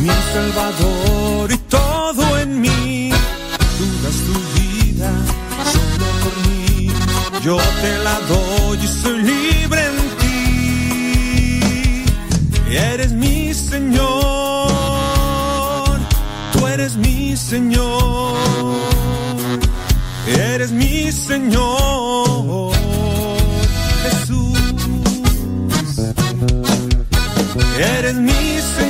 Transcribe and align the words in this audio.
mi 0.00 0.10
Salvador 0.32 1.52
y 1.52 1.58
todo 1.58 2.38
en 2.38 2.60
mí. 2.60 3.12
Tú 3.78 3.84
das 4.02 4.16
tu 4.26 4.34
vida 4.58 5.10
solo 5.74 6.06
por 6.22 6.34
mí. 6.48 6.90
Yo 7.44 7.56
te 7.82 7.92
la 8.06 8.16
doy 8.32 8.78
y 8.82 8.88
soy 8.88 9.18
libre 9.22 9.80
en 9.90 9.96
ti. 10.20 10.34
Eres 12.70 13.12
mi 13.12 13.52
Señor, 13.52 14.00
tú 16.52 16.66
eres 16.66 16.96
mi 16.96 17.36
Señor. 17.36 18.38
Eres 20.26 20.70
mi 20.72 21.10
Señor. 21.12 22.72
Jesús, 24.02 24.58
eres 27.78 28.14
mi 28.14 28.60
Señor. 28.76 28.89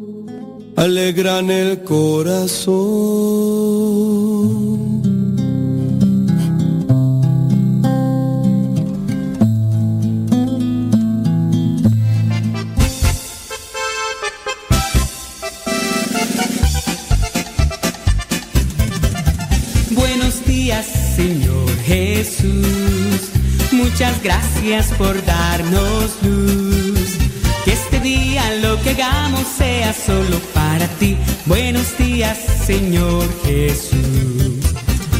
alegran 0.81 1.51
el 1.51 1.83
corazón. 1.83 2.71
Buenos 19.91 20.43
días, 20.47 20.87
Señor 21.15 21.69
Jesús. 21.85 23.29
Muchas 23.71 24.23
gracias 24.23 24.87
por 24.97 25.23
darnos 25.25 26.17
luz. 26.23 26.90
Día 28.03 28.43
lo 28.63 28.81
que 28.81 28.91
hagamos 28.91 29.45
sea 29.57 29.93
solo 29.93 30.39
para 30.55 30.87
ti. 30.97 31.15
Buenos 31.45 31.95
días, 31.99 32.35
Señor 32.65 33.23
Jesús. 33.45 34.73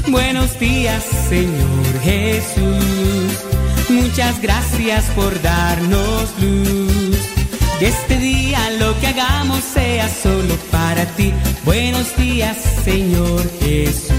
Buenos 0.07 0.59
días, 0.59 1.03
Señor 1.29 2.00
Jesús. 2.03 3.38
Muchas 3.88 4.41
gracias 4.41 5.05
por 5.15 5.39
darnos 5.43 6.33
luz. 6.39 7.17
Que 7.77 7.89
este 7.89 8.17
día 8.17 8.59
lo 8.79 9.00
que 9.00 9.07
hagamos 9.07 9.63
sea 9.63 10.09
solo 10.09 10.55
para 10.71 11.05
ti. 11.05 11.31
Buenos 11.63 12.15
días, 12.17 12.57
Señor 12.83 13.43
Jesús. 13.59 14.11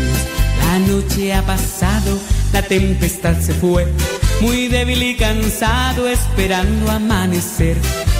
La 0.60 0.78
noche 0.78 1.34
ha 1.34 1.44
pasado, 1.44 2.16
la 2.52 2.62
tempestad 2.62 3.40
se 3.40 3.54
fue. 3.54 3.88
Muy 4.40 4.68
débil 4.68 5.02
y 5.02 5.16
cansado 5.16 6.06
esperando 6.06 6.92
amanecer 6.92 7.76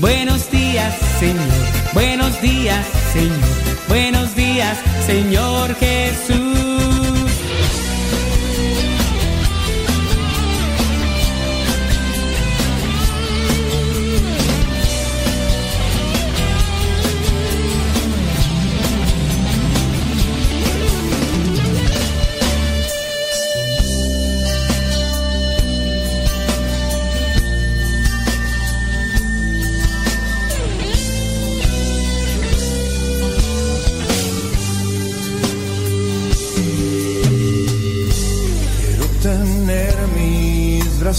Buenos 0.00 0.50
días, 0.50 0.94
Señor. 1.18 1.44
Buenos 1.92 2.40
días, 2.40 2.86
Señor. 3.12 3.38
Buenos 3.86 4.34
días, 4.34 4.78
Señor 5.06 5.74
Jesús. 5.74 6.79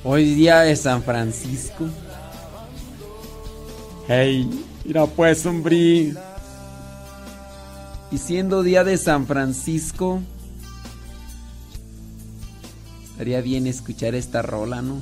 Hoy 0.03 0.35
día 0.35 0.59
de 0.61 0.75
San 0.75 1.03
Francisco. 1.03 1.85
Hey, 4.07 4.49
mira 4.83 5.05
pues, 5.05 5.45
hombre. 5.45 6.13
Y 8.11 8.17
siendo 8.17 8.63
día 8.63 8.83
de 8.83 8.97
San 8.97 9.25
Francisco, 9.25 10.21
estaría 13.03 13.41
bien 13.41 13.67
escuchar 13.67 14.15
esta 14.15 14.41
rola, 14.41 14.81
¿no? 14.81 15.01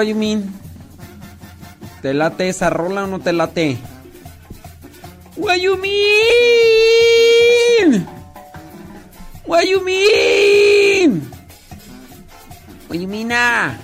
¿Cómo 0.00 0.08
ves, 0.08 0.14
Guayumín? 0.14 0.52
¿Te 2.00 2.14
late 2.14 2.48
esa 2.48 2.70
rola 2.70 3.04
o 3.04 3.06
no 3.06 3.18
te 3.18 3.34
late? 3.34 3.76
¡Guayumín! 5.36 5.90
¡Guayumín! 9.46 11.30
¡Guayumina! 12.88 13.78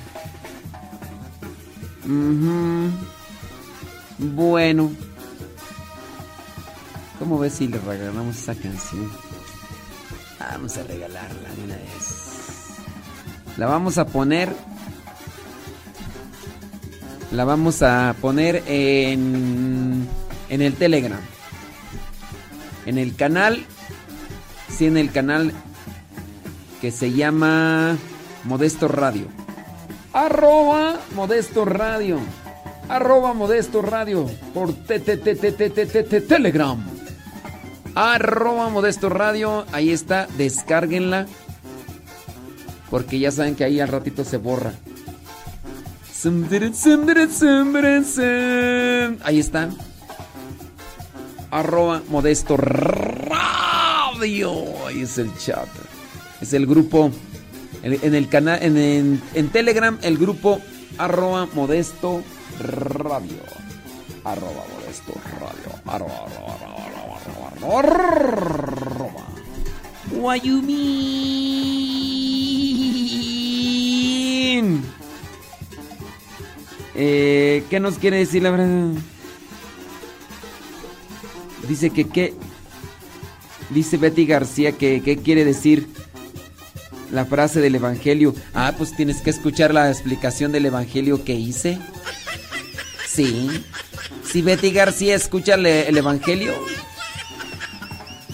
Bueno. 4.19 4.91
¿Cómo 7.19 7.39
ves 7.39 7.53
si 7.55 7.69
le 7.69 7.79
regalamos 7.79 8.37
esa 8.37 8.55
canción? 8.55 9.13
Vamos 10.41 10.77
a 10.79 10.83
regalarla 10.83 11.49
una 11.63 11.77
vez. 11.77 12.79
La 13.59 13.67
vamos 13.67 13.99
a 13.99 14.07
poner. 14.07 14.76
La 17.37 17.45
vamos 17.45 17.83
a 17.83 18.17
poner 18.19 18.63
en. 18.67 20.09
En 20.49 20.63
el 20.63 20.73
Telegram. 20.73 21.21
En 22.87 22.97
el 22.97 23.15
canal. 23.15 23.67
Sí, 24.71 24.87
en 24.87 24.97
el 24.97 25.13
canal 25.13 25.53
que 26.81 26.91
se 26.91 27.13
llama 27.13 27.99
Modesto 28.45 28.89
Radio. 28.89 29.27
Arroba 30.15 30.99
Modesto 31.15 31.67
Radio. 31.67 32.21
Arroba 32.89 33.35
Modesto 33.35 33.83
Radio. 33.83 34.31
Por 34.55 34.73
Telegram. 36.27 36.87
Arroba 37.95 38.71
Modesto 38.71 39.11
Radio. 39.11 39.67
Ahí 39.73 39.91
está. 39.91 40.27
Descárguenla. 40.39 41.27
Porque 42.89 43.19
ya 43.19 43.31
saben 43.31 43.57
que 43.57 43.65
ahí 43.65 43.79
al 43.79 43.89
ratito 43.89 44.25
se 44.25 44.39
borra. 44.39 44.73
Ahí 49.23 49.39
está. 49.39 49.69
Arroba 51.51 52.03
Modesto 52.09 52.57
Radio. 52.57 53.37
Ahí 54.87 55.03
es 55.03 55.19
el 55.19 55.31
chat. 55.37 55.69
Es 56.41 56.55
el 56.55 56.67
grupo. 56.67 57.11
En 57.83 58.15
el 58.15 58.31
canal. 58.31 58.61
En, 58.63 59.21
Telegram, 59.53 59.99
el 60.01 60.17
grupo 60.17 60.59
arroba 60.97 61.49
Modesto 61.53 62.23
Radio. 62.61 63.43
Arroba 64.25 64.65
Modesto 64.73 65.13
Radio. 65.39 65.71
Arroba, 65.85 66.25
arroba, 66.25 66.55
arroba, 66.55 67.19
arroba, 67.61 67.79
arroba, 67.79 69.23
Guayumín. 70.13 71.96
Eh, 76.99 77.63
¿Qué 77.69 77.79
nos 77.79 77.99
quiere 77.99 78.17
decir 78.17 78.43
la 78.43 78.51
verdad? 78.51 78.91
Dice 81.69 81.91
que 81.91 82.09
qué. 82.09 82.35
Dice 83.69 83.99
Betty 83.99 84.25
García 84.25 84.73
que 84.73 85.03
qué 85.03 85.19
quiere 85.19 85.45
decir 85.45 85.89
la 87.13 87.27
frase 87.27 87.61
del 87.61 87.75
Evangelio. 87.75 88.35
Ah, 88.55 88.73
pues 88.79 88.97
tienes 88.97 89.21
que 89.21 89.31
escuchar 89.31 89.75
la 89.75 89.91
explicación 89.91 90.53
del 90.53 90.67
Evangelio 90.67 91.23
que 91.23 91.35
hice. 91.35 91.79
Sí. 93.07 93.51
Si 94.25 94.41
Betty 94.41 94.71
García 94.71 95.15
escucha 95.15 95.55
el, 95.55 95.97
Evangelio. 95.97 96.55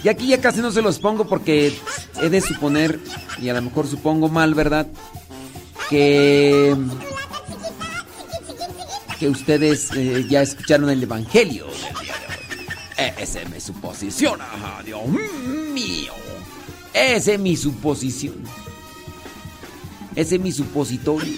Y 0.05 0.09
aquí 0.09 0.29
ya 0.29 0.41
casi 0.41 0.61
no 0.61 0.71
se 0.71 0.83
los 0.83 1.01
pongo 1.01 1.27
porque 1.27 1.73
he 2.21 2.29
de 2.29 2.41
suponer, 2.41 3.01
y 3.41 3.49
a 3.49 3.55
lo 3.55 3.63
mejor 3.63 3.87
supongo 3.87 4.29
mal, 4.29 4.55
¿verdad? 4.55 4.87
Que 5.89 6.77
que 9.23 9.29
ustedes 9.29 9.93
eh, 9.95 10.27
ya 10.29 10.43
escucharon 10.43 10.91
el 10.91 11.01
Evangelio 11.01 11.69
e, 12.99 13.15
Esa 13.19 13.41
es 13.43 13.51
mi 13.51 13.61
suposición, 13.61 14.41
Dios 14.85 15.01
mío. 15.73 16.13
Esa 16.93 17.35
es 17.35 17.39
mi 17.39 17.57
suposición. 17.57 18.35
Ese 20.17 20.35
es 20.35 20.41
mi 20.41 20.51
supositorio. 20.51 21.35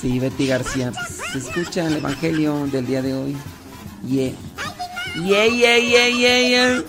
Sí, 0.00 0.20
Betty 0.20 0.46
García, 0.46 0.92
se 1.32 1.38
escucha 1.38 1.88
el 1.88 1.96
Evangelio 1.96 2.68
del 2.68 2.86
día 2.86 3.02
de 3.02 3.12
hoy. 3.12 3.36
Yeah. 4.06 4.30
Yeah, 5.16 5.46
yeah, 5.46 5.78
yeah, 5.78 6.08
yeah, 6.10 6.48
yeah. 6.48 6.84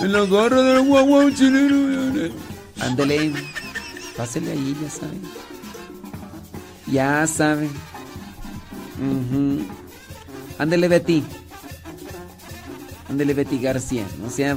En 0.00 0.12
la 0.14 0.24
garra 0.24 0.62
del 0.62 0.86
guau 0.86 1.30
chileno. 1.30 2.49
Ándele, 2.80 3.32
pásele 4.16 4.52
ahí, 4.52 4.76
ya 4.82 4.90
saben. 4.90 5.22
Ya 6.86 7.26
saben. 7.26 7.70
Ándele, 10.58 10.88
Betty. 10.88 11.22
Ándele, 13.08 13.34
Betty 13.34 13.58
García. 13.58 14.04
No 14.20 14.30
sea 14.30 14.56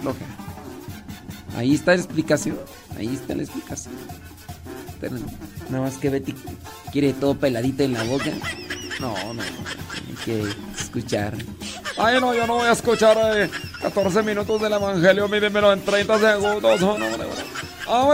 floja. 0.00 0.24
Ahí 1.56 1.74
está 1.74 1.92
la 1.92 1.98
explicación. 1.98 2.58
Ahí 2.96 3.08
está 3.14 3.34
la 3.34 3.42
explicación. 3.42 3.94
Pero 5.00 5.16
nada 5.70 5.84
más 5.84 5.96
que 5.98 6.10
Betty 6.10 6.34
quiere 6.92 7.12
todo 7.12 7.34
peladito 7.36 7.82
en 7.82 7.94
la 7.94 8.04
boca. 8.04 8.30
No, 9.00 9.34
no. 9.34 9.42
Que 10.24 10.44
escuchar. 10.78 11.34
Ay, 11.98 12.20
no, 12.20 12.34
yo 12.34 12.46
no 12.46 12.54
voy 12.54 12.68
a 12.68 12.72
escuchar 12.72 13.16
14 13.82 14.18
eh, 14.18 14.22
minutos 14.22 14.60
del 14.60 14.72
Evangelio. 14.72 15.28
Mírenmelo 15.28 15.72
en 15.72 15.84
30 15.84 16.18
segundos. 16.18 16.80
No, 16.80 16.98
no, 16.98 17.16
no. 17.16 17.24
Ah. 17.88 18.04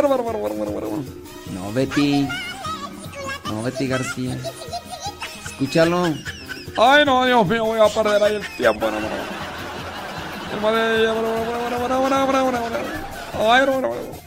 No, 1.52 1.72
Betty. 1.72 2.26
No, 3.44 3.62
Betty 3.62 3.86
García. 3.86 4.36
Escúchalo. 5.46 6.14
Ay, 6.76 7.04
no, 7.04 7.26
Dios 7.26 7.46
mío, 7.46 7.64
voy 7.64 7.80
a 7.80 7.88
perder 7.88 8.22
ahí 8.22 8.36
el 8.36 8.46
tiempo. 8.56 8.90
No, 8.90 9.00
no, 9.00 9.08
no. 9.08 9.38
Ay, 13.52 13.66
no, 13.66 13.80
no, 13.80 13.88
no. 13.88 14.18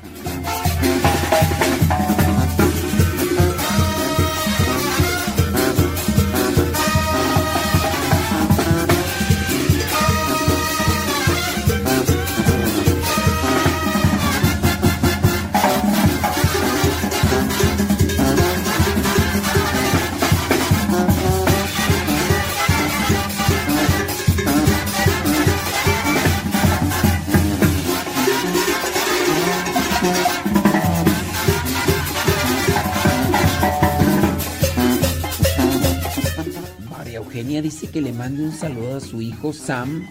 Dice 37.32 37.90
que 37.90 38.02
le 38.02 38.12
mande 38.12 38.44
un 38.44 38.52
saludo 38.52 38.98
a 38.98 39.00
su 39.00 39.22
hijo 39.22 39.54
Sam. 39.54 40.08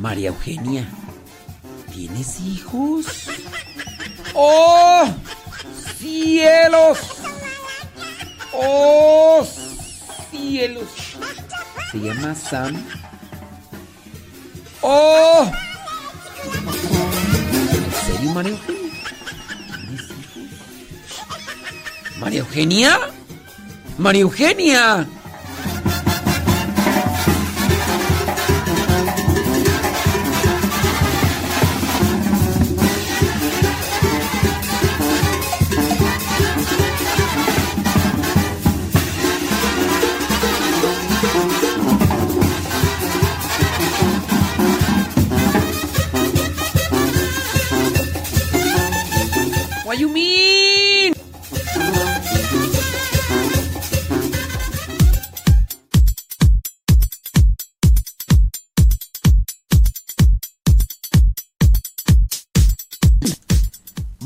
María 0.00 0.28
Eugenia, 0.28 0.88
¿tienes 1.92 2.40
hijos? 2.40 3.06
¡Oh! 4.34 5.06
¡Cielos! 5.98 6.98
¡Oh! 8.52 9.46
¡Cielos! 10.30 10.88
Se 11.90 11.98
llama 11.98 12.34
Sam. 12.34 12.82
¡Oh! 14.82 15.50
¿En 17.62 17.92
serio, 18.06 18.30
María 18.32 18.52
Eugenia? 18.52 18.92
¿Tienes 19.66 20.02
hijos? 20.10 20.48
¿María 22.18 22.40
Eugenia? 22.40 22.98
¡María 23.98 24.22
Eugenia! 24.22 25.08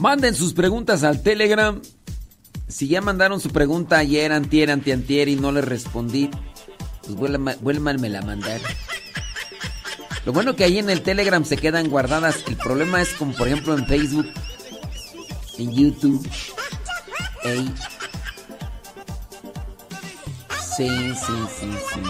Manden 0.09 0.35
sus 0.35 0.55
preguntas 0.55 1.05
al 1.05 1.23
Telegram. 1.23 1.83
Si 2.66 2.88
ya 2.88 3.03
mandaron 3.03 3.40
su 3.40 3.51
pregunta 3.51 3.99
ayer, 3.99 4.33
antier, 4.33 4.71
antiantier 4.71 5.29
y 5.29 5.37
no 5.37 5.53
les 5.53 5.66
respondí, 5.66 6.31
pues 7.03 7.61
vuélvanme 7.61 8.16
a 8.16 8.23
mandar. 8.23 8.59
Lo 10.25 10.33
bueno 10.33 10.57
que 10.57 10.64
ahí 10.64 10.79
en 10.79 10.88
el 10.88 11.03
Telegram 11.03 11.44
se 11.44 11.59
quedan 11.59 11.90
guardadas. 11.90 12.42
El 12.47 12.57
problema 12.57 13.03
es 13.03 13.11
como 13.11 13.35
por 13.35 13.49
ejemplo 13.49 13.77
en 13.77 13.87
Facebook, 13.87 14.27
en 15.59 15.75
YouTube. 15.75 16.27
Ey. 17.44 17.71
Sí, 20.75 20.88
sí, 20.88 21.33
sí, 21.61 21.71
sí, 21.92 22.01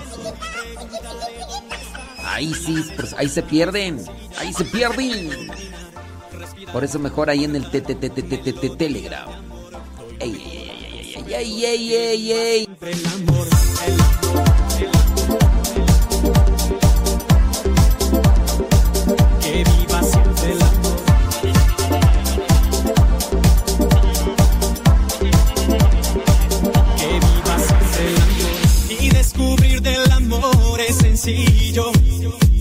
Ahí 2.23 2.55
sí, 2.55 2.85
pues, 2.95 3.13
ahí 3.15 3.29
se 3.29 3.43
pierden. 3.43 4.01
Ahí 4.39 4.53
se 4.53 4.65
pierden. 4.67 5.31
Por 6.73 6.85
eso 6.85 6.99
mejor 6.99 7.31
ahí 7.31 7.45
en 7.45 7.57
el 7.57 7.71
Telegram. 7.71 9.29
Ey, 10.21 10.33
ey, 10.33 11.25
ey, 11.29 11.65
ey, 11.65 11.65
ey, 11.65 11.95
ey, 11.95 12.33
ey, 12.33 12.69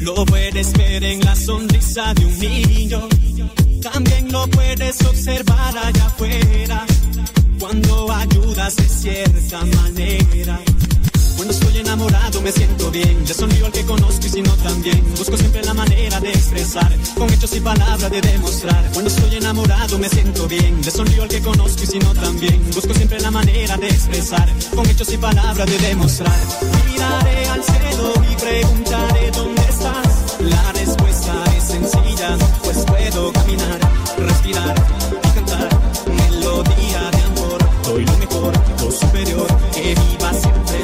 Lo 0.08 0.24
puedes 0.24 0.72
ver 0.72 1.04
en 1.04 1.20
la 1.20 1.36
sonrisa 1.36 2.14
de 2.14 2.26
un 2.26 2.40
niño. 2.40 3.10
También 3.82 4.32
lo 4.32 4.48
puedes 4.48 5.02
observar 5.02 5.78
allá 5.78 6.06
afuera. 6.06 6.86
Cuando 7.60 8.10
ayudas 8.14 8.78
de 8.78 8.88
cierta 8.88 9.66
manera. 9.66 10.62
Cuando 11.36 11.54
estoy 11.54 11.78
enamorado 11.80 12.42
me 12.42 12.54
siento 12.54 12.90
bien. 12.90 13.26
Le 13.28 13.34
sonrío 13.34 13.66
al 13.66 13.72
que 13.74 13.84
conozco 13.84 14.26
y 14.26 14.30
si 14.30 14.42
no 14.42 14.54
también. 14.54 15.04
Busco 15.18 15.36
siempre 15.36 15.62
la 15.66 15.74
manera 15.74 16.22
de 16.22 16.30
expresar. 16.30 16.90
Con 17.18 17.30
hechos 17.34 17.54
y 17.58 17.60
palabras 17.60 18.10
de 18.10 18.22
demostrar. 18.22 18.90
Cuando 18.94 19.10
estoy 19.10 19.36
enamorado 19.36 20.00
me 20.00 20.08
siento 20.08 20.48
bien. 20.48 20.82
Le 20.86 20.90
sonrío 20.90 21.24
al 21.24 21.30
que 21.30 21.42
conozco 21.42 21.84
y 21.84 21.86
si 21.86 22.00
no 22.00 22.14
también. 22.14 22.64
Busco 22.74 22.94
siempre 22.94 23.20
la 23.20 23.32
manera 23.32 23.76
de 23.76 23.90
expresar. 23.90 24.50
Con 24.74 24.90
hechos 24.90 25.12
y 25.12 25.18
palabras 25.18 25.70
de 25.70 25.78
demostrar. 25.80 26.40
Miraré 26.90 27.46
al 27.48 27.62
cielo 27.62 28.14
y 28.32 28.36
preguntaré 28.36 29.32
dónde 29.32 29.57
sencilla. 31.86 32.38
Pues 32.64 32.78
puedo 32.86 33.32
caminar, 33.34 33.80
respirar 34.18 34.76
y 35.24 35.30
cantar. 35.36 35.70
Melodía 36.08 37.12
de 37.12 37.24
amor. 37.24 37.58
Doy 37.84 38.06
lo 38.06 38.18
mejor, 38.18 38.54
lo 38.82 38.92
superior. 38.92 39.48
Que 39.74 39.96
viva 39.96 40.34
siempre 40.34 40.84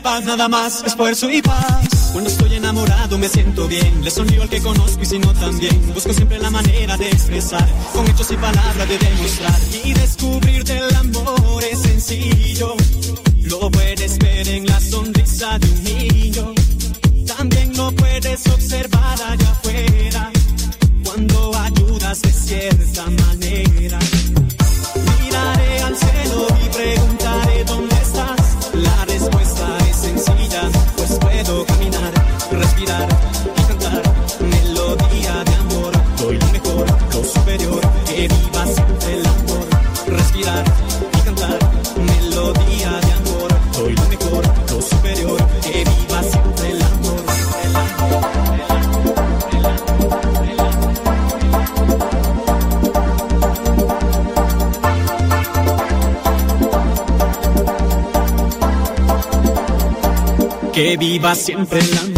la 0.00 0.26
nada 0.26 0.48
más, 0.48 0.82
esfuerzo 0.84 1.30
y 1.30 1.42
paz. 1.42 2.10
Cuando 2.12 2.30
estoy 2.30 2.54
enamorado 2.54 3.18
me 3.18 3.28
siento 3.28 3.66
bien, 3.66 4.04
le 4.04 4.10
sonrío 4.10 4.42
al 4.42 4.48
que 4.48 4.60
conozco 4.60 5.02
y 5.02 5.06
si 5.06 5.18
no 5.18 5.32
también. 5.34 5.94
Busco 5.94 6.12
siempre 6.12 6.38
la 6.38 6.50
manera 6.50 6.96
de 6.96 7.08
expresar, 7.08 7.66
con 7.92 8.06
hechos 8.06 8.30
y 8.30 8.36
palabras 8.36 8.88
de 8.88 8.98
demostrar. 8.98 9.60
Y 9.84 9.92
descubrir 9.94 10.64
del 10.64 10.94
amor 10.96 11.64
es 11.70 11.80
sencillo, 11.80 12.74
lo 13.42 13.70
puedes 13.70 14.18
ver 14.18 14.48
en 14.48 14.66
la 14.66 14.80
sonrisa 14.80 15.58
de 15.58 15.68
un 15.70 15.84
niño. 15.84 16.54
También 17.36 17.76
lo 17.76 17.92
puedes 17.92 18.46
observar 18.46 19.22
allá 19.22 19.54
cuando 21.16 21.50
ayudas 21.56 22.20
de 22.20 22.30
cierta 22.30 23.06
manera. 23.06 24.05
Viva 60.96 61.34
siempre 61.34 61.80
el 61.80 61.98
amor. 61.98 62.15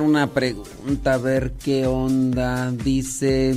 Una 0.00 0.32
pregunta, 0.32 1.14
a 1.14 1.18
ver 1.18 1.52
qué 1.62 1.86
onda. 1.86 2.70
Dice, 2.70 3.56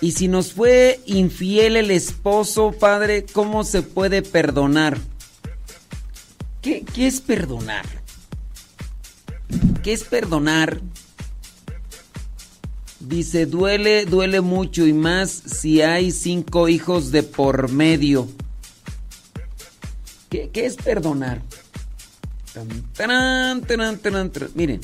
¿y 0.00 0.12
si 0.12 0.28
nos 0.28 0.52
fue 0.52 1.00
infiel 1.06 1.76
el 1.76 1.90
esposo, 1.90 2.72
padre, 2.72 3.26
cómo 3.32 3.64
se 3.64 3.82
puede 3.82 4.22
perdonar? 4.22 4.98
¿Qué, 6.62 6.84
qué 6.94 7.06
es 7.06 7.20
perdonar? 7.20 7.84
¿Qué 9.82 9.92
es 9.92 10.04
perdonar? 10.04 10.80
Dice, 13.00 13.46
duele, 13.46 14.04
duele 14.04 14.40
mucho 14.40 14.86
y 14.86 14.92
más 14.92 15.30
si 15.30 15.82
hay 15.82 16.10
cinco 16.10 16.68
hijos 16.68 17.12
de 17.12 17.22
por 17.22 17.70
medio. 17.70 18.28
¿Qué, 20.28 20.50
qué 20.52 20.66
es 20.66 20.76
perdonar? 20.76 21.40
Miren, 24.54 24.80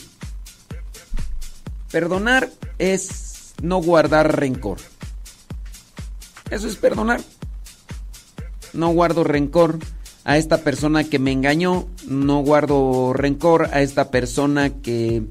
perdonar 1.92 2.50
es 2.78 3.54
no 3.62 3.80
guardar 3.80 4.40
rencor. 4.40 4.78
Eso 6.50 6.66
es 6.66 6.76
perdonar. 6.76 7.20
No 8.72 8.88
guardo 8.88 9.22
rencor 9.22 9.78
a 10.24 10.38
esta 10.38 10.58
persona 10.58 11.04
que 11.04 11.18
me 11.18 11.30
engañó, 11.30 11.86
no 12.06 12.40
guardo 12.40 13.12
rencor 13.12 13.68
a 13.72 13.82
esta 13.82 14.10
persona 14.10 14.70
que 14.70 15.24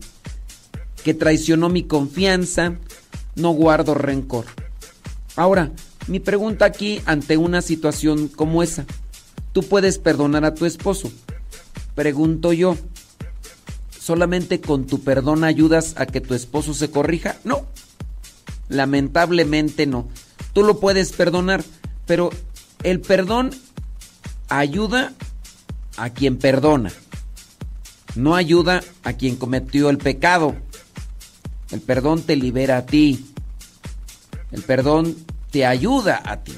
que 1.04 1.14
traicionó 1.14 1.70
mi 1.70 1.84
confianza, 1.84 2.76
no 3.36 3.52
guardo 3.52 3.94
rencor. 3.94 4.46
Ahora, 5.36 5.72
mi 6.08 6.20
pregunta 6.20 6.66
aquí 6.66 7.02
ante 7.06 7.38
una 7.38 7.62
situación 7.62 8.28
como 8.28 8.64
esa, 8.64 8.86
¿tú 9.52 9.64
puedes 9.64 9.98
perdonar 9.98 10.46
a 10.46 10.54
tu 10.54 10.66
esposo? 10.66 11.12
Pregunto 11.96 12.54
yo, 12.54 12.78
¿solamente 14.02 14.62
con 14.62 14.88
tu 14.88 15.02
perdón 15.04 15.44
ayudas 15.44 15.94
a 15.96 16.08
que 16.08 16.22
tu 16.22 16.34
esposo 16.34 16.74
se 16.74 16.90
corrija? 16.90 17.38
No, 17.44 17.68
lamentablemente 18.68 19.86
no. 19.86 20.08
Tú 20.54 20.64
lo 20.64 20.80
puedes 20.80 21.12
perdonar, 21.12 21.64
pero 22.08 22.32
el 22.82 23.00
perdón 23.00 23.52
ayuda 24.50 25.14
a 25.98 26.10
quien 26.10 26.38
perdona, 26.38 26.92
no 28.16 28.36
ayuda 28.36 28.82
a 29.04 29.14
quien 29.14 29.36
cometió 29.36 29.92
el 29.92 30.00
pecado. 30.00 30.56
El 31.70 31.80
perdón 31.80 32.24
te 32.24 32.36
libera 32.36 32.78
a 32.78 32.86
ti. 32.86 33.34
El 34.52 34.64
perdón 34.64 35.16
te 35.52 35.66
ayuda 35.66 36.22
a 36.26 36.38
ti. 36.44 36.54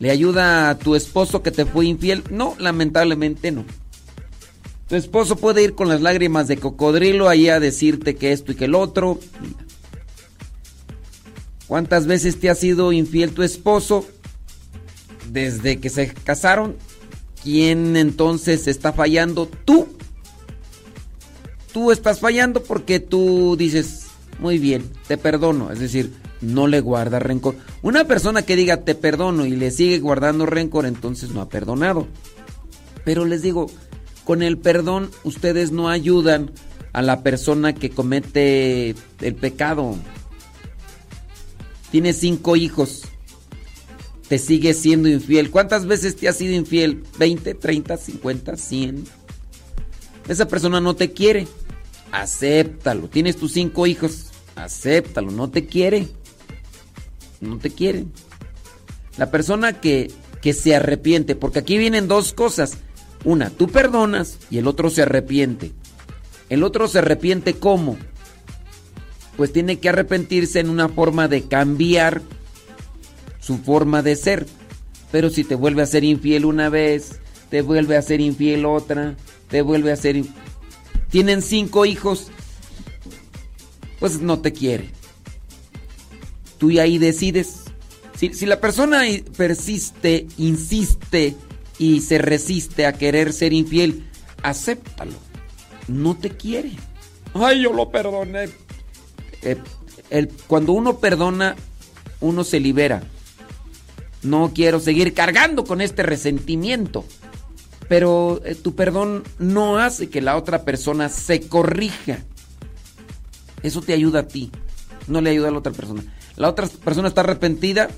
¿Le 0.00 0.10
ayuda 0.10 0.68
a 0.68 0.78
tu 0.78 0.94
esposo 0.94 1.42
que 1.42 1.50
te 1.50 1.64
fue 1.64 1.86
infiel? 1.86 2.24
No, 2.30 2.54
lamentablemente 2.58 3.52
no. 3.52 3.64
Tu 4.88 4.94
esposo 4.94 5.36
puede 5.36 5.62
ir 5.62 5.74
con 5.74 5.88
las 5.88 6.00
lágrimas 6.00 6.46
de 6.46 6.58
cocodrilo 6.58 7.28
ahí 7.28 7.48
a 7.48 7.58
decirte 7.58 8.14
que 8.14 8.32
esto 8.32 8.52
y 8.52 8.54
que 8.54 8.66
el 8.66 8.74
otro. 8.74 9.18
¿Cuántas 11.66 12.06
veces 12.06 12.38
te 12.38 12.48
ha 12.48 12.54
sido 12.54 12.92
infiel 12.92 13.32
tu 13.32 13.42
esposo 13.42 14.06
desde 15.32 15.80
que 15.80 15.90
se 15.90 16.08
casaron? 16.08 16.76
¿Quién 17.42 17.96
entonces 17.96 18.68
está 18.68 18.92
fallando? 18.92 19.46
Tú. 19.64 19.88
Tú 21.72 21.90
estás 21.90 22.20
fallando 22.20 22.62
porque 22.62 23.00
tú 23.00 23.56
dices, 23.58 24.06
muy 24.38 24.58
bien, 24.58 24.88
te 25.08 25.18
perdono. 25.18 25.72
Es 25.72 25.80
decir, 25.80 26.12
no 26.40 26.68
le 26.68 26.80
guarda 26.80 27.18
rencor. 27.18 27.56
Una 27.82 28.04
persona 28.04 28.42
que 28.42 28.56
diga 28.56 28.84
te 28.84 28.94
perdono 28.94 29.46
y 29.46 29.56
le 29.56 29.72
sigue 29.72 29.98
guardando 29.98 30.46
rencor, 30.46 30.86
entonces 30.86 31.30
no 31.30 31.40
ha 31.40 31.48
perdonado. 31.48 32.06
Pero 33.04 33.24
les 33.24 33.42
digo, 33.42 33.66
con 34.26 34.42
el 34.42 34.58
perdón 34.58 35.08
ustedes 35.22 35.70
no 35.70 35.88
ayudan 35.88 36.50
a 36.92 37.00
la 37.00 37.22
persona 37.22 37.74
que 37.74 37.90
comete 37.90 38.96
el 39.20 39.34
pecado. 39.36 39.94
Tienes 41.92 42.16
cinco 42.16 42.56
hijos. 42.56 43.02
Te 44.28 44.38
sigue 44.38 44.74
siendo 44.74 45.08
infiel. 45.08 45.52
¿Cuántas 45.52 45.86
veces 45.86 46.16
te 46.16 46.28
has 46.28 46.36
sido 46.36 46.54
infiel? 46.54 47.04
¿20, 47.20 47.56
30, 47.56 47.96
50, 47.96 48.56
100? 48.56 49.04
Esa 50.26 50.48
persona 50.48 50.80
no 50.80 50.96
te 50.96 51.12
quiere. 51.12 51.46
Acéptalo. 52.10 53.08
Tienes 53.08 53.36
tus 53.36 53.52
cinco 53.52 53.86
hijos. 53.86 54.32
Acéptalo. 54.56 55.30
No 55.30 55.50
te 55.50 55.66
quiere. 55.66 56.08
No 57.40 57.58
te 57.58 57.70
quiere. 57.70 58.06
La 59.18 59.30
persona 59.30 59.80
que, 59.80 60.10
que 60.42 60.52
se 60.52 60.74
arrepiente. 60.74 61.36
Porque 61.36 61.60
aquí 61.60 61.78
vienen 61.78 62.08
dos 62.08 62.32
cosas 62.32 62.78
una, 63.26 63.50
tú 63.50 63.66
perdonas 63.66 64.38
y 64.50 64.58
el 64.58 64.68
otro 64.68 64.88
se 64.88 65.02
arrepiente. 65.02 65.72
El 66.48 66.62
otro 66.62 66.86
se 66.86 66.98
arrepiente 66.98 67.54
¿cómo? 67.54 67.98
Pues 69.36 69.52
tiene 69.52 69.80
que 69.80 69.88
arrepentirse 69.88 70.60
en 70.60 70.70
una 70.70 70.88
forma 70.88 71.26
de 71.26 71.42
cambiar 71.42 72.22
su 73.40 73.58
forma 73.58 74.02
de 74.02 74.14
ser. 74.14 74.46
Pero 75.10 75.28
si 75.28 75.42
te 75.42 75.56
vuelve 75.56 75.82
a 75.82 75.86
ser 75.86 76.04
infiel 76.04 76.44
una 76.44 76.68
vez, 76.68 77.18
te 77.50 77.62
vuelve 77.62 77.96
a 77.96 78.02
ser 78.02 78.20
infiel 78.20 78.64
otra, 78.64 79.16
te 79.48 79.60
vuelve 79.60 79.90
a 79.90 79.96
ser... 79.96 80.22
Tienen 81.10 81.42
cinco 81.42 81.84
hijos, 81.84 82.28
pues 83.98 84.20
no 84.20 84.38
te 84.38 84.52
quiere. 84.52 84.90
Tú 86.58 86.70
y 86.70 86.78
ahí 86.78 86.98
decides. 86.98 87.64
Si, 88.16 88.32
si 88.34 88.46
la 88.46 88.60
persona 88.60 89.02
persiste, 89.36 90.28
insiste 90.38 91.36
y 91.78 92.00
se 92.00 92.18
resiste 92.18 92.86
a 92.86 92.92
querer 92.92 93.32
ser 93.32 93.52
infiel, 93.52 94.08
acéptalo. 94.42 95.14
No 95.88 96.16
te 96.16 96.30
quiere. 96.30 96.72
Ay, 97.34 97.62
yo 97.62 97.72
lo 97.72 97.90
perdoné. 97.90 98.48
Eh, 99.42 99.56
el, 100.10 100.28
cuando 100.46 100.72
uno 100.72 100.98
perdona, 100.98 101.54
uno 102.20 102.44
se 102.44 102.60
libera. 102.60 103.02
No 104.22 104.52
quiero 104.54 104.80
seguir 104.80 105.14
cargando 105.14 105.64
con 105.64 105.80
este 105.80 106.02
resentimiento. 106.02 107.04
Pero 107.88 108.40
eh, 108.44 108.54
tu 108.56 108.74
perdón 108.74 109.22
no 109.38 109.78
hace 109.78 110.08
que 110.08 110.20
la 110.20 110.36
otra 110.36 110.64
persona 110.64 111.08
se 111.08 111.42
corrija. 111.48 112.18
Eso 113.62 113.80
te 113.80 113.92
ayuda 113.92 114.20
a 114.20 114.28
ti. 114.28 114.50
No 115.06 115.20
le 115.20 115.30
ayuda 115.30 115.48
a 115.48 115.52
la 115.52 115.58
otra 115.58 115.72
persona. 115.72 116.02
La 116.36 116.48
otra 116.48 116.66
persona 116.66 117.08
está 117.08 117.20
arrepentida, 117.20 117.88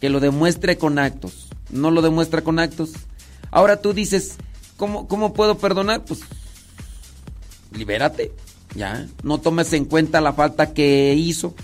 que 0.00 0.10
lo 0.10 0.20
demuestre 0.20 0.76
con 0.76 0.98
actos 0.98 1.47
no 1.70 1.90
lo 1.90 2.02
demuestra 2.02 2.42
con 2.42 2.58
actos. 2.58 2.92
Ahora 3.50 3.80
tú 3.80 3.92
dices, 3.92 4.36
¿cómo, 4.76 5.08
cómo 5.08 5.32
puedo 5.32 5.58
perdonar? 5.58 6.04
Pues 6.04 6.20
libérate, 7.72 8.32
ya. 8.74 9.06
No 9.22 9.38
tomes 9.38 9.72
en 9.72 9.84
cuenta 9.84 10.20
la 10.20 10.32
falta 10.32 10.72
que 10.72 11.14
hizo. 11.14 11.54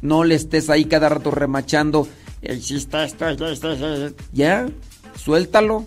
No 0.00 0.24
le 0.24 0.34
estés 0.34 0.70
ahí 0.70 0.84
cada 0.86 1.08
rato 1.08 1.30
remachando. 1.30 2.08
Hiciste 2.42 3.04
esto, 3.04 3.28
esto, 3.28 3.48
esto, 3.48 4.14
Ya, 4.32 4.68
suéltalo. 5.16 5.84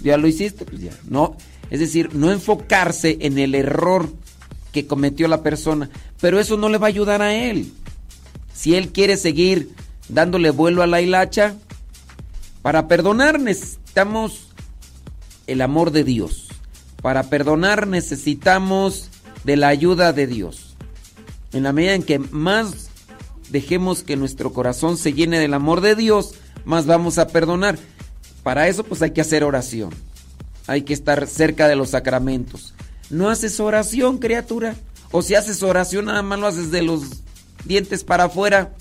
Ya 0.00 0.16
lo 0.16 0.26
hiciste, 0.26 0.64
pues 0.64 0.82
ya. 0.82 0.92
No, 1.08 1.36
es 1.70 1.80
decir, 1.80 2.14
no 2.14 2.32
enfocarse 2.32 3.18
en 3.20 3.38
el 3.38 3.54
error 3.54 4.08
que 4.72 4.86
cometió 4.86 5.28
la 5.28 5.42
persona. 5.42 5.88
Pero 6.20 6.40
eso 6.40 6.56
no 6.56 6.68
le 6.68 6.78
va 6.78 6.88
a 6.88 6.88
ayudar 6.88 7.22
a 7.22 7.34
él. 7.34 7.72
Si 8.52 8.74
él 8.74 8.90
quiere 8.92 9.16
seguir 9.16 9.70
dándole 10.08 10.50
vuelo 10.50 10.82
a 10.82 10.86
la 10.86 11.00
hilacha, 11.00 11.54
para 12.64 12.88
perdonar 12.88 13.38
necesitamos 13.38 14.46
el 15.46 15.60
amor 15.60 15.90
de 15.90 16.02
Dios. 16.02 16.48
Para 17.02 17.24
perdonar 17.24 17.86
necesitamos 17.86 19.10
de 19.44 19.58
la 19.58 19.68
ayuda 19.68 20.14
de 20.14 20.26
Dios. 20.26 20.74
En 21.52 21.64
la 21.64 21.74
medida 21.74 21.92
en 21.92 22.02
que 22.02 22.18
más 22.18 22.88
dejemos 23.50 24.02
que 24.02 24.16
nuestro 24.16 24.54
corazón 24.54 24.96
se 24.96 25.12
llene 25.12 25.38
del 25.38 25.52
amor 25.52 25.82
de 25.82 25.94
Dios, 25.94 26.36
más 26.64 26.86
vamos 26.86 27.18
a 27.18 27.26
perdonar. 27.26 27.78
Para 28.42 28.66
eso 28.66 28.82
pues 28.82 29.02
hay 29.02 29.10
que 29.10 29.20
hacer 29.20 29.44
oración. 29.44 29.90
Hay 30.66 30.84
que 30.84 30.94
estar 30.94 31.26
cerca 31.26 31.68
de 31.68 31.76
los 31.76 31.90
sacramentos. 31.90 32.72
¿No 33.10 33.28
haces 33.28 33.60
oración, 33.60 34.16
criatura? 34.16 34.74
O 35.10 35.20
si 35.20 35.34
haces 35.34 35.62
oración, 35.62 36.06
nada 36.06 36.22
más 36.22 36.38
lo 36.38 36.46
haces 36.46 36.70
de 36.70 36.80
los 36.80 37.24
dientes 37.66 38.04
para 38.04 38.24
afuera. 38.24 38.72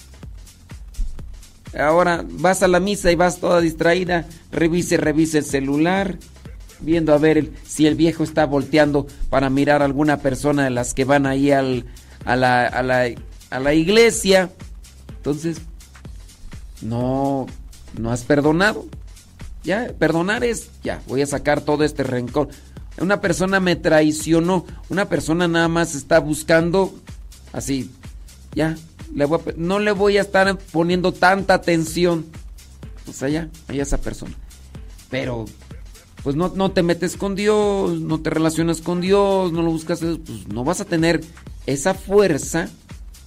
Ahora 1.77 2.23
vas 2.27 2.61
a 2.63 2.67
la 2.67 2.79
misa 2.79 3.11
y 3.11 3.15
vas 3.15 3.39
toda 3.39 3.61
distraída, 3.61 4.25
revise, 4.51 4.97
revise 4.97 5.39
el 5.39 5.45
celular, 5.45 6.17
viendo 6.79 7.13
a 7.13 7.17
ver 7.17 7.51
si 7.65 7.87
el 7.87 7.95
viejo 7.95 8.23
está 8.23 8.45
volteando 8.45 9.07
para 9.29 9.49
mirar 9.49 9.81
a 9.81 9.85
alguna 9.85 10.17
persona 10.17 10.65
de 10.65 10.69
las 10.69 10.93
que 10.93 11.05
van 11.05 11.25
ahí 11.25 11.51
al, 11.51 11.85
a, 12.25 12.35
la, 12.35 12.65
a, 12.67 12.83
la, 12.83 13.05
a 13.49 13.59
la 13.59 13.73
iglesia. 13.73 14.51
Entonces, 15.17 15.57
no, 16.81 17.47
no 17.97 18.11
has 18.11 18.23
perdonado. 18.23 18.85
Ya, 19.63 19.93
perdonar 19.97 20.43
es, 20.43 20.69
ya, 20.83 21.01
voy 21.07 21.21
a 21.21 21.25
sacar 21.25 21.61
todo 21.61 21.85
este 21.85 22.03
rencor. 22.03 22.49
Una 22.99 23.21
persona 23.21 23.59
me 23.59 23.75
traicionó, 23.75 24.65
una 24.89 25.05
persona 25.09 25.47
nada 25.47 25.69
más 25.69 25.95
está 25.95 26.19
buscando 26.19 26.93
así, 27.53 27.89
ya, 28.53 28.75
no 29.57 29.79
le 29.79 29.91
voy 29.91 30.17
a 30.17 30.21
estar 30.21 30.57
poniendo 30.71 31.11
tanta 31.11 31.53
atención. 31.53 32.25
Pues 33.05 33.21
allá, 33.23 33.49
allá 33.67 33.83
esa 33.83 33.99
persona. 33.99 34.33
Pero 35.09 35.45
pues 36.23 36.35
no, 36.35 36.53
no 36.55 36.71
te 36.71 36.83
metes 36.83 37.17
con 37.17 37.35
Dios, 37.35 37.99
no 37.99 38.21
te 38.21 38.29
relacionas 38.29 38.81
con 38.81 39.01
Dios, 39.01 39.51
no 39.51 39.61
lo 39.61 39.71
buscas, 39.71 39.99
pues 39.99 40.47
no 40.47 40.63
vas 40.63 40.79
a 40.79 40.85
tener 40.85 41.21
esa 41.65 41.93
fuerza, 41.93 42.69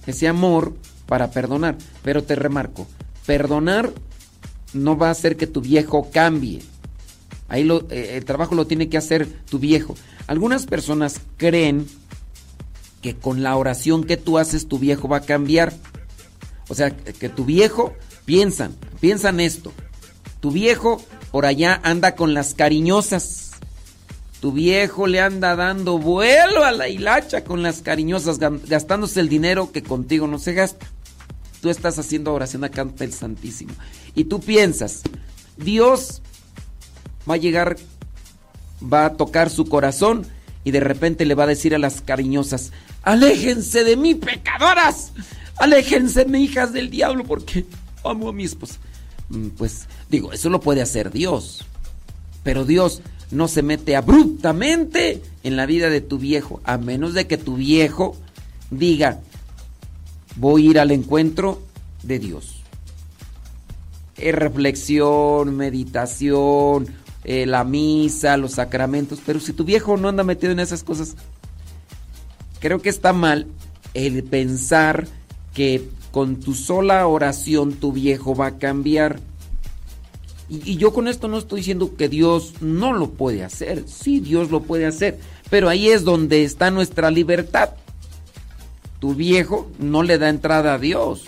ese 0.07 0.27
amor 0.27 0.75
para 1.05 1.29
perdonar. 1.31 1.77
Pero 2.03 2.23
te 2.23 2.35
remarco, 2.35 2.87
perdonar 3.25 3.93
no 4.73 4.97
va 4.97 5.09
a 5.09 5.11
hacer 5.11 5.37
que 5.37 5.47
tu 5.47 5.61
viejo 5.61 6.09
cambie. 6.11 6.61
Ahí 7.49 7.63
lo, 7.63 7.87
eh, 7.91 8.17
el 8.17 8.25
trabajo 8.25 8.55
lo 8.55 8.67
tiene 8.67 8.89
que 8.89 8.97
hacer 8.97 9.27
tu 9.49 9.59
viejo. 9.59 9.95
Algunas 10.25 10.65
personas 10.65 11.21
creen 11.37 11.87
con 13.15 13.43
la 13.43 13.55
oración 13.55 14.03
que 14.03 14.17
tú 14.17 14.37
haces 14.37 14.67
tu 14.67 14.79
viejo 14.79 15.07
va 15.07 15.17
a 15.17 15.21
cambiar. 15.21 15.73
O 16.69 16.75
sea, 16.75 16.91
que 16.91 17.29
tu 17.29 17.45
viejo, 17.45 17.93
piensan, 18.25 18.75
piensan 18.99 19.39
esto. 19.39 19.71
Tu 20.39 20.51
viejo 20.51 21.01
por 21.31 21.45
allá 21.45 21.79
anda 21.83 22.15
con 22.15 22.33
las 22.33 22.53
cariñosas. 22.53 23.51
Tu 24.41 24.51
viejo 24.51 25.07
le 25.07 25.19
anda 25.19 25.55
dando 25.55 25.97
vuelo 25.97 26.63
a 26.63 26.71
la 26.71 26.89
hilacha 26.89 27.43
con 27.43 27.63
las 27.63 27.81
cariñosas, 27.81 28.37
gastándose 28.37 29.19
el 29.19 29.29
dinero 29.29 29.71
que 29.71 29.81
contigo 29.81 30.27
no 30.27 30.37
se 30.37 30.53
gasta. 30.53 30.85
Tú 31.61 31.69
estás 31.69 31.97
haciendo 31.97 32.33
oración 32.33 32.63
acá 32.63 32.81
ante 32.81 33.03
el 33.03 33.13
Santísimo. 33.13 33.73
Y 34.13 34.25
tú 34.25 34.39
piensas, 34.39 35.01
Dios 35.57 36.21
va 37.29 37.33
a 37.33 37.37
llegar, 37.37 37.77
va 38.81 39.05
a 39.05 39.13
tocar 39.13 39.49
su 39.49 39.65
corazón 39.65 40.27
y 40.67 40.71
de 40.71 40.81
repente 40.81 41.23
le 41.23 41.33
va 41.33 41.45
a 41.45 41.47
decir 41.47 41.73
a 41.73 41.77
las 41.77 42.01
cariñosas, 42.01 42.73
aléjense 43.01 43.85
de 43.85 43.95
mí, 43.95 44.15
pecadoras, 44.15 45.13
aléjense, 45.55 46.25
mi 46.25 46.43
hijas 46.43 46.73
del 46.73 46.89
diablo, 46.89 47.23
porque 47.23 47.63
amo 48.03 48.27
a 48.27 48.33
mi 48.33 48.43
esposa. 48.43 48.75
Mm, 49.29 49.47
pues 49.51 49.87
digo, 50.09 50.33
eso 50.33 50.49
lo 50.49 50.59
puede 50.59 50.81
hacer 50.81 51.09
Dios, 51.09 51.65
pero 52.43 52.65
Dios 52.65 53.01
no 53.31 53.47
se 53.47 53.61
mete 53.61 53.95
abruptamente 53.95 55.21
en 55.43 55.55
la 55.55 55.65
vida 55.65 55.89
de 55.89 56.01
tu 56.01 56.17
viejo, 56.17 56.59
a 56.65 56.77
menos 56.77 57.13
de 57.13 57.27
que 57.27 57.37
tu 57.37 57.55
viejo 57.55 58.17
diga, 58.69 59.21
voy 60.35 60.67
a 60.67 60.69
ir 60.71 60.79
al 60.81 60.91
encuentro 60.91 61.61
de 62.03 62.19
Dios. 62.19 62.61
Es 64.17 64.35
reflexión, 64.35 65.55
meditación, 65.55 66.87
eh, 67.27 67.45
la 67.45 67.65
misa, 67.65 68.37
los 68.37 68.53
sacramentos, 68.53 69.19
pero 69.25 69.41
si 69.41 69.51
tu 69.51 69.65
viejo 69.65 69.97
no 69.97 70.07
anda 70.07 70.23
metido 70.23 70.53
en 70.53 70.61
esas 70.61 70.81
cosas, 70.81 71.17
creo 72.61 72.81
que 72.81 72.87
está 72.87 73.11
mal 73.11 73.47
el 73.93 74.23
pensar 74.23 75.07
que 75.53 75.89
con 76.11 76.39
tu 76.39 76.53
sola 76.53 77.05
oración 77.05 77.73
tu 77.73 77.91
viejo 77.91 78.33
va 78.33 78.47
a 78.47 78.57
cambiar. 78.57 79.19
Y, 80.47 80.71
y, 80.71 80.77
yo 80.77 80.93
con 80.93 81.09
esto 81.09 81.27
no 81.27 81.37
estoy 81.37 81.59
diciendo 81.59 81.97
que 81.97 82.07
Dios 82.07 82.53
no 82.61 82.93
lo 82.93 83.09
puede 83.09 83.43
hacer. 83.43 83.83
Sí, 83.87 84.21
Dios 84.21 84.49
lo 84.49 84.61
puede 84.63 84.85
hacer. 84.85 85.19
Pero 85.49 85.67
ahí 85.67 85.89
es 85.89 86.05
donde 86.05 86.45
está 86.45 86.71
nuestra 86.71 87.11
libertad. 87.11 87.71
Tu 89.01 89.15
viejo 89.15 89.69
no 89.79 90.01
le 90.01 90.17
da 90.17 90.29
entrada 90.29 90.75
a 90.75 90.79
Dios. 90.79 91.25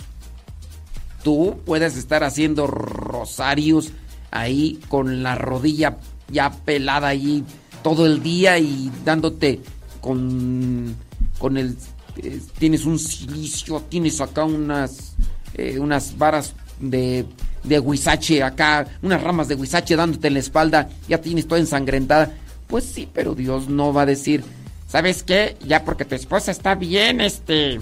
Tú 1.22 1.58
puedes 1.66 1.98
estar 1.98 2.24
haciendo 2.24 2.66
rosarios 2.66 3.92
ahí 4.30 4.80
con 4.88 5.22
la 5.22 5.34
rodilla 5.34 5.98
ya 6.30 6.50
pelada 6.50 7.08
ahí 7.08 7.44
todo 7.82 8.06
el 8.06 8.22
día 8.22 8.58
y 8.58 8.90
dándote 9.04 9.60
con, 10.00 10.94
con 11.38 11.56
el... 11.56 11.76
Eh, 12.16 12.40
tienes 12.58 12.84
un 12.84 12.98
silicio, 12.98 13.80
tienes 13.88 14.20
acá 14.20 14.44
unas, 14.44 15.14
eh, 15.54 15.78
unas 15.78 16.18
varas 16.18 16.54
de, 16.78 17.24
de 17.64 17.78
huizache 17.78 18.42
acá, 18.42 18.86
unas 19.02 19.22
ramas 19.22 19.48
de 19.48 19.54
huizache 19.54 19.96
dándote 19.96 20.28
en 20.28 20.34
la 20.34 20.40
espalda, 20.40 20.88
ya 21.08 21.20
tienes 21.20 21.46
toda 21.46 21.60
ensangrentada. 21.60 22.34
Pues 22.66 22.84
sí, 22.84 23.08
pero 23.12 23.34
Dios 23.34 23.68
no 23.68 23.92
va 23.92 24.02
a 24.02 24.06
decir, 24.06 24.44
¿sabes 24.86 25.22
qué? 25.22 25.56
Ya 25.66 25.84
porque 25.84 26.04
tu 26.04 26.14
esposa 26.14 26.50
está 26.50 26.74
bien, 26.74 27.20
este 27.20 27.80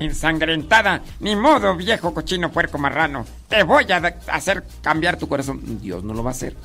ensangrentada. 0.00 1.02
Ni 1.20 1.36
modo, 1.36 1.76
viejo 1.76 2.12
cochino 2.12 2.50
puerco 2.50 2.78
marrano. 2.78 3.24
Te 3.48 3.62
voy 3.62 3.84
a 3.92 3.96
hacer 4.28 4.64
cambiar 4.82 5.16
tu 5.16 5.28
corazón. 5.28 5.78
Dios 5.80 6.02
no 6.02 6.14
lo 6.14 6.24
va 6.24 6.30
a 6.30 6.32
hacer. 6.32 6.56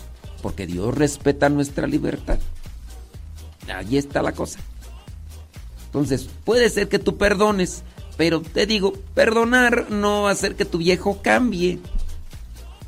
Porque 0.41 0.65
Dios 0.65 0.95
respeta 0.95 1.49
nuestra 1.49 1.85
libertad. 1.85 2.39
Ahí 3.73 3.97
está 3.97 4.21
la 4.21 4.31
cosa. 4.31 4.59
Entonces, 5.87 6.29
puede 6.43 6.69
ser 6.69 6.87
que 6.87 6.99
tú 6.99 7.17
perdones. 7.17 7.83
Pero 8.17 8.41
te 8.41 8.65
digo, 8.65 8.93
perdonar 9.13 9.91
no 9.91 10.23
va 10.23 10.29
a 10.29 10.33
hacer 10.33 10.55
que 10.55 10.65
tu 10.65 10.77
viejo 10.77 11.21
cambie. 11.21 11.79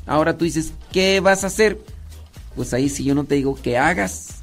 Ahora 0.06 0.38
tú 0.38 0.46
dices, 0.46 0.72
¿qué 0.90 1.20
vas 1.20 1.44
a 1.44 1.48
hacer? 1.48 1.78
Pues 2.56 2.72
ahí 2.72 2.88
sí 2.88 3.04
yo 3.04 3.14
no 3.14 3.24
te 3.24 3.34
digo 3.34 3.54
que 3.54 3.76
hagas. 3.76 4.42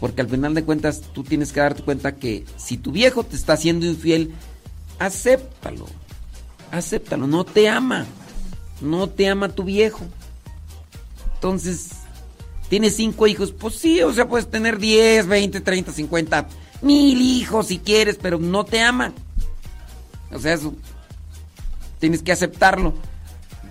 Porque 0.00 0.22
al 0.22 0.28
final 0.28 0.54
de 0.54 0.64
cuentas 0.64 1.02
tú 1.12 1.22
tienes 1.22 1.52
que 1.52 1.60
darte 1.60 1.82
cuenta 1.82 2.16
que 2.16 2.44
si 2.56 2.78
tu 2.78 2.92
viejo 2.92 3.24
te 3.24 3.36
está 3.36 3.52
haciendo 3.52 3.86
infiel, 3.86 4.32
acéptalo. 5.06 5.86
Acéptalo, 6.70 7.26
no 7.26 7.44
te 7.44 7.68
ama. 7.68 8.06
No 8.80 9.08
te 9.08 9.28
ama 9.28 9.48
tu 9.48 9.64
viejo. 9.64 10.04
Entonces, 11.34 11.90
¿tienes 12.68 12.96
cinco 12.96 13.26
hijos? 13.26 13.52
Pues 13.52 13.76
sí, 13.76 14.02
o 14.02 14.12
sea, 14.12 14.28
puedes 14.28 14.50
tener 14.50 14.78
10, 14.78 15.26
20, 15.26 15.60
30, 15.60 15.92
50, 15.92 16.48
mil 16.82 17.20
hijos 17.20 17.68
si 17.68 17.78
quieres, 17.78 18.18
pero 18.20 18.38
no 18.38 18.64
te 18.64 18.80
ama. 18.80 19.12
O 20.32 20.38
sea, 20.38 20.54
eso 20.54 20.74
tienes 21.98 22.22
que 22.22 22.32
aceptarlo. 22.32 22.94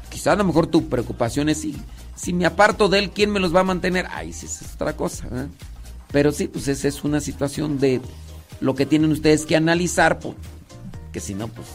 Quizás 0.10 0.34
a 0.34 0.36
lo 0.38 0.44
mejor 0.44 0.68
tu 0.68 0.90
preocupación 0.90 1.50
es 1.50 1.60
si, 1.60 1.76
si 2.16 2.34
me 2.34 2.46
aparto 2.46 2.88
de 2.90 3.00
él, 3.00 3.12
¿quién 3.12 3.32
me 3.32 3.40
los 3.40 3.56
va 3.56 3.62
a 3.62 3.66
mantener? 3.66 4.08
Ay, 4.12 4.34
sí, 4.34 4.46
esa 4.46 4.66
es 4.66 4.74
otra 4.76 4.96
cosa. 4.96 5.26
¿eh? 5.32 5.48
Pero 6.12 6.32
sí, 6.32 6.48
pues 6.48 6.68
esa 6.68 6.88
es 6.88 7.04
una 7.04 7.20
situación 7.20 7.80
de 7.80 8.02
lo 8.60 8.76
que 8.76 8.86
tienen 8.86 9.12
ustedes 9.12 9.46
que 9.46 9.56
analizar. 9.56 10.20
Pues, 10.20 10.36
que 11.12 11.20
si 11.20 11.34
no, 11.34 11.48
pues, 11.48 11.68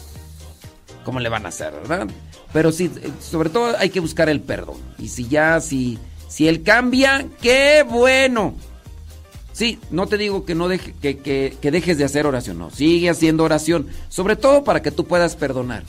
¿cómo 1.04 1.20
le 1.20 1.28
van 1.28 1.46
a 1.46 1.50
hacer, 1.50 1.72
verdad? 1.72 2.08
Pero 2.52 2.72
sí, 2.72 2.90
sobre 3.20 3.50
todo 3.50 3.76
hay 3.78 3.90
que 3.90 4.00
buscar 4.00 4.28
el 4.28 4.40
perdón. 4.40 4.76
Y 4.98 5.08
si 5.08 5.28
ya, 5.28 5.60
si, 5.60 5.98
si 6.28 6.48
él 6.48 6.62
cambia, 6.62 7.26
¡qué 7.40 7.84
bueno! 7.88 8.54
Sí, 9.52 9.78
no 9.90 10.06
te 10.06 10.18
digo 10.18 10.44
que, 10.44 10.54
no 10.54 10.68
deje, 10.68 10.94
que, 11.00 11.18
que, 11.18 11.56
que 11.60 11.70
dejes 11.70 11.96
de 11.96 12.04
hacer 12.04 12.26
oración, 12.26 12.58
no. 12.58 12.70
Sigue 12.70 13.08
haciendo 13.08 13.44
oración, 13.44 13.88
sobre 14.08 14.36
todo 14.36 14.64
para 14.64 14.82
que 14.82 14.90
tú 14.90 15.06
puedas 15.06 15.34
perdonar. 15.34 15.84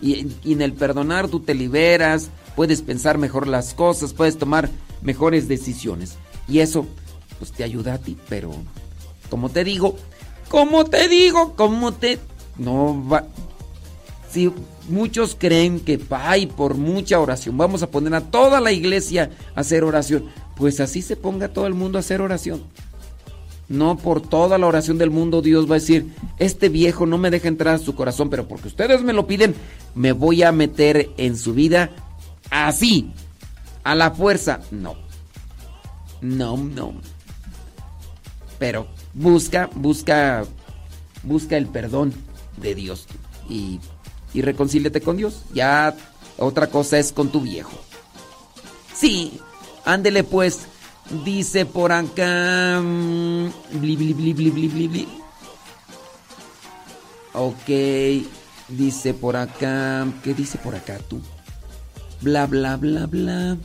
Y 0.00 0.26
en 0.44 0.62
el 0.62 0.72
perdonar 0.72 1.28
tú 1.28 1.40
te 1.40 1.54
liberas, 1.54 2.30
puedes 2.56 2.82
pensar 2.82 3.18
mejor 3.18 3.46
las 3.46 3.74
cosas, 3.74 4.12
puedes 4.12 4.38
tomar 4.38 4.68
mejores 5.00 5.48
decisiones. 5.48 6.16
Y 6.48 6.60
eso, 6.60 6.86
pues 7.38 7.52
te 7.52 7.64
ayuda 7.64 7.94
a 7.94 7.98
ti, 7.98 8.16
pero 8.28 8.52
como 9.30 9.48
te 9.48 9.64
digo, 9.64 9.96
como 10.48 10.84
te 10.84 11.08
digo, 11.08 11.54
como 11.56 11.92
te 11.92 12.18
no 12.58 13.06
va. 13.08 13.24
Si 14.30 14.50
muchos 14.88 15.36
creen 15.38 15.80
que 15.80 16.00
ay, 16.10 16.46
por 16.46 16.74
mucha 16.74 17.20
oración, 17.20 17.56
vamos 17.58 17.82
a 17.82 17.90
poner 17.90 18.14
a 18.14 18.22
toda 18.22 18.60
la 18.60 18.72
iglesia 18.72 19.30
a 19.54 19.60
hacer 19.60 19.84
oración, 19.84 20.24
pues 20.56 20.80
así 20.80 21.02
se 21.02 21.16
ponga 21.16 21.48
todo 21.48 21.66
el 21.66 21.74
mundo 21.74 21.98
a 21.98 22.00
hacer 22.00 22.20
oración. 22.20 22.62
No 23.68 23.96
por 23.96 24.20
toda 24.20 24.58
la 24.58 24.66
oración 24.66 24.98
del 24.98 25.10
mundo 25.10 25.40
Dios 25.40 25.70
va 25.70 25.76
a 25.76 25.80
decir, 25.80 26.14
este 26.38 26.68
viejo 26.68 27.06
no 27.06 27.18
me 27.18 27.30
deja 27.30 27.48
entrar 27.48 27.74
a 27.74 27.78
su 27.78 27.94
corazón, 27.94 28.28
pero 28.30 28.48
porque 28.48 28.68
ustedes 28.68 29.02
me 29.02 29.12
lo 29.12 29.26
piden, 29.26 29.54
me 29.94 30.12
voy 30.12 30.42
a 30.42 30.52
meter 30.52 31.10
en 31.16 31.36
su 31.36 31.54
vida 31.54 31.90
así, 32.50 33.12
a 33.84 33.94
la 33.94 34.10
fuerza. 34.10 34.60
No. 34.70 34.94
No, 36.20 36.56
no. 36.56 36.94
Pero 38.58 38.86
busca, 39.14 39.68
busca, 39.74 40.44
busca 41.22 41.56
el 41.56 41.66
perdón 41.66 42.12
de 42.56 42.74
Dios 42.74 43.06
y, 43.48 43.80
y 44.34 44.42
reconcíliate 44.42 45.00
con 45.00 45.16
Dios. 45.16 45.42
Ya 45.54 45.94
otra 46.38 46.68
cosa 46.68 46.98
es 46.98 47.12
con 47.12 47.30
tu 47.30 47.40
viejo. 47.40 47.72
Sí, 48.94 49.40
ándele 49.84 50.24
pues, 50.24 50.60
dice 51.24 51.66
por 51.66 51.92
acá. 51.92 52.80
Mm, 52.82 53.48
bli, 53.80 53.96
bli, 53.96 54.12
bli, 54.14 54.32
bli, 54.32 54.50
bli, 54.50 54.68
bli, 54.68 54.88
bli. 54.88 55.08
Ok, 57.34 58.26
dice 58.68 59.14
por 59.14 59.36
acá. 59.36 60.06
¿Qué 60.22 60.34
dice 60.34 60.58
por 60.58 60.74
acá 60.74 60.98
tú? 61.08 61.20
Bla, 62.20 62.46
bla, 62.46 62.76
bla, 62.76 63.06
bla. 63.06 63.56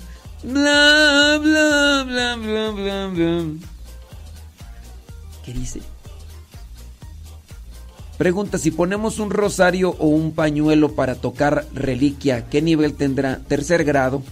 Bla, 0.44 1.40
bla, 1.42 2.04
bla, 2.06 2.36
bla, 2.36 2.72
bla, 2.72 3.08
bla. 3.08 3.46
¿Qué 5.44 5.54
dice? 5.54 5.82
Pregunta, 8.18 8.58
si 8.58 8.72
ponemos 8.72 9.20
un 9.20 9.30
rosario 9.30 9.92
o 10.00 10.08
un 10.08 10.32
pañuelo 10.32 10.96
para 10.96 11.16
tocar 11.16 11.68
reliquia, 11.74 12.48
¿qué 12.50 12.64
nivel 12.64 12.96
tendrá? 12.96 13.40
Tercer 13.48 13.84
grado. 13.84 14.24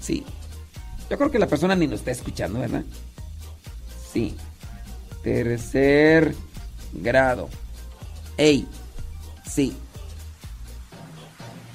Sí. 0.00 0.24
Yo 1.10 1.18
creo 1.18 1.30
que 1.30 1.38
la 1.38 1.48
persona 1.48 1.74
ni 1.74 1.86
nos 1.86 2.00
está 2.00 2.12
escuchando, 2.12 2.60
¿verdad? 2.60 2.84
Sí. 4.12 4.34
Tercer 5.22 6.34
grado. 6.94 7.50
Ey. 8.38 8.66
Sí. 9.46 9.74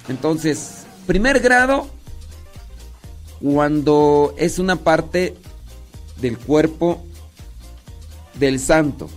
Entonces, 0.09 0.87
primer 1.05 1.39
grado, 1.39 1.87
cuando 3.39 4.33
es 4.37 4.57
una 4.57 4.77
parte 4.77 5.35
del 6.19 6.39
cuerpo 6.39 7.05
del 8.33 8.59
santo. 8.59 9.09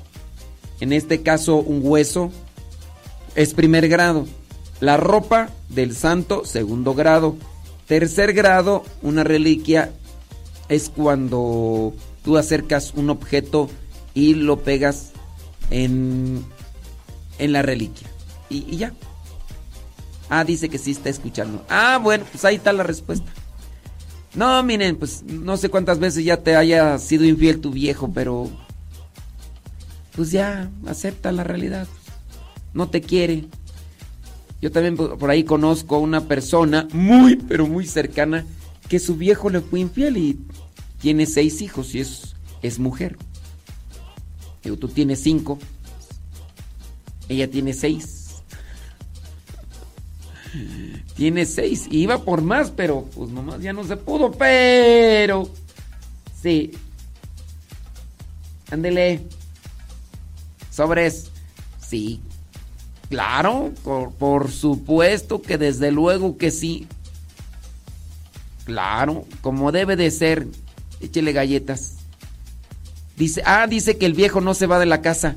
En 0.80 0.92
este 0.92 1.22
caso, 1.22 1.56
un 1.56 1.80
hueso 1.82 2.30
es 3.34 3.54
primer 3.54 3.88
grado. 3.88 4.26
La 4.80 4.96
ropa 4.96 5.50
del 5.68 5.94
santo, 5.94 6.44
segundo 6.44 6.94
grado. 6.94 7.36
Tercer 7.86 8.32
grado, 8.32 8.84
una 9.02 9.24
reliquia, 9.24 9.92
es 10.68 10.88
cuando 10.88 11.92
tú 12.24 12.38
acercas 12.38 12.94
un 12.94 13.10
objeto 13.10 13.68
y 14.14 14.34
lo 14.34 14.60
pegas 14.60 15.10
en, 15.70 16.44
en 17.38 17.52
la 17.52 17.62
reliquia. 17.62 18.08
Y, 18.48 18.64
y 18.68 18.76
ya. 18.78 18.94
Ah, 20.28 20.44
dice 20.44 20.68
que 20.68 20.78
sí 20.78 20.92
está 20.92 21.08
escuchando. 21.08 21.64
Ah, 21.68 21.98
bueno, 22.00 22.24
pues 22.30 22.44
ahí 22.44 22.54
está 22.54 22.72
la 22.72 22.84
respuesta. 22.84 23.30
No, 24.34 24.62
miren, 24.62 24.96
pues 24.96 25.24
no 25.24 25.56
sé 25.56 25.68
cuántas 25.68 25.98
veces 25.98 26.24
ya 26.24 26.36
te 26.36 26.54
haya 26.54 26.96
sido 26.98 27.24
infiel 27.24 27.60
tu 27.60 27.72
viejo, 27.72 28.12
pero 28.14 28.48
pues 30.20 30.32
ya 30.32 30.70
acepta 30.86 31.32
la 31.32 31.44
realidad. 31.44 31.88
No 32.74 32.90
te 32.90 33.00
quiere. 33.00 33.46
Yo 34.60 34.70
también 34.70 34.94
por 34.94 35.30
ahí 35.30 35.44
conozco 35.44 35.96
a 35.96 35.98
una 35.98 36.28
persona 36.28 36.86
muy, 36.92 37.36
pero 37.36 37.66
muy 37.66 37.86
cercana 37.86 38.44
que 38.90 38.98
su 38.98 39.16
viejo 39.16 39.48
le 39.48 39.62
fue 39.62 39.80
infiel 39.80 40.18
y 40.18 40.38
tiene 41.00 41.24
seis 41.24 41.62
hijos 41.62 41.94
y 41.94 42.00
es, 42.00 42.36
es 42.60 42.78
mujer. 42.78 43.16
Digo, 44.62 44.76
tú 44.76 44.88
tienes 44.88 45.22
cinco, 45.22 45.58
ella 47.30 47.50
tiene 47.50 47.72
seis. 47.72 48.42
Tiene 51.16 51.46
seis. 51.46 51.88
Iba 51.90 52.26
por 52.26 52.42
más, 52.42 52.70
pero 52.70 53.06
pues 53.14 53.30
nomás 53.30 53.62
ya 53.62 53.72
no 53.72 53.84
se 53.84 53.96
pudo. 53.96 54.32
Pero. 54.32 55.48
Sí. 56.42 56.72
Ándele. 58.70 59.39
Sobres. 60.70 61.30
Sí. 61.86 62.20
Claro, 63.08 63.72
por, 63.82 64.12
por, 64.12 64.50
supuesto 64.50 65.42
que 65.42 65.58
desde 65.58 65.90
luego 65.90 66.36
que 66.38 66.50
sí. 66.50 66.86
Claro, 68.64 69.26
como 69.40 69.72
debe 69.72 69.96
de 69.96 70.10
ser. 70.10 70.46
Échele 71.00 71.32
galletas. 71.32 71.94
Dice, 73.16 73.42
ah, 73.44 73.66
dice 73.66 73.98
que 73.98 74.06
el 74.06 74.14
viejo 74.14 74.40
no 74.40 74.54
se 74.54 74.66
va 74.66 74.78
de 74.78 74.86
la 74.86 75.02
casa. 75.02 75.34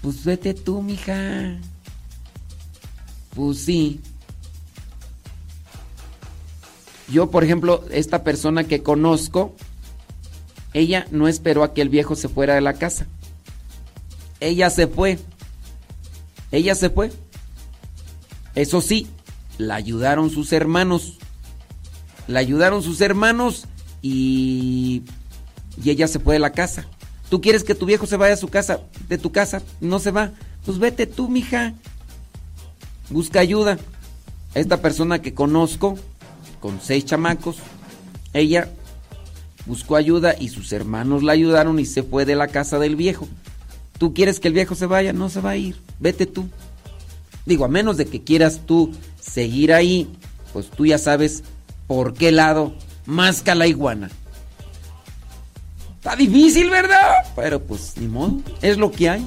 Pues 0.00 0.24
vete 0.24 0.54
tú, 0.54 0.82
mija. 0.82 1.58
Pues 3.34 3.58
sí. 3.58 4.00
Yo, 7.08 7.30
por 7.30 7.44
ejemplo, 7.44 7.84
esta 7.90 8.24
persona 8.24 8.64
que 8.64 8.82
conozco, 8.82 9.54
ella 10.72 11.06
no 11.10 11.28
esperó 11.28 11.62
a 11.62 11.74
que 11.74 11.82
el 11.82 11.88
viejo 11.88 12.16
se 12.16 12.28
fuera 12.28 12.54
de 12.54 12.60
la 12.60 12.74
casa. 12.74 13.06
Ella 14.44 14.68
se 14.68 14.86
fue. 14.86 15.18
Ella 16.52 16.74
se 16.74 16.90
fue. 16.90 17.10
Eso 18.54 18.82
sí, 18.82 19.06
la 19.56 19.74
ayudaron 19.74 20.28
sus 20.28 20.52
hermanos. 20.52 21.16
La 22.28 22.40
ayudaron 22.40 22.82
sus 22.82 23.00
hermanos 23.00 23.64
y, 24.02 25.02
y 25.82 25.88
ella 25.88 26.08
se 26.08 26.20
fue 26.20 26.34
de 26.34 26.40
la 26.40 26.52
casa. 26.52 26.86
¿Tú 27.30 27.40
quieres 27.40 27.64
que 27.64 27.74
tu 27.74 27.86
viejo 27.86 28.06
se 28.06 28.18
vaya 28.18 28.34
a 28.34 28.36
su 28.36 28.48
casa, 28.48 28.80
de 29.08 29.16
tu 29.16 29.32
casa? 29.32 29.62
No 29.80 29.98
se 29.98 30.10
va. 30.10 30.32
Pues 30.66 30.78
vete 30.78 31.06
tú, 31.06 31.30
mija. 31.30 31.72
Busca 33.08 33.40
ayuda. 33.40 33.78
Esta 34.54 34.82
persona 34.82 35.22
que 35.22 35.32
conozco, 35.32 35.98
con 36.60 36.82
seis 36.82 37.06
chamacos. 37.06 37.56
Ella 38.34 38.70
buscó 39.64 39.96
ayuda 39.96 40.34
y 40.38 40.50
sus 40.50 40.70
hermanos 40.74 41.22
la 41.22 41.32
ayudaron 41.32 41.78
y 41.78 41.86
se 41.86 42.02
fue 42.02 42.26
de 42.26 42.36
la 42.36 42.48
casa 42.48 42.78
del 42.78 42.94
viejo. 42.94 43.26
¿Tú 43.98 44.14
quieres 44.14 44.40
que 44.40 44.48
el 44.48 44.54
viejo 44.54 44.74
se 44.74 44.86
vaya? 44.86 45.12
No 45.12 45.28
se 45.28 45.40
va 45.40 45.50
a 45.50 45.56
ir. 45.56 45.76
Vete 45.98 46.26
tú. 46.26 46.48
Digo, 47.46 47.64
a 47.64 47.68
menos 47.68 47.96
de 47.96 48.06
que 48.06 48.22
quieras 48.22 48.62
tú 48.66 48.92
seguir 49.20 49.72
ahí, 49.72 50.10
pues 50.52 50.70
tú 50.70 50.86
ya 50.86 50.98
sabes 50.98 51.44
por 51.86 52.14
qué 52.14 52.32
lado 52.32 52.74
masca 53.06 53.54
la 53.54 53.66
iguana. 53.66 54.10
Está 55.96 56.16
difícil, 56.16 56.70
¿verdad? 56.70 57.12
Pero 57.36 57.62
pues 57.62 57.94
ni 57.96 58.08
modo, 58.08 58.40
es 58.62 58.76
lo 58.76 58.90
que 58.90 59.08
hay. 59.08 59.26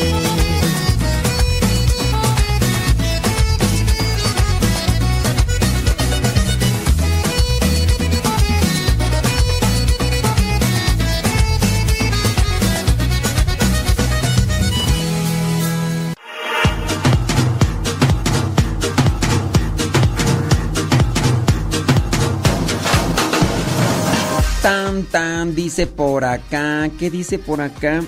Dice 25.53 25.87
por 25.87 26.25
acá. 26.25 26.89
¿Qué 26.97 27.09
dice 27.09 27.39
por 27.39 27.61
acá? 27.61 28.01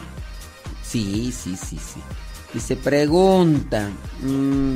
Sí, 0.84 1.32
sí, 1.32 1.56
sí, 1.56 1.78
sí. 1.78 2.02
Dice, 2.54 2.76
pregunta. 2.76 3.90
Mm, 4.22 4.76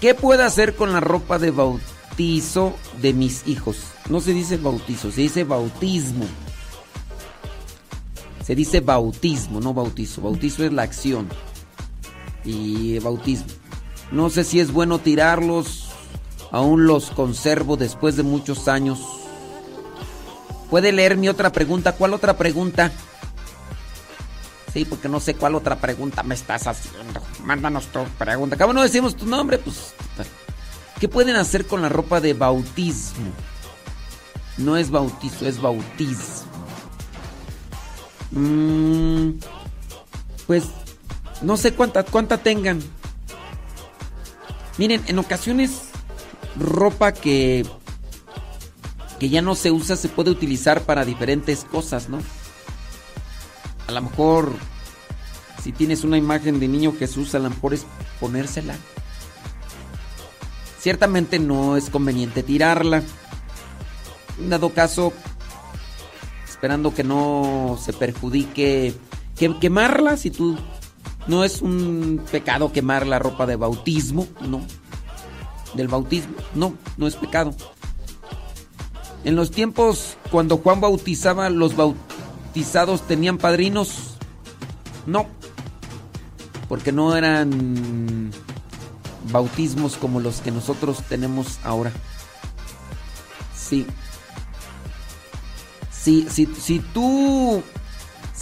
¿Qué 0.00 0.14
puedo 0.14 0.44
hacer 0.44 0.74
con 0.74 0.92
la 0.92 1.00
ropa 1.00 1.38
de 1.38 1.50
bautizo 1.50 2.74
de 3.00 3.12
mis 3.12 3.46
hijos? 3.46 3.78
No 4.08 4.20
se 4.20 4.32
dice 4.32 4.56
bautizo, 4.56 5.12
se 5.12 5.20
dice 5.22 5.44
bautismo. 5.44 6.24
Se 8.44 8.54
dice 8.56 8.80
bautismo, 8.80 9.60
no 9.60 9.72
bautizo. 9.72 10.22
Bautizo 10.22 10.64
es 10.64 10.72
la 10.72 10.82
acción. 10.82 11.28
Y 12.44 12.98
bautismo. 12.98 13.46
No 14.10 14.30
sé 14.30 14.42
si 14.42 14.58
es 14.58 14.72
bueno 14.72 14.98
tirarlos. 14.98 15.90
Aún 16.50 16.86
los 16.86 17.10
conservo 17.10 17.76
después 17.76 18.16
de 18.16 18.24
muchos 18.24 18.68
años 18.68 19.21
¿Puede 20.72 20.90
leer 20.90 21.18
mi 21.18 21.28
otra 21.28 21.52
pregunta? 21.52 21.92
¿Cuál 21.92 22.14
otra 22.14 22.38
pregunta? 22.38 22.90
Sí, 24.72 24.86
porque 24.86 25.06
no 25.06 25.20
sé 25.20 25.34
cuál 25.34 25.54
otra 25.54 25.76
pregunta 25.76 26.22
me 26.22 26.34
estás 26.34 26.66
haciendo. 26.66 27.20
Mándanos 27.44 27.88
tu 27.88 28.02
pregunta. 28.16 28.54
Acabo 28.56 28.72
no 28.72 28.80
decimos 28.80 29.14
tu 29.14 29.26
nombre, 29.26 29.58
pues. 29.58 29.92
¿Qué 30.98 31.08
pueden 31.08 31.36
hacer 31.36 31.66
con 31.66 31.82
la 31.82 31.90
ropa 31.90 32.22
de 32.22 32.32
bautismo? 32.32 33.32
No 34.56 34.78
es 34.78 34.90
bautizo, 34.90 35.46
es 35.46 35.60
bautismo. 35.60 36.50
Mm, 38.30 39.32
pues 40.46 40.64
no 41.42 41.58
sé 41.58 41.74
cuánta, 41.74 42.02
cuánta 42.02 42.38
tengan. 42.38 42.80
Miren, 44.78 45.04
en 45.06 45.18
ocasiones 45.18 45.82
ropa 46.56 47.12
que 47.12 47.66
que 49.22 49.28
ya 49.28 49.40
no 49.40 49.54
se 49.54 49.70
usa 49.70 49.94
se 49.94 50.08
puede 50.08 50.32
utilizar 50.32 50.82
para 50.82 51.04
diferentes 51.04 51.64
cosas, 51.64 52.08
¿no? 52.08 52.18
A 53.86 53.92
lo 53.92 54.02
mejor 54.02 54.52
si 55.62 55.70
tienes 55.70 56.02
una 56.02 56.18
imagen 56.18 56.58
de 56.58 56.66
niño 56.66 56.92
Jesús, 56.98 57.32
a 57.36 57.38
lo 57.38 57.48
mejor 57.48 57.72
es 57.72 57.86
ponérsela. 58.18 58.74
Ciertamente 60.80 61.38
no 61.38 61.76
es 61.76 61.88
conveniente 61.88 62.42
tirarla. 62.42 63.04
En 64.40 64.50
dado 64.50 64.70
caso, 64.70 65.12
esperando 66.48 66.92
que 66.92 67.04
no 67.04 67.78
se 67.80 67.92
perjudique, 67.92 68.92
que 69.36 69.56
quemarla, 69.60 70.16
si 70.16 70.32
tú 70.32 70.58
no 71.28 71.44
es 71.44 71.62
un 71.62 72.20
pecado 72.32 72.72
quemar 72.72 73.06
la 73.06 73.20
ropa 73.20 73.46
de 73.46 73.54
bautismo, 73.54 74.26
no. 74.40 74.66
Del 75.74 75.86
bautismo, 75.86 76.34
no, 76.56 76.74
no 76.96 77.06
es 77.06 77.14
pecado. 77.14 77.54
En 79.24 79.36
los 79.36 79.50
tiempos 79.50 80.16
cuando 80.30 80.58
Juan 80.58 80.80
bautizaba, 80.80 81.50
los 81.50 81.76
bautizados 81.76 83.02
tenían 83.02 83.38
padrinos. 83.38 84.16
No. 85.06 85.26
Porque 86.68 86.92
no 86.92 87.16
eran 87.16 88.30
bautismos 89.30 89.96
como 89.96 90.20
los 90.20 90.40
que 90.40 90.50
nosotros 90.50 91.02
tenemos 91.08 91.58
ahora. 91.64 91.92
Sí. 93.54 93.86
Si, 95.90 96.26
si 96.28 96.80
tú 96.92 97.62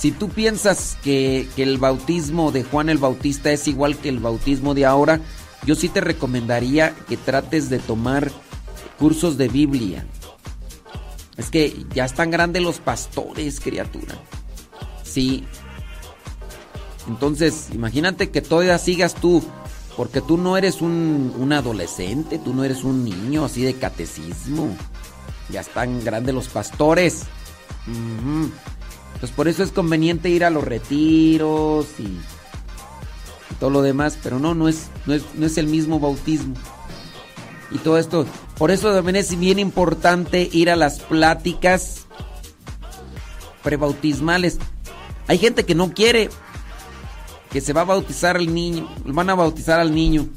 si 0.00 0.12
tú 0.12 0.30
piensas 0.30 0.96
que, 1.04 1.46
el 1.58 1.76
bautismo 1.76 2.52
de 2.52 2.64
Juan 2.64 2.88
el 2.88 2.96
Bautista 2.96 3.52
es 3.52 3.68
igual 3.68 3.98
que 3.98 4.08
el 4.08 4.18
bautismo 4.18 4.72
de 4.72 4.86
ahora, 4.86 5.20
yo 5.66 5.74
sí 5.74 5.90
te 5.90 6.00
recomendaría 6.00 6.94
que 7.06 7.18
trates 7.18 7.68
de 7.68 7.80
tomar 7.80 8.32
cursos 8.98 9.36
de 9.36 9.48
Biblia. 9.48 10.06
Es 11.40 11.48
que 11.48 11.86
ya 11.94 12.04
están 12.04 12.30
grandes 12.30 12.62
los 12.62 12.80
pastores, 12.80 13.60
criatura. 13.60 14.14
Sí. 15.02 15.46
Entonces, 17.08 17.68
imagínate 17.72 18.28
que 18.28 18.42
todavía 18.42 18.76
sigas 18.76 19.14
tú, 19.14 19.42
porque 19.96 20.20
tú 20.20 20.36
no 20.36 20.58
eres 20.58 20.82
un, 20.82 21.34
un 21.38 21.54
adolescente, 21.54 22.38
tú 22.38 22.52
no 22.52 22.62
eres 22.62 22.84
un 22.84 23.06
niño 23.06 23.46
así 23.46 23.62
de 23.62 23.72
catecismo. 23.72 24.76
Ya 25.48 25.62
están 25.62 26.04
grandes 26.04 26.34
los 26.34 26.48
pastores. 26.48 27.22
Entonces 27.86 29.30
por 29.34 29.48
eso 29.48 29.62
es 29.62 29.72
conveniente 29.72 30.28
ir 30.28 30.44
a 30.44 30.50
los 30.50 30.62
retiros 30.62 31.86
y, 31.98 32.18
todo 33.58 33.70
lo 33.70 33.80
demás, 33.80 34.18
pero 34.22 34.38
no, 34.38 34.54
no 34.54 34.68
es, 34.68 34.88
no 35.06 35.14
es, 35.14 35.22
no 35.36 35.46
es 35.46 35.56
el 35.56 35.68
mismo 35.68 36.00
bautismo. 36.00 36.54
Y 37.70 37.78
todo 37.78 37.98
esto, 37.98 38.26
por 38.58 38.70
eso 38.70 38.92
también 38.92 39.16
es 39.16 39.38
bien 39.38 39.58
importante 39.58 40.48
ir 40.52 40.70
a 40.70 40.76
las 40.76 41.00
pláticas 41.00 42.06
prebautismales. 43.62 44.58
Hay 45.28 45.38
gente 45.38 45.64
que 45.64 45.74
no 45.74 45.92
quiere 45.92 46.30
que 47.50 47.60
se 47.60 47.72
va 47.72 47.82
a 47.82 47.84
bautizar 47.84 48.36
al 48.36 48.52
niño, 48.52 48.88
van 49.04 49.30
a 49.30 49.34
bautizar 49.34 49.80
al 49.80 49.94
niño, 49.94 50.28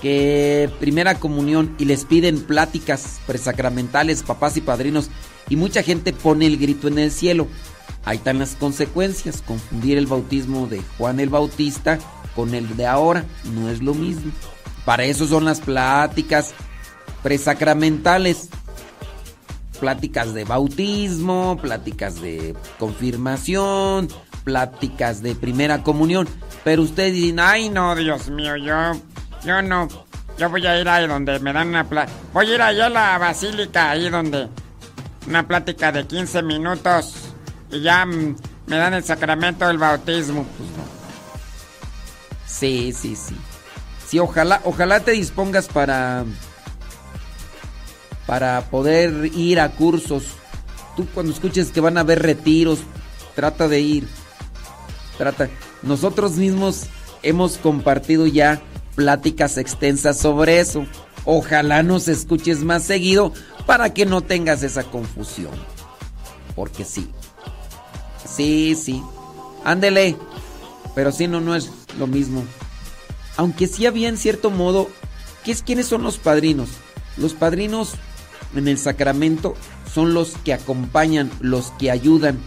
que 0.00 0.70
primera 0.80 1.16
comunión 1.16 1.74
y 1.78 1.84
les 1.84 2.04
piden 2.04 2.40
pláticas 2.40 3.20
presacramentales, 3.26 4.22
papás 4.22 4.56
y 4.56 4.60
padrinos, 4.60 5.10
y 5.48 5.56
mucha 5.56 5.82
gente 5.82 6.12
pone 6.12 6.46
el 6.46 6.56
grito 6.56 6.88
en 6.88 6.98
el 6.98 7.10
cielo. 7.10 7.46
Ahí 8.04 8.16
están 8.16 8.38
las 8.38 8.54
consecuencias. 8.54 9.42
Confundir 9.42 9.98
el 9.98 10.06
bautismo 10.06 10.66
de 10.66 10.80
Juan 10.96 11.20
el 11.20 11.28
Bautista 11.28 11.98
con 12.34 12.54
el 12.54 12.76
de 12.76 12.86
ahora 12.86 13.24
no 13.52 13.68
es 13.68 13.82
lo 13.82 13.92
mismo. 13.94 14.32
Para 14.84 15.04
eso 15.04 15.26
son 15.26 15.44
las 15.44 15.60
pláticas 15.60 16.54
presacramentales. 17.22 18.48
Pláticas 19.78 20.34
de 20.34 20.44
bautismo, 20.44 21.58
pláticas 21.60 22.20
de 22.20 22.54
confirmación, 22.78 24.08
pláticas 24.44 25.22
de 25.22 25.34
primera 25.34 25.82
comunión. 25.82 26.28
Pero 26.64 26.82
ustedes 26.82 27.14
dicen, 27.14 27.40
ay 27.40 27.70
no, 27.70 27.94
Dios 27.94 28.28
mío, 28.28 28.56
yo, 28.56 28.92
yo 29.42 29.62
no, 29.62 29.88
yo 30.36 30.50
voy 30.50 30.66
a 30.66 30.78
ir 30.78 30.88
ahí 30.88 31.06
donde 31.06 31.38
me 31.40 31.52
dan 31.52 31.68
una 31.68 31.88
plática. 31.88 32.18
Voy 32.34 32.50
a 32.50 32.54
ir 32.54 32.62
allá 32.62 32.86
a 32.86 32.90
la 32.90 33.18
basílica, 33.18 33.90
ahí 33.90 34.10
donde 34.10 34.48
una 35.26 35.46
plática 35.46 35.92
de 35.92 36.06
15 36.06 36.42
minutos 36.42 37.14
y 37.70 37.80
ya 37.80 38.04
me 38.04 38.76
dan 38.76 38.94
el 38.94 39.04
sacramento 39.04 39.66
del 39.66 39.78
bautismo. 39.78 40.44
Pues 40.44 40.68
Sí, 42.46 42.92
sí, 42.92 43.16
sí. 43.16 43.34
Sí, 44.10 44.18
ojalá, 44.18 44.60
ojalá 44.64 44.98
te 45.00 45.12
dispongas 45.12 45.68
para 45.68 46.24
para 48.26 48.60
poder 48.70 49.30
ir 49.36 49.60
a 49.60 49.70
cursos. 49.70 50.24
Tú 50.96 51.06
cuando 51.14 51.32
escuches 51.32 51.70
que 51.70 51.80
van 51.80 51.96
a 51.96 52.00
haber 52.00 52.20
retiros, 52.20 52.80
trata 53.36 53.68
de 53.68 53.80
ir. 53.80 54.08
Trata. 55.16 55.48
Nosotros 55.82 56.32
mismos 56.32 56.86
hemos 57.22 57.56
compartido 57.56 58.26
ya 58.26 58.60
pláticas 58.96 59.58
extensas 59.58 60.18
sobre 60.18 60.58
eso. 60.58 60.86
Ojalá 61.24 61.84
nos 61.84 62.08
escuches 62.08 62.64
más 62.64 62.82
seguido 62.82 63.32
para 63.64 63.94
que 63.94 64.06
no 64.06 64.22
tengas 64.22 64.64
esa 64.64 64.82
confusión. 64.82 65.52
Porque 66.56 66.84
sí, 66.84 67.08
Sí, 68.26 68.74
sí. 68.74 69.00
Ándele. 69.64 70.16
Pero 70.96 71.12
sí, 71.12 71.28
no, 71.28 71.40
no 71.40 71.54
es 71.54 71.70
lo 71.96 72.08
mismo. 72.08 72.44
Aunque 73.36 73.66
sí 73.66 73.86
había 73.86 74.08
en 74.08 74.18
cierto 74.18 74.50
modo. 74.50 74.90
¿qué 75.44 75.52
es, 75.52 75.62
¿Quiénes 75.62 75.86
son 75.86 76.02
los 76.02 76.18
padrinos? 76.18 76.68
Los 77.16 77.34
padrinos 77.34 77.94
en 78.54 78.68
el 78.68 78.78
sacramento 78.78 79.54
son 79.92 80.14
los 80.14 80.36
que 80.44 80.52
acompañan, 80.52 81.30
los 81.40 81.70
que 81.72 81.90
ayudan. 81.90 82.38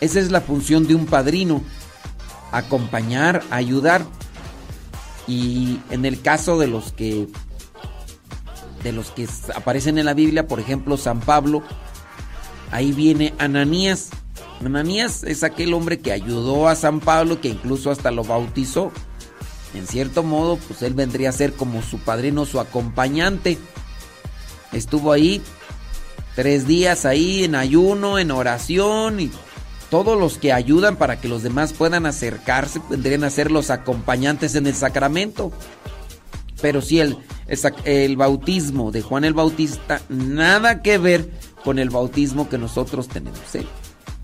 Esa 0.00 0.20
es 0.20 0.30
la 0.30 0.40
función 0.40 0.86
de 0.86 0.94
un 0.94 1.06
padrino. 1.06 1.62
Acompañar, 2.52 3.42
ayudar. 3.50 4.04
Y 5.26 5.80
en 5.90 6.04
el 6.04 6.20
caso 6.20 6.58
de 6.58 6.68
los 6.68 6.92
que 6.92 7.28
de 8.82 8.92
los 8.92 9.10
que 9.10 9.28
aparecen 9.54 9.98
en 9.98 10.06
la 10.06 10.14
Biblia, 10.14 10.46
por 10.46 10.60
ejemplo, 10.60 10.96
San 10.96 11.18
Pablo, 11.18 11.62
ahí 12.70 12.92
viene 12.92 13.34
Ananías 13.38 14.10
Ananías 14.64 15.22
es 15.24 15.44
aquel 15.44 15.74
hombre 15.74 15.98
que 15.98 16.12
ayudó 16.12 16.68
a 16.68 16.76
San 16.76 17.00
Pablo, 17.00 17.40
que 17.40 17.48
incluso 17.48 17.90
hasta 17.90 18.10
lo 18.10 18.24
bautizó. 18.24 18.90
En 19.74 19.86
cierto 19.86 20.22
modo, 20.22 20.56
pues 20.56 20.82
él 20.82 20.94
vendría 20.94 21.30
a 21.30 21.32
ser 21.32 21.52
como 21.52 21.82
su 21.82 21.98
padrino, 21.98 22.46
su 22.46 22.60
acompañante. 22.60 23.58
Estuvo 24.72 25.12
ahí 25.12 25.42
tres 26.34 26.66
días 26.66 27.04
ahí 27.04 27.44
en 27.44 27.54
ayuno, 27.54 28.18
en 28.18 28.30
oración 28.30 29.20
y 29.20 29.30
todos 29.90 30.18
los 30.18 30.38
que 30.38 30.52
ayudan 30.52 30.96
para 30.96 31.20
que 31.20 31.28
los 31.28 31.42
demás 31.42 31.72
puedan 31.72 32.06
acercarse 32.06 32.80
vendrían 32.90 33.24
a 33.24 33.30
ser 33.30 33.50
los 33.50 33.70
acompañantes 33.70 34.54
en 34.54 34.66
el 34.66 34.74
sacramento. 34.74 35.52
Pero 36.60 36.80
si 36.80 37.00
el, 37.00 37.18
el 37.84 38.16
bautismo 38.16 38.90
de 38.90 39.02
Juan 39.02 39.24
el 39.24 39.34
Bautista, 39.34 40.00
nada 40.08 40.82
que 40.82 40.98
ver 40.98 41.30
con 41.64 41.78
el 41.78 41.90
bautismo 41.90 42.48
que 42.48 42.58
nosotros 42.58 43.08
tenemos. 43.08 43.54
¿eh? 43.54 43.66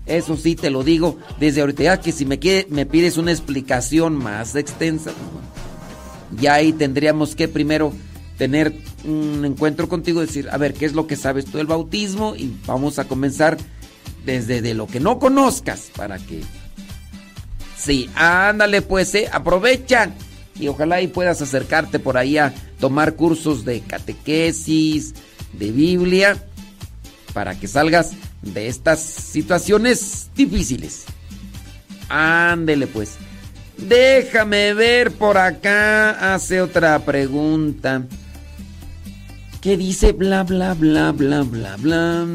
Eso 0.05 0.35
sí 0.35 0.55
te 0.55 0.69
lo 0.69 0.83
digo 0.83 1.17
desde 1.39 1.61
ahorita. 1.61 1.99
Que 2.01 2.11
si 2.11 2.25
me, 2.25 2.39
me 2.69 2.85
pides 2.85 3.17
una 3.17 3.31
explicación 3.31 4.15
más 4.15 4.55
extensa, 4.55 5.11
pues 5.11 6.41
ya 6.41 6.55
ahí 6.55 6.73
tendríamos 6.73 7.35
que 7.35 7.47
primero 7.47 7.93
tener 8.37 8.73
un 9.05 9.45
encuentro 9.45 9.87
contigo 9.87 10.21
decir, 10.21 10.49
a 10.51 10.57
ver, 10.57 10.73
¿qué 10.73 10.85
es 10.85 10.93
lo 10.93 11.07
que 11.07 11.15
sabes 11.15 11.45
tú 11.45 11.57
del 11.57 11.67
bautismo? 11.67 12.35
Y 12.35 12.53
vamos 12.65 12.99
a 12.99 13.05
comenzar 13.05 13.57
desde 14.25 14.61
de 14.61 14.73
lo 14.73 14.87
que 14.87 14.99
no 14.99 15.19
conozcas 15.19 15.91
para 15.95 16.17
que... 16.17 16.41
Sí, 17.77 18.09
ándale 18.15 18.81
pues, 18.81 19.13
eh, 19.15 19.29
aprovecha 19.31 20.11
y 20.59 20.67
ojalá 20.67 21.01
y 21.01 21.07
puedas 21.07 21.41
acercarte 21.41 21.99
por 21.99 22.17
ahí 22.17 22.37
a 22.37 22.53
tomar 22.79 23.15
cursos 23.15 23.65
de 23.65 23.81
catequesis, 23.81 25.13
de 25.51 25.71
Biblia, 25.71 26.41
para 27.33 27.59
que 27.59 27.67
salgas 27.67 28.11
de 28.43 28.67
estas 28.67 29.01
situaciones 29.01 30.29
difíciles. 30.35 31.05
Ándele 32.09 32.87
pues. 32.87 33.15
Déjame 33.77 34.73
ver 34.73 35.11
por 35.11 35.37
acá. 35.37 36.33
Hace 36.33 36.61
otra 36.61 36.99
pregunta. 36.99 38.03
¿Qué 39.61 39.77
dice? 39.77 40.11
Bla, 40.11 40.43
bla, 40.43 40.73
bla, 40.73 41.11
bla, 41.11 41.43
bla, 41.43 41.77
bla. 41.77 42.27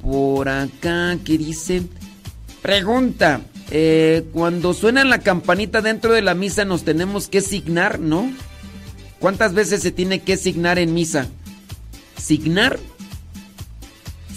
Por 0.00 0.48
acá, 0.48 1.18
¿qué 1.24 1.36
dice? 1.36 1.82
Pregunta. 2.62 3.40
Eh, 3.70 4.26
cuando 4.32 4.74
suena 4.74 5.04
la 5.04 5.18
campanita 5.18 5.80
dentro 5.80 6.12
de 6.12 6.22
la 6.22 6.34
misa 6.34 6.64
nos 6.64 6.84
tenemos 6.84 7.28
que 7.28 7.40
signar, 7.40 7.98
¿no? 7.98 8.30
¿Cuántas 9.18 9.54
veces 9.54 9.82
se 9.82 9.90
tiene 9.90 10.20
que 10.20 10.36
signar 10.36 10.78
en 10.78 10.92
misa? 10.92 11.28
Signar 12.18 12.78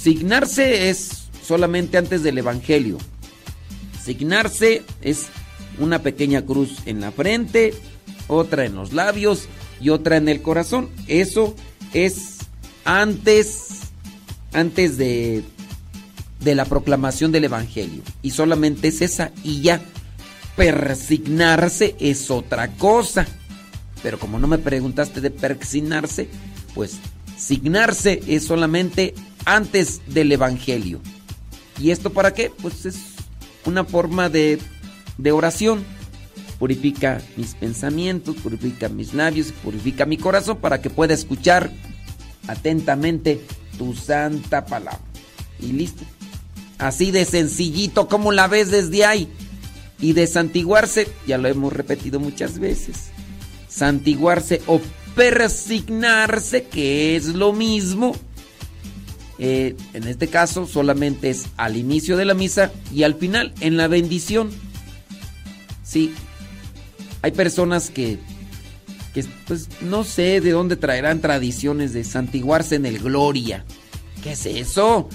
Signarse 0.08 0.90
es 0.90 1.28
solamente 1.46 1.98
antes 1.98 2.24
del 2.24 2.38
Evangelio. 2.38 2.98
Signarse 4.02 4.84
es 5.02 5.26
una 5.80 6.02
pequeña 6.02 6.46
cruz 6.46 6.78
en 6.86 7.02
la 7.02 7.12
frente, 7.12 7.74
otra 8.30 8.64
en 8.64 8.76
los 8.76 8.94
labios 8.94 9.50
y 9.82 9.90
otra 9.90 10.16
en 10.16 10.30
el 10.30 10.42
corazón. 10.42 10.88
Eso 11.10 11.58
es 11.92 12.38
antes, 12.86 13.82
antes 14.54 14.98
de, 14.98 15.44
de 16.40 16.56
la 16.56 16.64
proclamación 16.64 17.34
del 17.34 17.44
Evangelio. 17.44 18.02
Y 18.22 18.32
solamente 18.32 18.88
es 18.88 19.02
esa 19.02 19.34
y 19.44 19.60
ya. 19.60 19.82
Persignarse 20.56 21.98
es 22.00 22.32
otra 22.32 22.70
cosa. 22.78 23.28
Pero 24.02 24.20
como 24.20 24.40
no 24.40 24.48
me 24.48 24.58
preguntaste 24.58 25.20
de 25.20 25.32
persignarse, 25.32 26.30
pues 26.74 26.96
signarse 27.38 28.22
es 28.26 28.46
solamente 28.46 29.14
antes 29.48 30.02
del 30.08 30.32
Evangelio. 30.34 31.00
¿Y 31.80 31.92
esto 31.92 32.12
para 32.12 32.34
qué? 32.34 32.52
Pues 32.62 32.86
es 32.86 32.98
una 33.66 33.86
forma 33.86 34.30
de, 34.30 34.60
de 35.18 35.32
oración. 35.32 35.86
Purifica 36.60 37.22
mis 37.38 37.56
pensamientos, 37.56 38.36
purifica 38.36 38.90
mis 38.90 39.14
labios, 39.14 39.54
purifica 39.64 40.06
mi 40.06 40.18
corazón 40.18 40.58
para 40.58 40.82
que 40.82 40.90
pueda 40.90 41.14
escuchar 41.14 41.72
atentamente 42.48 43.42
tu 43.78 43.96
santa 43.96 44.66
palabra. 44.66 45.00
Y 45.60 45.72
listo. 45.72 46.04
Así 46.78 47.12
de 47.12 47.24
sencillito 47.24 48.10
como 48.10 48.34
la 48.34 48.48
ves 48.48 48.70
desde 48.70 49.06
ahí. 49.06 49.30
Y 50.00 50.12
desantiguarse, 50.12 51.08
ya 51.26 51.38
lo 51.38 51.48
hemos 51.48 51.72
repetido 51.72 52.20
muchas 52.20 52.60
veces. 52.60 53.12
Santiguarse 53.70 54.62
o 54.68 54.82
persignarse, 55.16 56.64
que 56.64 57.16
es 57.16 57.28
lo 57.28 57.54
mismo. 57.54 58.14
Eh, 59.40 59.76
en 59.94 60.08
este 60.08 60.28
caso 60.28 60.66
solamente 60.66 61.30
es 61.30 61.46
al 61.58 61.78
inicio 61.78 62.18
de 62.18 62.26
la 62.26 62.34
misa 62.34 62.72
y 62.94 63.04
al 63.04 63.16
final, 63.16 63.54
en 63.60 63.78
la 63.78 63.88
bendición. 63.88 64.50
Sí, 65.84 66.14
hay 67.22 67.32
personas 67.32 67.90
que, 67.90 68.18
pues 69.48 69.70
no 69.82 70.04
sé 70.04 70.42
de 70.42 70.52
dónde 70.52 70.76
traerán 70.76 71.22
tradiciones 71.22 71.94
de 71.94 72.04
santiguarse 72.04 72.76
en 72.76 72.86
el 72.86 73.00
gloria. 73.00 73.66
¿Qué 74.24 74.34
es 74.34 74.46
eso? 74.46 75.10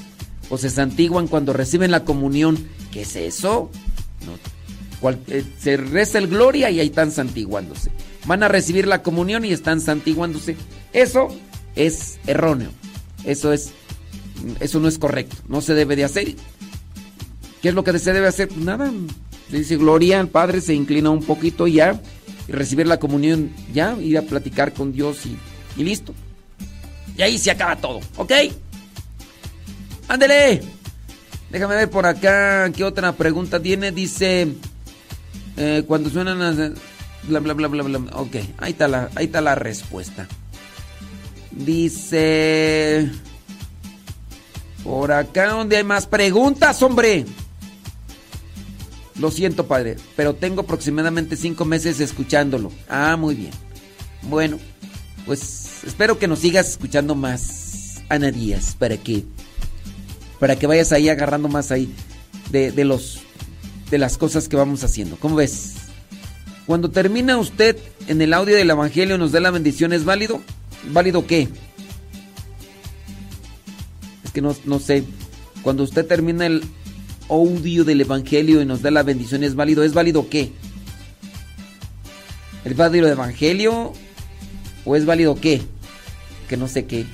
O 0.49 0.59
se 0.59 0.71
santiguan 0.71 1.29
cuando 1.29 1.53
reciben 1.53 1.91
la 1.91 2.05
comunión. 2.05 2.69
¿Qué 2.91 3.03
es 3.03 3.17
eso? 3.17 3.71
Eh, 5.29 5.45
se 5.59 5.77
reza 5.77 6.19
el 6.19 6.29
gloria 6.29 6.71
y 6.71 6.79
ahí 6.79 6.87
están 6.87 7.11
santiguándose 7.11 7.91
van 8.27 8.43
a 8.43 8.49
recibir 8.49 8.87
la 8.87 9.03
comunión 9.03 9.45
y 9.45 9.53
están 9.53 9.81
santiguándose. 9.81 10.57
Eso 10.93 11.29
es 11.75 12.19
erróneo. 12.27 12.71
Eso 13.25 13.53
es 13.53 13.73
eso 14.61 14.81
no 14.81 14.89
es 14.89 14.99
correcto. 14.99 15.37
No 15.49 15.61
se 15.61 15.75
debe 15.75 15.97
de 15.97 16.05
hacer. 16.05 16.35
¿Qué 17.61 17.69
es 17.69 17.75
lo 17.75 17.85
que 17.85 17.99
se 17.99 18.13
debe 18.13 18.27
hacer? 18.27 18.49
Pues 18.49 18.61
nada. 18.61 18.91
Se 19.51 19.59
dice 19.59 19.77
gloria 19.77 20.19
al 20.19 20.29
Padre, 20.29 20.61
se 20.61 20.75
inclina 20.75 21.11
un 21.11 21.23
poquito 21.23 21.67
ya 21.67 22.01
y 22.49 22.53
recibir 22.53 22.87
la 22.87 22.99
comunión 22.99 23.53
ya, 23.73 23.97
ir 24.01 24.19
a 24.19 24.23
platicar 24.23 24.73
con 24.73 24.93
Dios 24.93 25.27
y, 25.27 25.37
y 25.81 25.85
listo. 25.85 26.15
Y 27.17 27.23
ahí 27.23 27.39
se 27.39 27.51
acaba 27.51 27.77
todo, 27.77 28.01
¿ok? 28.17 28.33
Ándele. 30.09 30.63
Déjame 31.51 31.75
ver 31.75 31.91
por 31.91 32.07
acá 32.07 32.71
qué 32.75 32.83
otra 32.83 33.13
pregunta 33.13 33.61
tiene. 33.61 33.93
Dice, 33.93 34.49
eh, 35.57 35.85
cuando 35.87 36.09
suenan 36.09 36.39
las 36.39 36.57
bla, 37.25 37.41
bla, 37.41 37.53
bla, 37.53 37.69
bla, 37.69 37.83
bla. 37.83 37.99
Ok, 38.17 38.37
ahí 38.59 38.73
está 38.73 38.89
la, 38.89 39.11
ahí 39.15 39.27
está 39.27 39.41
la 39.41 39.55
respuesta. 39.55 40.27
Dice... 41.51 43.11
Por 44.85 45.13
acá 45.13 45.51
donde 45.51 45.77
hay 45.77 45.85
más 45.85 46.07
preguntas, 46.07 46.83
hombre. 46.83 47.25
Lo 49.19 49.31
siento, 49.31 49.67
padre, 49.67 49.97
pero 50.17 50.35
tengo 50.35 50.63
aproximadamente 50.63 51.37
cinco 51.37 51.65
meses 51.65 52.01
escuchándolo. 52.01 52.73
Ah, 52.89 53.17
muy 53.17 53.35
bien. 53.35 53.53
Bueno, 54.23 54.59
pues 55.27 55.85
espero 55.85 56.19
que 56.19 56.29
nos 56.29 56.41
sigas 56.41 56.69
escuchando 56.69 57.15
más, 57.15 58.03
Ana 58.09 58.31
Díaz, 58.31 58.75
para 58.79 58.97
que, 58.97 59.25
para 60.41 60.57
que 60.57 60.67
vayas 60.67 60.93
ahí 60.93 61.09
agarrando 61.09 61.49
más 61.49 61.71
ahí 61.71 61.93
de, 62.51 62.73
de 62.73 62.85
los, 62.85 63.21
de 63.91 63.99
las 63.99 64.17
cosas 64.19 64.49
que 64.49 64.57
vamos 64.57 64.83
haciendo. 64.83 65.17
¿Cómo 65.17 65.37
ves? 65.37 65.75
Cuando 66.67 66.91
termina 66.91 67.39
usted 67.39 67.77
en 68.09 68.23
el 68.23 68.33
audio 68.33 68.57
del 68.57 68.71
Evangelio 68.71 69.19
nos 69.19 69.33
da 69.33 69.41
la 69.41 69.51
bendición, 69.51 69.93
¿es 69.93 70.05
válido? 70.05 70.41
¿Válido 70.91 71.27
qué? 71.27 71.49
Que 74.33 74.41
no, 74.41 74.57
no 74.65 74.79
sé. 74.79 75.05
Cuando 75.63 75.83
usted 75.83 76.07
termina 76.07 76.47
el 76.47 76.63
audio 77.29 77.85
del 77.85 78.01
Evangelio 78.01 78.61
y 78.61 78.67
nos 78.67 78.83
da 78.83 78.91
la 78.91 79.03
bendición, 79.03 79.45
¿es 79.45 79.55
válido? 79.55 79.85
¿Es 79.85 79.95
válido 79.95 80.29
qué? 80.29 80.53
¿Es 82.65 82.77
válido 82.77 83.07
el 83.07 83.13
Evangelio? 83.13 83.93
¿O 84.85 84.97
es 84.97 85.05
válido 85.05 85.35
qué? 85.35 85.63
Que 86.49 86.57
no 86.57 86.69
sé 86.69 86.87
qué. 86.87 87.07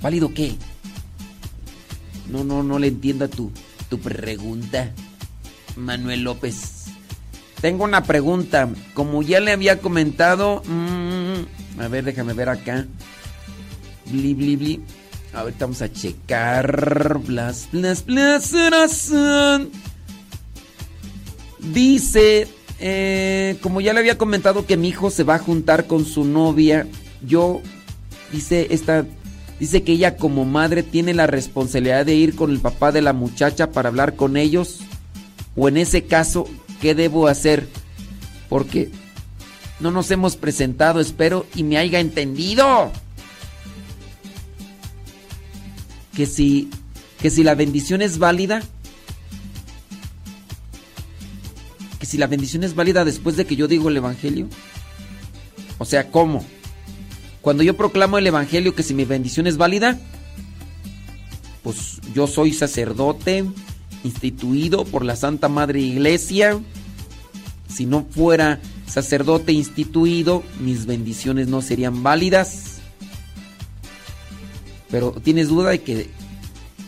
¿Válido 0.00 0.32
qué? 0.32 0.54
No, 2.28 2.44
no, 2.44 2.62
no 2.62 2.78
le 2.78 2.88
entiendo 2.88 3.28
tu, 3.28 3.50
tu 3.88 3.98
pregunta, 3.98 4.92
Manuel 5.76 6.22
López. 6.22 6.86
Tengo 7.60 7.84
una 7.84 8.04
pregunta. 8.04 8.68
Como 8.94 9.22
ya 9.22 9.40
le 9.40 9.52
había 9.52 9.80
comentado. 9.80 10.62
Mm, 10.66 11.80
a 11.80 11.88
ver, 11.88 12.04
déjame 12.04 12.32
ver 12.32 12.48
acá. 12.48 12.86
Bli, 14.06 14.34
bli, 14.34 14.56
bli. 14.56 14.80
Ahorita 15.32 15.66
vamos 15.66 15.82
a 15.82 15.92
checar. 15.92 17.18
Blas, 17.24 17.68
blas, 17.72 18.04
blas. 18.04 19.12
Dice. 21.58 22.48
Eh, 22.80 23.58
como 23.60 23.80
ya 23.80 23.92
le 23.92 24.00
había 24.00 24.18
comentado 24.18 24.64
que 24.64 24.76
mi 24.76 24.88
hijo 24.88 25.10
se 25.10 25.24
va 25.24 25.36
a 25.36 25.40
juntar 25.40 25.86
con 25.86 26.04
su 26.04 26.24
novia. 26.24 26.86
Yo. 27.26 27.60
Dice 28.32 28.68
esta. 28.70 29.06
Dice 29.58 29.82
que 29.82 29.92
ella 29.92 30.16
como 30.16 30.44
madre 30.44 30.82
tiene 30.84 31.14
la 31.14 31.26
responsabilidad 31.26 32.06
de 32.06 32.14
ir 32.14 32.36
con 32.36 32.50
el 32.50 32.60
papá 32.60 32.92
de 32.92 33.02
la 33.02 33.12
muchacha 33.12 33.72
para 33.72 33.88
hablar 33.88 34.14
con 34.14 34.36
ellos. 34.36 34.80
O 35.56 35.68
en 35.68 35.76
ese 35.76 36.04
caso, 36.04 36.46
¿Qué 36.80 36.94
debo 36.94 37.26
hacer? 37.26 37.68
Porque 38.48 38.90
no 39.80 39.90
nos 39.90 40.10
hemos 40.10 40.36
presentado, 40.36 41.00
espero, 41.00 41.46
y 41.54 41.64
me 41.64 41.76
haya 41.76 42.00
entendido. 42.00 42.90
Que 46.18 46.26
si, 46.26 46.68
que 47.22 47.30
si 47.30 47.44
la 47.44 47.54
bendición 47.54 48.02
es 48.02 48.18
válida, 48.18 48.60
que 52.00 52.06
si 52.06 52.18
la 52.18 52.26
bendición 52.26 52.64
es 52.64 52.74
válida 52.74 53.04
después 53.04 53.36
de 53.36 53.44
que 53.44 53.54
yo 53.54 53.68
digo 53.68 53.88
el 53.88 53.98
Evangelio. 53.98 54.48
O 55.78 55.84
sea, 55.84 56.10
¿cómo? 56.10 56.44
Cuando 57.40 57.62
yo 57.62 57.76
proclamo 57.76 58.18
el 58.18 58.26
Evangelio 58.26 58.74
que 58.74 58.82
si 58.82 58.94
mi 58.94 59.04
bendición 59.04 59.46
es 59.46 59.58
válida, 59.58 59.96
pues 61.62 62.00
yo 62.12 62.26
soy 62.26 62.52
sacerdote, 62.52 63.44
instituido 64.02 64.84
por 64.86 65.04
la 65.04 65.14
Santa 65.14 65.48
Madre 65.48 65.78
Iglesia. 65.78 66.58
Si 67.68 67.86
no 67.86 68.04
fuera 68.10 68.58
sacerdote 68.88 69.52
instituido, 69.52 70.42
mis 70.58 70.84
bendiciones 70.84 71.46
no 71.46 71.62
serían 71.62 72.02
válidas. 72.02 72.77
Pero 74.90 75.12
tienes 75.12 75.48
duda 75.48 75.70
de 75.70 75.80
que 75.80 76.08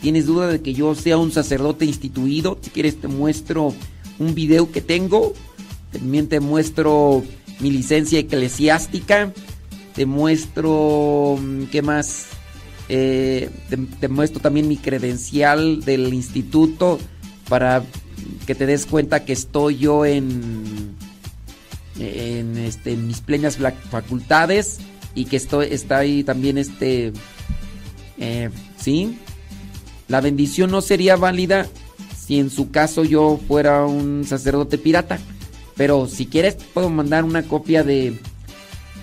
tienes 0.01 0.25
duda 0.25 0.47
de 0.47 0.61
que 0.61 0.73
yo 0.73 0.95
sea 0.95 1.17
un 1.17 1.31
sacerdote 1.31 1.85
instituido. 1.85 2.57
Si 2.61 2.69
quieres 2.69 2.99
te 2.99 3.07
muestro 3.07 3.73
un 4.19 4.35
video 4.35 4.71
que 4.71 4.81
tengo. 4.81 5.33
También 5.91 6.27
te 6.27 6.39
muestro 6.39 7.23
mi 7.59 7.71
licencia 7.71 8.19
eclesiástica. 8.19 9.31
Te 9.93 10.05
muestro 10.05 11.37
mm, 11.39 11.63
qué 11.65 11.81
más 11.81 12.27
eh, 12.93 13.49
te, 14.01 14.09
muestro 14.09 14.41
también 14.41 14.67
mi 14.67 14.75
credencial 14.75 15.79
del 15.85 16.13
instituto 16.13 16.99
para 17.47 17.83
que 18.45 18.53
te 18.53 18.65
des 18.65 18.85
cuenta 18.85 19.23
que 19.23 19.31
estoy 19.31 19.77
yo 19.77 20.05
en, 20.05 20.97
en, 21.97 22.57
este, 22.57 22.97
mis 22.97 23.21
plenas 23.21 23.57
facultades 23.89 24.79
y 25.15 25.23
que 25.23 25.37
estoy, 25.37 25.67
está 25.71 25.99
ahí 25.99 26.25
también 26.25 26.57
este, 26.57 27.13
eh, 28.21 28.49
¿sí? 28.77 29.17
La 30.07 30.21
bendición 30.21 30.69
no 30.69 30.81
sería 30.81 31.15
válida 31.15 31.67
si 32.15 32.39
en 32.39 32.51
su 32.51 32.69
caso 32.69 33.03
yo 33.03 33.39
fuera 33.47 33.85
un 33.85 34.25
sacerdote 34.25 34.77
pirata. 34.77 35.19
Pero 35.75 36.07
si 36.07 36.27
quieres 36.27 36.55
puedo 36.73 36.89
mandar 36.89 37.23
una 37.23 37.43
copia 37.43 37.83
de, 37.83 38.13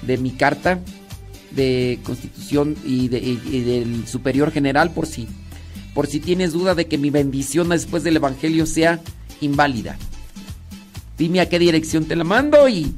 de 0.02 0.18
mi 0.18 0.30
carta 0.30 0.78
de 1.50 1.98
Constitución 2.04 2.76
y, 2.84 3.08
del 3.08 4.06
Superior 4.06 4.52
General 4.52 4.92
por 4.92 5.06
si, 5.06 5.26
por 5.94 6.06
si 6.06 6.20
tienes 6.20 6.52
duda 6.52 6.76
de 6.76 6.86
que 6.86 6.98
mi 6.98 7.10
bendición 7.10 7.70
después 7.70 8.04
del 8.04 8.16
Evangelio 8.16 8.66
sea 8.66 9.00
inválida. 9.40 9.96
Dime 11.16 11.40
a 11.40 11.48
qué 11.48 11.58
dirección 11.58 12.04
te 12.04 12.14
la 12.14 12.22
mando 12.22 12.68
y, 12.68 12.94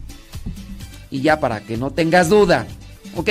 y 1.11 1.23
ya 1.23 1.41
para 1.41 1.61
que 1.61 1.79
no 1.79 1.91
tengas 1.93 2.29
duda. 2.29 2.67
¿Ok? 3.17 3.31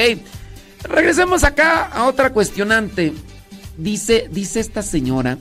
Regresemos 0.84 1.44
acá 1.44 1.86
a 1.86 2.08
otra 2.08 2.32
cuestionante. 2.32 3.14
Dice, 3.78 4.30
dice 4.32 4.60
esta 4.60 4.82
señora, 4.82 5.38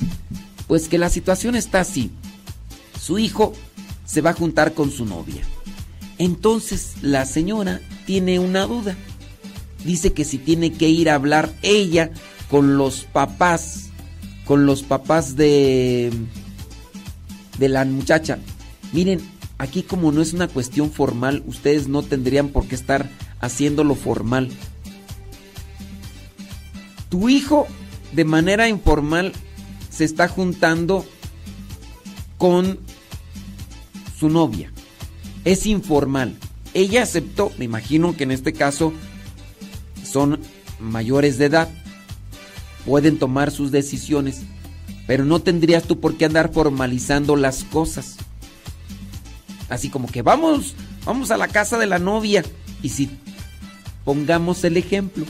pues 0.66 0.89
que 0.89 0.99
la 0.99 1.11
situación 1.11 1.57
está 1.57 1.80
así. 1.80 2.11
Su 3.01 3.18
hijo 3.18 3.53
se 4.05 4.20
va 4.20 4.30
a 4.30 4.34
juntar 4.34 4.74
con 4.74 4.91
su 4.91 5.05
novia. 5.05 5.43
Entonces 6.18 6.95
la 7.03 7.24
señora 7.26 7.80
tiene 8.07 8.39
una 8.39 8.66
duda 8.66 8.97
dice 9.84 10.12
que 10.12 10.24
si 10.24 10.39
tiene 10.39 10.72
que 10.72 10.89
ir 10.89 11.11
a 11.11 11.14
hablar 11.14 11.53
ella 11.62 12.11
con 12.51 12.76
los 12.76 13.05
papás, 13.05 13.91
con 14.45 14.66
los 14.66 14.82
papás 14.82 15.36
de 15.36 16.11
de 17.59 17.68
la 17.68 17.84
muchacha. 17.84 18.39
Miren, 18.93 19.20
aquí 19.59 19.82
como 19.82 20.12
no 20.12 20.22
es 20.22 20.32
una 20.32 20.49
cuestión 20.49 20.91
formal, 20.93 21.43
ustedes 21.47 21.89
no 21.89 22.03
tendrían 22.03 22.49
por 22.51 22.66
qué 22.66 22.74
estar 22.74 23.11
haciéndolo 23.41 23.95
formal. 23.95 24.49
Tu 27.09 27.29
hijo 27.29 27.67
de 28.13 28.25
manera 28.25 28.69
informal 28.69 29.33
se 29.91 30.05
está 30.05 30.29
juntando 30.29 31.05
con 32.37 32.79
su 34.19 34.29
novia. 34.29 34.73
Es 35.45 35.67
informal. 35.67 36.37
Ella 36.75 37.03
aceptó, 37.03 37.51
me 37.59 37.65
imagino 37.65 38.17
que 38.17 38.25
en 38.25 38.31
este 38.31 38.53
caso 38.53 38.93
son 40.05 40.41
mayores 40.79 41.39
de 41.39 41.47
edad. 41.47 41.69
pueden 42.87 43.19
tomar 43.19 43.51
sus 43.51 43.71
decisiones, 43.71 44.43
pero 45.07 45.25
no 45.25 45.41
tendrías 45.41 45.85
tú 45.85 46.01
por 46.01 46.17
qué 46.17 46.25
andar 46.25 46.53
formalizando 46.53 47.37
las 47.37 47.65
cosas. 47.65 48.17
Así 49.69 49.91
como 49.91 50.09
que 50.09 50.23
vamos, 50.23 50.75
vamos 51.05 51.31
a 51.31 51.37
la 51.37 51.49
casa 51.49 51.77
de 51.77 51.87
la 51.87 51.99
novia. 51.99 52.43
Y 52.83 52.91
si 52.91 53.11
pongamos 54.05 54.65
el 54.65 54.79
ejemplo, 54.79 55.27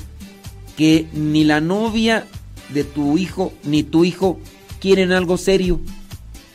que 0.79 1.09
ni 1.12 1.43
la 1.43 1.61
novia 1.61 2.24
de 2.72 2.85
tu 2.85 3.18
hijo 3.18 3.53
ni 3.64 3.83
tu 3.83 4.05
hijo 4.05 4.39
quieren 4.81 5.11
algo 5.11 5.37
serio, 5.37 5.81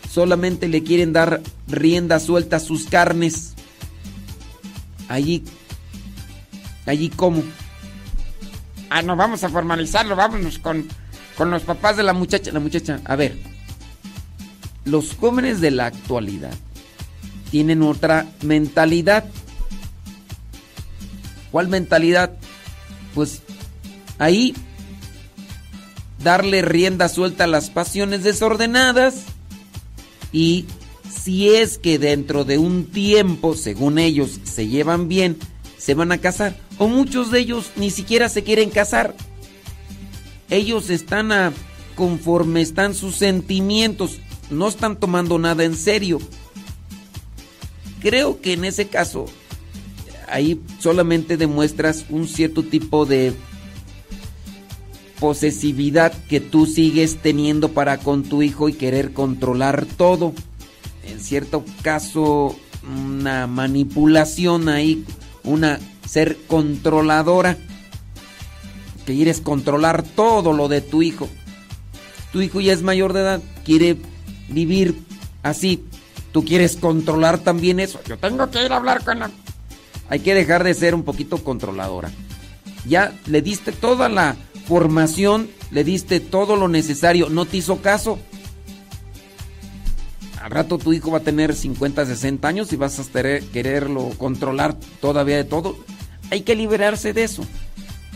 solamente 0.10 0.70
le 0.70 0.82
quieren 0.82 1.12
dar 1.12 1.42
rienda 1.68 2.22
suelta 2.22 2.56
a 2.56 2.60
sus 2.62 2.86
carnes. 2.86 3.54
Allí, 5.10 5.44
allí 6.86 7.10
cómo. 7.10 7.44
Ah, 8.90 9.02
no, 9.02 9.18
vamos 9.18 9.44
a 9.44 9.50
formalizarlo, 9.50 10.16
vámonos 10.16 10.58
con, 10.58 10.88
con 11.36 11.52
los 11.52 11.64
papás 11.64 11.98
de 11.98 12.04
la 12.04 12.14
muchacha. 12.14 12.54
La 12.54 12.62
muchacha, 12.62 13.02
a 13.04 13.18
ver, 13.18 13.36
los 14.86 15.16
jóvenes 15.16 15.60
de 15.60 15.72
la 15.72 15.88
actualidad 15.88 16.54
tienen 17.52 17.82
otra 17.82 18.26
mentalidad. 18.42 19.26
¿Cuál 21.52 21.68
mentalidad? 21.68 22.32
Pues 23.14 23.43
ahí 24.18 24.54
darle 26.24 26.62
rienda 26.62 27.10
suelta 27.10 27.44
a 27.44 27.48
las 27.48 27.70
pasiones 27.70 28.24
desordenadas 28.24 29.24
y 30.32 30.66
si 31.10 31.50
es 31.50 31.78
que 31.78 32.00
dentro 32.00 32.44
de 32.44 32.58
un 32.58 32.86
tiempo, 32.86 33.56
según 33.56 34.00
ellos, 34.00 34.40
se 34.44 34.68
llevan 34.68 35.08
bien, 35.08 35.38
se 35.78 35.94
van 35.94 36.12
a 36.12 36.18
casar. 36.18 36.58
O 36.78 36.88
muchos 36.88 37.32
de 37.32 37.40
ellos 37.40 37.72
ni 37.76 37.92
siquiera 37.92 38.30
se 38.30 38.44
quieren 38.44 38.70
casar. 38.70 39.16
Ellos 40.50 40.90
están 40.90 41.32
a 41.32 41.54
conforme 41.96 42.62
están 42.62 42.96
sus 42.96 43.16
sentimientos, 43.16 44.20
no 44.50 44.68
están 44.68 45.00
tomando 45.00 45.38
nada 45.38 45.64
en 45.64 45.76
serio. 45.76 46.20
Creo 48.02 48.42
que 48.42 48.54
en 48.54 48.66
ese 48.66 48.88
caso 48.88 49.26
ahí 50.28 50.60
solamente 50.80 51.38
demuestras 51.38 52.06
un 52.10 52.28
cierto 52.28 52.64
tipo 52.64 53.06
de 53.06 53.34
posesividad 55.24 56.12
que 56.28 56.42
tú 56.42 56.66
sigues 56.66 57.16
teniendo 57.22 57.70
para 57.70 57.98
con 57.98 58.24
tu 58.24 58.42
hijo 58.42 58.68
y 58.68 58.74
querer 58.74 59.14
controlar 59.14 59.86
todo. 59.86 60.34
En 61.06 61.22
cierto 61.22 61.64
caso, 61.82 62.60
una 62.86 63.48
manipulación 63.48 64.68
ahí, 64.68 65.06
una 65.46 65.80
ser 66.06 66.38
controladora. 66.48 67.58
Que 69.06 69.14
quieres 69.14 69.40
controlar 69.40 70.04
todo 70.04 70.52
lo 70.52 70.68
de 70.68 70.82
tu 70.82 71.02
hijo. 71.02 71.30
Tu 72.34 72.42
hijo 72.42 72.60
ya 72.60 72.74
es 72.74 72.82
mayor 72.82 73.14
de 73.14 73.22
edad, 73.22 73.42
quiere 73.64 73.96
vivir 74.50 74.94
así. 75.42 75.86
Tú 76.34 76.44
quieres 76.44 76.76
controlar 76.76 77.38
también 77.38 77.80
eso. 77.80 78.02
Yo 78.10 78.18
tengo 78.18 78.52
que 78.52 78.66
ir 78.66 78.74
a 78.74 78.76
hablar 78.76 79.06
con 79.06 79.20
la... 79.20 79.32
Hay 80.10 80.20
que 80.20 80.34
dejar 80.34 80.66
de 80.66 80.74
ser 80.74 80.94
un 80.94 81.04
poquito 81.04 81.42
controladora. 81.46 82.12
Ya 82.86 83.18
le 83.28 83.42
diste 83.42 83.72
toda 83.72 84.10
la 84.10 84.36
formación, 84.66 85.50
le 85.72 85.84
diste 85.84 86.20
todo 86.20 86.56
lo 86.56 86.68
necesario, 86.68 87.30
no 87.30 87.46
te 87.46 87.58
hizo 87.58 87.82
caso. 87.82 88.20
Al 90.42 90.52
rato 90.52 90.78
tu 90.78 90.92
hijo 90.92 91.12
va 91.12 91.20
a 91.20 91.24
tener 91.24 91.56
50, 91.56 92.06
60 92.06 92.48
años 92.48 92.74
y 92.74 92.76
vas 92.76 93.00
a 93.00 93.22
quererlo 93.54 94.10
controlar 94.18 94.78
todavía 95.00 95.38
de 95.38 95.46
todo. 95.46 95.78
Hay 96.32 96.42
que 96.42 96.56
liberarse 96.56 97.14
de 97.14 97.24
eso, 97.24 97.46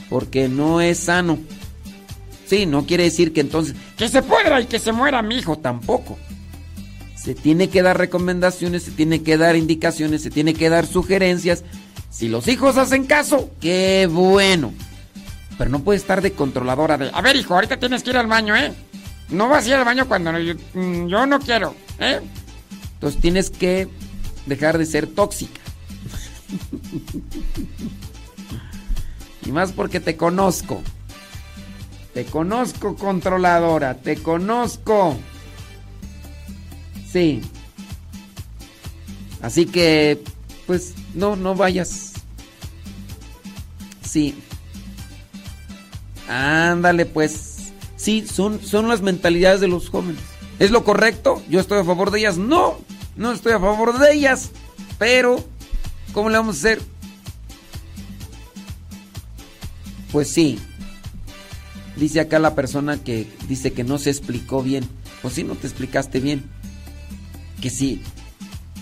porque 0.09 0.49
no 0.49 0.81
es 0.81 0.99
sano. 0.99 1.37
Sí, 2.45 2.65
no 2.65 2.85
quiere 2.85 3.03
decir 3.03 3.33
que 3.33 3.41
entonces 3.41 3.75
que 3.97 4.07
se 4.07 4.21
pudra 4.21 4.61
y 4.61 4.65
que 4.65 4.79
se 4.79 4.91
muera 4.91 5.21
mi 5.21 5.37
hijo 5.37 5.57
tampoco. 5.57 6.17
Se 7.15 7.35
tiene 7.35 7.69
que 7.69 7.81
dar 7.81 7.97
recomendaciones, 7.97 8.83
se 8.83 8.91
tiene 8.91 9.21
que 9.21 9.37
dar 9.37 9.55
indicaciones, 9.55 10.21
se 10.21 10.29
tiene 10.29 10.53
que 10.53 10.69
dar 10.69 10.85
sugerencias. 10.85 11.63
Si 12.09 12.29
los 12.29 12.47
hijos 12.47 12.77
hacen 12.77 13.05
caso, 13.05 13.51
qué 13.59 14.07
bueno. 14.09 14.73
Pero 15.57 15.69
no 15.69 15.79
puede 15.79 15.97
estar 15.97 16.21
de 16.21 16.33
controladora 16.33 16.97
de, 16.97 17.09
a 17.11 17.21
ver 17.21 17.35
hijo, 17.35 17.55
ahorita 17.55 17.77
tienes 17.77 18.03
que 18.03 18.11
ir 18.11 18.17
al 18.17 18.27
baño, 18.27 18.55
¿eh? 18.55 18.73
No 19.29 19.49
vas 19.49 19.65
a 19.65 19.69
ir 19.69 19.75
al 19.75 19.85
baño 19.85 20.07
cuando 20.07 20.31
mm, 20.31 21.07
yo, 21.07 21.25
no 21.25 21.39
quiero, 21.39 21.75
¿eh? 21.99 22.21
Entonces 22.93 23.19
tienes 23.19 23.49
que 23.49 23.87
dejar 24.45 24.77
de 24.77 24.85
ser 24.85 25.07
tóxica. 25.07 25.59
y 29.45 29.51
más 29.51 29.71
porque 29.71 29.99
te 29.99 30.15
conozco. 30.15 30.81
Te 32.13 32.25
conozco 32.25 32.95
controladora, 32.95 33.95
te 33.95 34.17
conozco. 34.17 35.17
Sí. 37.11 37.41
Así 39.41 39.65
que, 39.65 40.23
pues, 40.65 40.93
no, 41.13 41.35
no 41.35 41.55
vayas. 41.55 42.13
Sí. 44.01 44.35
Ándale, 46.27 47.05
pues. 47.05 47.71
Sí, 47.95 48.25
son, 48.27 48.61
son 48.61 48.87
las 48.87 49.01
mentalidades 49.01 49.59
de 49.59 49.67
los 49.67 49.89
jóvenes. 49.89 50.21
¿Es 50.59 50.71
lo 50.71 50.83
correcto? 50.83 51.41
¿Yo 51.49 51.59
estoy 51.59 51.79
a 51.79 51.83
favor 51.83 52.11
de 52.11 52.19
ellas? 52.19 52.37
No, 52.37 52.77
no 53.15 53.31
estoy 53.31 53.53
a 53.53 53.59
favor 53.59 53.97
de 53.97 54.13
ellas. 54.13 54.51
Pero, 54.99 55.43
¿cómo 56.13 56.29
le 56.29 56.37
vamos 56.37 56.55
a 56.55 56.59
hacer? 56.59 56.81
Pues 60.11 60.29
sí. 60.29 60.59
Dice 61.95 62.19
acá 62.19 62.39
la 62.39 62.55
persona 62.55 63.03
que 63.03 63.27
dice 63.47 63.73
que 63.73 63.83
no 63.83 63.97
se 63.97 64.11
explicó 64.11 64.61
bien. 64.61 64.87
Pues 65.21 65.33
sí, 65.33 65.43
no 65.43 65.55
te 65.55 65.67
explicaste 65.67 66.19
bien. 66.19 66.43
Que 67.61 67.71
sí, 67.71 68.01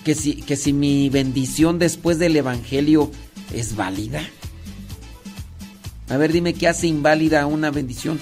que 0.03 0.15
sí, 0.15 0.35
que 0.35 0.57
si 0.57 0.73
mi 0.73 1.09
bendición 1.09 1.79
después 1.79 2.19
del 2.19 2.35
evangelio 2.35 3.11
es 3.53 3.75
válida. 3.75 4.21
A 6.09 6.17
ver, 6.17 6.31
dime 6.31 6.53
qué 6.53 6.67
hace 6.67 6.87
inválida 6.87 7.45
una 7.45 7.71
bendición. 7.71 8.19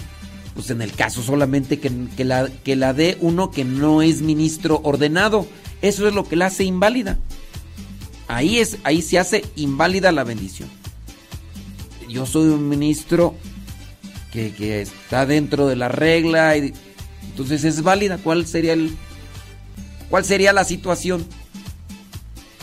Pues 0.54 0.70
en 0.70 0.82
el 0.82 0.94
caso 0.94 1.24
solamente 1.24 1.80
que, 1.80 1.92
la, 2.24 2.48
que 2.64 2.76
la 2.76 2.94
dé 2.94 3.18
uno 3.22 3.50
que 3.52 3.66
no 3.66 4.02
es 4.02 4.22
ministro 4.22 4.82
ordenado. 4.84 5.48
Eso 5.82 6.08
es 6.08 6.14
lo 6.14 6.28
que 6.28 6.36
la 6.36 6.48
hace 6.48 6.64
inválida. 6.64 7.18
Ahí, 8.28 8.60
es, 8.60 8.78
ahí 8.84 9.02
se 9.02 9.20
hace 9.20 9.44
inválida 9.56 10.12
la 10.12 10.24
bendición. 10.24 10.70
Yo 12.08 12.26
soy 12.26 12.50
un 12.50 12.70
ministro 12.70 13.36
que, 14.32 14.54
que 14.54 14.82
está 14.82 15.26
dentro 15.26 15.68
de 15.68 15.76
la 15.76 15.90
regla 15.90 16.56
y 16.56 16.74
entonces 17.24 17.64
es 17.64 17.82
válida. 17.82 18.20
¿Cuál 18.24 18.46
sería 18.46 18.74
el 18.74 18.96
cuál 20.10 20.24
sería 20.24 20.54
la 20.54 20.64
situación? 20.64 21.26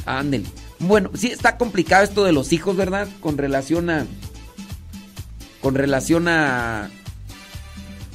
Anden. 0.06 0.44
Bueno, 0.78 1.10
sí 1.14 1.26
está 1.26 1.58
complicado 1.58 2.04
esto 2.04 2.24
de 2.24 2.32
los 2.32 2.52
hijos, 2.52 2.76
¿verdad? 2.76 3.08
Con 3.20 3.36
relación 3.36 3.90
a 3.90 4.06
con 5.60 5.74
relación 5.74 6.28
a 6.28 6.90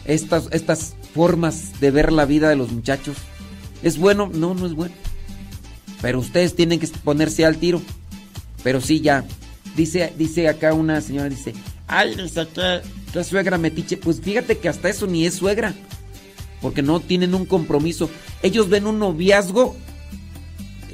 estas, 0.06 0.48
estas 0.52 0.96
formas 1.14 1.80
de 1.80 1.92
ver 1.92 2.12
la 2.12 2.26
vida 2.26 2.50
de 2.50 2.56
los 2.56 2.72
muchachos. 2.72 3.18
¿Es 3.84 3.98
bueno? 3.98 4.30
No, 4.34 4.54
no 4.54 4.66
es 4.66 4.74
bueno. 4.74 4.96
Pero 6.02 6.20
ustedes 6.20 6.56
tienen 6.56 6.80
que 6.80 6.88
ponerse 6.88 7.46
al 7.46 7.58
tiro. 7.58 7.82
Pero 8.64 8.82
sí, 8.82 9.02
ya. 9.02 9.26
Dice, 9.76 10.14
dice 10.18 10.48
acá 10.48 10.74
una 10.74 11.02
señora, 11.02 11.30
dice, 11.30 11.54
ay, 11.88 12.16
que, 12.16 12.82
que 13.14 13.24
suegra 13.24 13.58
metiche. 13.58 13.98
Pues 13.98 14.22
fíjate 14.22 14.58
que 14.58 14.70
hasta 14.70 14.90
eso 14.90 15.08
ni 15.08 15.26
es 15.26 15.36
suegra. 15.36 15.74
Porque 16.62 16.82
no 16.82 17.00
tienen 17.00 17.36
un 17.36 17.46
compromiso. 17.46 18.10
Ellos 18.42 18.70
ven 18.70 18.88
un 18.88 19.00
noviazgo 19.00 19.76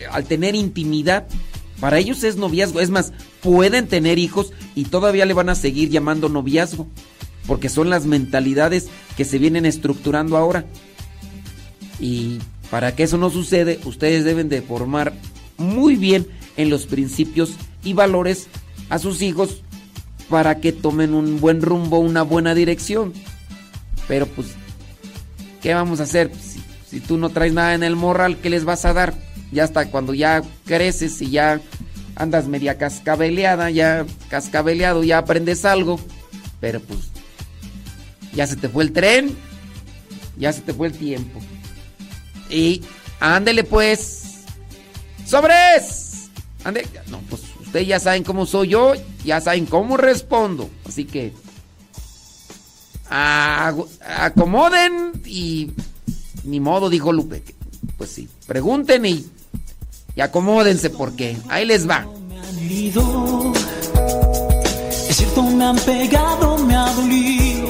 al 0.09 0.25
tener 0.25 0.55
intimidad 0.55 1.27
para 1.81 1.97
ellos 1.97 2.23
es 2.23 2.37
noviazgo. 2.37 2.79
Es 2.79 2.91
más, 2.91 3.11
pueden 3.41 3.87
tener 3.87 4.19
hijos 4.19 4.53
y 4.75 4.85
todavía 4.85 5.25
le 5.25 5.33
van 5.33 5.49
a 5.49 5.55
seguir 5.55 5.89
llamando 5.89 6.29
noviazgo. 6.29 6.87
Porque 7.47 7.69
son 7.69 7.89
las 7.89 8.05
mentalidades 8.05 8.87
que 9.17 9.25
se 9.25 9.39
vienen 9.39 9.65
estructurando 9.65 10.37
ahora. 10.37 10.63
Y 11.99 12.37
para 12.69 12.95
que 12.95 13.03
eso 13.03 13.17
no 13.17 13.31
sucede, 13.31 13.79
ustedes 13.83 14.23
deben 14.23 14.47
de 14.47 14.61
formar 14.61 15.13
muy 15.57 15.95
bien 15.95 16.27
en 16.55 16.69
los 16.69 16.85
principios 16.85 17.55
y 17.83 17.93
valores 17.93 18.47
a 18.89 18.99
sus 18.99 19.23
hijos 19.23 19.63
para 20.29 20.59
que 20.59 20.71
tomen 20.71 21.15
un 21.15 21.41
buen 21.41 21.63
rumbo, 21.63 21.97
una 21.97 22.21
buena 22.21 22.53
dirección. 22.53 23.11
Pero 24.07 24.27
pues, 24.27 24.49
¿qué 25.63 25.73
vamos 25.73 25.99
a 25.99 26.03
hacer? 26.03 26.31
Si, 26.39 26.61
si 26.87 26.99
tú 26.99 27.17
no 27.17 27.29
traes 27.29 27.53
nada 27.53 27.73
en 27.73 27.81
el 27.81 27.95
morral, 27.95 28.37
¿qué 28.37 28.51
les 28.51 28.65
vas 28.65 28.85
a 28.85 28.93
dar? 28.93 29.15
Ya 29.51 29.63
hasta 29.63 29.89
cuando 29.89 30.13
ya 30.13 30.41
creces 30.65 31.21
y 31.21 31.31
ya 31.31 31.59
andas 32.15 32.47
media 32.47 32.77
cascabeleada, 32.77 33.69
ya 33.69 34.05
cascabeleado, 34.29 35.03
ya 35.03 35.19
aprendes 35.19 35.65
algo, 35.65 35.99
pero 36.59 36.79
pues 36.79 36.99
ya 38.33 38.47
se 38.47 38.55
te 38.55 38.69
fue 38.69 38.83
el 38.83 38.93
tren, 38.93 39.35
ya 40.37 40.53
se 40.53 40.61
te 40.61 40.73
fue 40.73 40.87
el 40.87 40.93
tiempo. 40.93 41.39
Y 42.49 42.83
ándele 43.19 43.63
pues, 43.63 44.43
sobres, 45.25 46.29
ande, 46.63 46.87
no, 47.07 47.19
pues 47.29 47.41
ustedes 47.59 47.87
ya 47.87 47.99
saben 47.99 48.23
cómo 48.23 48.45
soy 48.45 48.69
yo, 48.69 48.93
ya 49.23 49.41
saben 49.41 49.65
cómo 49.65 49.97
respondo, 49.97 50.69
así 50.85 51.05
que 51.05 51.33
acomoden 53.09 55.11
y 55.25 55.71
ni 56.43 56.59
modo, 56.59 56.89
dijo 56.89 57.11
Lupe. 57.11 57.43
Pues 57.97 58.11
sí, 58.11 58.29
pregunten 58.47 59.05
y, 59.05 59.25
acomódense 60.21 60.89
porque 60.89 61.37
ahí 61.49 61.65
les 61.65 61.89
va. 61.89 62.05
Es 65.09 65.17
cierto, 65.17 65.43
me 65.43 65.65
han 65.65 65.75
pegado, 65.77 66.57
me 66.59 66.75
ha 66.75 66.91
dolido. 66.93 67.67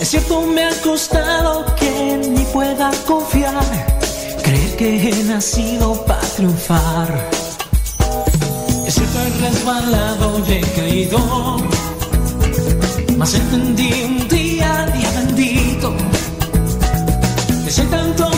Es 0.00 0.08
cierto, 0.08 0.42
me 0.46 0.64
ha 0.64 0.80
costado 0.82 1.64
que 1.76 2.20
ni 2.30 2.44
pueda 2.44 2.90
confiar. 3.06 3.64
Creer 4.42 4.76
que 4.76 5.08
he 5.08 5.24
nacido 5.24 6.04
para 6.06 6.20
triunfar. 6.20 7.28
Es 8.86 8.94
cierto, 8.94 9.18
he 9.20 9.30
resbalado 9.48 10.42
y 10.48 10.52
he 10.52 10.60
caído. 10.60 11.58
Mas 13.16 13.34
entendí 13.34 13.92
un 14.04 14.28
día, 14.28 14.86
día 14.94 15.10
bendito. 15.16 15.92
Que 17.64 17.80
hay 17.80 17.86
tanto 17.88 18.37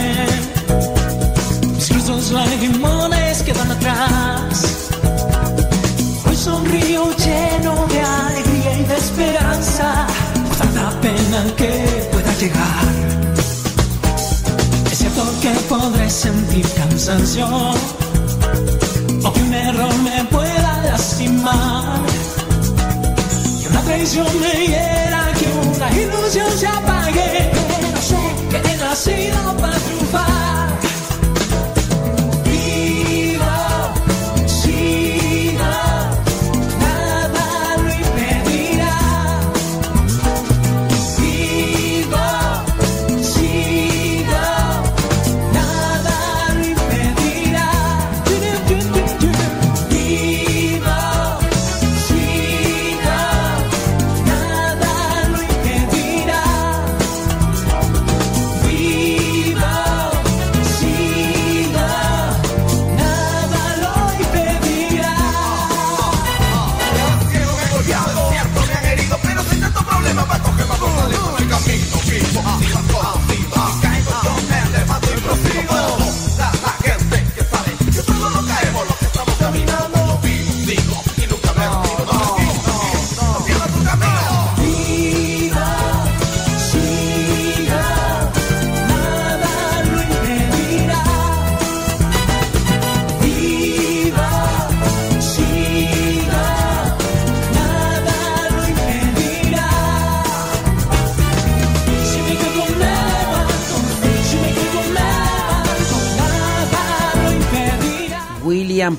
que 11.55 12.09
pueda 12.11 12.33
llegar. 12.35 12.85
Es 14.91 14.97
cierto 14.97 15.23
que 15.41 15.49
podré 15.69 16.09
sentir 16.09 16.65
cansancio. 16.75 17.47
O 19.23 19.33
que 19.33 19.41
un 19.41 19.53
error 19.53 19.93
me 20.03 20.23
pueda 20.25 20.81
lastimar. 20.83 22.01
Que 23.61 23.67
una 23.69 23.81
traición 23.81 24.27
me 24.39 24.67
hiera, 24.67 25.31
que 25.39 25.47
una 25.69 25.91
ilusión 25.91 26.51
se 26.57 26.67
apague 26.67 27.11
sido 28.95 29.57
para 29.57 29.77
triunfar. 29.79 30.70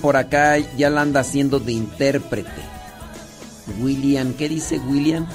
Por 0.03 0.17
acá 0.17 0.59
ya 0.59 0.91
la 0.91 1.01
anda 1.01 1.21
haciendo 1.21 1.61
de 1.61 1.73
intérprete. 1.73 2.51
William, 3.81 4.35
¿qué 4.35 4.49
dice 4.49 4.79
William? 4.81 5.27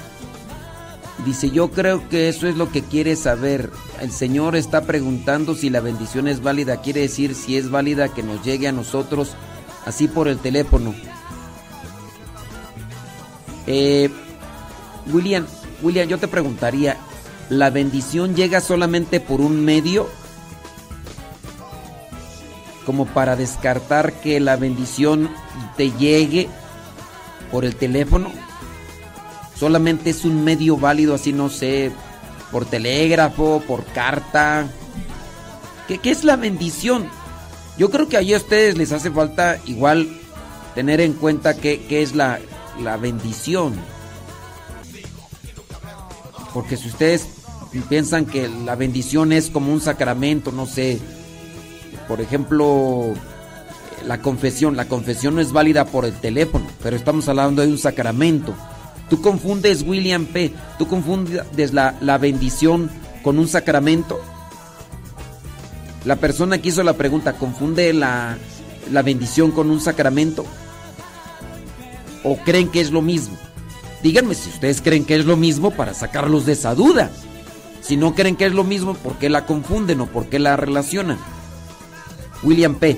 Dice, 1.26 1.49
yo 1.49 1.72
creo 1.72 2.07
que 2.09 2.30
eso 2.30 2.47
es 2.47 2.55
lo 2.57 2.70
que 2.72 2.84
quiere 2.84 3.15
saber. 3.15 3.72
El 4.01 4.11
Señor 4.11 4.55
está 4.55 4.82
preguntando 4.82 5.55
si 5.55 5.70
la 5.70 5.80
bendición 5.80 6.28
es 6.28 6.41
válida. 6.41 6.82
Quiere 6.82 7.01
decir 7.01 7.34
si 7.34 7.57
es 7.57 7.72
válida 7.72 8.13
que 8.13 8.22
nos 8.22 8.43
llegue 8.43 8.68
a 8.68 8.72
nosotros 8.72 9.32
así 9.86 10.07
por 10.07 10.28
el 10.28 10.38
teléfono. 10.38 10.93
Eh, 13.65 14.09
William, 15.11 15.45
William, 15.82 16.07
yo 16.07 16.20
te 16.20 16.28
preguntaría, 16.28 16.97
¿la 17.49 17.70
bendición 17.70 18.36
llega 18.36 18.61
solamente 18.61 19.20
por 19.20 19.41
un 19.41 19.63
medio? 19.63 20.07
Como 22.88 23.05
para 23.05 23.35
descartar 23.35 24.13
que 24.21 24.39
la 24.39 24.55
bendición 24.55 25.29
te 25.75 25.91
llegue 25.91 26.47
por 27.51 27.65
el 27.65 27.75
teléfono. 27.75 28.31
Solamente 29.59 30.09
es 30.11 30.23
un 30.23 30.45
medio 30.45 30.77
válido, 30.77 31.13
así 31.13 31.33
no 31.33 31.49
sé, 31.49 31.91
por 32.49 32.65
telégrafo, 32.65 33.61
por 33.67 33.83
carta. 33.88 34.69
¿Qué, 35.89 35.99
es 36.09 36.23
la 36.23 36.38
bendición? 36.38 37.09
Yo 37.77 37.89
creo 37.89 38.07
que 38.07 38.15
ahí 38.15 38.33
a 38.33 38.38
ustedes 38.38 38.77
les 38.77 38.93
hace 38.93 39.11
falta 39.11 39.59
igual 39.65 40.07
tener 40.73 41.01
en 41.01 41.11
cuenta 41.11 41.57
qué, 41.57 41.85
es 41.89 42.15
la, 42.15 42.39
la 42.81 42.95
bendición. 42.95 43.75
Porque 46.53 46.77
si 46.77 46.88
ustedes 46.88 47.27
piensan 47.89 48.25
que 48.25 48.47
la 48.47 48.75
bendición 48.75 49.33
es 49.33 49.49
como 49.49 49.73
un 49.73 49.81
sacramento, 49.81 50.53
no 50.53 50.65
sé, 50.65 51.01
por 52.08 52.22
ejemplo, 52.22 53.14
la 54.05 54.22
confesión. 54.22 54.76
La 54.76 54.86
confesión 54.86 55.36
no 55.36 55.41
es 55.41 55.51
válida 55.51 55.86
por 55.86 56.05
el 56.05 56.14
teléfono, 56.14 56.66
pero 56.82 56.95
estamos 56.95 57.28
hablando 57.28 57.62
de 57.62 57.70
un 57.70 57.78
sacramento. 57.78 58.53
Tú 59.10 59.22
confundes, 59.22 59.84
William 59.84 60.26
P., 60.26 60.53
tú 60.78 60.88
confundes 60.88 61.74
la, 61.74 61.95
la 62.01 62.18
bendición 62.18 62.89
con 63.24 63.39
un 63.39 63.47
sacramento. 63.47 64.20
La 66.05 66.18
persona 66.18 66.58
que 66.58 66.70
hizo 66.70 66.84
la 66.84 66.93
pregunta, 66.93 67.34
¿confunde 67.34 67.93
la, 67.93 68.38
la 68.91 69.01
bendición 69.01 69.51
con 69.51 69.70
un 69.70 69.80
sacramento? 69.80 70.45
¿O 72.24 72.38
creen 72.38 72.70
que 72.70 72.82
es 72.82 72.91
lo 72.91 73.01
mismo? 73.01 73.38
Díganme 74.03 74.36
si 74.36 74.49
ustedes 74.49 74.82
creen 74.82 75.05
que 75.05 75.16
es 75.16 75.26
lo 75.26 75.38
mismo 75.38 75.72
para 75.72 75.93
sacarlos 75.93 76.45
de 76.45 76.53
esa 76.53 76.76
duda. 76.76 77.10
Si 77.82 77.97
no 77.97 78.16
creen 78.16 78.36
que 78.36 78.45
es 78.45 78.53
lo 78.53 78.64
mismo, 78.64 78.93
¿por 78.93 79.18
qué 79.18 79.30
la 79.30 79.45
confunden 79.45 80.01
o 80.01 80.08
por 80.08 80.28
qué 80.28 80.39
la 80.39 80.58
relacionan? 80.58 81.18
William 82.43 82.75
P. 82.75 82.97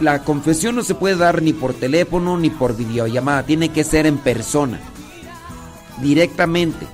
La 0.00 0.22
confesión 0.22 0.76
no 0.76 0.82
se 0.82 0.94
puede 0.94 1.16
dar 1.16 1.42
ni 1.42 1.52
por 1.52 1.72
teléfono 1.72 2.36
ni 2.36 2.50
por 2.50 2.76
videollamada, 2.76 3.44
tiene 3.44 3.70
que 3.70 3.82
ser 3.82 4.06
en 4.06 4.18
persona, 4.18 4.78
directamente. 6.02 6.86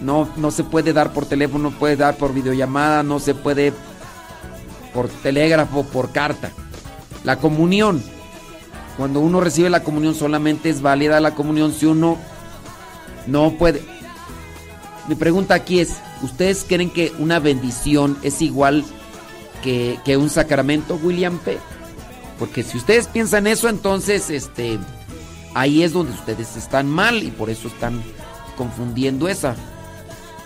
No, 0.00 0.28
no 0.36 0.50
se 0.50 0.64
puede 0.64 0.92
dar 0.92 1.12
por 1.12 1.26
teléfono, 1.26 1.70
puede 1.70 1.96
dar 1.96 2.16
por 2.16 2.32
videollamada, 2.32 3.02
no 3.02 3.20
se 3.20 3.34
puede 3.34 3.72
por 4.94 5.08
telégrafo, 5.08 5.84
por 5.84 6.12
carta. 6.12 6.50
La 7.24 7.36
comunión, 7.36 8.02
cuando 8.96 9.20
uno 9.20 9.40
recibe 9.40 9.68
la 9.68 9.82
comunión 9.82 10.14
solamente 10.14 10.70
es 10.70 10.80
válida 10.80 11.20
la 11.20 11.34
comunión 11.34 11.72
si 11.72 11.86
uno 11.86 12.16
no 13.26 13.52
puede. 13.58 13.82
Mi 15.08 15.14
pregunta 15.14 15.54
aquí 15.54 15.80
es, 15.80 15.98
¿ustedes 16.22 16.64
creen 16.66 16.90
que 16.90 17.12
una 17.18 17.38
bendición 17.38 18.16
es 18.22 18.40
igual 18.40 18.84
que, 19.64 20.16
un 20.16 20.28
sacramento, 20.28 21.00
William 21.02 21.38
P. 21.38 21.58
Porque 22.38 22.62
si 22.62 22.76
ustedes 22.76 23.08
piensan 23.08 23.46
eso, 23.46 23.68
entonces 23.68 24.28
este, 24.30 24.78
ahí 25.54 25.82
es 25.82 25.92
donde 25.92 26.12
ustedes 26.12 26.56
están 26.56 26.88
mal 26.88 27.22
y 27.22 27.30
por 27.30 27.48
eso 27.48 27.68
están 27.68 28.02
confundiendo 28.56 29.28
esa. 29.28 29.56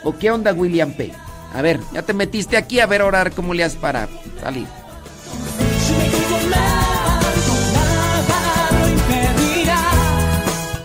¿O 0.05 0.16
qué 0.16 0.31
onda, 0.31 0.53
William 0.53 0.93
P? 0.93 1.12
A 1.53 1.62
ver, 1.62 1.81
ya 1.93 2.03
te 2.03 2.14
metiste 2.14 2.57
aquí 2.57 2.79
a 2.79 2.87
ver 2.87 3.03
orar 3.03 3.33
cómo 3.33 3.55
le 3.55 3.64
haces 3.64 3.79
para 3.79 4.09
salir. 4.41 4.66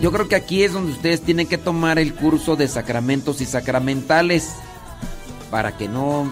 Yo 0.00 0.12
creo 0.12 0.28
que 0.28 0.36
aquí 0.36 0.64
es 0.64 0.72
donde 0.72 0.92
ustedes 0.92 1.22
tienen 1.22 1.46
que 1.46 1.56
tomar 1.56 1.98
el 1.98 2.14
curso 2.14 2.56
de 2.56 2.68
sacramentos 2.68 3.40
y 3.40 3.46
sacramentales 3.46 4.50
para 5.50 5.76
que 5.76 5.88
no 5.88 6.30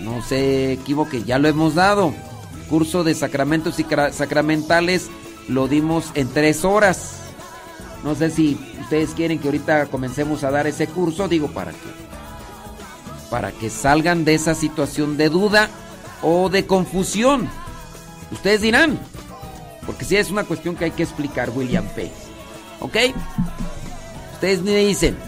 no 0.00 0.22
se 0.22 0.72
equivoque, 0.72 1.22
ya 1.24 1.38
lo 1.38 1.48
hemos 1.48 1.74
dado. 1.74 2.12
Curso 2.68 3.04
de 3.04 3.14
sacramentos 3.14 3.78
y 3.78 3.86
sacramentales 4.12 5.08
lo 5.48 5.68
dimos 5.68 6.10
en 6.14 6.28
tres 6.28 6.64
horas. 6.64 7.20
No 8.04 8.14
sé 8.14 8.30
si 8.30 8.58
ustedes 8.80 9.10
quieren 9.10 9.38
que 9.38 9.48
ahorita 9.48 9.86
comencemos 9.86 10.44
a 10.44 10.50
dar 10.50 10.66
ese 10.66 10.86
curso, 10.86 11.28
digo, 11.28 11.48
para 11.48 11.72
que 11.72 12.08
para 13.30 13.52
que 13.52 13.68
salgan 13.68 14.24
de 14.24 14.34
esa 14.34 14.54
situación 14.54 15.16
de 15.16 15.28
duda 15.28 15.68
o 16.22 16.48
de 16.48 16.66
confusión. 16.66 17.48
Ustedes 18.32 18.62
dirán, 18.62 18.98
porque 19.86 20.04
si 20.04 20.16
es 20.16 20.30
una 20.30 20.44
cuestión 20.44 20.76
que 20.76 20.86
hay 20.86 20.90
que 20.90 21.02
explicar, 21.02 21.50
William 21.50 21.86
P. 21.94 22.10
¿Ok? 22.80 22.96
Ustedes 24.34 24.62
me 24.62 24.76
dicen. 24.76 25.27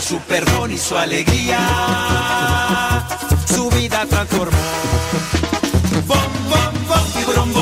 su 0.00 0.18
perdón 0.20 0.72
y 0.72 0.78
su 0.78 0.96
alegría, 0.96 1.58
su 3.46 3.68
vida 3.70 4.06
tiburón, 4.06 4.48
bom, 6.06 6.18
bom, 6.48 7.52
bom, 7.52 7.61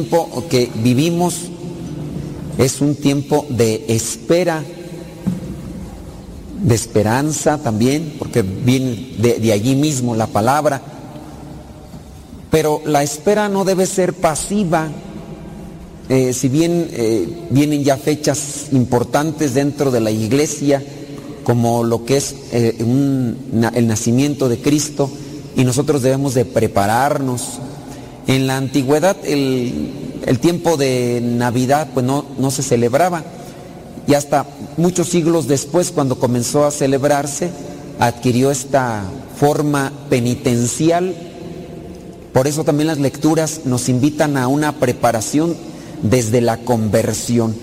Tiempo 0.00 0.44
que 0.48 0.70
vivimos 0.76 1.34
es 2.56 2.80
un 2.80 2.94
tiempo 2.94 3.44
de 3.50 3.84
espera, 3.88 4.64
de 6.62 6.74
esperanza 6.74 7.58
también, 7.58 8.14
porque 8.18 8.40
viene 8.40 9.14
de, 9.18 9.52
allí 9.52 9.76
mismo 9.76 10.14
la 10.14 10.26
palabra. 10.26 10.80
Pero 12.50 12.80
la 12.86 13.02
espera 13.02 13.50
no 13.50 13.64
debe 13.64 13.84
ser 13.84 14.14
pasiva, 14.14 14.88
eh, 16.08 16.32
si 16.32 16.48
bien 16.48 16.88
eh, 16.92 17.28
vienen 17.50 17.84
ya 17.84 17.98
fechas 17.98 18.68
importantes 18.72 19.52
dentro 19.52 19.90
de 19.90 20.00
la 20.00 20.10
iglesia, 20.10 20.82
como 21.44 21.84
lo 21.84 22.06
que 22.06 22.16
es 22.16 22.34
eh, 22.52 22.74
el 22.78 23.86
nacimiento 23.86 24.48
de 24.48 24.60
Cristo, 24.60 25.10
y 25.56 25.64
nosotros 25.64 26.00
debemos 26.00 26.32
de 26.32 26.46
prepararnos. 26.46 27.60
En 28.26 28.46
la 28.46 28.56
antigüedad 28.56 29.16
el, 29.24 30.38
tiempo 30.40 30.76
de 30.76 31.20
Navidad 31.22 31.88
pues 31.92 32.06
no, 32.06 32.24
no 32.38 32.50
se 32.50 32.62
celebraba, 32.62 33.24
y 34.10 34.14
hasta 34.14 34.44
muchos 34.76 35.08
siglos 35.08 35.46
después, 35.46 35.92
cuando 35.92 36.18
comenzó 36.18 36.64
a 36.64 36.72
celebrarse, 36.72 37.50
adquirió 38.00 38.50
esta 38.50 39.04
forma 39.38 39.92
penitencial. 40.08 41.14
Por 42.32 42.48
eso 42.48 42.64
también 42.64 42.88
las 42.88 42.98
lecturas 42.98 43.60
nos 43.66 43.88
invitan 43.88 44.36
a 44.36 44.48
una 44.48 44.72
preparación 44.80 45.56
desde 46.02 46.40
la 46.40 46.56
conversión. 46.58 47.54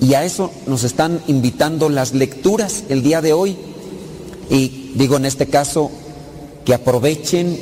Y 0.00 0.14
a 0.14 0.24
eso 0.24 0.52
nos 0.66 0.84
están 0.84 1.20
invitando 1.26 1.88
las 1.88 2.14
lecturas 2.14 2.84
el 2.88 3.02
día 3.02 3.20
de 3.20 3.32
hoy. 3.32 3.56
Y 4.48 4.92
digo 4.94 5.16
en 5.16 5.24
este 5.24 5.46
caso 5.46 5.90
que 6.64 6.74
aprovechen 6.74 7.58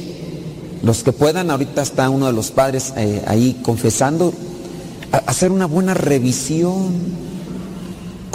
los 0.85 1.03
que 1.03 1.13
puedan, 1.13 1.51
ahorita 1.51 1.81
está 1.81 2.11
uno 2.11 2.27
de 2.27 2.35
los 2.35 2.51
padres 2.51 2.93
eh, 2.97 3.23
ahí 3.27 3.59
confesando, 3.63 4.35
hacer 5.27 5.51
una 5.51 5.65
buena 5.65 5.95
revisión, 5.95 6.93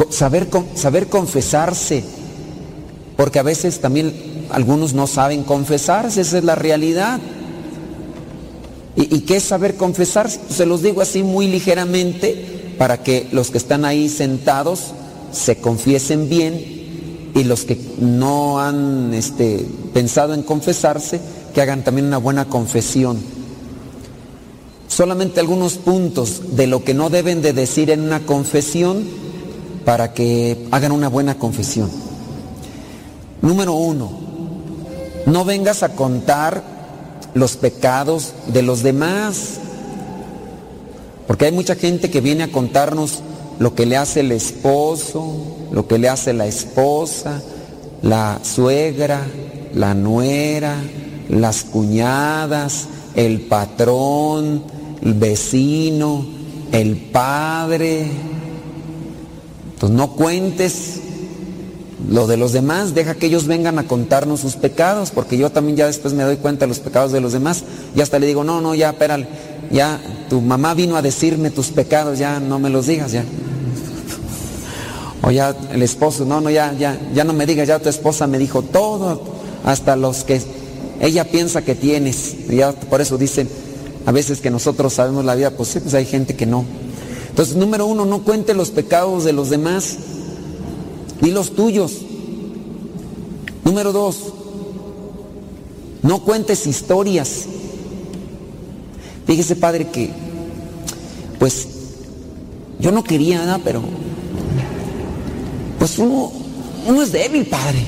saber, 0.10 0.48
saber 0.74 1.08
confesarse, 1.08 2.04
porque 3.16 3.38
a 3.38 3.44
veces 3.44 3.80
también 3.80 4.48
algunos 4.50 4.94
no 4.94 5.06
saben 5.06 5.44
confesarse, 5.44 6.22
esa 6.22 6.40
es 6.40 6.44
la 6.44 6.56
realidad. 6.56 7.20
¿Y, 8.96 9.22
qué 9.22 9.38
es 9.38 9.44
saber 9.44 9.76
confesar? 9.76 10.30
Se 10.30 10.66
los 10.66 10.82
digo 10.82 11.02
así 11.02 11.22
muy 11.22 11.48
ligeramente 11.48 12.74
para 12.78 13.04
que 13.04 13.28
los 13.32 13.52
que 13.52 13.60
están 13.60 13.86
ahí 13.86 14.10
sentados 14.10 14.94
se 15.32 15.58
confiesen 15.58 16.28
bien 16.28 17.32
y 17.36 17.44
los 17.44 17.64
que 17.64 17.80
no 18.00 18.60
han 18.60 19.14
este, 19.14 19.66
pensado 19.94 20.34
en 20.34 20.42
confesarse, 20.42 21.22
hagan 21.62 21.84
también 21.84 22.08
una 22.08 22.18
buena 22.18 22.46
confesión. 22.46 23.20
Solamente 24.88 25.40
algunos 25.40 25.78
puntos 25.78 26.56
de 26.56 26.68
lo 26.68 26.84
que 26.84 26.94
no 26.94 27.10
deben 27.10 27.42
de 27.42 27.54
decir 27.54 27.90
en 27.90 28.02
una 28.02 28.26
confesión 28.26 29.04
para 29.86 30.14
que 30.14 30.68
hagan 30.72 30.92
una 30.92 31.08
buena 31.08 31.36
confesión. 31.36 31.90
Número 33.42 33.74
uno, 33.74 34.12
no 35.26 35.46
vengas 35.46 35.84
a 35.84 35.96
contar 35.96 36.64
los 37.34 37.56
pecados 37.56 38.34
de 38.48 38.62
los 38.62 38.84
demás. 38.84 39.60
Porque 41.28 41.46
hay 41.46 41.52
mucha 41.52 41.76
gente 41.76 42.10
que 42.10 42.22
viene 42.22 42.44
a 42.44 42.52
contarnos 42.52 43.22
lo 43.60 43.76
que 43.76 43.86
le 43.86 43.98
hace 43.98 44.22
el 44.22 44.32
esposo, 44.32 45.68
lo 45.72 45.88
que 45.88 46.00
le 46.00 46.10
hace 46.10 46.34
la 46.34 46.48
esposa, 46.48 47.42
la 48.02 48.40
suegra, 48.44 49.28
la 49.74 49.94
nuera, 49.94 50.76
las 51.30 51.64
cuñadas, 51.64 52.88
el 53.16 53.42
patrón, 53.42 54.64
el 55.02 55.14
vecino, 55.14 56.26
el 56.72 56.98
padre. 56.98 58.08
Entonces 59.74 59.98
no 59.98 60.12
cuentes 60.12 61.02
lo 62.10 62.28
de 62.28 62.38
los 62.38 62.54
demás, 62.54 62.96
deja 62.96 63.16
que 63.16 63.28
ellos 63.28 63.46
vengan 63.46 63.78
a 63.78 63.88
contarnos 63.88 64.40
sus 64.40 64.56
pecados, 64.56 65.12
porque 65.12 65.38
yo 65.38 65.52
también 65.52 65.78
ya 65.78 65.86
después 65.86 66.14
me 66.14 66.24
doy 66.24 66.38
cuenta 66.38 66.66
de 66.66 66.70
los 66.70 66.80
pecados 66.80 67.12
de 67.12 67.22
los 67.22 67.34
demás. 67.34 67.64
Y 67.96 68.02
hasta 68.02 68.20
le 68.20 68.28
digo, 68.28 68.44
no, 68.44 68.62
no, 68.62 68.74
ya, 68.74 68.90
espérale, 68.90 69.28
ya 69.72 70.00
tu 70.30 70.42
mamá 70.42 70.74
vino 70.74 70.96
a 70.96 71.02
decirme 71.02 71.52
tus 71.52 71.68
pecados, 71.70 72.18
ya 72.18 72.40
no 72.40 72.58
me 72.58 72.70
los 72.70 72.88
digas, 72.88 73.12
ya. 73.12 73.24
O 75.22 75.32
ya 75.32 75.56
el 75.72 75.84
esposo, 75.84 76.26
no, 76.26 76.42
no, 76.42 76.50
ya, 76.50 76.74
ya, 76.74 76.98
ya 77.14 77.24
no 77.24 77.34
me 77.34 77.46
digas, 77.46 77.68
ya 77.68 77.80
tu 77.80 77.90
esposa 77.90 78.26
me 78.26 78.40
dijo 78.40 78.64
todo, 78.64 79.22
hasta 79.66 79.96
los 79.96 80.24
que 80.24 80.42
ella 81.00 81.26
piensa 81.26 81.64
que 81.64 81.76
tienes. 81.76 82.36
ya 82.50 82.72
por 82.72 83.02
eso 83.02 83.18
dicen 83.18 83.50
a 84.06 84.12
veces 84.12 84.40
que 84.40 84.50
nosotros 84.50 84.94
sabemos 84.94 85.26
la 85.26 85.36
vida, 85.36 85.52
pues 85.52 85.70
sí, 85.70 85.80
pues 85.80 85.94
hay 85.94 86.06
gente 86.06 86.36
que 86.36 86.46
no. 86.46 86.66
Entonces, 87.30 87.56
número 87.56 87.86
uno, 87.86 88.06
no 88.06 88.24
cuente 88.24 88.54
los 88.54 88.70
pecados 88.72 89.24
de 89.24 89.34
los 89.34 89.50
demás. 89.50 89.98
Ni 91.22 91.32
los 91.32 91.52
tuyos. 91.52 91.98
Número 93.64 93.92
dos, 93.92 94.34
no 96.02 96.24
cuentes 96.24 96.66
historias. 96.66 97.46
Fíjese, 99.28 99.56
padre, 99.56 99.90
que 99.90 100.10
pues 101.38 101.68
yo 102.80 102.92
no 102.92 103.04
quería 103.04 103.38
nada, 103.38 103.60
pero 103.64 103.84
pues 105.78 106.00
uno, 106.00 106.32
uno 106.88 107.02
es 107.04 107.12
débil, 107.12 107.46
padre. 107.46 107.86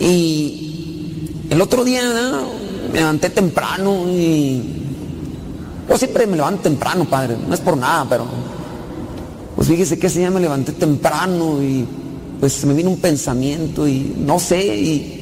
Y 0.00 0.67
el 1.50 1.60
otro 1.60 1.84
día 1.84 2.02
me 2.92 2.98
levanté 2.98 3.30
temprano 3.30 4.04
y 4.08 4.62
yo 5.88 5.96
siempre 5.96 6.26
me 6.26 6.36
levanto 6.36 6.62
temprano, 6.62 7.04
padre, 7.04 7.36
no 7.46 7.54
es 7.54 7.60
por 7.60 7.76
nada, 7.76 8.06
pero 8.08 8.26
pues 9.56 9.68
fíjese 9.68 9.98
que 9.98 10.08
ese 10.08 10.20
día 10.20 10.30
me 10.30 10.40
levanté 10.40 10.72
temprano 10.72 11.62
y 11.62 11.86
pues 12.38 12.64
me 12.64 12.74
vino 12.74 12.90
un 12.90 12.98
pensamiento 12.98 13.88
y 13.88 14.14
no 14.18 14.38
sé, 14.38 14.76
y 14.76 15.18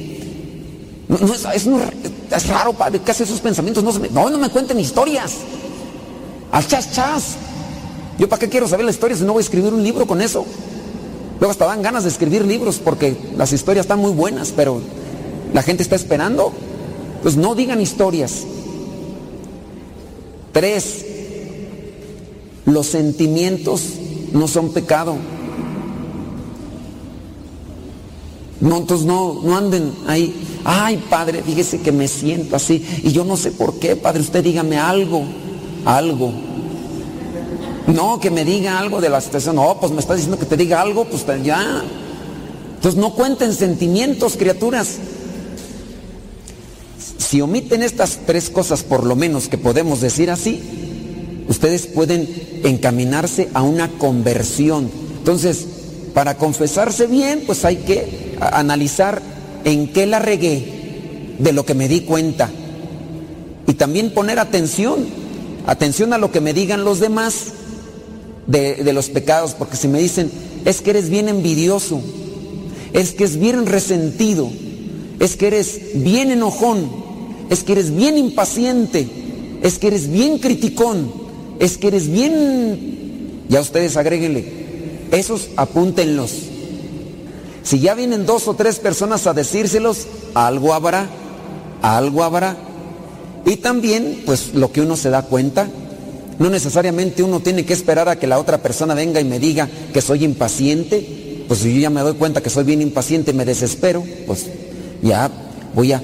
no, 1.07 1.17
es, 1.33 2.47
raro, 2.47 2.73
padre, 2.73 2.99
¿qué 3.03 3.11
hace 3.11 3.23
esos 3.23 3.39
pensamientos? 3.39 3.83
No, 3.83 3.93
me, 3.93 4.09
no, 4.09 4.29
no 4.29 4.37
me 4.37 4.49
cuenten 4.49 4.77
historias. 4.79 5.35
Al 6.51 6.67
chas 6.67 6.91
chas. 6.91 7.35
Yo 8.19 8.27
para 8.27 8.41
qué 8.41 8.49
quiero 8.49 8.67
saber 8.67 8.83
la 8.83 8.91
historia 8.91 9.15
si 9.15 9.23
no 9.23 9.33
voy 9.33 9.39
a 9.39 9.43
escribir 9.43 9.73
un 9.73 9.83
libro 9.83 10.05
con 10.05 10.21
eso. 10.21 10.45
Luego 11.39 11.51
hasta 11.51 11.65
dan 11.65 11.81
ganas 11.81 12.03
de 12.03 12.09
escribir 12.09 12.45
libros 12.45 12.81
porque 12.83 13.15
las 13.37 13.53
historias 13.53 13.85
están 13.85 13.99
muy 13.99 14.11
buenas, 14.11 14.51
pero 14.55 14.81
la 15.53 15.63
gente 15.63 15.83
está 15.83 15.95
esperando. 15.95 16.51
Pues 17.21 17.35
no 17.35 17.55
digan 17.55 17.81
historias. 17.81 18.43
Tres, 20.51 21.05
los 22.65 22.87
sentimientos 22.87 23.81
no 24.33 24.47
son 24.47 24.69
pecado. 24.69 25.15
No, 28.59 28.77
entonces 28.77 29.05
no, 29.05 29.41
no 29.43 29.57
anden 29.57 29.93
ahí. 30.07 30.35
Ay, 30.63 31.03
padre, 31.09 31.43
fíjese 31.43 31.79
que 31.79 31.91
me 31.91 32.07
siento 32.07 32.55
así. 32.55 32.85
Y 33.03 33.11
yo 33.11 33.23
no 33.23 33.37
sé 33.37 33.51
por 33.51 33.79
qué, 33.79 33.95
padre, 33.95 34.21
usted 34.21 34.43
dígame 34.43 34.77
algo, 34.77 35.23
algo. 35.85 36.31
No, 37.87 38.19
que 38.19 38.29
me 38.29 38.43
diga 38.43 38.79
algo 38.79 38.99
de 38.99 39.09
la 39.09 39.21
situación. 39.21 39.55
No, 39.55 39.79
pues 39.79 39.91
me 39.91 39.99
está 39.99 40.13
diciendo 40.13 40.37
que 40.37 40.45
te 40.45 40.57
diga 40.57 40.81
algo, 40.81 41.05
pues 41.05 41.25
ya. 41.43 41.83
Entonces 42.75 42.99
no 42.99 43.13
cuenten 43.13 43.53
sentimientos, 43.53 44.35
criaturas. 44.35 44.97
Si 47.27 47.41
omiten 47.41 47.83
estas 47.83 48.19
tres 48.25 48.49
cosas, 48.49 48.83
por 48.83 49.05
lo 49.05 49.17
menos 49.17 49.49
que 49.49 49.57
podemos 49.57 49.99
decir 49.99 50.31
así, 50.31 50.61
ustedes 51.49 51.85
pueden 51.85 52.25
encaminarse 52.63 53.49
a 53.53 53.63
una 53.63 53.89
conversión. 53.97 54.89
Entonces, 55.17 55.65
para 56.13 56.37
confesarse 56.37 57.05
bien, 57.05 57.43
pues 57.45 57.65
hay 57.65 57.75
que 57.77 58.37
analizar 58.39 59.21
en 59.65 59.91
qué 59.91 60.05
la 60.05 60.19
regué 60.19 61.35
de 61.37 61.51
lo 61.51 61.65
que 61.65 61.73
me 61.73 61.89
di 61.89 61.99
cuenta. 61.99 62.49
Y 63.67 63.73
también 63.73 64.13
poner 64.13 64.39
atención, 64.39 65.05
atención 65.65 66.13
a 66.13 66.17
lo 66.17 66.31
que 66.31 66.39
me 66.39 66.53
digan 66.53 66.85
los 66.85 67.01
demás 67.01 67.47
de, 68.45 68.75
de 68.75 68.93
los 68.93 69.09
pecados, 69.09 69.53
porque 69.53 69.75
si 69.75 69.89
me 69.89 69.99
dicen, 69.99 70.31
es 70.63 70.79
que 70.79 70.91
eres 70.91 71.09
bien 71.09 71.27
envidioso, 71.27 71.99
es 72.93 73.11
que 73.11 73.25
es 73.25 73.37
bien 73.37 73.65
resentido, 73.65 74.49
es 75.19 75.35
que 75.35 75.47
eres 75.47 75.81
bien 75.95 76.31
enojón, 76.31 77.06
es 77.49 77.63
que 77.63 77.73
eres 77.73 77.95
bien 77.95 78.17
impaciente, 78.17 79.07
es 79.61 79.79
que 79.79 79.87
eres 79.87 80.09
bien 80.09 80.39
criticón, 80.39 81.11
es 81.59 81.77
que 81.77 81.87
eres 81.87 82.09
bien, 82.09 83.43
ya 83.49 83.61
ustedes 83.61 83.97
agréguenle, 83.97 84.45
esos 85.11 85.49
apúntenlos 85.55 86.31
si 87.67 87.81
ya 87.81 87.95
vienen 87.95 88.25
dos 88.25 88.47
o 88.47 88.53
tres 88.53 88.79
personas 88.79 89.27
a 89.27 89.33
decírselos, 89.33 90.07
algo 90.33 90.73
habrá, 90.73 91.09
algo 91.81 92.23
habrá. 92.23 92.55
Y 93.45 93.57
también, 93.57 94.23
pues 94.25 94.53
lo 94.53 94.71
que 94.71 94.79
uno 94.79 94.95
se 94.95 95.09
da 95.09 95.23
cuenta, 95.23 95.67
no 96.39 96.49
necesariamente 96.49 97.23
uno 97.23 97.41
tiene 97.41 97.65
que 97.65 97.73
esperar 97.73 98.07
a 98.07 98.15
que 98.15 98.25
la 98.25 98.39
otra 98.39 98.59
persona 98.59 98.93
venga 98.93 99.19
y 99.19 99.25
me 99.25 99.37
diga 99.37 99.67
que 99.93 99.99
soy 99.99 100.23
impaciente. 100.23 101.43
Pues 101.49 101.59
si 101.59 101.73
yo 101.73 101.81
ya 101.81 101.89
me 101.89 101.99
doy 101.99 102.13
cuenta 102.13 102.41
que 102.41 102.49
soy 102.49 102.63
bien 102.63 102.81
impaciente, 102.81 103.33
me 103.33 103.43
desespero, 103.43 104.01
pues 104.25 104.45
ya 105.01 105.29
voy 105.75 105.91
a 105.91 106.01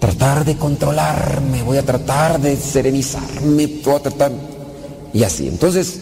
tratar 0.00 0.46
de 0.46 0.56
controlarme, 0.56 1.62
voy 1.62 1.76
a 1.76 1.84
tratar 1.84 2.40
de 2.40 2.56
serenizarme, 2.56 3.80
voy 3.84 3.94
a 3.94 4.00
tratar... 4.00 4.32
Y 5.12 5.22
así. 5.24 5.46
Entonces, 5.46 6.00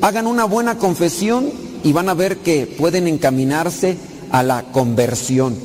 hagan 0.00 0.26
una 0.26 0.44
buena 0.44 0.78
confesión 0.78 1.50
y 1.82 1.92
van 1.92 2.08
a 2.08 2.14
ver 2.14 2.38
que 2.38 2.66
pueden 2.66 3.08
encaminarse 3.08 3.96
a 4.30 4.42
la 4.42 4.64
conversión. 4.64 5.56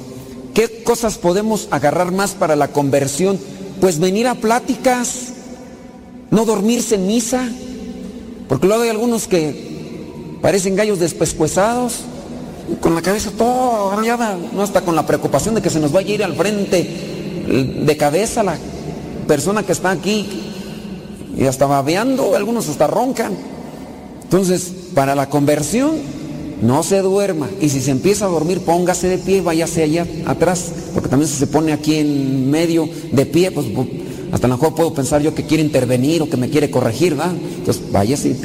¿Qué 0.53 0.83
cosas 0.83 1.17
podemos 1.17 1.67
agarrar 1.71 2.11
más 2.11 2.31
para 2.31 2.55
la 2.55 2.69
conversión? 2.69 3.39
Pues 3.81 3.99
venir 3.99 4.27
a 4.27 4.35
pláticas, 4.35 5.33
no 6.31 6.45
dormirse 6.45 6.95
en 6.95 7.07
misa. 7.07 7.49
Porque 8.47 8.67
luego 8.67 8.83
hay 8.83 8.89
algunos 8.89 9.27
que 9.27 10.37
parecen 10.41 10.75
gallos 10.75 10.99
despescuezados, 10.99 12.01
con 12.79 12.95
la 12.95 13.01
cabeza 13.01 13.31
toda 13.31 13.95
rayada, 13.95 14.37
no 14.53 14.61
hasta 14.61 14.81
con 14.81 14.95
la 14.95 15.05
preocupación 15.05 15.55
de 15.55 15.61
que 15.61 15.69
se 15.69 15.79
nos 15.79 15.91
vaya 15.91 16.11
a 16.11 16.13
ir 16.13 16.23
al 16.23 16.35
frente 16.35 17.12
de 17.47 17.97
cabeza 17.97 18.43
la 18.43 18.57
persona 19.27 19.63
que 19.63 19.71
está 19.71 19.91
aquí 19.91 20.27
y 21.37 21.45
hasta 21.45 21.65
babeando, 21.65 22.35
algunos 22.35 22.69
hasta 22.69 22.87
roncan. 22.87 23.33
Entonces, 24.23 24.71
para 24.93 25.15
la 25.15 25.29
conversión, 25.29 25.91
no 26.61 26.83
se 26.83 27.01
duerma. 27.01 27.49
Y 27.59 27.69
si 27.69 27.81
se 27.81 27.91
empieza 27.91 28.25
a 28.25 28.29
dormir, 28.29 28.61
póngase 28.61 29.07
de 29.07 29.17
pie, 29.17 29.41
váyase 29.41 29.83
allá 29.83 30.07
atrás. 30.25 30.71
Porque 30.93 31.09
también 31.09 31.29
si 31.29 31.37
se 31.37 31.47
pone 31.47 31.73
aquí 31.73 31.95
en 31.95 32.49
medio 32.49 32.87
de 33.11 33.25
pie, 33.25 33.51
pues 33.51 33.67
hasta 34.31 34.47
a 34.47 34.49
lo 34.49 34.57
mejor 34.57 34.75
puedo 34.75 34.93
pensar 34.93 35.21
yo 35.21 35.35
que 35.35 35.45
quiere 35.45 35.63
intervenir 35.63 36.21
o 36.21 36.29
que 36.29 36.37
me 36.37 36.49
quiere 36.49 36.71
corregir, 36.71 37.15
¿verdad? 37.15 37.33
Entonces, 37.33 37.83
váyase. 37.91 38.35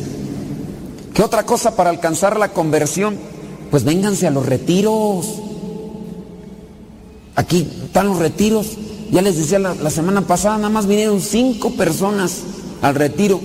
¿Qué 1.15 1.23
otra 1.23 1.45
cosa 1.45 1.75
para 1.77 1.91
alcanzar 1.91 2.39
la 2.39 2.53
conversión? 2.53 3.17
Pues 3.71 3.85
vénganse 3.85 4.27
a 4.27 4.31
los 4.31 4.47
retiros. 4.47 5.48
Aquí 7.39 7.69
están 7.85 8.09
los 8.09 8.19
retiros. 8.19 8.67
Ya 9.13 9.23
les 9.23 9.39
decía 9.39 9.61
la, 9.61 9.91
semana 9.91 10.23
pasada, 10.23 10.57
nada 10.57 10.71
más 10.71 10.87
vinieron 10.87 11.21
cinco 11.21 11.71
personas 11.71 12.41
al 12.83 12.97
retiro. 12.97 13.41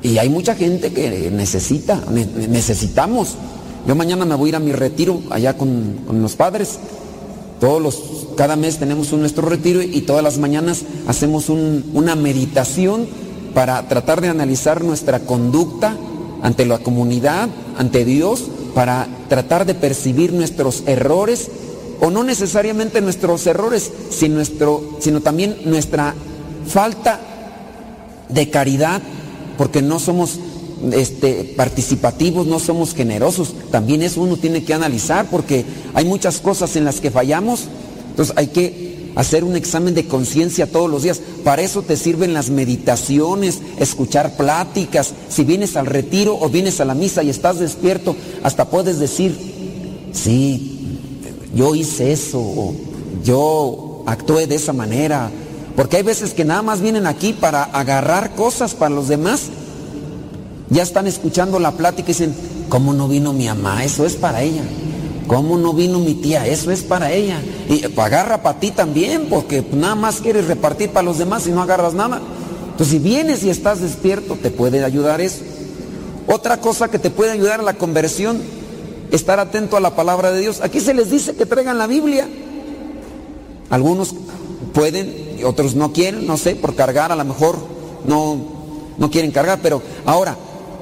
Y 0.00 0.18
hay 0.18 0.28
mucha 0.28 0.54
gente 0.54 0.92
que 0.92 1.28
necesita, 1.32 2.00
necesitamos. 2.48 3.34
Yo 3.84 3.96
mañana 3.96 4.24
me 4.24 4.36
voy 4.36 4.46
a 4.46 4.50
ir 4.50 4.56
a 4.56 4.60
mi 4.60 4.70
retiro 4.70 5.22
allá 5.30 5.58
con, 5.58 5.96
los 6.12 6.36
padres. 6.36 6.78
Todos 7.58 7.82
los, 7.82 8.02
cada 8.36 8.54
mes 8.54 8.78
tenemos 8.78 9.12
un 9.12 9.20
nuestro 9.20 9.48
retiro 9.48 9.82
y 9.82 10.02
todas 10.02 10.22
las 10.22 10.38
mañanas 10.38 10.84
hacemos 11.08 11.48
una 11.48 12.14
meditación 12.14 13.08
para 13.54 13.88
tratar 13.88 14.20
de 14.20 14.28
analizar 14.28 14.84
nuestra 14.84 15.18
conducta 15.18 15.96
ante 16.42 16.64
la 16.64 16.78
comunidad, 16.78 17.48
ante 17.76 18.04
Dios, 18.04 18.44
para 18.72 19.08
tratar 19.28 19.66
de 19.66 19.74
percibir 19.74 20.32
nuestros 20.32 20.84
errores, 20.86 21.50
o 22.00 22.10
no 22.10 22.24
necesariamente 22.24 23.00
nuestros 23.00 23.46
errores, 23.46 23.90
sino, 24.10 24.36
nuestro, 24.36 24.98
sino 25.00 25.20
también 25.20 25.56
nuestra 25.64 26.14
falta 26.66 27.20
de 28.28 28.50
caridad, 28.50 29.00
porque 29.56 29.82
no 29.82 29.98
somos 29.98 30.38
este, 30.92 31.54
participativos, 31.56 32.46
no 32.46 32.58
somos 32.58 32.94
generosos. 32.94 33.54
También 33.70 34.02
eso 34.02 34.22
uno 34.22 34.36
tiene 34.36 34.64
que 34.64 34.74
analizar, 34.74 35.28
porque 35.30 35.64
hay 35.94 36.04
muchas 36.04 36.40
cosas 36.40 36.76
en 36.76 36.84
las 36.84 37.00
que 37.00 37.10
fallamos. 37.10 37.64
Entonces 38.10 38.34
hay 38.36 38.48
que 38.48 38.86
hacer 39.14 39.44
un 39.44 39.56
examen 39.56 39.94
de 39.94 40.06
conciencia 40.06 40.70
todos 40.70 40.90
los 40.90 41.02
días. 41.02 41.20
Para 41.42 41.62
eso 41.62 41.82
te 41.82 41.96
sirven 41.96 42.34
las 42.34 42.50
meditaciones, 42.50 43.60
escuchar 43.78 44.36
pláticas. 44.36 45.14
Si 45.28 45.44
vienes 45.44 45.76
al 45.76 45.86
retiro 45.86 46.38
o 46.38 46.48
vienes 46.48 46.80
a 46.80 46.84
la 46.84 46.94
misa 46.94 47.22
y 47.22 47.30
estás 47.30 47.58
despierto, 47.58 48.14
hasta 48.42 48.66
puedes 48.66 48.98
decir, 48.98 49.36
sí, 50.12 50.75
yo 51.56 51.74
hice 51.74 52.12
eso, 52.12 52.74
yo 53.24 54.02
actué 54.06 54.46
de 54.46 54.56
esa 54.56 54.74
manera, 54.74 55.30
porque 55.74 55.96
hay 55.96 56.02
veces 56.02 56.34
que 56.34 56.44
nada 56.44 56.60
más 56.60 56.80
vienen 56.80 57.06
aquí 57.06 57.32
para 57.32 57.64
agarrar 57.64 58.34
cosas 58.34 58.74
para 58.74 58.94
los 58.94 59.08
demás. 59.08 59.44
Ya 60.68 60.82
están 60.82 61.06
escuchando 61.06 61.58
la 61.58 61.72
plática 61.72 62.10
y 62.10 62.12
dicen, 62.12 62.34
¿cómo 62.68 62.92
no 62.92 63.08
vino 63.08 63.32
mi 63.32 63.46
mamá? 63.46 63.84
Eso 63.84 64.04
es 64.04 64.16
para 64.16 64.42
ella. 64.42 64.62
¿Cómo 65.26 65.56
no 65.58 65.72
vino 65.72 65.98
mi 65.98 66.14
tía? 66.14 66.46
Eso 66.46 66.70
es 66.70 66.82
para 66.82 67.10
ella. 67.12 67.40
Y 67.68 67.80
pues, 67.88 67.98
agarra 68.06 68.42
para 68.42 68.60
ti 68.60 68.70
también, 68.70 69.26
porque 69.28 69.64
nada 69.72 69.94
más 69.94 70.20
quieres 70.20 70.46
repartir 70.46 70.90
para 70.90 71.04
los 71.04 71.18
demás 71.18 71.46
y 71.46 71.50
no 71.50 71.62
agarras 71.62 71.94
nada. 71.94 72.20
Entonces, 72.70 72.88
si 72.88 72.98
vienes 72.98 73.42
y 73.44 73.50
estás 73.50 73.80
despierto, 73.80 74.36
te 74.40 74.50
puede 74.50 74.84
ayudar 74.84 75.20
eso. 75.20 75.40
Otra 76.26 76.60
cosa 76.60 76.90
que 76.90 76.98
te 76.98 77.10
puede 77.10 77.30
ayudar 77.30 77.60
a 77.60 77.64
la 77.64 77.74
conversión, 77.74 78.40
estar 79.10 79.38
atento 79.40 79.76
a 79.76 79.80
la 79.80 79.94
palabra 79.94 80.32
de 80.32 80.40
Dios. 80.40 80.60
Aquí 80.60 80.80
se 80.80 80.94
les 80.94 81.10
dice 81.10 81.34
que 81.34 81.46
traigan 81.46 81.78
la 81.78 81.86
Biblia. 81.86 82.28
Algunos 83.70 84.14
pueden 84.72 85.26
otros 85.44 85.74
no 85.74 85.92
quieren, 85.92 86.26
no 86.26 86.36
sé, 86.36 86.56
por 86.56 86.74
cargar 86.74 87.12
a 87.12 87.16
lo 87.16 87.24
mejor 87.24 87.56
no, 88.06 88.38
no 88.98 89.10
quieren 89.10 89.30
cargar, 89.30 89.60
pero 89.62 89.82
ahora, 90.04 90.36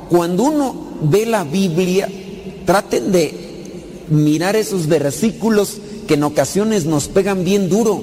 cuando 0.08 0.44
uno 0.44 0.74
ve 1.02 1.26
la 1.26 1.44
Biblia, 1.44 2.08
traten 2.66 3.10
de 3.10 4.04
mirar 4.10 4.56
esos 4.56 4.86
versículos 4.86 5.78
que 6.06 6.14
en 6.14 6.24
ocasiones 6.24 6.84
nos 6.84 7.08
pegan 7.08 7.44
bien 7.44 7.68
duro. 7.68 8.02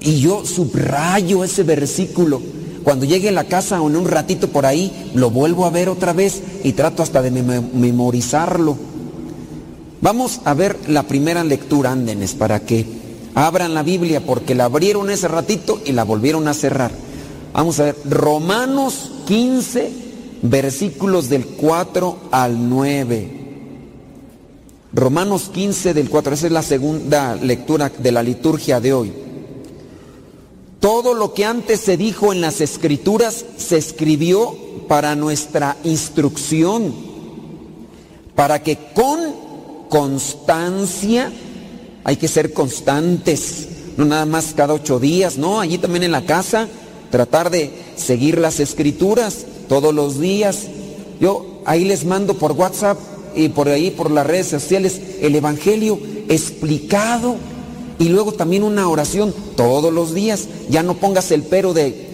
Y 0.00 0.20
yo 0.20 0.44
subrayo 0.44 1.42
ese 1.42 1.64
versículo. 1.64 2.40
Cuando 2.88 3.04
llegue 3.04 3.28
a 3.28 3.32
la 3.32 3.44
casa 3.44 3.82
o 3.82 3.90
en 3.90 3.96
un 3.96 4.06
ratito 4.06 4.48
por 4.48 4.64
ahí, 4.64 5.10
lo 5.12 5.28
vuelvo 5.28 5.66
a 5.66 5.70
ver 5.70 5.90
otra 5.90 6.14
vez 6.14 6.40
y 6.64 6.72
trato 6.72 7.02
hasta 7.02 7.20
de 7.20 7.30
memorizarlo. 7.30 8.78
Vamos 10.00 10.40
a 10.46 10.54
ver 10.54 10.74
la 10.88 11.02
primera 11.02 11.44
lectura, 11.44 11.92
ándenes, 11.92 12.32
para 12.32 12.60
que 12.60 12.86
Abran 13.34 13.74
la 13.74 13.82
Biblia 13.82 14.24
porque 14.24 14.54
la 14.54 14.64
abrieron 14.64 15.10
ese 15.10 15.28
ratito 15.28 15.82
y 15.84 15.92
la 15.92 16.04
volvieron 16.04 16.48
a 16.48 16.54
cerrar. 16.54 16.90
Vamos 17.52 17.78
a 17.78 17.84
ver, 17.84 17.96
Romanos 18.08 19.10
15, 19.26 19.92
versículos 20.40 21.28
del 21.28 21.44
4 21.44 22.16
al 22.30 22.70
9. 22.70 23.30
Romanos 24.94 25.50
15 25.52 25.92
del 25.92 26.08
4, 26.08 26.32
esa 26.32 26.46
es 26.46 26.52
la 26.52 26.62
segunda 26.62 27.36
lectura 27.36 27.92
de 27.98 28.12
la 28.12 28.22
liturgia 28.22 28.80
de 28.80 28.94
hoy. 28.94 29.27
Todo 30.80 31.14
lo 31.14 31.34
que 31.34 31.44
antes 31.44 31.80
se 31.80 31.96
dijo 31.96 32.32
en 32.32 32.40
las 32.40 32.60
escrituras 32.60 33.44
se 33.56 33.78
escribió 33.78 34.56
para 34.86 35.16
nuestra 35.16 35.76
instrucción, 35.82 36.94
para 38.36 38.62
que 38.62 38.78
con 38.94 39.48
constancia 39.88 41.32
hay 42.04 42.16
que 42.16 42.28
ser 42.28 42.52
constantes, 42.52 43.68
no 43.96 44.04
nada 44.04 44.24
más 44.24 44.54
cada 44.54 44.74
ocho 44.74 45.00
días, 45.00 45.36
no, 45.36 45.60
allí 45.60 45.78
también 45.78 46.04
en 46.04 46.12
la 46.12 46.24
casa, 46.24 46.68
tratar 47.10 47.50
de 47.50 47.72
seguir 47.96 48.38
las 48.38 48.60
escrituras 48.60 49.46
todos 49.68 49.92
los 49.92 50.20
días. 50.20 50.68
Yo 51.20 51.60
ahí 51.64 51.84
les 51.84 52.04
mando 52.04 52.34
por 52.34 52.52
WhatsApp 52.52 52.98
y 53.34 53.48
por 53.48 53.68
ahí 53.68 53.90
por 53.90 54.12
las 54.12 54.26
redes 54.26 54.46
sociales 54.46 55.00
el 55.20 55.34
Evangelio 55.34 55.98
explicado 56.28 57.36
y 57.98 58.08
luego 58.08 58.32
también 58.32 58.62
una 58.62 58.88
oración 58.88 59.34
todos 59.56 59.92
los 59.92 60.14
días. 60.14 60.48
Ya 60.70 60.82
no 60.82 60.94
pongas 60.94 61.30
el 61.32 61.42
pero 61.42 61.74
de 61.74 62.08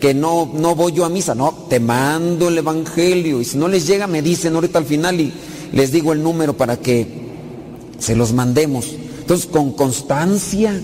que 0.00 0.14
no, 0.14 0.50
no 0.54 0.74
voy 0.74 0.92
yo 0.92 1.04
a 1.04 1.08
misa, 1.08 1.34
no, 1.34 1.52
te 1.68 1.78
mando 1.78 2.48
el 2.48 2.58
Evangelio 2.58 3.40
y 3.40 3.44
si 3.44 3.58
no 3.58 3.68
les 3.68 3.86
llega 3.86 4.06
me 4.06 4.22
dicen 4.22 4.54
ahorita 4.54 4.78
al 4.78 4.86
final 4.86 5.20
y 5.20 5.32
les 5.72 5.92
digo 5.92 6.12
el 6.12 6.22
número 6.22 6.56
para 6.56 6.78
que 6.78 7.06
se 7.98 8.16
los 8.16 8.32
mandemos. 8.32 8.86
Entonces, 9.20 9.46
con 9.46 9.72
constancia, 9.72 10.80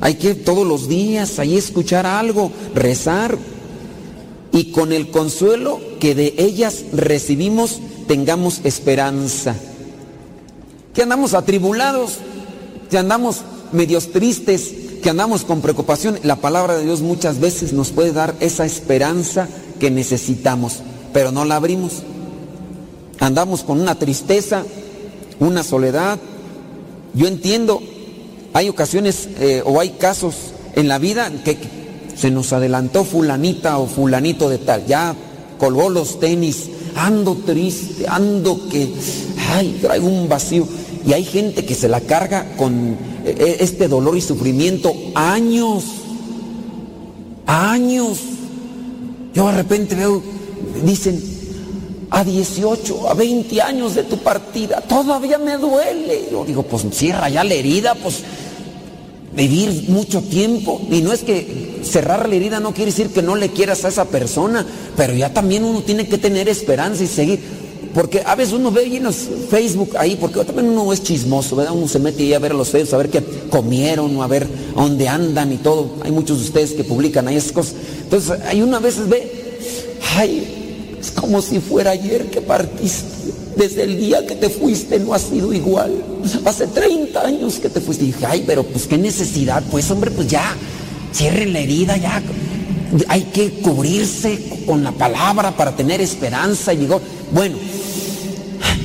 hay 0.00 0.14
que 0.14 0.34
todos 0.34 0.66
los 0.66 0.88
días 0.88 1.38
ahí 1.38 1.56
escuchar 1.56 2.06
algo, 2.06 2.50
rezar 2.74 3.36
y 4.52 4.70
con 4.70 4.92
el 4.92 5.10
consuelo 5.10 5.80
que 6.00 6.14
de 6.14 6.34
ellas 6.38 6.84
recibimos 6.92 7.80
tengamos 8.06 8.60
esperanza. 8.64 9.56
Que 10.94 11.02
andamos 11.02 11.34
atribulados, 11.34 12.18
que 12.88 12.96
andamos 12.96 13.42
medios 13.76 14.10
tristes, 14.10 14.74
que 15.02 15.10
andamos 15.10 15.44
con 15.44 15.60
preocupación, 15.60 16.18
la 16.24 16.36
palabra 16.36 16.76
de 16.76 16.84
Dios 16.84 17.02
muchas 17.02 17.38
veces 17.38 17.72
nos 17.72 17.90
puede 17.90 18.12
dar 18.12 18.34
esa 18.40 18.66
esperanza 18.66 19.46
que 19.78 19.90
necesitamos, 19.90 20.80
pero 21.12 21.30
no 21.30 21.44
la 21.44 21.56
abrimos. 21.56 22.02
Andamos 23.20 23.62
con 23.62 23.80
una 23.80 23.94
tristeza, 23.94 24.64
una 25.38 25.62
soledad, 25.62 26.18
yo 27.14 27.28
entiendo, 27.28 27.80
hay 28.52 28.68
ocasiones 28.68 29.28
eh, 29.38 29.62
o 29.64 29.78
hay 29.78 29.90
casos 29.90 30.34
en 30.74 30.88
la 30.88 30.98
vida 30.98 31.30
que 31.44 31.56
se 32.16 32.30
nos 32.30 32.52
adelantó 32.52 33.04
fulanita 33.04 33.78
o 33.78 33.86
fulanito 33.86 34.48
de 34.48 34.58
tal, 34.58 34.86
ya 34.86 35.14
colgó 35.58 35.90
los 35.90 36.18
tenis, 36.18 36.70
ando 36.94 37.36
triste, 37.36 38.06
ando 38.08 38.68
que, 38.68 38.88
ay, 39.50 39.78
traigo 39.80 40.08
un 40.08 40.28
vacío. 40.28 40.66
Y 41.06 41.12
hay 41.12 41.24
gente 41.24 41.64
que 41.64 41.74
se 41.74 41.88
la 41.88 42.00
carga 42.00 42.56
con 42.56 42.96
este 43.26 43.88
dolor 43.88 44.16
y 44.16 44.20
sufrimiento 44.20 44.94
años, 45.14 45.84
años. 47.46 48.18
Yo 49.34 49.48
de 49.48 49.52
repente 49.52 49.94
veo, 49.94 50.22
dicen, 50.84 51.22
a 52.10 52.24
18, 52.24 53.10
a 53.10 53.14
20 53.14 53.62
años 53.62 53.94
de 53.94 54.04
tu 54.04 54.18
partida, 54.18 54.80
todavía 54.80 55.38
me 55.38 55.56
duele. 55.58 56.28
Yo 56.30 56.44
digo, 56.44 56.62
pues 56.62 56.86
cierra 56.92 57.28
ya 57.28 57.42
la 57.42 57.54
herida, 57.54 57.94
pues 57.96 58.22
vivir 59.34 59.86
mucho 59.88 60.22
tiempo. 60.22 60.80
Y 60.90 61.02
no 61.02 61.12
es 61.12 61.22
que 61.22 61.80
cerrar 61.82 62.28
la 62.28 62.34
herida 62.34 62.60
no 62.60 62.72
quiere 62.72 62.90
decir 62.90 63.10
que 63.10 63.22
no 63.22 63.36
le 63.36 63.50
quieras 63.50 63.84
a 63.84 63.88
esa 63.88 64.06
persona, 64.06 64.64
pero 64.96 65.14
ya 65.14 65.32
también 65.32 65.64
uno 65.64 65.82
tiene 65.82 66.08
que 66.08 66.18
tener 66.18 66.48
esperanza 66.48 67.02
y 67.02 67.08
seguir. 67.08 67.65
Porque 67.96 68.22
a 68.26 68.34
veces 68.34 68.52
uno 68.52 68.70
ve 68.70 68.82
ahí 68.82 68.96
en 68.96 69.04
los 69.04 69.16
Facebook 69.48 69.96
ahí, 69.96 70.18
porque 70.20 70.44
también 70.44 70.68
uno 70.68 70.92
es 70.92 71.02
chismoso, 71.02 71.56
¿verdad? 71.56 71.72
Uno 71.74 71.88
se 71.88 71.98
mete 71.98 72.24
ahí 72.24 72.34
a 72.34 72.38
ver 72.38 72.50
a 72.50 72.54
los 72.54 72.68
feos, 72.68 72.92
a 72.92 72.98
ver 72.98 73.08
qué 73.08 73.24
comieron, 73.48 74.20
a 74.20 74.26
ver 74.26 74.46
dónde 74.74 75.08
andan 75.08 75.50
y 75.50 75.56
todo. 75.56 75.92
Hay 76.02 76.12
muchos 76.12 76.40
de 76.40 76.44
ustedes 76.44 76.72
que 76.74 76.84
publican 76.84 77.26
ahí 77.26 77.36
esas 77.36 77.52
cosas. 77.52 77.74
Entonces, 78.02 78.38
hay 78.44 78.60
uno 78.60 78.76
a 78.76 78.80
veces 78.80 79.08
ve, 79.08 79.96
ay, 80.14 80.96
Es 81.00 81.10
como 81.10 81.40
si 81.40 81.58
fuera 81.58 81.92
ayer 81.92 82.26
que 82.26 82.42
partiste. 82.42 83.32
Desde 83.56 83.84
el 83.84 83.96
día 83.96 84.26
que 84.26 84.34
te 84.34 84.50
fuiste 84.50 84.98
no 84.98 85.14
ha 85.14 85.18
sido 85.18 85.54
igual. 85.54 85.90
Hace 86.44 86.66
30 86.66 87.18
años 87.18 87.54
que 87.54 87.70
te 87.70 87.80
fuiste. 87.80 88.04
Y 88.04 88.08
dije, 88.08 88.26
ay, 88.26 88.44
pero 88.46 88.62
pues 88.62 88.86
qué 88.86 88.98
necesidad. 88.98 89.62
Pues 89.70 89.90
hombre, 89.90 90.10
pues 90.10 90.28
ya, 90.28 90.54
cierren 91.14 91.54
la 91.54 91.60
herida, 91.60 91.96
ya. 91.96 92.22
Hay 93.08 93.22
que 93.22 93.52
cubrirse 93.62 94.38
con 94.66 94.84
la 94.84 94.92
palabra 94.92 95.56
para 95.56 95.74
tener 95.74 96.02
esperanza 96.02 96.74
y 96.74 96.76
vigor. 96.76 97.00
Bueno, 97.32 97.56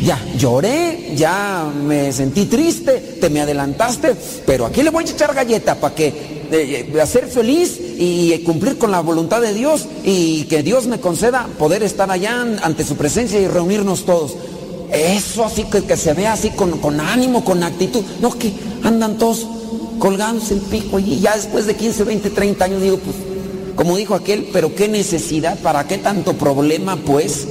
ya 0.02 0.19
lloré, 0.38 1.14
ya 1.15 1.72
me 1.73 2.11
sentí 2.11 2.45
triste, 2.45 3.18
te 3.19 3.30
me 3.30 3.41
adelantaste, 3.41 4.15
pero 4.45 4.65
aquí 4.65 4.82
le 4.84 4.90
voy 4.90 5.06
a 5.06 5.11
echar 5.11 5.34
galleta 5.34 5.76
para 5.76 5.94
que 5.94 6.07
eh, 6.07 6.88
eh, 6.94 7.02
hacer 7.02 7.28
feliz 7.28 7.80
y 7.98 8.38
cumplir 8.40 8.78
con 8.78 8.91
la 8.91 8.99
voluntad 9.02 9.41
de 9.41 9.53
Dios 9.53 9.88
y 10.03 10.45
que 10.45 10.64
Dios 10.64 10.88
me 10.88 10.99
conceda 10.99 11.48
poder 11.60 11.84
estar 11.84 12.10
allá 12.11 12.41
ante 12.64 12.84
su 12.84 12.95
presencia 12.95 13.40
y 13.40 13.48
reunirnos 13.48 14.06
todos. 14.06 14.36
Eso 14.91 15.45
así 15.45 15.64
que, 15.65 15.84
que 15.84 15.95
se 15.95 16.14
vea 16.14 16.34
así 16.34 16.49
con, 16.49 16.80
con, 16.80 16.99
ánimo, 16.99 17.45
con 17.45 17.64
actitud. 17.64 18.03
No, 18.19 18.38
que 18.38 18.52
andan 18.84 19.18
todos 19.18 19.48
colgándose 19.99 20.56
el 20.56 20.61
pico 20.61 20.99
y 20.99 21.19
ya 21.19 21.36
después 21.36 21.65
de 21.68 21.76
15, 21.76 22.03
20, 22.03 22.30
30 22.32 22.65
años 22.65 22.82
digo, 22.82 22.98
pues, 22.98 23.15
como 23.76 23.95
dijo 23.95 24.15
aquel, 24.15 24.49
pero 24.52 24.76
qué 24.76 24.90
necesidad, 24.90 25.57
para 25.60 25.88
qué 25.88 25.98
tanto 25.98 26.34
problema, 26.34 26.98
pues. 26.98 27.48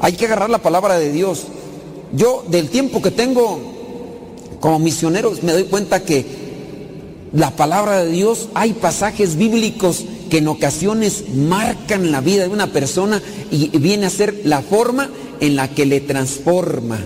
Hay 0.00 0.12
que 0.14 0.26
agarrar 0.26 0.50
la 0.50 0.62
palabra 0.62 0.98
de 0.98 1.12
Dios. 1.12 1.44
Yo 2.12 2.44
del 2.48 2.68
tiempo 2.68 3.02
que 3.02 3.10
tengo 3.10 3.60
como 4.60 4.78
misionero 4.78 5.32
me 5.42 5.52
doy 5.52 5.64
cuenta 5.64 6.04
que 6.04 6.24
la 7.34 7.50
palabra 7.50 8.04
de 8.04 8.12
Dios, 8.12 8.48
hay 8.54 8.74
pasajes 8.74 9.36
bíblicos 9.36 10.04
que 10.30 10.38
en 10.38 10.46
ocasiones 10.46 11.24
marcan 11.34 12.12
la 12.12 12.20
vida 12.20 12.44
de 12.44 12.48
una 12.48 12.68
persona 12.68 13.20
y 13.50 13.76
viene 13.78 14.06
a 14.06 14.10
ser 14.10 14.42
la 14.44 14.62
forma 14.62 15.10
en 15.40 15.56
la 15.56 15.68
que 15.68 15.84
le 15.84 16.00
transforma. 16.00 16.98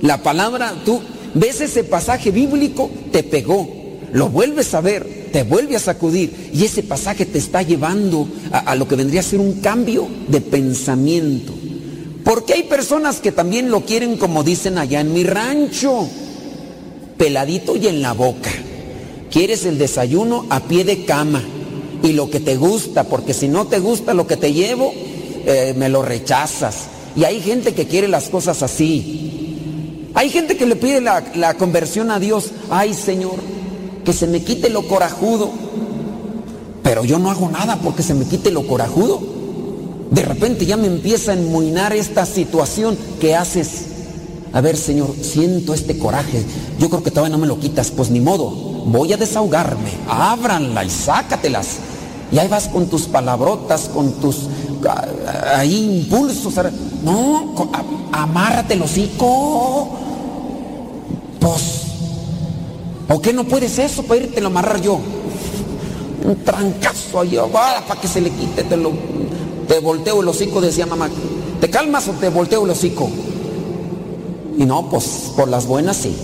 La 0.00 0.22
palabra, 0.22 0.74
tú 0.84 1.00
ves 1.34 1.60
ese 1.60 1.82
pasaje 1.82 2.30
bíblico, 2.30 2.88
te 3.10 3.24
pegó, 3.24 3.68
lo 4.12 4.28
vuelves 4.28 4.74
a 4.74 4.80
ver, 4.80 5.28
te 5.32 5.42
vuelve 5.42 5.74
a 5.74 5.80
sacudir 5.80 6.50
y 6.52 6.64
ese 6.64 6.84
pasaje 6.84 7.26
te 7.26 7.38
está 7.38 7.62
llevando 7.62 8.28
a, 8.52 8.60
a 8.60 8.76
lo 8.76 8.86
que 8.86 8.96
vendría 8.96 9.20
a 9.20 9.24
ser 9.24 9.40
un 9.40 9.54
cambio 9.54 10.06
de 10.28 10.40
pensamiento. 10.40 11.52
Porque 12.24 12.54
hay 12.54 12.62
personas 12.64 13.20
que 13.20 13.32
también 13.32 13.70
lo 13.70 13.80
quieren 13.80 14.16
como 14.16 14.44
dicen 14.44 14.78
allá 14.78 15.00
en 15.00 15.12
mi 15.12 15.24
rancho, 15.24 16.06
peladito 17.16 17.76
y 17.76 17.88
en 17.88 18.00
la 18.00 18.12
boca. 18.12 18.50
Quieres 19.30 19.64
el 19.64 19.78
desayuno 19.78 20.46
a 20.50 20.60
pie 20.60 20.84
de 20.84 21.04
cama 21.04 21.42
y 22.02 22.12
lo 22.12 22.30
que 22.30 22.38
te 22.38 22.56
gusta, 22.56 23.04
porque 23.04 23.34
si 23.34 23.48
no 23.48 23.66
te 23.66 23.80
gusta 23.80 24.14
lo 24.14 24.26
que 24.26 24.36
te 24.36 24.52
llevo, 24.52 24.92
eh, 24.94 25.74
me 25.76 25.88
lo 25.88 26.02
rechazas. 26.02 26.86
Y 27.16 27.24
hay 27.24 27.40
gente 27.40 27.74
que 27.74 27.86
quiere 27.86 28.08
las 28.08 28.28
cosas 28.28 28.62
así. 28.62 30.08
Hay 30.14 30.30
gente 30.30 30.56
que 30.56 30.66
le 30.66 30.76
pide 30.76 31.00
la, 31.00 31.24
la 31.34 31.54
conversión 31.54 32.10
a 32.10 32.20
Dios. 32.20 32.50
Ay 32.70 32.94
Señor, 32.94 33.36
que 34.04 34.12
se 34.12 34.26
me 34.26 34.42
quite 34.42 34.70
lo 34.70 34.86
corajudo. 34.86 35.50
Pero 36.82 37.04
yo 37.04 37.18
no 37.18 37.30
hago 37.30 37.48
nada 37.50 37.76
porque 37.82 38.02
se 38.02 38.14
me 38.14 38.26
quite 38.26 38.50
lo 38.50 38.66
corajudo. 38.66 39.41
De 40.12 40.22
repente 40.22 40.66
ya 40.66 40.76
me 40.76 40.88
empieza 40.88 41.32
a 41.32 41.34
enmuinar 41.34 41.94
esta 41.94 42.26
situación 42.26 42.98
que 43.18 43.34
haces. 43.34 43.86
A 44.52 44.60
ver, 44.60 44.76
Señor, 44.76 45.14
siento 45.22 45.72
este 45.72 45.98
coraje. 45.98 46.44
Yo 46.78 46.90
creo 46.90 47.02
que 47.02 47.10
todavía 47.10 47.34
no 47.34 47.38
me 47.38 47.46
lo 47.46 47.58
quitas. 47.58 47.90
Pues 47.90 48.10
ni 48.10 48.20
modo, 48.20 48.50
voy 48.50 49.14
a 49.14 49.16
desahogarme. 49.16 49.90
Ábranla 50.06 50.84
y 50.84 50.90
sácatelas. 50.90 51.78
Y 52.30 52.38
ahí 52.38 52.46
vas 52.48 52.68
con 52.68 52.88
tus 52.88 53.02
palabrotas, 53.02 53.88
con 53.88 54.12
tus 54.12 54.48
ahí 55.56 56.02
impulsos. 56.02 56.54
No, 57.02 57.54
amárrate 58.12 58.74
el 58.74 58.82
hocico. 58.82 59.88
Pues, 61.40 61.82
¿o 63.08 63.18
qué 63.18 63.32
no 63.32 63.44
puedes 63.44 63.78
eso 63.78 64.02
para 64.02 64.20
irte 64.20 64.42
a 64.42 64.46
amarrar 64.46 64.82
yo? 64.82 65.00
Un 66.24 66.36
trancazo 66.44 67.20
ahí, 67.20 67.38
para 67.50 67.98
que 67.98 68.06
se 68.06 68.20
le 68.20 68.30
quite, 68.30 68.62
te 68.64 68.76
lo 68.76 68.92
te 69.72 69.78
volteo 69.78 70.20
el 70.20 70.28
hocico, 70.28 70.60
decía 70.60 70.84
mamá. 70.84 71.08
¿Te 71.58 71.70
calmas 71.70 72.06
o 72.06 72.12
te 72.12 72.28
volteo 72.28 72.66
el 72.66 72.70
hocico? 72.72 73.08
Y 74.58 74.66
no, 74.66 74.90
pues 74.90 75.32
por 75.34 75.48
las 75.48 75.64
buenas 75.64 75.96
sí. 75.96 76.14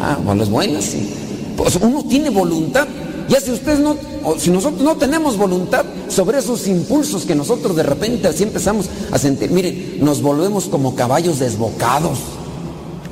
Ah, 0.00 0.16
por 0.24 0.36
las 0.36 0.48
buenas 0.48 0.84
sí. 0.84 1.12
Pues 1.56 1.74
uno 1.82 2.04
tiene 2.04 2.30
voluntad. 2.30 2.86
Ya 3.28 3.40
si 3.40 3.50
ustedes 3.50 3.80
no, 3.80 3.96
o 4.22 4.38
si 4.38 4.50
nosotros 4.50 4.82
no 4.82 4.94
tenemos 4.94 5.36
voluntad 5.36 5.84
sobre 6.08 6.38
esos 6.38 6.68
impulsos 6.68 7.24
que 7.24 7.34
nosotros 7.34 7.74
de 7.74 7.82
repente 7.82 8.28
así 8.28 8.44
empezamos 8.44 8.88
a 9.10 9.18
sentir, 9.18 9.50
miren, 9.50 9.96
nos 10.00 10.22
volvemos 10.22 10.66
como 10.66 10.94
caballos 10.94 11.40
desbocados. 11.40 12.20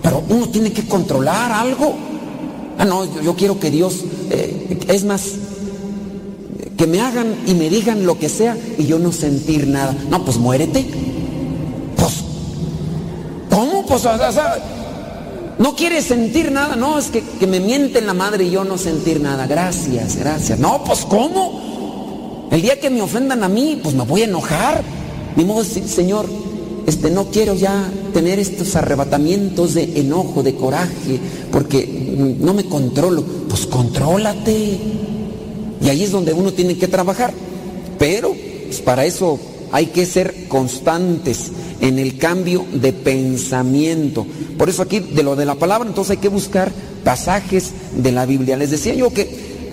Pero 0.01 0.23
uno 0.29 0.49
tiene 0.49 0.73
que 0.73 0.87
controlar 0.87 1.51
algo. 1.51 1.97
Ah, 2.79 2.85
no, 2.85 3.21
yo, 3.21 3.35
quiero 3.35 3.59
que 3.59 3.73
Dios, 3.73 4.05
eh, 4.31 4.79
es 4.87 5.03
más, 5.03 5.33
que 6.77 6.87
me 6.87 7.01
hagan 7.01 7.35
y 7.47 7.55
me 7.55 7.69
digan 7.69 8.07
lo 8.07 8.19
que 8.19 8.29
sea 8.29 8.57
y 8.79 8.87
yo 8.87 8.99
no 8.99 9.13
sentir 9.13 9.67
nada. 9.67 9.95
No, 10.11 10.25
pues 10.25 10.37
muérete. 10.39 10.85
Pues, 11.97 12.13
¿cómo? 13.51 13.85
Pues, 13.87 14.05
o 14.05 14.33
sea, 14.33 14.57
no 15.59 15.77
quieres 15.77 16.05
sentir 16.05 16.51
nada. 16.51 16.77
No, 16.77 16.99
es 16.99 17.07
que, 17.07 17.23
que 17.23 17.47
me 17.47 17.61
mienten 17.61 18.07
la 18.07 18.15
madre 18.15 18.45
y 18.45 18.51
yo 18.51 18.65
no 18.65 18.79
sentir 18.79 19.21
nada. 19.21 19.47
Gracias, 19.47 20.17
gracias. 20.17 20.59
No, 20.59 20.83
pues, 20.85 21.05
¿cómo? 21.05 22.49
El 22.51 22.63
día 22.63 22.79
que 22.81 22.91
me 22.91 23.01
ofendan 23.01 23.45
a 23.45 23.49
mí, 23.49 23.81
pues 23.83 23.95
me 23.95 24.05
voy 24.05 24.23
a 24.23 24.25
enojar. 24.25 24.83
Ni 25.37 25.45
modo 25.45 25.65
Señor, 25.65 26.27
este, 26.87 27.11
no 27.11 27.27
quiero 27.27 27.55
ya 27.55 27.91
tener 28.13 28.39
estos 28.39 28.77
arrebatamientos 28.77 29.75
de 29.75 30.01
enojo, 30.01 30.43
de 30.43 30.55
coraje, 30.55 31.19
porque 31.51 32.37
no 32.39 32.53
me 32.55 32.65
controlo. 32.67 33.23
Pues 33.49 33.67
contrólate. 33.67 34.79
Y 35.83 35.89
ahí 35.89 36.03
es 36.05 36.11
donde 36.11 36.33
uno 36.33 36.53
tiene 36.53 36.77
que 36.77 36.89
trabajar. 36.89 37.33
Pero 37.99 38.35
pues, 38.67 38.81
para 38.81 39.05
eso 39.05 39.39
hay 39.73 39.87
que 39.87 40.07
ser 40.07 40.49
constantes 40.49 41.51
en 41.81 41.99
el 41.99 42.19
cambio 42.19 42.65
de 42.73 42.93
pensamiento. 42.93 44.27
Por 44.59 44.69
eso 44.69 44.83
aquí 44.83 45.01
de 45.01 45.23
lo 45.23 45.35
de 45.35 45.47
la 45.47 45.57
palabra, 45.57 45.89
entonces 45.89 46.13
hay 46.13 46.17
que 46.19 46.29
buscar 46.29 46.73
pasajes 47.05 47.71
de 47.97 48.13
la 48.13 48.27
Biblia. 48.27 48.57
Les 48.57 48.71
decía 48.71 48.95
yo 48.95 49.13
que 49.13 49.23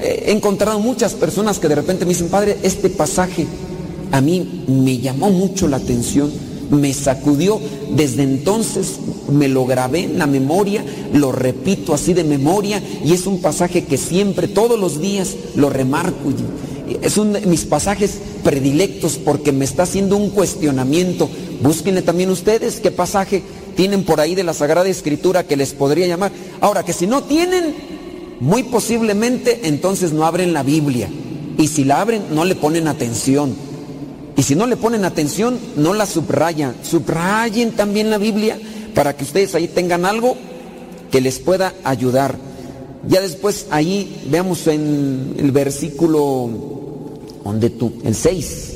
eh, 0.02 0.24
he 0.28 0.32
encontrado 0.32 0.80
muchas 0.80 1.14
personas 1.14 1.60
que 1.60 1.68
de 1.68 1.76
repente 1.76 2.06
me 2.06 2.10
dicen, 2.14 2.30
Padre, 2.30 2.58
este 2.64 2.90
pasaje 2.90 3.46
a 4.12 4.22
mí 4.22 4.66
me 4.68 4.98
llamó 4.98 5.30
mucho 5.30 5.68
la 5.68 5.78
atención, 5.78 6.32
me 6.72 6.94
sacudió. 6.94 7.60
Desde 7.92 8.24
entonces 8.24 9.00
me 9.32 9.48
lo 9.48 9.66
grabé 9.66 10.04
en 10.04 10.18
la 10.18 10.28
memoria, 10.28 10.84
lo 11.14 11.32
repito 11.32 11.94
así 11.94 12.14
de 12.14 12.24
memoria 12.24 12.82
y 13.04 13.14
es 13.14 13.28
un 13.28 13.42
pasaje 13.42 13.86
que 13.86 13.98
siempre, 13.98 14.48
todos 14.48 14.80
los 14.80 15.02
días, 15.02 15.36
lo 15.56 15.70
remarco. 15.70 16.32
Es 17.02 17.18
uno 17.18 17.34
de 17.34 17.46
mis 17.46 17.66
pasajes 17.66 18.20
predilectos 18.44 19.18
porque 19.18 19.52
me 19.52 19.66
está 19.66 19.84
haciendo 19.84 20.18
un 20.18 20.30
cuestionamiento. 20.30 21.30
Búsquenle 21.62 22.02
también 22.02 22.30
ustedes 22.30 22.80
qué 22.80 22.92
pasaje 22.92 23.44
tienen 23.76 24.04
por 24.04 24.20
ahí 24.20 24.36
de 24.36 24.44
la 24.44 24.54
Sagrada 24.54 24.90
Escritura 24.90 25.44
que 25.44 25.58
les 25.58 25.74
podría 25.74 26.08
llamar. 26.08 26.32
Ahora, 26.62 26.84
que 26.84 26.94
si 26.94 27.08
no 27.08 27.24
tienen, 27.24 27.76
muy 28.40 28.64
posiblemente 28.64 29.62
entonces 29.64 30.14
no 30.14 30.26
abren 30.26 30.54
la 30.54 30.64
Biblia. 30.64 31.10
Y 31.58 31.68
si 31.68 31.84
la 31.84 32.02
abren, 32.02 32.24
no 32.34 32.46
le 32.46 32.56
ponen 32.56 32.88
atención. 32.88 33.54
Y 34.36 34.44
si 34.44 34.56
no 34.56 34.66
le 34.66 34.78
ponen 34.78 35.04
atención, 35.04 35.60
no 35.76 35.94
la 35.94 36.06
subrayan. 36.06 36.76
Subrayen 36.82 37.74
también 37.74 38.10
la 38.10 38.18
Biblia 38.18 38.58
para 38.94 39.16
que 39.16 39.24
ustedes 39.24 39.56
ahí 39.56 39.68
tengan 39.68 40.06
algo 40.06 40.36
que 41.12 41.22
les 41.22 41.40
pueda 41.40 41.74
ayudar. 41.84 42.38
Ya 43.08 43.22
después 43.22 43.68
ahí 43.72 44.24
veamos 44.30 44.68
en 44.68 45.36
el 45.38 45.52
versículo 45.52 46.50
donde 47.44 47.70
tú, 47.70 47.94
el 48.04 48.16
6. 48.16 48.74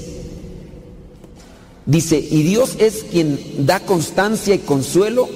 Dice, 1.86 2.18
"Y 2.18 2.44
Dios 2.44 2.78
es 2.80 3.04
quien 3.12 3.66
da 3.66 3.82
constancia 3.82 4.56
y 4.56 4.60
consuelo 4.60 5.28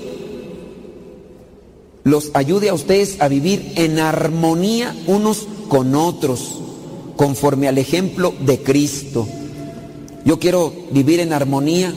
los 2.04 2.32
ayude 2.34 2.70
a 2.70 2.74
ustedes 2.74 3.20
a 3.20 3.28
vivir 3.28 3.74
en 3.76 4.00
armonía 4.00 4.96
unos 5.08 5.46
con 5.68 5.94
otros, 5.94 6.62
conforme 7.18 7.68
al 7.68 7.78
ejemplo 7.78 8.34
de 8.40 8.64
Cristo." 8.64 9.28
Yo 10.24 10.40
quiero 10.40 10.74
vivir 10.92 11.20
en 11.20 11.34
armonía. 11.34 11.94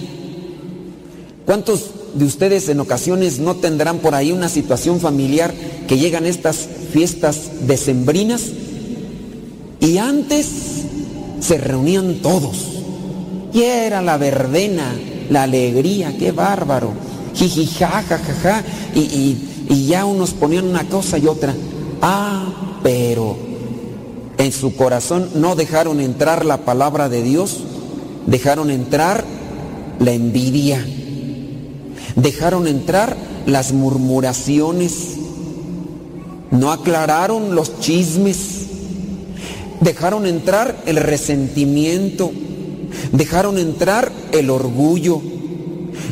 ¿Cuántos 1.47 1.90
de 2.14 2.24
ustedes 2.24 2.68
en 2.68 2.80
ocasiones 2.80 3.38
no 3.38 3.56
tendrán 3.56 3.98
por 3.98 4.14
ahí 4.14 4.32
una 4.32 4.48
situación 4.48 5.00
familiar 5.00 5.52
que 5.86 5.98
llegan 5.98 6.26
estas 6.26 6.68
fiestas 6.92 7.66
decembrinas 7.66 8.46
y 9.80 9.98
antes 9.98 10.46
se 11.40 11.58
reunían 11.58 12.16
todos 12.16 12.80
y 13.52 13.62
era 13.62 14.00
la 14.02 14.16
verbena, 14.16 14.94
la 15.28 15.44
alegría, 15.44 16.16
qué 16.18 16.32
bárbaro, 16.32 16.92
jijija, 17.34 17.88
jajaja, 17.88 18.62
y, 18.94 19.00
y, 19.00 19.66
y 19.68 19.86
ya 19.86 20.04
unos 20.04 20.30
ponían 20.30 20.66
una 20.66 20.84
cosa 20.88 21.18
y 21.18 21.26
otra. 21.26 21.54
Ah, 22.02 22.78
pero 22.82 23.36
en 24.38 24.52
su 24.52 24.74
corazón 24.76 25.28
no 25.34 25.56
dejaron 25.56 26.00
entrar 26.00 26.44
la 26.44 26.58
palabra 26.58 27.08
de 27.08 27.22
Dios, 27.22 27.58
dejaron 28.26 28.70
entrar 28.70 29.24
la 29.98 30.12
envidia. 30.12 30.84
Dejaron 32.16 32.66
entrar 32.66 33.16
las 33.46 33.72
murmuraciones. 33.72 35.16
No 36.50 36.72
aclararon 36.72 37.54
los 37.54 37.80
chismes. 37.80 38.66
Dejaron 39.80 40.26
entrar 40.26 40.82
el 40.86 40.96
resentimiento. 40.96 42.32
Dejaron 43.12 43.58
entrar 43.58 44.10
el 44.32 44.50
orgullo. 44.50 45.20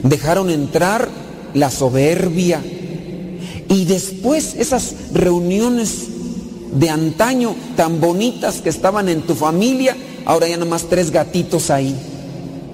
Dejaron 0.03 0.51
entrar 0.51 1.09
la 1.55 1.71
soberbia. 1.71 2.63
Y 3.69 3.85
después 3.85 4.55
esas 4.59 4.95
reuniones 5.13 6.09
de 6.73 6.91
antaño 6.91 7.55
tan 7.77 8.01
bonitas 8.01 8.61
que 8.61 8.69
estaban 8.69 9.09
en 9.09 9.23
tu 9.23 9.35
familia, 9.35 9.97
ahora 10.25 10.49
ya 10.49 10.57
nomás 10.57 10.89
tres 10.89 11.11
gatitos 11.11 11.71
ahí. 11.71 11.95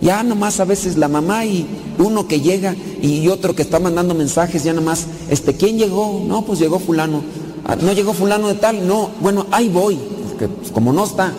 Ya 0.01 0.23
nomás 0.23 0.61
a 0.61 0.65
veces 0.65 0.97
la 0.97 1.09
mamá 1.09 1.45
y 1.47 1.67
uno 1.99 2.27
que 2.29 2.41
llega 2.41 2.75
y 3.03 3.29
otro 3.29 3.55
que 3.55 3.63
está 3.63 3.79
mandando 3.81 4.15
mensajes, 4.15 4.65
ya 4.65 4.73
nomás, 4.73 5.07
este, 5.31 5.55
¿quién 5.55 5.79
llegó? 5.79 6.23
No, 6.27 6.45
pues 6.45 6.59
llegó 6.59 6.79
fulano. 6.79 7.23
Ah, 7.65 7.77
no 7.77 7.93
llegó 7.93 8.13
fulano 8.13 8.49
de 8.49 8.55
tal, 8.55 8.87
no, 8.87 9.11
bueno, 9.21 9.47
ahí 9.51 9.69
voy, 9.69 9.99
porque 10.29 10.49
pues, 10.49 10.71
como 10.71 10.93
no 10.93 11.05
está. 11.05 11.33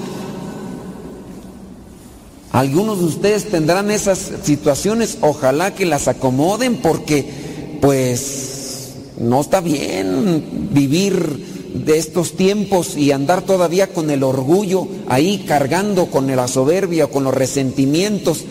Algunos 2.52 3.00
de 3.00 3.06
ustedes 3.06 3.50
tendrán 3.50 3.92
esas 3.92 4.32
situaciones, 4.44 5.18
ojalá 5.22 5.76
que 5.76 5.86
las 5.86 6.08
acomoden 6.08 6.78
porque 6.78 7.78
pues 7.82 8.94
no 9.20 9.42
está 9.42 9.60
bien 9.60 10.70
vivir 10.72 11.56
de 11.86 11.98
estos 11.98 12.38
tiempos 12.38 12.96
y 12.96 13.12
andar 13.12 13.42
todavía 13.42 13.88
con 13.88 14.10
el 14.10 14.24
orgullo 14.24 14.88
ahí 15.10 15.44
cargando 15.46 16.08
con 16.08 16.34
la 16.34 16.48
soberbia, 16.48 17.08
con 17.08 17.26
los 17.26 17.34
resentimientos. 17.34 18.46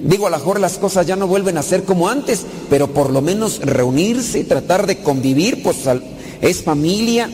Digo, 0.00 0.26
a 0.26 0.30
lo 0.30 0.36
mejor 0.36 0.60
las 0.60 0.78
cosas 0.78 1.06
ya 1.06 1.16
no 1.16 1.26
vuelven 1.26 1.56
a 1.58 1.62
ser 1.62 1.84
como 1.84 2.08
antes, 2.08 2.44
pero 2.68 2.88
por 2.88 3.10
lo 3.10 3.22
menos 3.22 3.60
reunirse 3.60 4.44
tratar 4.44 4.86
de 4.86 4.98
convivir, 4.98 5.62
pues 5.62 5.78
es 6.40 6.62
familia. 6.62 7.30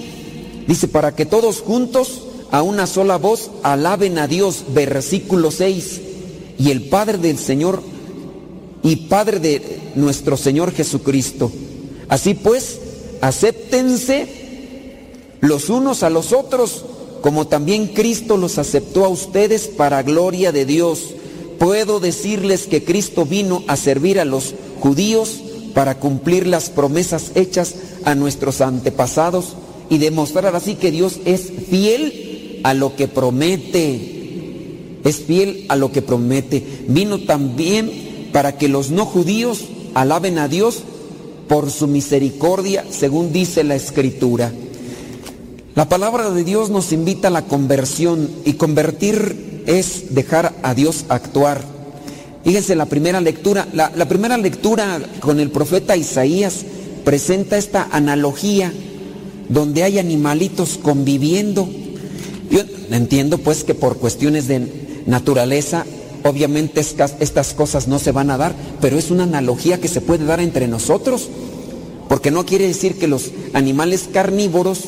Dice, 0.67 0.89
para 0.89 1.15
que 1.15 1.27
todos 1.27 1.61
juntos 1.61 2.23
a 2.51 2.63
una 2.63 2.87
sola 2.87 3.17
voz 3.17 3.51
alaben 3.63 4.19
a 4.19 4.29
Dios, 4.29 4.65
versículo 4.75 5.51
6. 5.51 6.01
Y 6.59 6.71
el 6.71 6.89
Padre 6.89 7.19
del 7.19 7.39
Señor 7.39 7.83
y 8.83 8.97
Padre 8.97 9.41
de 9.41 9.81
nuestro 9.95 10.37
Señor 10.37 10.73
Jesucristo. 10.73 11.51
Así 12.09 12.35
pues, 12.35 12.79
acéptense 13.21 14.29
los 15.41 15.71
unos 15.71 16.03
a 16.03 16.11
los 16.11 16.33
otros, 16.33 16.85
como 17.23 17.47
también 17.47 17.89
Cristo 17.89 18.37
los 18.37 18.59
aceptó 18.59 19.05
a 19.05 19.09
ustedes 19.09 19.67
para 19.67 20.03
gloria 20.03 20.53
de 20.53 20.65
Dios. 20.67 21.15
Puedo 21.63 22.01
decirles 22.01 22.67
que 22.67 22.83
Cristo 22.83 23.25
vino 23.25 23.63
a 23.69 23.77
servir 23.77 24.19
a 24.19 24.25
los 24.25 24.53
judíos 24.81 25.41
para 25.75 26.01
cumplir 26.01 26.45
las 26.49 26.71
promesas 26.71 27.31
hechas 27.37 27.77
a 28.05 28.17
nuestros 28.17 28.61
antepasados 28.61 29.55
y 29.89 29.99
demostrar 29.99 30.57
así 30.57 30.75
que 30.75 30.91
Dios 30.91 31.21
es 31.25 31.53
fiel 31.71 32.59
a 32.65 32.75
lo 32.75 32.97
que 32.97 33.07
promete. 33.07 34.99
Es 35.05 35.19
fiel 35.19 35.67
a 35.69 35.77
lo 35.77 35.93
que 35.93 36.03
promete. 36.03 36.67
Vino 36.89 37.21
también 37.21 38.29
para 38.33 38.59
que 38.59 38.67
los 38.67 38.91
no 38.91 39.07
judíos 39.07 39.61
alaben 39.95 40.39
a 40.39 40.49
Dios 40.49 40.81
por 41.47 41.71
su 41.71 41.87
misericordia, 41.87 42.85
según 42.91 43.33
dice 43.33 43.63
la 43.63 43.77
Escritura. 43.77 44.53
La 45.77 45.89
palabra 45.89 46.31
de 46.31 46.43
Dios 46.43 46.71
nos 46.71 46.93
invita 46.93 47.29
a 47.29 47.31
la 47.31 47.47
conversión 47.47 48.29
y 48.45 48.55
convertir 48.55 49.63
es 49.67 50.13
dejar 50.13 50.52
a 50.63 50.75
Dios 50.75 51.05
actuar. 51.09 51.63
Fíjense 52.45 52.75
la 52.75 52.87
primera 52.87 53.21
lectura, 53.21 53.69
la, 53.73 53.91
primera 54.09 54.37
lectura 54.37 55.01
con 55.21 55.39
el 55.39 55.51
profeta 55.51 55.97
Isaías 55.97 56.65
presenta 57.05 57.57
esta 57.57 57.89
analogía 57.93 58.73
donde 59.49 59.85
hay 59.85 59.99
animalitos 59.99 60.79
conviviendo. 60.83 61.69
Yo 62.51 62.61
entiendo 62.91 63.39
pues 63.39 63.63
que 63.63 63.75
por 63.75 63.99
cuestiones 63.99 64.49
de 64.49 65.03
naturaleza, 65.07 65.87
obviamente 66.25 66.81
estas 66.81 67.55
cosas 67.55 67.87
no 67.87 67.99
se 67.99 68.13
van 68.13 68.31
a 68.31 68.39
dar, 68.39 68.55
pero 68.81 68.99
es 68.99 69.11
una 69.11 69.23
analogía 69.23 69.81
que 69.81 69.89
se 69.89 70.01
puede 70.01 70.25
dar 70.25 70.41
entre 70.41 70.67
nosotros, 70.67 71.29
porque 72.09 72.33
no 72.33 72.45
quiere 72.45 72.67
decir 72.67 72.99
que 72.99 73.07
los 73.07 73.31
animales 73.53 74.09
carnívoros 74.13 74.81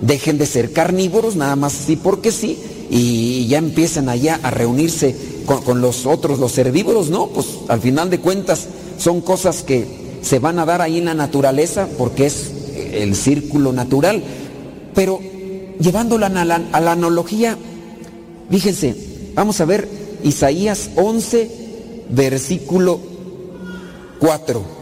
dejen 0.00 0.38
de 0.38 0.46
ser 0.46 0.72
carnívoros, 0.72 1.36
nada 1.36 1.56
más 1.56 1.72
sí 1.72 1.96
porque 1.96 2.32
sí, 2.32 2.58
y 2.90 3.46
ya 3.46 3.58
empiezan 3.58 4.08
allá 4.08 4.40
a 4.42 4.50
reunirse 4.50 5.14
con, 5.46 5.80
los 5.80 6.06
otros, 6.06 6.38
los 6.38 6.56
herbívoros, 6.58 7.10
no, 7.10 7.28
pues 7.28 7.46
al 7.68 7.80
final 7.80 8.10
de 8.10 8.20
cuentas 8.20 8.66
son 8.98 9.20
cosas 9.20 9.62
que 9.62 9.86
se 10.22 10.38
van 10.38 10.58
a 10.58 10.66
dar 10.66 10.82
ahí 10.82 10.98
en 10.98 11.06
la 11.06 11.14
naturaleza 11.14 11.88
porque 11.96 12.26
es 12.26 12.50
el 12.92 13.14
círculo 13.14 13.72
natural. 13.72 14.22
Pero 14.94 15.20
llevándola 15.80 16.26
a 16.26 16.44
la, 16.44 16.62
a 16.72 16.80
la 16.80 16.92
analogía, 16.92 17.56
fíjense, 18.50 18.94
vamos 19.34 19.60
a 19.60 19.64
ver 19.64 19.88
Isaías 20.22 20.90
11, 20.96 21.50
versículo 22.10 23.00
4. 24.18 24.78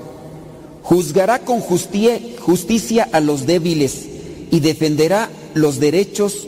Juzgará 0.82 1.40
con 1.40 1.60
justicia 1.60 3.08
a 3.12 3.20
los 3.20 3.46
débiles 3.46 4.06
y 4.50 4.60
defenderá 4.60 5.28
los 5.54 5.80
derechos 5.80 6.46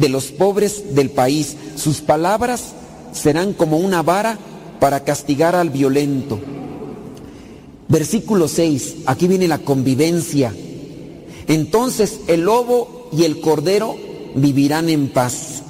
de 0.00 0.08
los 0.08 0.26
pobres 0.26 0.94
del 0.94 1.10
país. 1.10 1.56
Sus 1.76 2.00
palabras 2.00 2.72
serán 3.12 3.52
como 3.52 3.76
una 3.76 4.02
vara 4.02 4.38
para 4.80 5.04
castigar 5.04 5.54
al 5.54 5.70
violento. 5.70 6.40
Versículo 7.88 8.48
6, 8.48 8.96
aquí 9.06 9.28
viene 9.28 9.46
la 9.46 9.58
convivencia. 9.58 10.54
Entonces 11.48 12.20
el 12.28 12.42
lobo 12.42 13.10
y 13.12 13.24
el 13.24 13.40
cordero 13.40 13.96
vivirán 14.34 14.88
en 14.88 15.08
paz. 15.08 15.62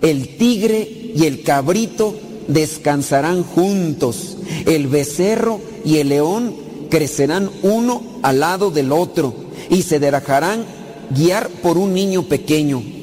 El 0.00 0.36
tigre 0.36 1.12
y 1.14 1.26
el 1.26 1.42
cabrito 1.42 2.14
descansarán 2.46 3.42
juntos. 3.42 4.36
El 4.66 4.86
becerro 4.86 5.60
y 5.84 5.96
el 5.96 6.10
león 6.10 6.54
crecerán 6.88 7.50
uno 7.62 8.02
al 8.22 8.40
lado 8.40 8.70
del 8.70 8.92
otro 8.92 9.34
y 9.70 9.82
se 9.82 9.98
derajarán 9.98 10.64
guiar 11.10 11.48
por 11.48 11.78
un 11.78 11.94
niño 11.94 12.24
pequeño. 12.24 13.01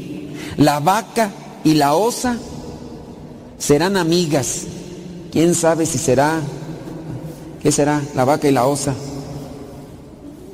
La 0.57 0.79
vaca 0.79 1.31
y 1.63 1.73
la 1.75 1.95
osa 1.95 2.37
serán 3.57 3.97
amigas. 3.97 4.63
¿Quién 5.31 5.53
sabe 5.53 5.85
si 5.85 5.97
será, 5.97 6.39
qué 7.61 7.71
será 7.71 8.01
la 8.15 8.25
vaca 8.25 8.47
y 8.47 8.51
la 8.51 8.65
osa? 8.65 8.95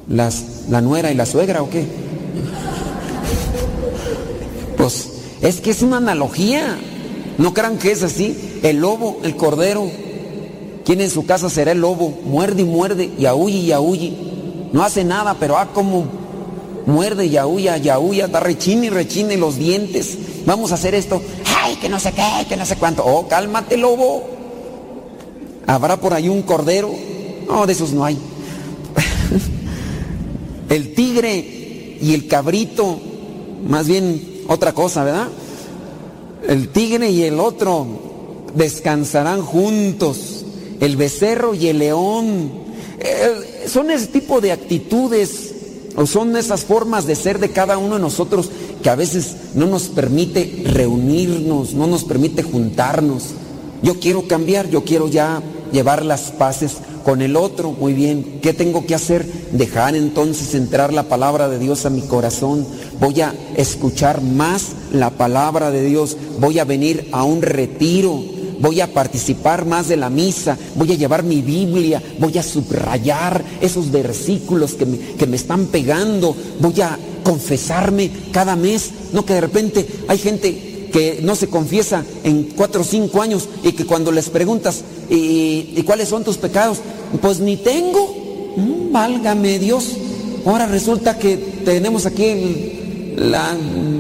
Las, 0.08 0.44
¿La 0.70 0.82
nuera 0.82 1.12
y 1.12 1.16
la 1.16 1.26
suegra 1.26 1.62
o 1.62 1.70
qué? 1.70 1.86
Pues 4.78 5.10
es 5.42 5.62
que 5.62 5.72
es 5.72 5.82
una 5.82 5.98
analogía. 5.98 6.78
No 7.38 7.54
crean 7.54 7.78
que 7.78 7.92
es 7.92 8.04
así. 8.04 8.60
El 8.64 8.78
lobo, 8.78 9.20
el 9.24 9.36
cordero. 9.36 9.90
¿Quién 10.86 11.02
en 11.02 11.10
su 11.10 11.26
casa 11.26 11.50
será 11.50 11.72
el 11.72 11.82
lobo? 11.82 12.10
Muerde 12.26 12.62
y 12.62 12.66
muerde 12.66 13.12
y 13.18 13.26
aúlle 13.26 13.58
y 13.58 13.72
aúlle. 13.72 14.14
No 14.72 14.84
hace 14.84 15.04
nada, 15.04 15.36
pero 15.40 15.58
ah, 15.58 15.70
como 15.74 16.06
muerde 16.86 17.26
y 17.26 17.38
aúlla, 17.38 17.78
y 17.78 17.90
aúlla, 17.90 18.28
da 18.28 18.40
rechine 18.40 18.88
y 18.88 18.90
rechine 18.90 19.38
los 19.38 19.58
dientes. 19.58 20.18
Vamos 20.46 20.72
a 20.72 20.76
hacer 20.76 20.96
esto. 20.96 21.22
Ay, 21.62 21.76
que 21.78 21.90
no 21.90 22.00
sé 22.00 22.12
qué, 22.12 22.46
que 22.48 22.58
no 22.58 22.66
sé 22.66 22.76
cuánto. 22.76 23.04
Oh, 23.06 23.28
cálmate, 23.28 23.78
lobo. 23.78 24.24
¿Habrá 25.68 26.00
por 26.00 26.14
ahí 26.14 26.30
un 26.30 26.44
cordero? 26.44 26.94
No, 27.48 27.66
de 27.66 27.74
esos 27.74 27.92
no 27.92 28.06
hay. 28.06 28.18
el 30.70 30.94
tigre 30.94 31.98
y 32.02 32.14
el 32.14 32.28
cabrito, 32.28 33.00
más 33.68 33.88
bien 33.88 34.44
otra 34.48 34.74
cosa, 34.74 35.04
¿verdad? 35.04 35.28
El 36.48 36.70
tigre 36.70 37.10
y 37.10 37.24
el 37.24 37.40
otro 37.40 37.88
descansarán 38.54 39.42
juntos. 39.42 40.46
El 40.80 40.98
becerro 40.98 41.56
y 41.56 41.68
el 41.68 41.80
león. 41.80 42.52
Eh, 43.00 43.68
son 43.68 43.90
ese 43.90 44.08
tipo 44.08 44.42
de 44.42 44.52
actitudes 44.52 45.55
o 45.96 46.06
son 46.06 46.36
esas 46.36 46.66
formas 46.66 47.06
de 47.06 47.16
ser 47.16 47.40
de 47.40 47.52
cada 47.52 47.78
uno 47.78 47.96
de 47.96 48.02
nosotros 48.02 48.50
que 48.84 48.90
a 48.90 48.96
veces 48.96 49.36
no 49.54 49.66
nos 49.66 49.84
permite 49.84 50.64
reunirnos, 50.66 51.74
no 51.74 51.88
nos 51.88 52.04
permite 52.04 52.44
juntarnos. 52.44 53.32
Yo 53.82 54.00
quiero 54.00 54.28
cambiar, 54.28 54.70
yo 54.70 54.84
quiero 54.84 55.08
ya 55.08 55.42
llevar 55.72 56.04
las 56.04 56.32
paces 56.32 56.78
con 57.04 57.22
el 57.22 57.36
otro. 57.36 57.72
Muy 57.72 57.94
bien, 57.94 58.40
¿qué 58.42 58.54
tengo 58.54 58.86
que 58.86 58.96
hacer? 58.96 59.26
Dejar 59.52 59.96
entonces 59.96 60.56
entrar 60.56 60.92
la 60.92 61.04
palabra 61.04 61.48
de 61.48 61.60
Dios 61.60 61.86
a 61.86 61.90
mi 61.90 62.02
corazón. 62.02 62.66
Voy 63.00 63.22
a 63.22 63.34
escuchar 63.56 64.22
más 64.22 64.72
la 64.92 65.12
palabra 65.12 65.72
de 65.72 65.86
Dios. 65.86 66.18
Voy 66.40 66.60
a 66.60 66.66
venir 66.66 67.10
a 67.12 67.24
un 67.24 67.42
retiro 67.42 68.22
voy 68.60 68.82
a 68.82 68.94
participar 68.94 69.66
más 69.66 69.88
de 69.88 69.98
la 69.98 70.10
misa, 70.10 70.58
voy 70.76 70.92
a 70.92 70.96
llevar 70.96 71.24
mi 71.24 71.42
Biblia, 71.42 72.02
voy 72.20 72.38
a 72.38 72.44
subrayar 72.44 73.44
esos 73.62 73.92
versículos 73.92 74.74
que 74.74 74.86
me, 74.86 74.98
que 74.98 75.28
me 75.28 75.36
están 75.36 75.68
pegando, 75.68 76.36
voy 76.60 76.82
a 76.82 76.98
confesarme 77.24 78.12
cada 78.32 78.56
mes, 78.56 78.92
no 79.12 79.26
que 79.26 79.34
de 79.34 79.42
repente 79.42 79.88
hay 80.08 80.18
gente 80.18 80.76
que 80.96 81.20
no 81.22 81.36
se 81.36 81.48
confiesa 81.48 82.06
en 82.24 82.44
cuatro 82.56 82.80
o 82.80 82.86
cinco 82.86 83.22
años 83.22 83.50
y 83.64 83.74
que 83.74 83.86
cuando 83.86 84.14
les 84.14 84.30
preguntas, 84.30 84.82
¿y, 85.10 85.82
cuáles 85.84 86.08
son 86.08 86.24
tus 86.24 86.38
pecados? 86.38 86.78
Pues 87.22 87.42
ni 87.42 87.58
tengo. 87.58 88.54
Mm, 88.56 88.94
válgame 88.94 89.60
Dios. 89.60 89.90
Ahora 90.46 90.68
resulta 90.68 91.20
que 91.20 91.36
tenemos 91.66 92.06
aquí 92.06 93.14
la 93.18 93.58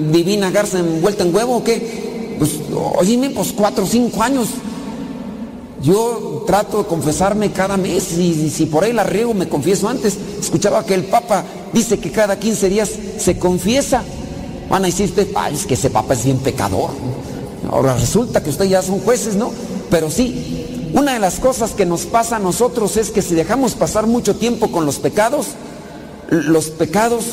divina 0.09 0.51
garza 0.51 0.79
envuelta 0.79 1.25
en 1.25 1.35
huevo 1.35 1.57
o 1.57 1.63
qué. 1.65 2.04
Pues, 2.37 2.51
oíme, 2.97 3.29
pues 3.29 3.53
cuatro 3.53 3.83
o 3.83 3.87
cinco 3.87 4.21
años. 4.21 4.49
Yo 5.81 6.43
trato 6.47 6.79
de 6.79 6.85
confesarme 6.85 7.51
cada 7.51 7.77
mes 7.77 8.13
y, 8.17 8.49
si 8.49 8.65
por 8.65 8.83
ahí 8.83 8.93
la 8.93 9.03
riego 9.03 9.33
me 9.33 9.47
confieso 9.47 9.87
antes. 9.87 10.17
Escuchaba 10.39 10.85
que 10.85 10.95
el 10.95 11.05
Papa 11.05 11.43
dice 11.73 11.99
que 11.99 12.11
cada 12.11 12.39
15 12.39 12.69
días 12.69 12.91
se 13.17 13.37
confiesa. 13.37 14.03
Van 14.69 14.83
a 14.83 14.87
decir 14.87 15.05
usted, 15.05 15.27
es 15.51 15.65
que 15.65 15.75
ese 15.75 15.89
Papa 15.89 16.13
es 16.13 16.25
bien 16.25 16.39
pecador. 16.39 16.89
Ahora 17.69 17.95
resulta 17.95 18.41
que 18.41 18.49
ustedes 18.49 18.71
ya 18.71 18.81
son 18.81 18.99
jueces, 18.99 19.35
¿no? 19.35 19.51
Pero 19.89 20.09
sí, 20.09 20.91
una 20.93 21.13
de 21.13 21.19
las 21.19 21.39
cosas 21.39 21.71
que 21.71 21.85
nos 21.85 22.05
pasa 22.05 22.37
a 22.37 22.39
nosotros 22.39 22.97
es 22.97 23.11
que 23.11 23.21
si 23.21 23.35
dejamos 23.35 23.75
pasar 23.75 24.07
mucho 24.07 24.35
tiempo 24.35 24.71
con 24.71 24.85
los 24.85 24.97
pecados, 24.99 25.47
los 26.29 26.67
pecados 26.69 27.25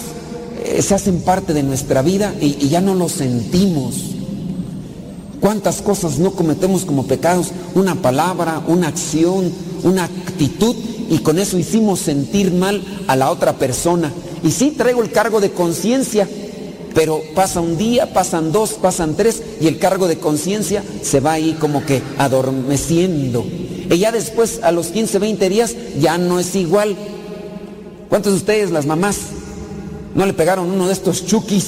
eh, 0.64 0.82
se 0.82 0.94
hacen 0.94 1.20
parte 1.20 1.54
de 1.54 1.62
nuestra 1.62 2.02
vida 2.02 2.34
y, 2.40 2.68
ya 2.68 2.80
no 2.80 2.94
los 2.94 3.12
sentimos. 3.12 4.11
¿Cuántas 5.42 5.82
cosas 5.82 6.20
no 6.20 6.30
cometemos 6.30 6.84
como 6.84 7.08
pecados? 7.08 7.48
Una 7.74 7.96
palabra, 7.96 8.62
una 8.68 8.86
acción, 8.86 9.52
una 9.82 10.04
actitud 10.04 10.76
y 11.10 11.18
con 11.18 11.36
eso 11.40 11.58
hicimos 11.58 11.98
sentir 11.98 12.52
mal 12.52 12.80
a 13.08 13.16
la 13.16 13.28
otra 13.28 13.54
persona. 13.54 14.12
Y 14.44 14.52
sí 14.52 14.70
traigo 14.70 15.02
el 15.02 15.10
cargo 15.10 15.40
de 15.40 15.50
conciencia, 15.50 16.28
pero 16.94 17.20
pasa 17.34 17.60
un 17.60 17.76
día, 17.76 18.12
pasan 18.12 18.52
dos, 18.52 18.74
pasan 18.74 19.16
tres 19.16 19.42
y 19.60 19.66
el 19.66 19.80
cargo 19.80 20.06
de 20.06 20.18
conciencia 20.18 20.84
se 21.02 21.18
va 21.18 21.32
ahí 21.32 21.56
como 21.58 21.84
que 21.84 22.00
adormeciendo. 22.18 23.44
Y 23.44 23.98
ya 23.98 24.12
después, 24.12 24.60
a 24.62 24.70
los 24.70 24.86
15, 24.86 25.18
20 25.18 25.48
días, 25.48 25.74
ya 25.98 26.18
no 26.18 26.38
es 26.38 26.54
igual. 26.54 26.96
¿Cuántos 28.08 28.34
de 28.34 28.38
ustedes, 28.38 28.70
las 28.70 28.86
mamás, 28.86 29.16
no 30.14 30.24
le 30.24 30.34
pegaron 30.34 30.70
uno 30.70 30.86
de 30.86 30.92
estos 30.92 31.26
chukis? 31.26 31.64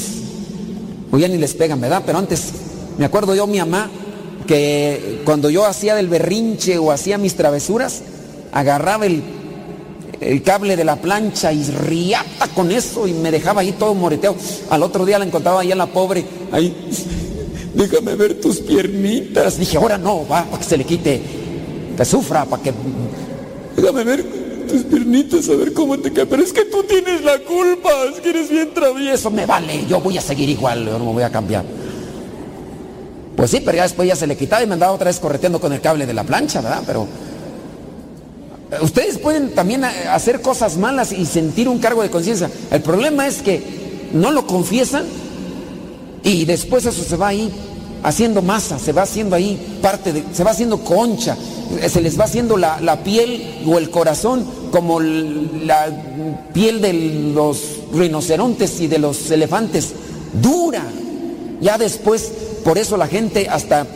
O 1.11 1.19
ya 1.19 1.27
ni 1.27 1.39
les 1.39 1.55
pegan, 1.55 1.81
¿verdad? 1.81 2.05
Pero 2.07 2.19
antes, 2.19 2.53
me 2.99 3.05
acuerdo 3.05 3.35
yo, 3.35 3.47
mi 3.47 3.59
mamá, 3.59 3.91
que 4.47 5.21
cuando 5.25 5.51
yo 5.51 5.65
hacía 5.65 5.95
del 5.95 6.09
berrinche 6.09 6.79
o 6.79 6.93
hacía 6.93 7.19
mis 7.19 7.35
travesuras, 7.35 8.03
agarraba 8.53 9.07
el, 9.07 9.23
el 10.21 10.43
cable 10.43 10.77
de 10.77 10.85
la 10.85 10.97
plancha 10.97 11.53
y 11.53 11.65
riata 11.65 12.49
con 12.55 12.71
eso 12.71 13.07
y 13.07 13.13
me 13.13 13.31
dejaba 13.31 13.63
ahí 13.63 13.73
todo 13.73 13.95
moreteado. 13.95 14.37
Al 14.71 14.83
otro 14.83 15.05
día 15.05 15.19
la 15.19 15.25
encontraba 15.25 15.61
ahí 15.61 15.73
a 15.73 15.77
la 15.77 15.87
pobre, 15.87 16.25
ahí, 16.53 16.75
déjame 17.75 18.15
ver 18.15 18.41
tus 18.41 18.59
piernitas. 18.59 19.59
Dije, 19.59 19.77
ahora 19.77 19.99
no, 19.99 20.27
va, 20.27 20.45
para 20.45 20.59
que 20.59 20.65
se 20.65 20.77
le 20.77 20.85
quite, 20.85 21.21
que 21.97 22.05
sufra, 22.05 22.45
para 22.45 22.63
que... 22.63 22.73
Déjame 23.77 24.05
ver 24.05 24.25
tus 24.69 24.83
piernitas 24.85 25.49
a 25.49 25.57
ver 25.57 25.73
cómo 25.73 25.99
te 25.99 26.13
cae. 26.13 26.27
Pero 26.27 26.43
es 26.43 26.53
que 26.53 26.65
tú 26.67 26.85
tienes 26.85 27.25
la 27.25 27.39
culpa, 27.41 27.91
es 28.13 28.21
que 28.21 28.31
eres 28.31 28.51
bien 28.51 28.73
travieso. 28.73 29.31
Me 29.31 29.47
vale, 29.47 29.85
yo 29.89 30.01
voy 30.01 30.17
a 30.17 30.21
seguir 30.21 30.49
igual, 30.49 30.87
yo 30.87 30.99
no 30.99 31.07
me 31.07 31.13
voy 31.13 31.23
a 31.23 31.31
cambiar. 31.31 31.65
Pues 33.37 33.51
sí, 33.51 33.61
pero 33.65 33.77
ya 33.77 33.83
después 33.83 34.09
ya 34.09 34.17
se 34.17 34.27
le 34.27 34.37
quitaba 34.37 34.63
y 34.63 34.67
me 34.67 34.75
andaba 34.75 34.93
otra 34.93 35.07
vez 35.07 35.19
correteando 35.19 35.61
con 35.61 35.73
el 35.73 35.81
cable 35.81 36.07
de 36.07 36.15
la 36.15 36.25
plancha, 36.25 36.61
¿verdad? 36.61 36.83
Pero 36.87 37.07
eh, 38.71 38.77
ustedes 38.81 39.19
pueden 39.19 39.55
también 39.55 39.85
eh, 39.85 39.89
hacer 40.11 40.41
cosas 40.41 40.77
malas 40.77 41.13
y 41.13 41.27
sentir 41.27 41.69
un 41.69 41.79
cargo 41.79 42.03
de 42.03 42.11
conciencia. 42.11 42.51
El 42.71 42.83
problema 42.83 43.27
es 43.27 43.43
que 43.43 44.11
no 44.13 44.31
lo 44.31 44.47
confiesan 44.47 45.05
y 46.23 46.45
después 46.45 46.87
eso 46.87 47.03
se 47.03 47.17
va 47.17 47.29
ahí 47.29 47.53
haciendo 48.05 48.43
masa, 48.43 48.79
se 48.79 48.93
va 48.93 49.03
haciendo 49.03 49.35
ahí 49.35 49.79
parte 49.83 50.13
de, 50.13 50.25
se 50.33 50.45
va 50.45 50.53
haciendo 50.53 50.79
concha, 50.85 51.37
se 51.89 52.01
les 52.01 52.19
va 52.19 52.25
haciendo 52.25 52.57
la, 52.57 53.01
piel 53.03 53.63
o 53.67 53.79
el 53.79 53.91
corazón 53.91 54.47
como 54.71 55.01
la 55.01 55.89
piel 56.53 56.81
de 56.81 56.93
los 57.35 57.81
rinocerontes 57.93 58.81
y 58.81 58.87
de 58.87 58.99
los 58.99 59.31
elefantes, 59.31 59.93
dura. 60.41 60.85
Ya 61.61 61.79
después, 61.79 62.33
por 62.65 62.79
eso 62.79 62.97
la 62.97 63.07
gente 63.07 63.49
hasta 63.49 63.87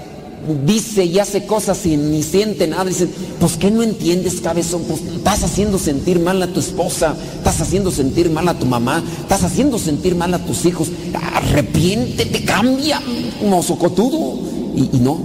dice 0.65 1.05
y 1.05 1.19
hace 1.19 1.47
cosas 1.47 1.85
y 1.87 1.97
ni 1.97 2.23
siente 2.23 2.67
nada. 2.67 2.85
Dicen, 2.85 3.11
pues 3.41 3.57
que 3.57 3.71
no 3.71 3.83
entiendes, 3.83 4.41
cabezón, 4.41 4.83
pues 4.83 5.01
estás 5.03 5.43
haciendo 5.43 5.79
sentir 5.79 6.21
mal 6.21 6.43
a 6.43 6.49
tu 6.49 6.61
esposa, 6.61 7.17
estás 7.37 7.61
haciendo 7.61 7.91
sentir 7.91 8.31
mal 8.31 8.49
a 8.49 8.59
tu 8.59 8.67
mamá, 8.67 9.03
estás 9.21 9.45
haciendo 9.45 9.79
sentir 9.79 10.15
mal 10.15 10.33
a 10.35 10.45
tus 10.45 10.65
hijos. 10.65 10.89
Arrepiéntete, 11.35 12.45
cambia, 12.45 13.01
mozocotudo. 13.45 14.39
Y, 14.77 14.97
y 14.97 15.01
no, 15.01 15.19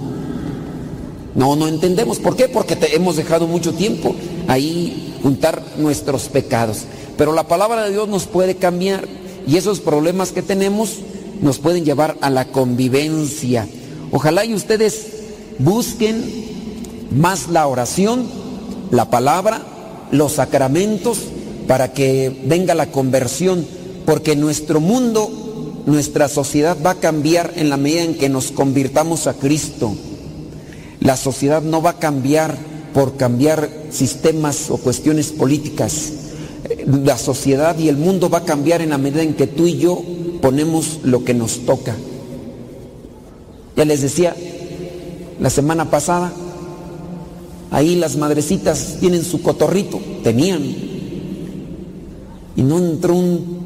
no, 1.36 1.56
no 1.56 1.68
entendemos. 1.68 2.20
¿Por 2.20 2.36
qué? 2.36 2.48
Porque 2.48 2.76
te 2.76 2.96
hemos 2.96 3.16
dejado 3.16 3.48
mucho 3.48 3.74
tiempo 3.74 4.16
ahí 4.48 5.16
juntar 5.22 5.62
nuestros 5.78 6.24
pecados. 6.24 6.80
Pero 7.18 7.34
la 7.34 7.48
palabra 7.48 7.84
de 7.84 7.92
Dios 7.92 8.08
nos 8.08 8.26
puede 8.26 8.56
cambiar 8.56 9.08
y 9.48 9.58
esos 9.58 9.80
problemas 9.80 10.32
que 10.32 10.42
tenemos 10.42 11.00
nos 11.44 11.60
pueden 11.60 11.86
llevar 11.86 12.18
a 12.22 12.30
la 12.30 12.46
convivencia. 12.48 13.68
Ojalá 14.12 14.46
y 14.46 14.54
ustedes 14.54 15.08
busquen 15.60 16.24
más 17.12 17.50
la 17.50 17.68
oración, 17.68 18.26
la 18.92 19.10
palabra, 19.10 19.62
los 20.12 20.34
sacramentos, 20.34 21.18
para 21.68 21.94
que 21.94 22.42
venga 22.46 22.74
la 22.74 22.92
conversión, 22.92 23.66
porque 24.06 24.36
nuestro 24.36 24.80
mundo, 24.80 25.84
nuestra 25.86 26.30
sociedad 26.30 26.78
va 26.84 26.92
a 26.92 27.00
cambiar 27.00 27.54
en 27.58 27.70
la 27.70 27.78
medida 27.78 28.04
en 28.04 28.16
que 28.16 28.30
nos 28.30 28.52
convirtamos 28.52 29.28
a 29.28 29.34
Cristo. 29.34 29.94
La 31.02 31.18
sociedad 31.18 31.62
no 31.62 31.82
va 31.82 31.92
a 31.92 32.00
cambiar 32.00 32.56
por 32.94 33.18
cambiar 33.18 33.70
sistemas 33.92 34.70
o 34.70 34.78
cuestiones 34.78 35.32
políticas. 35.32 36.14
La 36.88 37.18
sociedad 37.18 37.78
y 37.78 37.90
el 37.90 37.98
mundo 37.98 38.30
va 38.30 38.40
a 38.40 38.46
cambiar 38.46 38.82
en 38.82 38.92
la 38.92 38.98
medida 38.98 39.24
en 39.24 39.34
que 39.34 39.48
tú 39.48 39.68
y 39.68 39.78
yo 39.78 40.02
ponemos 40.44 41.00
lo 41.04 41.24
que 41.24 41.34
nos 41.34 41.60
toca. 41.60 41.96
Ya 43.78 43.86
les 43.86 44.02
decía 44.02 44.36
la 45.40 45.50
semana 45.50 45.90
pasada, 45.90 46.34
ahí 47.72 47.96
las 47.96 48.18
madrecitas 48.18 48.98
tienen 49.00 49.24
su 49.24 49.42
cotorrito, 49.42 50.02
tenían, 50.22 50.62
y 52.58 52.62
no 52.62 52.78
entró 52.78 53.16
un... 53.16 53.64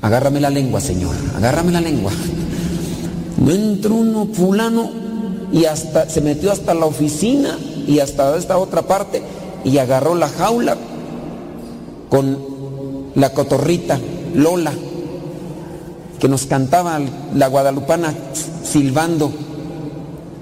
Agárrame 0.00 0.40
la 0.40 0.50
lengua, 0.50 0.80
Señor, 0.80 1.14
agárrame 1.36 1.70
la 1.70 1.80
lengua. 1.80 2.10
No 3.38 3.52
entró 3.52 3.94
uno 3.94 4.26
fulano 4.32 4.90
y 5.52 5.66
hasta 5.66 6.10
se 6.10 6.20
metió 6.22 6.50
hasta 6.50 6.74
la 6.74 6.86
oficina 6.86 7.56
y 7.86 8.00
hasta 8.00 8.36
esta 8.36 8.58
otra 8.58 8.82
parte 8.82 9.22
y 9.64 9.78
agarró 9.78 10.16
la 10.16 10.28
jaula 10.28 10.76
con 12.10 12.51
la 13.14 13.32
cotorrita 13.32 13.98
Lola 14.34 14.72
que 16.18 16.28
nos 16.28 16.46
cantaba 16.46 17.00
la 17.34 17.48
guadalupana 17.48 18.14
silbando 18.64 19.32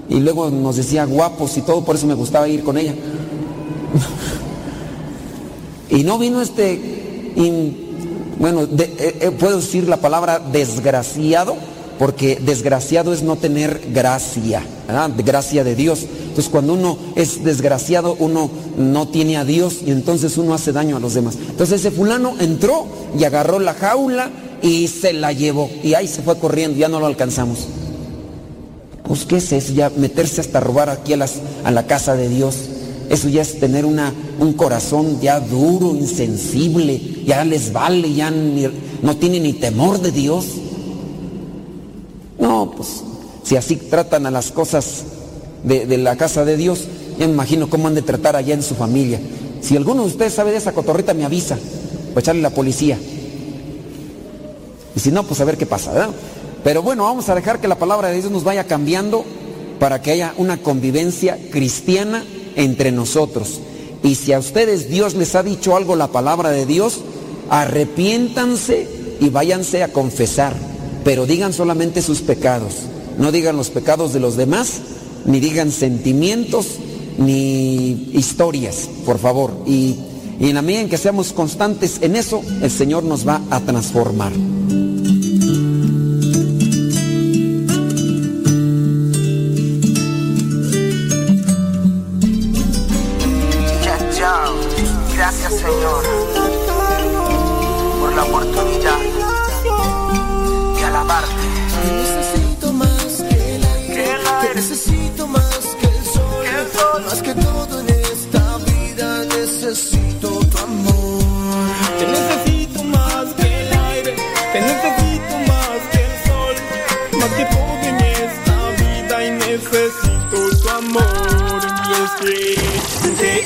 y 0.09 0.19
luego 0.19 0.49
nos 0.49 0.75
decía 0.75 1.05
guapos 1.05 1.57
y 1.57 1.61
todo, 1.61 1.83
por 1.83 1.95
eso 1.95 2.05
me 2.05 2.13
gustaba 2.13 2.47
ir 2.47 2.63
con 2.63 2.77
ella. 2.77 2.93
y 5.89 6.03
no 6.03 6.19
vino 6.19 6.41
este, 6.41 7.33
bueno, 8.37 8.63
eh, 8.63 9.17
eh, 9.21 9.31
puedo 9.31 9.57
decir 9.57 9.87
la 9.87 9.97
palabra 9.97 10.39
desgraciado, 10.39 11.55
porque 12.01 12.39
desgraciado 12.43 13.13
es 13.13 13.21
no 13.21 13.35
tener 13.35 13.79
gracia, 13.93 14.63
gracia 15.23 15.63
de 15.63 15.75
Dios. 15.75 15.99
Entonces 16.01 16.49
cuando 16.49 16.73
uno 16.73 16.97
es 17.15 17.43
desgraciado, 17.43 18.15
uno 18.17 18.49
no 18.75 19.07
tiene 19.09 19.37
a 19.37 19.45
Dios 19.45 19.81
y 19.85 19.91
entonces 19.91 20.35
uno 20.39 20.55
hace 20.55 20.71
daño 20.71 20.97
a 20.97 20.99
los 20.99 21.13
demás. 21.13 21.35
Entonces 21.35 21.79
ese 21.79 21.91
fulano 21.91 22.33
entró 22.39 22.87
y 23.15 23.23
agarró 23.23 23.59
la 23.59 23.75
jaula 23.75 24.31
y 24.63 24.87
se 24.87 25.13
la 25.13 25.31
llevó 25.31 25.69
y 25.83 25.93
ahí 25.93 26.07
se 26.07 26.23
fue 26.23 26.39
corriendo, 26.39 26.75
ya 26.75 26.87
no 26.87 26.99
lo 26.99 27.05
alcanzamos. 27.05 27.67
Pues 29.03 29.25
qué 29.25 29.35
es 29.35 29.51
eso, 29.51 29.71
ya 29.73 29.91
meterse 29.95 30.41
hasta 30.41 30.59
robar 30.59 30.89
aquí 30.89 31.13
a, 31.13 31.23
a 31.63 31.69
la 31.69 31.85
casa 31.85 32.15
de 32.15 32.29
Dios. 32.29 32.55
Eso 33.11 33.29
ya 33.29 33.43
es 33.43 33.59
tener 33.59 33.85
un 33.85 34.53
corazón 34.53 35.21
ya 35.21 35.39
duro, 35.39 35.95
insensible, 35.95 36.99
ya 37.27 37.45
les 37.45 37.71
vale, 37.71 38.11
ya 38.11 38.31
no 38.31 39.17
tiene 39.17 39.39
ni 39.39 39.53
temor 39.53 40.01
de 40.01 40.11
Dios. 40.11 40.45
No, 42.41 42.71
pues 42.75 43.03
si 43.43 43.55
así 43.55 43.75
tratan 43.75 44.25
a 44.25 44.31
las 44.31 44.51
cosas 44.51 45.03
de, 45.63 45.97
la 45.99 46.17
casa 46.17 46.43
de 46.43 46.57
Dios, 46.57 46.85
ya 47.19 47.27
me 47.27 47.33
imagino 47.33 47.69
cómo 47.69 47.87
han 47.87 47.93
de 47.93 48.01
tratar 48.01 48.35
allá 48.35 48.55
en 48.55 48.63
su 48.63 48.73
familia. 48.73 49.21
Si 49.61 49.77
alguno 49.77 50.01
de 50.01 50.07
ustedes 50.07 50.33
sabe 50.33 50.51
de 50.51 50.57
esa 50.57 50.73
cotorrita, 50.73 51.13
me 51.13 51.23
avisa, 51.23 51.57
para 52.09 52.21
echarle 52.21 52.41
la 52.41 52.49
policía. 52.49 52.97
Y 54.95 54.99
si 54.99 55.11
no, 55.11 55.23
pues 55.23 55.39
a 55.39 55.45
ver 55.45 55.55
qué 55.55 55.67
pasa, 55.67 55.91
¿verdad? 55.91 56.09
Pero 56.63 56.81
bueno, 56.81 57.03
vamos 57.03 57.29
a 57.29 57.35
dejar 57.35 57.61
que 57.61 57.67
la 57.67 57.77
palabra 57.77 58.09
de 58.09 58.15
Dios 58.15 58.31
nos 58.31 58.43
vaya 58.43 58.63
cambiando 58.65 59.23
para 59.79 60.01
que 60.01 60.11
haya 60.11 60.33
una 60.37 60.57
convivencia 60.57 61.37
cristiana 61.51 62.25
entre 62.55 62.91
nosotros. 62.91 63.59
Y 64.01 64.15
si 64.15 64.33
a 64.33 64.39
ustedes 64.39 64.89
Dios 64.89 65.13
les 65.13 65.35
ha 65.35 65.43
dicho 65.43 65.75
algo 65.75 65.95
la 65.95 66.07
palabra 66.07 66.49
de 66.49 66.65
Dios, 66.65 67.01
arrepiéntanse 67.51 68.87
y 69.19 69.29
váyanse 69.29 69.83
a 69.83 69.93
confesar 69.93 70.70
pero 71.03 71.25
digan 71.25 71.53
solamente 71.53 72.01
sus 72.01 72.21
pecados. 72.21 72.73
No 73.17 73.31
digan 73.31 73.57
los 73.57 73.69
pecados 73.69 74.13
de 74.13 74.19
los 74.19 74.37
demás, 74.37 74.81
ni 75.25 75.39
digan 75.39 75.71
sentimientos, 75.71 76.79
ni 77.17 78.09
historias, 78.13 78.89
por 79.05 79.19
favor. 79.19 79.51
Y, 79.65 79.95
en 80.39 80.55
la 80.55 80.63
medida 80.63 80.81
en 80.81 80.89
que 80.89 80.97
seamos 80.97 81.33
constantes 81.33 81.99
en 82.01 82.15
eso, 82.15 82.41
el 82.61 82.71
Señor 82.71 83.03
nos 83.03 83.27
va 83.27 83.41
a 83.51 83.59
transformar. 83.59 84.31
Gracias, 95.15 95.53
Señor. 95.61 96.10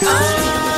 Oh! 0.01 0.74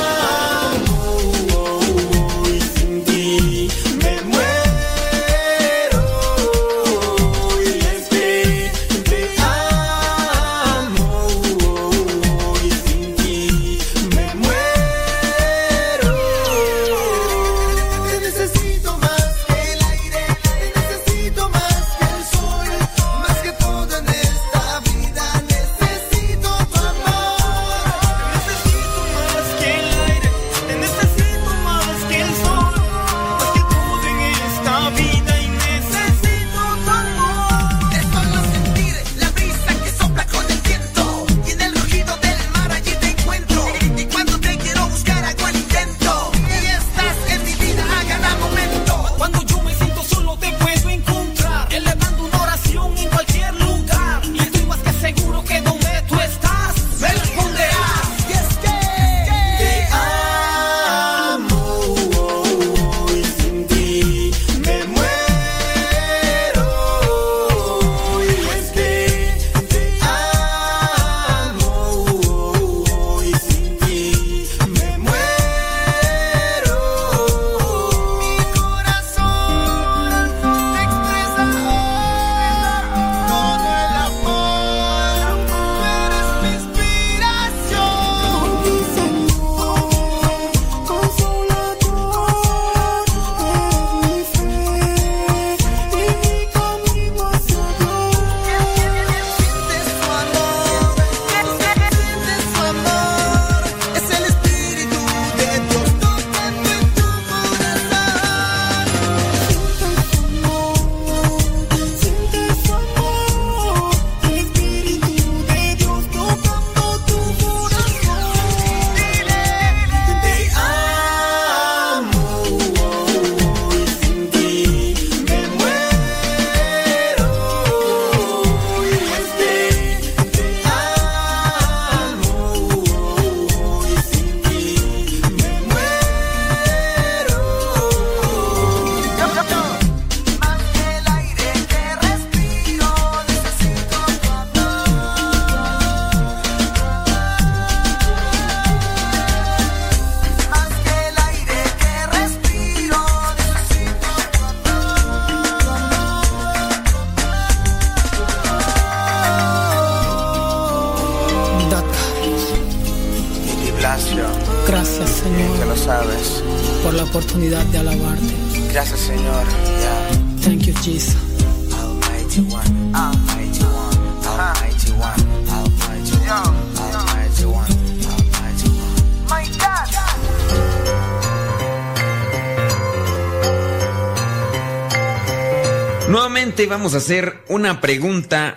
vamos 186.78 186.94
a 186.94 186.98
hacer 186.98 187.42
una 187.48 187.80
pregunta 187.80 188.54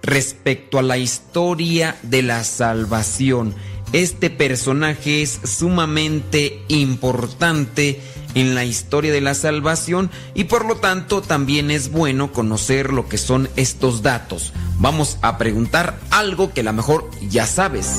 respecto 0.00 0.78
a 0.78 0.82
la 0.82 0.98
historia 0.98 1.96
de 2.02 2.22
la 2.22 2.44
salvación. 2.44 3.56
Este 3.92 4.30
personaje 4.30 5.20
es 5.20 5.40
sumamente 5.42 6.62
importante 6.68 8.00
en 8.36 8.54
la 8.54 8.64
historia 8.64 9.12
de 9.12 9.20
la 9.20 9.34
salvación 9.34 10.12
y 10.32 10.44
por 10.44 10.64
lo 10.64 10.76
tanto 10.76 11.22
también 11.22 11.72
es 11.72 11.90
bueno 11.90 12.30
conocer 12.30 12.92
lo 12.92 13.08
que 13.08 13.18
son 13.18 13.48
estos 13.56 14.00
datos. 14.00 14.52
Vamos 14.78 15.18
a 15.22 15.36
preguntar 15.36 15.98
algo 16.10 16.54
que 16.54 16.60
a 16.60 16.64
lo 16.64 16.72
mejor 16.72 17.10
ya 17.28 17.46
sabes. 17.46 17.98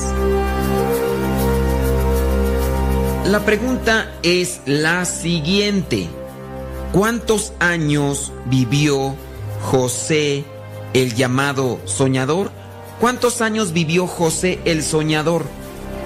La 3.26 3.44
pregunta 3.44 4.18
es 4.24 4.62
la 4.66 5.04
siguiente. 5.04 6.08
¿Cuántos 6.94 7.52
años 7.60 8.32
vivió 8.46 9.18
José 9.68 10.46
el 10.94 11.14
llamado 11.14 11.82
soñador? 11.84 12.52
¿Cuántos 13.02 13.42
años 13.42 13.74
vivió 13.74 14.08
José 14.08 14.60
el 14.64 14.82
soñador? 14.82 15.46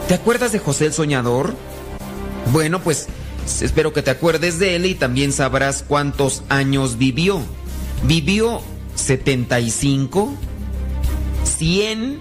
¿Te 0.07 0.15
acuerdas 0.15 0.51
de 0.51 0.57
José 0.57 0.87
el 0.87 0.93
soñador? 0.93 1.53
Bueno, 2.51 2.81
pues 2.81 3.07
espero 3.61 3.93
que 3.93 4.01
te 4.01 4.09
acuerdes 4.09 4.57
de 4.57 4.75
él 4.75 4.87
y 4.87 4.95
también 4.95 5.31
sabrás 5.31 5.85
cuántos 5.87 6.41
años 6.49 6.97
vivió. 6.97 7.39
¿Vivió 8.03 8.61
75, 8.95 10.33
100 11.43 12.19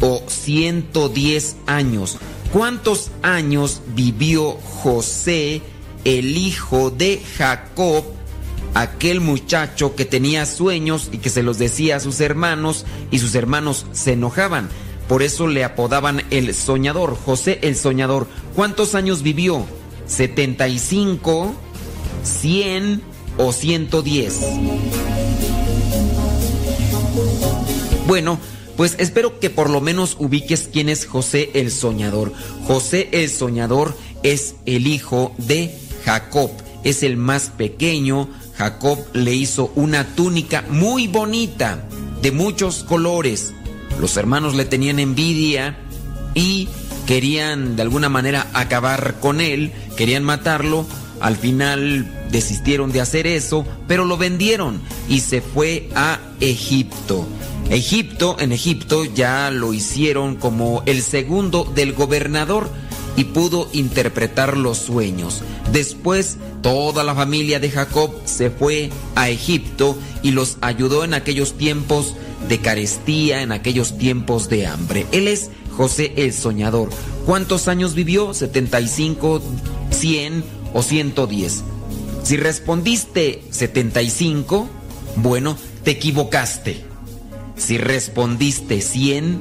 o 0.00 0.22
110 0.26 1.56
años? 1.66 2.18
¿Cuántos 2.52 3.12
años 3.22 3.80
vivió 3.94 4.52
José, 4.82 5.62
el 6.04 6.36
hijo 6.36 6.90
de 6.90 7.22
Jacob, 7.38 8.04
aquel 8.74 9.20
muchacho 9.20 9.94
que 9.94 10.04
tenía 10.04 10.46
sueños 10.46 11.08
y 11.12 11.18
que 11.18 11.30
se 11.30 11.42
los 11.42 11.58
decía 11.58 11.96
a 11.96 12.00
sus 12.00 12.20
hermanos 12.20 12.84
y 13.10 13.18
sus 13.20 13.34
hermanos 13.34 13.86
se 13.92 14.12
enojaban. 14.12 14.68
Por 15.08 15.22
eso 15.22 15.46
le 15.46 15.64
apodaban 15.64 16.22
el 16.30 16.54
soñador, 16.54 17.16
José 17.16 17.58
el 17.62 17.76
soñador. 17.76 18.26
¿Cuántos 18.54 18.94
años 18.94 19.22
vivió? 19.22 19.64
¿75, 20.08 21.52
100 22.22 23.02
o 23.38 23.52
110? 23.52 24.40
Bueno, 28.06 28.38
pues 28.76 28.96
espero 28.98 29.38
que 29.38 29.50
por 29.50 29.70
lo 29.70 29.80
menos 29.80 30.16
ubiques 30.18 30.68
quién 30.72 30.88
es 30.88 31.06
José 31.06 31.50
el 31.54 31.70
soñador. 31.70 32.32
José 32.66 33.08
el 33.12 33.30
soñador 33.30 33.96
es 34.22 34.56
el 34.66 34.86
hijo 34.86 35.34
de 35.38 35.74
Jacob, 36.04 36.50
es 36.82 37.02
el 37.02 37.16
más 37.16 37.50
pequeño. 37.50 38.28
Jacob 38.64 38.98
le 39.12 39.34
hizo 39.34 39.72
una 39.74 40.06
túnica 40.14 40.64
muy 40.70 41.06
bonita, 41.06 41.86
de 42.22 42.32
muchos 42.32 42.82
colores. 42.82 43.52
Los 44.00 44.16
hermanos 44.16 44.54
le 44.54 44.64
tenían 44.64 44.98
envidia 44.98 45.76
y 46.32 46.70
querían 47.06 47.76
de 47.76 47.82
alguna 47.82 48.08
manera 48.08 48.46
acabar 48.54 49.16
con 49.20 49.42
él, 49.42 49.70
querían 49.98 50.24
matarlo. 50.24 50.86
Al 51.20 51.36
final 51.36 52.10
desistieron 52.30 52.90
de 52.90 53.02
hacer 53.02 53.26
eso, 53.26 53.66
pero 53.86 54.06
lo 54.06 54.16
vendieron 54.16 54.80
y 55.10 55.20
se 55.20 55.42
fue 55.42 55.90
a 55.94 56.18
Egipto. 56.40 57.26
Egipto, 57.68 58.36
en 58.40 58.52
Egipto 58.52 59.04
ya 59.04 59.50
lo 59.50 59.74
hicieron 59.74 60.36
como 60.36 60.82
el 60.86 61.02
segundo 61.02 61.64
del 61.64 61.92
gobernador 61.92 62.70
y 63.16 63.24
pudo 63.24 63.68
interpretar 63.72 64.56
los 64.56 64.78
sueños. 64.78 65.42
Después 65.72 66.38
toda 66.62 67.04
la 67.04 67.14
familia 67.14 67.60
de 67.60 67.70
Jacob 67.70 68.10
se 68.24 68.50
fue 68.50 68.90
a 69.14 69.28
Egipto 69.28 69.96
y 70.22 70.32
los 70.32 70.58
ayudó 70.60 71.04
en 71.04 71.14
aquellos 71.14 71.54
tiempos 71.54 72.14
de 72.48 72.58
carestía, 72.58 73.42
en 73.42 73.52
aquellos 73.52 73.98
tiempos 73.98 74.48
de 74.48 74.66
hambre. 74.66 75.06
Él 75.12 75.28
es 75.28 75.50
José 75.76 76.12
el 76.16 76.32
Soñador. 76.32 76.90
¿Cuántos 77.26 77.68
años 77.68 77.94
vivió? 77.94 78.30
¿75, 78.30 79.40
100 79.90 80.44
o 80.72 80.82
110? 80.82 81.64
Si 82.22 82.36
respondiste 82.36 83.42
75, 83.50 84.68
bueno, 85.16 85.56
te 85.84 85.92
equivocaste. 85.92 86.84
Si 87.56 87.78
respondiste 87.78 88.80
100, 88.80 89.40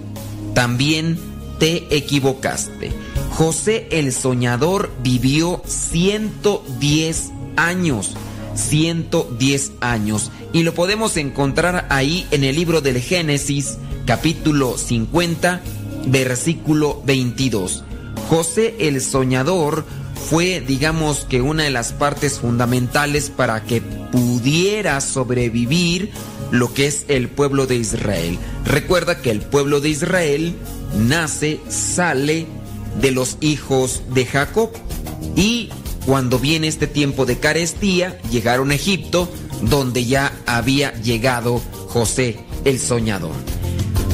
también 0.53 1.17
te 1.59 1.95
equivocaste. 1.95 2.91
José 3.35 3.87
el 3.89 4.13
Soñador 4.13 4.91
vivió 5.01 5.63
110 5.65 7.31
años. 7.55 8.13
110 8.53 9.71
años. 9.81 10.31
Y 10.53 10.61
lo 10.61 10.75
podemos 10.75 11.17
encontrar 11.17 11.87
ahí 11.89 12.27
en 12.29 12.43
el 12.43 12.55
libro 12.55 12.81
del 12.81 13.01
Génesis, 13.01 13.79
capítulo 14.05 14.77
50, 14.77 15.61
versículo 16.05 17.01
22. 17.07 17.83
José 18.29 18.75
el 18.77 19.01
Soñador 19.01 19.83
fue, 20.29 20.61
digamos 20.61 21.25
que, 21.25 21.41
una 21.41 21.63
de 21.63 21.71
las 21.71 21.91
partes 21.91 22.37
fundamentales 22.37 23.31
para 23.31 23.63
que 23.63 23.81
pudiera 23.81 25.01
sobrevivir 25.01 26.11
lo 26.51 26.71
que 26.71 26.85
es 26.85 27.05
el 27.07 27.29
pueblo 27.29 27.65
de 27.65 27.77
Israel. 27.77 28.37
Recuerda 28.63 29.23
que 29.23 29.31
el 29.31 29.41
pueblo 29.41 29.81
de 29.81 29.89
Israel 29.89 30.53
nace, 30.95 31.59
sale 31.67 32.45
de 32.99 33.11
los 33.11 33.37
hijos 33.41 34.01
de 34.13 34.25
Jacob. 34.25 34.71
Y 35.35 35.69
cuando 36.05 36.39
viene 36.39 36.67
este 36.67 36.87
tiempo 36.87 37.25
de 37.25 37.39
carestía, 37.39 38.19
llegaron 38.29 38.71
a 38.71 38.75
Egipto, 38.75 39.29
donde 39.61 40.05
ya 40.05 40.33
había 40.45 40.93
llegado 41.01 41.61
José 41.89 42.39
el 42.65 42.79
soñador. 42.79 43.35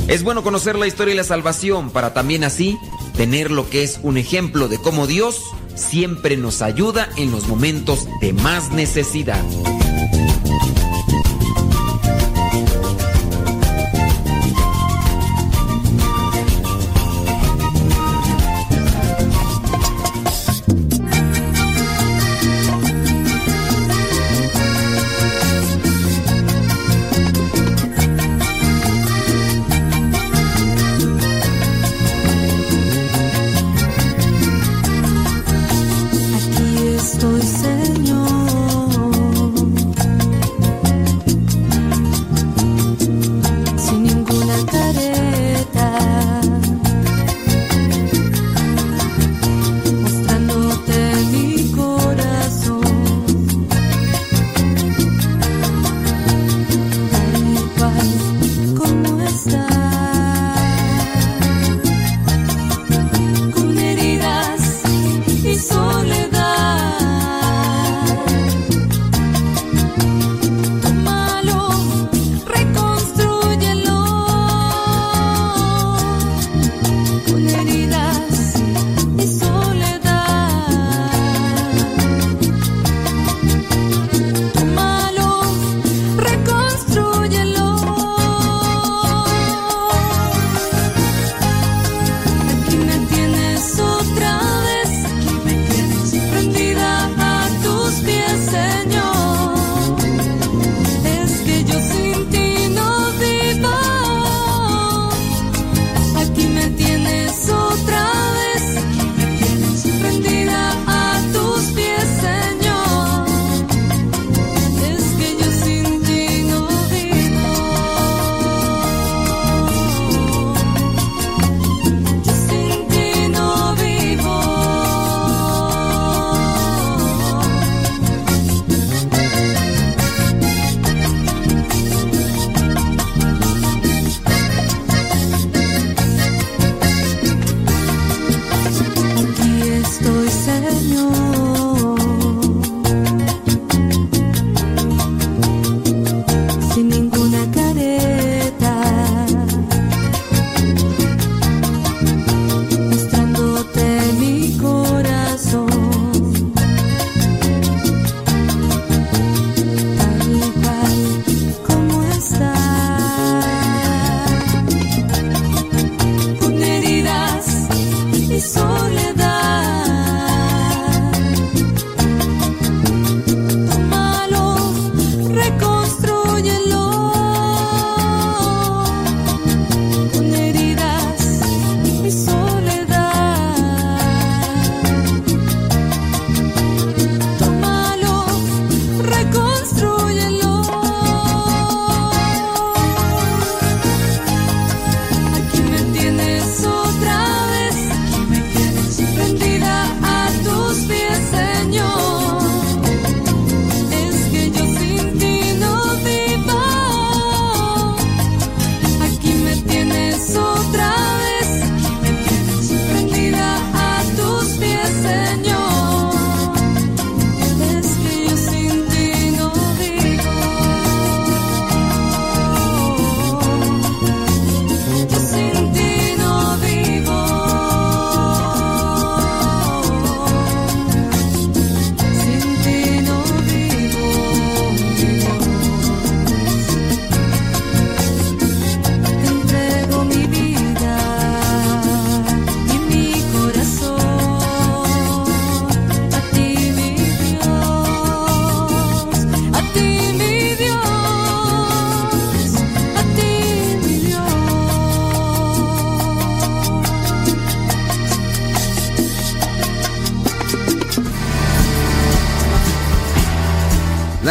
Es 0.08 0.24
bueno 0.24 0.44
conocer 0.44 0.76
la 0.76 0.88
historia 0.88 1.14
y 1.14 1.18
la 1.18 1.24
salvación 1.24 1.92
para 1.92 2.14
también 2.14 2.44
así 2.44 2.78
tener 3.16 3.52
lo 3.52 3.70
que 3.70 3.84
es 3.84 4.00
un 4.02 4.18
ejemplo 4.18 4.68
de 4.68 4.78
cómo 4.78 5.08
Dios 5.08 5.44
siempre 5.76 6.38
nos 6.38 6.62
ayuda 6.62 7.10
en 7.18 7.32
los 7.32 7.48
momentos 7.48 8.08
de 8.22 8.34
más 8.34 8.72
necesidad. 8.72 9.44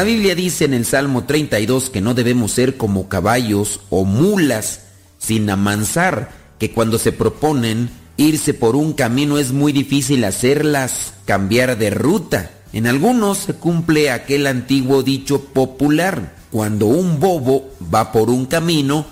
Biblia 0.08 0.34
dice 0.34 0.64
en 0.64 0.72
el 0.72 0.86
Salmo 0.86 1.24
32 1.24 1.90
que 1.90 2.00
no 2.00 2.14
debemos 2.14 2.52
ser 2.52 2.78
como 2.78 3.10
caballos 3.10 3.80
o 3.90 4.06
mulas 4.06 4.80
sin 5.18 5.50
amansar, 5.50 6.30
que 6.58 6.72
cuando 6.72 6.98
se 6.98 7.12
proponen 7.12 7.90
irse 8.16 8.54
por 8.54 8.74
un 8.74 8.94
camino 8.94 9.36
es 9.36 9.52
muy 9.52 9.70
difícil 9.70 10.24
hacerlas 10.24 11.12
cambiar 11.26 11.76
de 11.76 11.90
ruta. 11.90 12.52
En 12.72 12.86
algunos 12.86 13.36
se 13.36 13.52
cumple 13.52 14.10
aquel 14.10 14.46
antiguo 14.46 15.02
dicho 15.02 15.44
popular, 15.44 16.36
cuando 16.50 16.86
un 16.86 17.20
bobo 17.20 17.68
va 17.94 18.10
por 18.10 18.30
un 18.30 18.46
camino, 18.46 19.04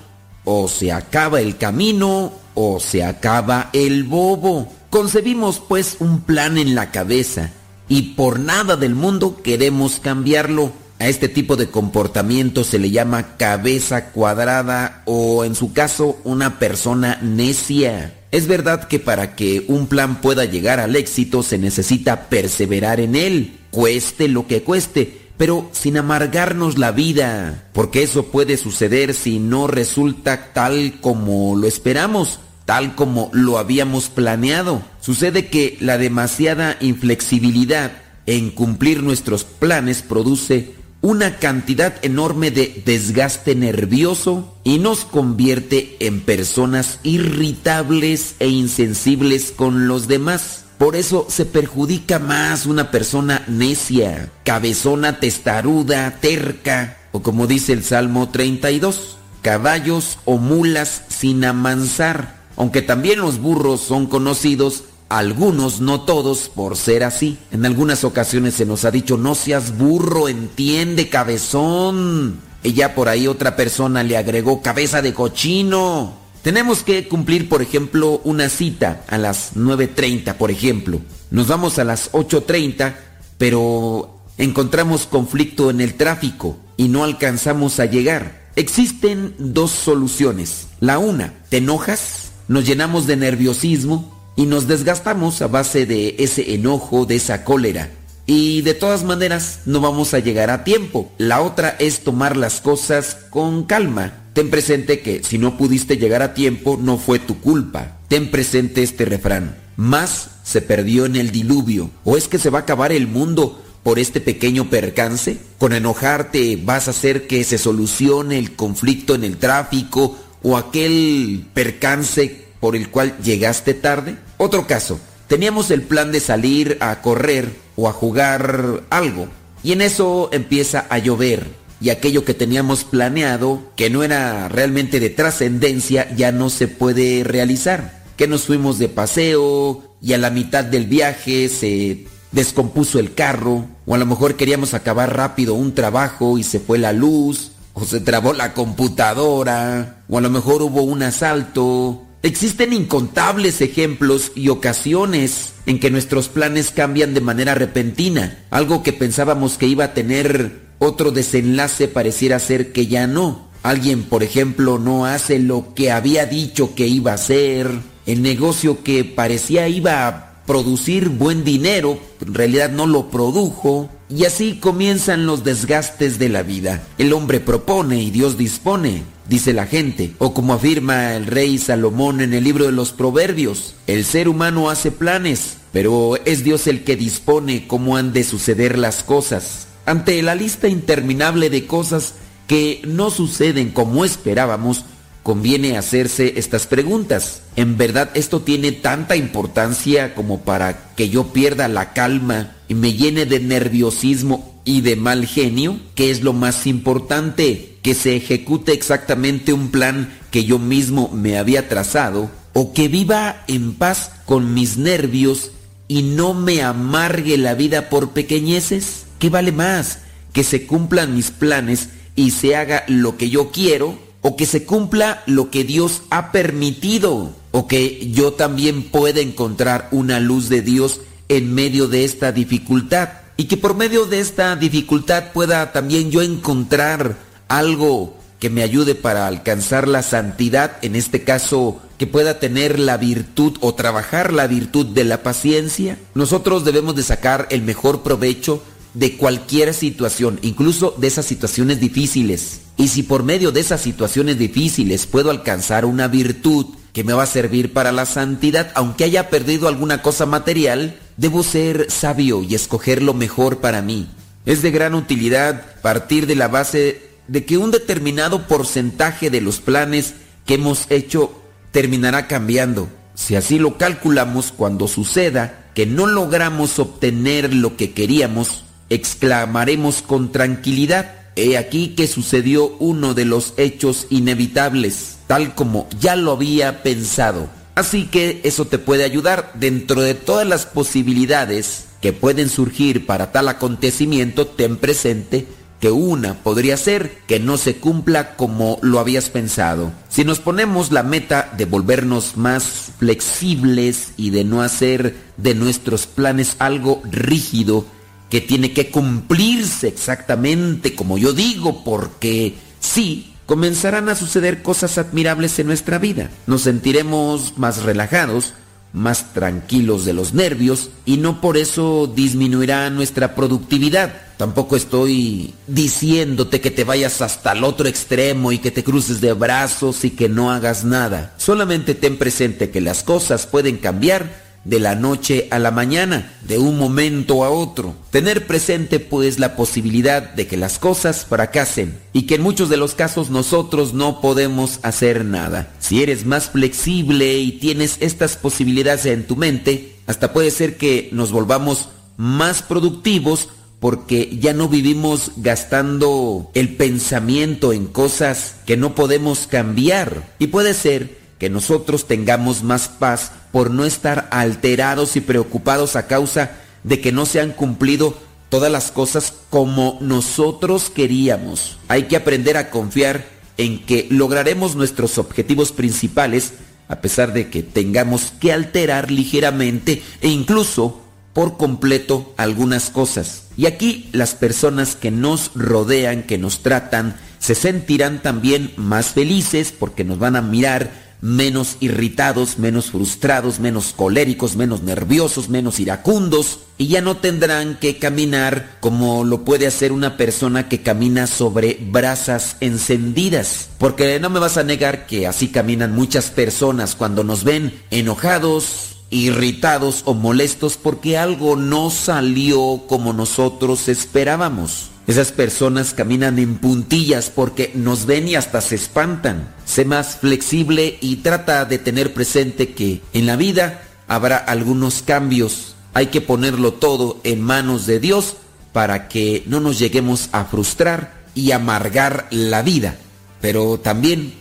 o 0.47 0.67
se 0.67 0.93
acaba 0.93 1.43
el 1.43 1.59
camino 1.59 2.33
o 2.55 2.81
se 2.81 3.05
acaba 3.05 3.69
el 3.75 4.05
bobo. 4.05 4.73
Concebimos 4.89 5.61
pues 5.61 5.99
un 6.01 6.23
plan 6.23 6.57
en 6.57 6.75
la 6.75 6.91
cabeza 6.91 7.51
y 7.87 8.15
por 8.15 8.41
nada 8.41 8.77
del 8.77 8.95
mundo 8.95 9.43
queremos 9.43 10.01
cambiarlo. 10.01 10.86
A 10.99 11.09
este 11.09 11.29
tipo 11.29 11.57
de 11.57 11.69
comportamiento 11.69 12.65
se 12.65 12.79
le 12.79 12.91
llama 12.91 13.37
cabeza 13.37 14.07
cuadrada 14.13 15.03
o 15.05 15.45
en 15.45 15.55
su 15.55 15.75
caso 15.75 16.19
una 16.25 16.59
persona 16.59 17.19
necia. 17.23 18.15
Es 18.31 18.47
verdad 18.47 18.89
que 18.89 18.99
para 18.99 19.37
que 19.37 19.67
un 19.69 19.89
plan 19.89 20.23
pueda 20.23 20.47
llegar 20.47 20.81
al 20.81 20.97
éxito 20.97 21.43
se 21.43 21.59
necesita 21.59 22.29
perseverar 22.31 23.01
en 23.01 23.15
él, 23.15 23.59
cueste 23.71 24.29
lo 24.29 24.47
que 24.47 24.63
cueste, 24.63 25.27
pero 25.37 25.69
sin 25.73 25.99
amargarnos 25.99 26.79
la 26.79 26.93
vida, 26.93 27.69
porque 27.75 28.03
eso 28.03 28.27
puede 28.27 28.57
suceder 28.57 29.13
si 29.13 29.39
no 29.39 29.67
resulta 29.67 30.55
tal 30.55 30.99
como 31.03 31.57
lo 31.57 31.67
esperamos, 31.67 32.41
tal 32.65 32.95
como 32.95 33.31
lo 33.35 33.59
habíamos 33.59 34.09
planeado. 34.09 34.83
Sucede 35.01 35.49
que 35.49 35.77
la 35.81 35.99
demasiada 35.99 36.79
inflexibilidad 36.81 37.93
en 38.27 38.51
cumplir 38.51 39.03
nuestros 39.03 39.45
planes 39.45 40.03
produce 40.03 40.75
una 41.03 41.37
cantidad 41.37 41.95
enorme 42.03 42.51
de 42.51 42.83
desgaste 42.85 43.55
nervioso 43.55 44.57
y 44.65 44.79
nos 44.79 45.05
convierte 45.05 45.97
en 46.01 46.21
personas 46.21 46.99
irritables 47.03 48.35
e 48.39 48.49
insensibles 48.49 49.53
con 49.53 49.89
los 49.89 50.09
demás. 50.09 50.65
Por 50.79 50.97
eso 50.97 51.27
se 51.31 51.47
perjudica 51.47 52.19
más 52.19 52.67
una 52.67 52.91
persona 52.91 53.45
necia, 53.49 54.31
cabezona, 54.45 55.21
testaruda, 55.21 56.19
terca, 56.21 56.99
o 57.13 57.23
como 57.23 57.47
dice 57.47 57.73
el 57.73 57.83
Salmo 57.83 58.29
32, 58.29 59.17
caballos 59.41 60.19
o 60.25 60.39
mulas 60.39 61.03
sin 61.09 61.45
amansar, 61.45 62.37
aunque 62.57 62.83
también 62.83 63.21
los 63.21 63.39
burros 63.39 63.81
son 63.81 64.07
conocidos, 64.07 64.85
algunos, 65.09 65.81
no 65.81 66.03
todos, 66.03 66.49
por 66.49 66.77
ser 66.77 67.05
así. 67.05 67.39
En 67.53 67.65
algunas 67.65 68.05
ocasiones 68.05 68.55
se 68.55 68.67
nos 68.67 68.85
ha 68.85 68.91
dicho, 68.91 69.17
no 69.17 69.35
seas 69.35 69.77
burro, 69.79 70.29
entiende, 70.29 71.09
cabezón. 71.09 72.41
Ya 72.63 72.95
por 72.95 73.09
ahí 73.09 73.29
otra 73.29 73.55
persona 73.55 74.03
le 74.03 74.17
agregó 74.17 74.61
cabeza 74.63 75.01
de 75.03 75.15
cochino. 75.15 76.15
Tenemos 76.43 76.83
que 76.83 77.07
cumplir, 77.09 77.49
por 77.49 77.63
ejemplo, 77.63 78.21
una 78.25 78.49
cita 78.49 79.05
a 79.09 79.19
las 79.19 79.55
9.30, 79.55 80.35
por 80.35 80.51
ejemplo. 80.51 81.01
Nos 81.31 81.49
vamos 81.49 81.79
a 81.79 81.85
las 81.85 82.11
8.30, 82.13 82.95
pero 83.39 84.21
encontramos 84.39 85.07
conflicto 85.07 85.71
en 85.71 85.81
el 85.81 85.95
tráfico 85.95 86.57
y 86.77 86.89
no 86.89 87.05
alcanzamos 87.05 87.79
a 87.79 87.87
llegar. 87.87 88.47
Existen 88.57 89.35
dos 89.39 89.71
soluciones. 89.71 90.69
La 90.81 90.99
una, 90.99 91.35
te 91.49 91.59
enojas, 91.59 92.31
nos 92.49 92.65
llenamos 92.65 93.07
de 93.07 93.17
nerviosismo 93.17 94.16
y 94.37 94.47
nos 94.47 94.69
desgastamos 94.69 95.43
a 95.43 95.49
base 95.49 95.87
de 95.87 96.15
ese 96.19 96.55
enojo, 96.55 97.07
de 97.07 97.17
esa 97.17 97.45
cólera. 97.45 97.91
Y 98.27 98.63
de 98.63 98.75
todas 98.75 99.03
maneras 99.03 99.61
no 99.67 99.81
vamos 99.81 100.15
a 100.15 100.19
llegar 100.19 100.51
a 100.51 100.63
tiempo. 100.65 101.11
La 101.19 101.41
otra 101.41 101.77
es 101.79 102.01
tomar 102.01 102.37
las 102.37 102.61
cosas 102.61 103.17
con 103.31 103.65
calma 103.65 104.27
Ten 104.37 104.51
presente 104.51 105.01
que 105.01 105.25
si 105.25 105.39
no 105.39 105.57
pudiste 105.57 105.97
llegar 105.97 106.21
a 106.21 106.35
tiempo 106.35 106.79
no 106.79 106.99
fue 106.99 107.19
tu 107.19 107.41
culpa. 107.41 107.97
Ten 108.09 108.31
presente 108.31 108.83
este 108.83 109.07
refrán. 109.07 109.57
Más 109.77 110.29
se 110.45 110.61
perdió 110.61 111.07
en 111.07 111.17
el 111.17 111.31
diluvio. 111.31 111.91
¿O 112.05 112.19
es 112.19 112.29
que 112.29 112.39
se 112.39 112.51
va 112.51 112.59
a 112.59 112.63
acabar 112.63 112.93
el 112.93 113.07
mundo 113.07 113.65
por 113.83 113.99
este 113.99 114.21
pequeño 114.21 114.69
percance? 114.69 115.39
¿Con 115.57 115.73
enojarte 115.73 116.61
vas 116.63 116.87
a 116.87 116.91
hacer 116.91 117.27
que 117.27 117.45
se 117.45 117.57
solucione 117.57 118.39
el 118.39 118.55
conflicto 118.57 119.15
en 119.15 119.25
el 119.25 119.39
tráfico 119.39 120.19
o 120.43 120.59
aquel 120.59 121.47
percance 121.55 122.45
por 122.61 122.77
el 122.77 122.91
cual 122.91 123.17
llegaste 123.25 123.73
tarde? 123.73 124.19
Otro 124.39 124.67
caso. 124.67 125.01
Teníamos 125.29 125.71
el 125.71 125.83
plan 125.83 126.13
de 126.13 126.21
salir 126.21 126.79
a 126.81 127.03
correr 127.03 127.51
o 127.75 127.89
a 127.89 127.93
jugar 127.93 128.83
algo. 128.91 129.29
Y 129.63 129.73
en 129.73 129.81
eso 129.83 130.29
empieza 130.33 130.87
a 130.89 130.99
llover 130.99 131.47
y 131.81 131.91
aquello 131.91 132.25
que 132.25 132.35
teníamos 132.35 132.85
planeado, 132.85 133.61
que 133.77 133.91
no 133.91 134.03
era 134.03 134.49
realmente 134.49 135.01
de 135.01 135.11
trascendencia, 135.11 136.15
ya 136.15 136.33
no 136.33 136.49
se 136.49 136.69
puede 136.69 137.23
realizar. 137.25 138.03
Que 138.17 138.27
nos 138.27 138.45
fuimos 138.45 138.79
de 138.79 138.89
paseo 138.89 139.83
y 140.01 140.15
a 140.15 140.19
la 140.19 140.31
mitad 140.31 140.65
del 140.65 140.87
viaje 140.87 141.49
se 141.49 142.07
descompuso 142.33 142.99
el 142.99 143.15
carro, 143.15 143.67
o 143.85 143.95
a 143.95 143.99
lo 143.99 144.07
mejor 144.07 144.37
queríamos 144.37 144.75
acabar 144.75 145.17
rápido 145.17 145.55
un 145.55 145.75
trabajo 145.75 146.39
y 146.39 146.43
se 146.43 146.61
fue 146.61 146.79
la 146.79 146.93
luz, 146.93 147.53
o 147.75 147.85
se 147.85 148.01
trabó 148.01 148.33
la 148.33 148.55
computadora, 148.55 150.03
o 150.09 150.19
a 150.19 150.21
lo 150.23 150.31
mejor 150.31 150.63
hubo 150.63 150.83
un 150.83 151.03
asalto. 151.03 152.03
Existen 152.23 152.73
incontables 152.73 153.61
ejemplos 153.61 154.33
y 154.35 154.49
ocasiones 154.49 155.53
en 155.67 155.79
que 155.79 155.91
nuestros 155.91 156.29
planes 156.29 156.71
cambian 156.71 157.15
de 157.15 157.21
manera 157.21 157.55
repentina, 157.55 158.45
algo 158.51 158.83
que 158.83 158.93
pensábamos 158.93 159.59
que 159.59 159.67
iba 159.67 159.85
a 159.85 159.95
tener 159.95 160.67
otro 160.79 161.11
desenlace 161.11 161.89
pareciera 161.89 162.39
ser 162.39 162.73
que 162.73 162.87
ya 162.87 163.07
no. 163.07 163.47
Alguien, 163.63 164.05
por 164.05 164.23
ejemplo, 164.23 164.79
no 164.79 165.07
hace 165.07 165.39
lo 165.39 165.75
que 165.75 165.91
había 165.91 166.27
dicho 166.27 166.75
que 166.75 166.87
iba 166.87 167.13
a 167.13 167.17
hacer. 167.17 167.69
El 168.05 168.23
negocio 168.23 168.85
que 168.85 169.05
parecía 169.05 169.69
iba 169.69 170.07
a 170.07 170.45
producir 170.47 171.09
buen 171.09 171.43
dinero, 171.43 171.99
en 172.25 172.35
realidad 172.35 172.71
no 172.71 172.87
lo 172.87 173.11
produjo. 173.11 173.91
Y 174.09 174.25
así 174.25 174.59
comienzan 174.61 175.27
los 175.27 175.43
desgastes 175.43 176.21
de 176.21 176.29
la 176.29 176.45
vida. 176.45 176.87
El 176.99 177.13
hombre 177.13 177.41
propone 177.41 178.01
y 178.01 178.13
Dios 178.13 178.39
dispone, 178.39 179.03
dice 179.29 179.53
la 179.53 179.67
gente. 179.67 180.13
O 180.19 180.35
como 180.35 180.55
afirma 180.55 181.15
el 181.15 181.27
rey 181.27 181.59
Salomón 181.59 182.21
en 182.21 182.35
el 182.35 182.45
libro 182.45 182.67
de 182.67 182.73
los 182.73 182.93
Proverbios, 182.93 183.75
el 183.87 184.05
ser 184.05 184.29
humano 184.29 184.71
hace 184.71 184.91
planes, 184.91 185.59
pero 185.73 186.17
es 186.25 186.45
Dios 186.45 186.67
el 186.67 186.85
que 186.85 186.97
dispone 186.97 187.67
cómo 187.67 187.97
han 187.97 188.13
de 188.13 188.25
suceder 188.25 188.79
las 188.79 189.03
cosas. 189.03 189.69
Ante 189.85 190.21
la 190.23 190.35
lista 190.35 190.69
interminable 190.69 191.51
de 191.51 191.67
cosas 191.67 192.15
que 192.47 192.83
no 192.87 193.11
suceden 193.11 193.71
como 193.71 194.05
esperábamos, 194.05 194.85
conviene 195.23 195.77
hacerse 195.77 196.35
estas 196.37 196.67
preguntas. 196.67 197.43
¿En 197.57 197.77
verdad 197.77 198.11
esto 198.15 198.43
tiene 198.43 198.73
tanta 198.73 199.17
importancia 199.17 200.15
como 200.15 200.41
para 200.43 200.95
que 200.95 201.09
yo 201.09 201.33
pierda 201.33 201.67
la 201.69 201.93
calma 201.93 202.55
y 202.69 202.75
me 202.75 202.93
llene 202.93 203.27
de 203.27 203.41
nerviosismo 203.41 204.56
y 204.67 204.83
de 204.83 204.97
mal 204.97 205.27
genio? 205.27 205.79
¿Qué 205.95 206.11
es 206.11 206.23
lo 206.23 206.35
más 206.35 206.67
importante? 206.67 207.79
¿Que 207.81 207.95
se 207.95 208.17
ejecute 208.17 208.73
exactamente 208.73 209.55
un 209.55 209.71
plan 209.71 210.13
que 210.31 210.45
yo 210.45 210.59
mismo 210.59 211.09
me 211.09 211.39
había 211.39 211.69
trazado? 211.69 212.31
¿O 212.53 212.75
que 212.75 212.89
viva 212.89 213.45
en 213.47 213.75
paz 213.75 214.11
con 214.27 214.53
mis 214.53 214.77
nervios 214.77 215.53
y 215.89 216.03
no 216.03 216.35
me 216.35 216.63
amargue 216.63 217.39
la 217.39 217.55
vida 217.55 217.89
por 217.89 218.11
pequeñeces? 218.11 219.07
¿Qué 219.19 219.31
vale 219.31 219.53
más? 219.53 220.01
¿Que 220.33 220.43
se 220.43 220.67
cumplan 220.67 221.15
mis 221.15 221.31
planes 221.31 221.89
y 222.17 222.33
se 222.33 222.57
haga 222.57 222.85
lo 222.89 223.17
que 223.17 223.31
yo 223.31 223.53
quiero? 223.53 223.99
¿O 224.21 224.37
que 224.37 224.47
se 224.47 224.65
cumpla 224.65 225.23
lo 225.27 225.51
que 225.51 225.63
Dios 225.63 226.03
ha 226.11 226.33
permitido? 226.33 227.37
¿O 227.53 227.69
que 227.69 228.11
yo 228.11 228.33
también 228.33 228.83
pueda 228.83 229.21
encontrar 229.21 229.89
una 229.93 230.19
luz 230.19 230.49
de 230.49 230.61
Dios 230.61 231.03
en 231.29 231.55
medio 231.55 231.87
de 231.87 232.05
esta 232.05 232.33
dificultad? 232.33 233.26
Y 233.37 233.45
que 233.45 233.57
por 233.57 233.77
medio 233.77 234.07
de 234.07 234.21
esta 234.21 234.57
dificultad 234.57 235.33
pueda 235.33 235.73
también 235.73 236.11
yo 236.11 236.23
encontrar 236.23 237.17
algo 237.49 238.17
que 238.39 238.51
me 238.51 238.63
ayude 238.63 238.95
para 238.95 239.27
alcanzar 239.27 239.89
la 239.89 240.03
santidad, 240.03 240.77
en 240.83 240.97
este 240.97 241.25
caso 241.25 241.81
que 241.99 242.07
pueda 242.07 242.39
tener 242.39 242.79
la 242.79 242.97
virtud 242.97 243.57
o 243.61 243.75
trabajar 243.75 244.33
la 244.33 244.47
virtud 244.47 244.87
de 244.87 245.05
la 245.05 245.23
paciencia. 245.23 245.99
Nosotros 246.15 246.65
debemos 246.65 246.95
de 246.97 247.03
sacar 247.03 247.47
el 247.51 247.63
mejor 247.63 248.03
provecho 248.03 248.63
de 248.95 249.17
cualquier 249.17 249.75
situación, 249.75 250.39
incluso 250.43 250.95
de 250.99 251.07
esas 251.07 251.27
situaciones 251.27 251.81
difíciles. 251.81 252.61
Y 252.79 252.89
si 252.89 253.03
por 253.03 253.23
medio 253.23 253.53
de 253.53 253.61
esas 253.61 253.81
situaciones 253.81 254.39
difíciles 254.39 255.07
puedo 255.07 255.31
alcanzar 255.31 255.85
una 255.85 256.09
virtud 256.09 256.67
que 256.97 257.05
me 257.05 257.13
va 257.13 257.25
a 257.25 257.27
servir 257.27 257.75
para 257.75 257.93
la 257.93 258.07
santidad, 258.07 258.73
aunque 258.75 259.05
haya 259.05 259.29
perdido 259.29 259.69
alguna 259.69 260.01
cosa 260.01 260.25
material, 260.25 260.97
debo 261.19 261.43
ser 261.43 261.91
sabio 261.91 262.43
y 262.43 262.55
escoger 262.55 263.03
lo 263.03 263.13
mejor 263.13 263.59
para 263.59 263.83
mí. 263.83 264.09
Es 264.47 264.63
de 264.63 264.71
gran 264.71 264.95
utilidad 264.95 265.63
partir 265.83 266.27
de 266.27 266.37
la 266.37 266.49
base 266.49 267.03
de 267.29 267.45
que 267.45 267.59
un 267.59 267.71
determinado 267.71 268.47
porcentaje 268.47 269.29
de 269.29 269.43
los 269.43 269.61
planes 269.61 270.15
que 270.47 270.55
hemos 270.55 270.87
hecho 270.89 271.39
terminará 271.71 272.29
cambiando. 272.29 272.89
Si 273.15 273.37
así 273.37 273.59
lo 273.59 273.77
calculamos, 273.77 274.51
cuando 274.51 274.89
suceda 274.89 275.67
que 275.75 275.85
no 275.85 276.07
logramos 276.07 276.79
obtener 276.79 277.53
lo 277.53 277.77
que 277.77 277.93
queríamos, 277.93 278.65
exclamaremos 278.89 280.01
con 280.01 280.33
tranquilidad, 280.33 281.13
he 281.37 281.57
aquí 281.57 281.89
que 281.89 282.07
sucedió 282.07 282.77
uno 282.79 283.15
de 283.15 283.25
los 283.25 283.55
hechos 283.57 284.07
inevitables, 284.11 285.19
tal 285.27 285.55
como 285.55 285.89
ya 286.01 286.17
lo 286.17 286.33
había 286.33 286.83
pensado. 286.83 287.49
Así 287.75 288.07
que 288.07 288.41
eso 288.43 288.65
te 288.65 288.79
puede 288.79 289.05
ayudar 289.05 289.53
dentro 289.55 290.01
de 290.01 290.15
todas 290.15 290.47
las 290.47 290.65
posibilidades 290.65 291.85
que 292.01 292.13
pueden 292.13 292.49
surgir 292.49 293.07
para 293.07 293.33
tal 293.33 293.49
acontecimiento, 293.49 294.47
ten 294.47 294.77
presente 294.77 295.47
que 295.81 295.91
una 295.91 296.35
podría 296.43 296.77
ser 296.77 297.19
que 297.27 297.39
no 297.39 297.59
se 297.59 297.77
cumpla 297.77 298.35
como 298.37 298.79
lo 298.83 298.99
habías 298.99 299.29
pensado. 299.29 299.93
Si 300.09 300.25
nos 300.25 300.41
ponemos 300.41 300.91
la 300.91 301.03
meta 301.03 301.53
de 301.57 301.67
volvernos 301.67 302.37
más 302.37 302.93
flexibles 302.99 304.13
y 304.17 304.31
de 304.31 304.45
no 304.45 304.63
hacer 304.63 305.17
de 305.37 305.55
nuestros 305.55 306.07
planes 306.07 306.57
algo 306.59 307.03
rígido 307.11 307.85
que 308.31 308.41
tiene 308.41 308.73
que 308.73 308.91
cumplirse 308.91 309.89
exactamente 309.89 310.95
como 310.95 311.19
yo 311.19 311.33
digo, 311.33 311.85
porque 311.85 312.55
sí, 312.81 313.33
comenzarán 313.47 314.09
a 314.09 314.17
suceder 314.17 314.63
cosas 314.63 314.99
admirables 314.99 315.59
en 315.59 315.69
nuestra 315.69 315.99
vida. 315.99 316.31
Nos 316.47 316.63
sentiremos 316.63 317.57
más 317.57 317.83
relajados, 317.85 318.55
más 318.93 319.33
tranquilos 319.33 320.05
de 320.05 320.15
los 320.15 320.35
nervios 320.35 320.91
y 321.05 321.19
no 321.19 321.41
por 321.41 321.57
eso 321.57 322.13
disminuirá 322.15 322.91
nuestra 322.91 323.35
productividad. 323.35 324.13
Tampoco 324.37 324.77
estoy 324.77 325.55
diciéndote 325.67 326.61
que 326.61 326.71
te 326.71 326.85
vayas 326.85 327.23
hasta 327.23 327.53
el 327.53 327.65
otro 327.65 327.89
extremo 327.89 328.53
y 328.53 328.59
que 328.59 328.71
te 328.71 328.85
cruces 328.85 329.21
de 329.21 329.33
brazos 329.33 330.05
y 330.05 330.11
que 330.11 330.29
no 330.29 330.51
hagas 330.51 330.85
nada. 330.85 331.35
Solamente 331.39 331.95
ten 331.95 332.19
presente 332.19 332.71
que 332.71 332.81
las 332.81 333.03
cosas 333.03 333.47
pueden 333.47 333.79
cambiar 333.79 334.46
de 334.67 334.81
la 334.81 334.97
noche 334.97 335.47
a 335.51 335.61
la 335.61 335.71
mañana, 335.71 336.33
de 336.43 336.59
un 336.59 336.77
momento 336.77 337.45
a 337.45 337.51
otro. 337.51 337.95
Tener 338.11 338.47
presente 338.47 338.99
pues 338.99 339.39
la 339.39 339.55
posibilidad 339.55 340.35
de 340.35 340.49
que 340.49 340.57
las 340.57 340.79
cosas 340.79 341.25
fracasen 341.25 341.97
y 342.13 342.23
que 342.23 342.35
en 342.35 342.43
muchos 342.43 342.69
de 342.69 342.77
los 342.77 342.95
casos 342.95 343.31
nosotros 343.31 343.95
no 343.95 344.21
podemos 344.21 344.81
hacer 344.83 345.25
nada. 345.25 345.73
Si 345.79 346.03
eres 346.03 346.27
más 346.27 346.51
flexible 346.51 347.39
y 347.39 347.53
tienes 347.53 347.97
estas 348.01 348.37
posibilidades 348.37 349.07
en 349.07 349.27
tu 349.27 349.37
mente, 349.37 349.95
hasta 350.07 350.33
puede 350.33 350.51
ser 350.51 350.77
que 350.77 351.11
nos 351.13 351.31
volvamos 351.31 351.89
más 352.17 352.63
productivos 352.63 353.49
porque 353.79 354.37
ya 354.41 354.53
no 354.53 354.69
vivimos 354.69 355.33
gastando 355.37 356.51
el 356.55 356.77
pensamiento 356.77 357.73
en 357.73 357.87
cosas 357.87 358.57
que 358.67 358.77
no 358.77 358.97
podemos 358.97 359.47
cambiar. 359.47 360.35
Y 360.41 360.49
puede 360.49 360.75
ser 360.75 361.26
que 361.39 361.51
nosotros 361.51 362.07
tengamos 362.07 362.63
más 362.63 362.89
paz 362.89 363.33
por 363.53 363.71
no 363.71 363.85
estar 363.85 364.29
alterados 364.31 365.17
y 365.17 365.21
preocupados 365.21 365.97
a 365.97 366.07
causa 366.07 366.53
de 366.85 367.01
que 367.01 367.13
no 367.13 367.27
se 367.27 367.41
han 367.41 367.53
cumplido 367.53 368.17
todas 368.49 368.71
las 368.71 368.91
cosas 368.91 369.33
como 369.51 369.99
nosotros 370.01 370.91
queríamos. 370.91 371.79
Hay 371.89 372.05
que 372.05 372.17
aprender 372.17 372.57
a 372.57 372.71
confiar 372.71 373.27
en 373.59 373.85
que 373.85 374.07
lograremos 374.11 374.77
nuestros 374.77 375.19
objetivos 375.19 375.73
principales 375.73 376.55
a 376.89 377.01
pesar 377.01 377.33
de 377.33 377.51
que 377.51 377.63
tengamos 377.63 378.33
que 378.39 378.53
alterar 378.53 379.11
ligeramente 379.11 380.03
e 380.21 380.29
incluso 380.29 381.01
por 381.33 381.57
completo 381.57 382.33
algunas 382.37 382.91
cosas. 382.91 383.43
Y 383.57 383.67
aquí 383.67 384.09
las 384.13 384.35
personas 384.35 384.97
que 384.97 385.11
nos 385.11 385.51
rodean, 385.55 386.23
que 386.23 386.39
nos 386.39 386.63
tratan, 386.63 387.17
se 387.39 387.55
sentirán 387.55 388.23
también 388.23 388.73
más 388.77 389.09
felices 389.09 389.73
porque 389.77 390.05
nos 390.05 390.19
van 390.19 390.37
a 390.37 390.43
mirar 390.43 391.06
menos 391.21 391.77
irritados, 391.81 392.59
menos 392.59 392.91
frustrados, 392.91 393.61
menos 393.61 393.93
coléricos, 393.95 394.57
menos 394.57 394.83
nerviosos, 394.83 395.49
menos 395.49 395.81
iracundos, 395.81 396.61
y 396.79 396.89
ya 396.89 397.01
no 397.01 397.17
tendrán 397.17 397.79
que 397.79 397.99
caminar 397.99 398.77
como 398.81 399.25
lo 399.25 399.45
puede 399.45 399.67
hacer 399.67 399.93
una 399.93 400.17
persona 400.17 400.69
que 400.69 400.83
camina 400.83 401.27
sobre 401.27 401.79
brasas 401.91 402.57
encendidas. 402.61 403.71
Porque 403.79 404.21
no 404.21 404.29
me 404.31 404.41
vas 404.41 404.57
a 404.59 404.65
negar 404.65 405.07
que 405.07 405.27
así 405.27 405.49
caminan 405.49 405.95
muchas 405.95 406.31
personas 406.31 406.95
cuando 406.95 407.25
nos 407.25 407.45
ven 407.45 407.81
enojados, 407.91 408.97
irritados 409.11 410.03
o 410.05 410.15
molestos 410.15 410.77
porque 410.77 411.17
algo 411.17 411.57
no 411.57 411.91
salió 411.91 412.83
como 412.87 413.13
nosotros 413.13 413.89
esperábamos. 413.89 414.91
Esas 415.07 415.31
personas 415.31 415.95
caminan 415.95 416.39
en 416.41 416.57
puntillas 416.57 417.31
porque 417.31 417.71
nos 417.75 418.07
ven 418.07 418.27
y 418.27 418.35
hasta 418.35 418.61
se 418.61 418.75
espantan. 418.75 419.55
Sé 419.65 419.85
más 419.85 420.17
flexible 420.17 420.99
y 421.01 421.17
trata 421.17 421.65
de 421.65 421.79
tener 421.79 422.13
presente 422.13 422.75
que 422.75 423.03
en 423.13 423.27
la 423.27 423.37
vida 423.37 423.83
habrá 424.09 424.37
algunos 424.37 425.03
cambios. 425.03 425.77
Hay 425.95 426.07
que 426.07 426.21
ponerlo 426.21 426.73
todo 426.75 427.21
en 427.23 427.41
manos 427.41 427.87
de 427.87 428.01
Dios 428.01 428.37
para 428.73 429.09
que 429.09 429.45
no 429.47 429.61
nos 429.61 429.79
lleguemos 429.79 430.29
a 430.33 430.45
frustrar 430.45 431.25
y 431.35 431.53
amargar 431.53 432.27
la 432.31 432.63
vida, 432.63 432.97
pero 433.41 433.79
también 433.79 434.35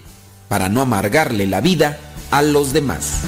para 0.47 0.67
no 0.67 0.81
amargarle 0.81 1.45
la 1.45 1.61
vida 1.61 1.99
a 2.31 2.41
los 2.41 2.73
demás. 2.73 3.21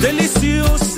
Deliciosa 0.00 0.97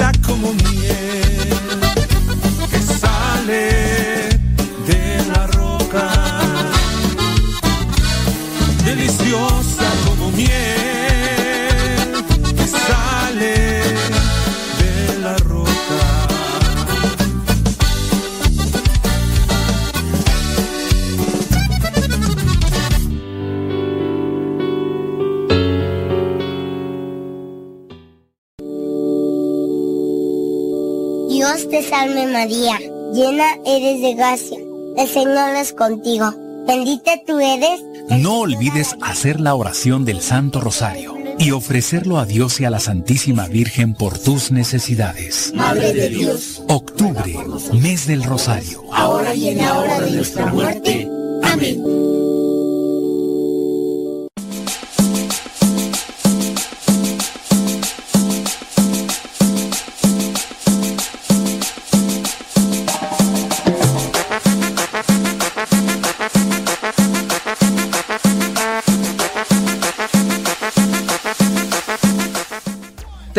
María, 32.40 32.78
llena 33.12 33.44
eres 33.66 34.00
de 34.00 34.14
gracia, 34.14 34.56
el 34.96 35.06
Señor 35.06 35.56
es 35.56 35.74
contigo. 35.74 36.32
Bendita 36.66 37.10
tú 37.26 37.38
eres. 37.38 37.82
No 38.18 38.38
olvides 38.38 38.96
hacer 39.02 39.40
la 39.40 39.54
oración 39.54 40.06
del 40.06 40.22
Santo 40.22 40.58
Rosario 40.58 41.16
y 41.38 41.50
ofrecerlo 41.50 42.18
a 42.18 42.24
Dios 42.24 42.58
y 42.58 42.64
a 42.64 42.70
la 42.70 42.80
Santísima 42.80 43.46
Virgen 43.46 43.92
por 43.92 44.18
tus 44.18 44.52
necesidades. 44.52 45.52
Madre 45.54 45.92
de 45.92 46.08
Dios, 46.08 46.62
Octubre, 46.66 47.36
mes 47.74 48.06
del 48.06 48.22
Rosario. 48.24 48.84
ahora 48.90 49.34
y 49.34 49.48
en 49.48 49.58
la 49.58 49.78
hora 49.78 50.00
de 50.00 50.10
nuestra 50.12 50.46
muerte. 50.46 51.10
Amén. 51.42 51.89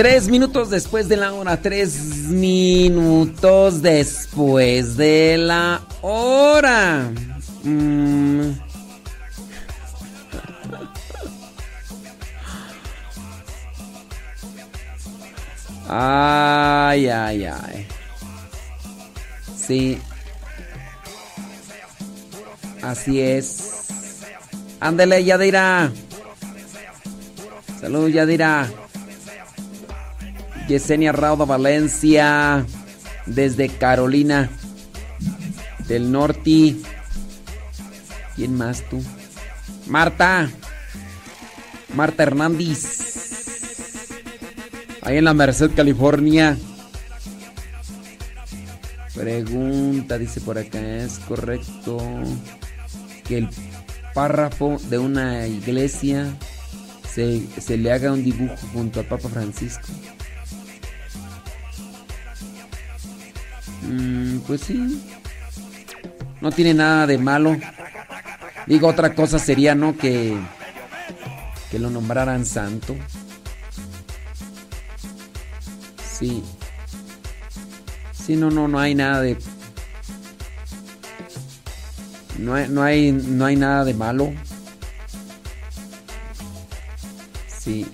Tres 0.01 0.29
minutos 0.29 0.71
después 0.71 1.07
de 1.07 1.15
la 1.15 1.31
hora. 1.31 1.61
Tres 1.61 1.93
minutos 2.27 3.83
después 3.83 4.97
de 4.97 5.37
la 5.37 5.79
hora. 6.01 7.11
Mm. 7.61 8.49
Ay, 15.87 17.07
ay, 17.07 17.45
ay. 17.45 17.87
Sí. 19.55 19.99
Así 22.81 23.21
es. 23.21 24.23
Ándele, 24.79 25.23
Yadira. 25.23 25.91
Salud, 27.79 28.09
Yadira. 28.09 28.67
Yesenia 30.71 31.11
Rauda 31.11 31.43
Valencia. 31.43 32.65
Desde 33.25 33.67
Carolina 33.69 34.49
del 35.87 36.11
Norte. 36.11 36.77
¿Quién 38.35 38.55
más 38.55 38.81
tú? 38.89 39.03
Marta. 39.87 40.49
Marta 41.93 42.23
Hernández. 42.23 43.11
Ahí 45.01 45.17
en 45.17 45.25
la 45.25 45.33
Merced, 45.33 45.71
California. 45.75 46.57
Pregunta, 49.13 50.17
dice 50.17 50.39
por 50.39 50.57
acá, 50.57 50.79
¿es 50.79 51.19
correcto 51.19 51.97
que 53.25 53.39
el 53.39 53.49
párrafo 54.13 54.77
de 54.89 54.97
una 54.99 55.47
iglesia 55.47 56.33
se, 57.13 57.45
se 57.59 57.77
le 57.77 57.91
haga 57.91 58.13
un 58.13 58.23
dibujo 58.23 58.55
junto 58.73 59.01
al 59.01 59.05
Papa 59.05 59.27
Francisco? 59.27 59.87
Mm, 63.81 64.39
pues 64.39 64.61
sí. 64.61 65.03
No 66.39 66.51
tiene 66.51 66.73
nada 66.73 67.07
de 67.07 67.17
malo. 67.17 67.57
Digo, 68.67 68.87
otra 68.87 69.13
cosa 69.13 69.39
sería, 69.39 69.75
¿no? 69.75 69.97
Que, 69.97 70.37
que 71.69 71.79
lo 71.79 71.89
nombraran 71.89 72.45
santo. 72.45 72.95
Sí. 76.19 76.43
Sí, 78.11 78.35
no, 78.35 78.51
no, 78.51 78.67
no 78.67 78.79
hay 78.79 78.95
nada 78.95 79.21
de. 79.21 79.37
No 82.37 82.55
hay, 82.55 82.69
no 82.69 82.83
hay, 82.83 83.11
no 83.11 83.45
hay 83.45 83.55
nada 83.55 83.83
de 83.85 83.93
malo. 83.93 84.33
Sí. 87.59 87.87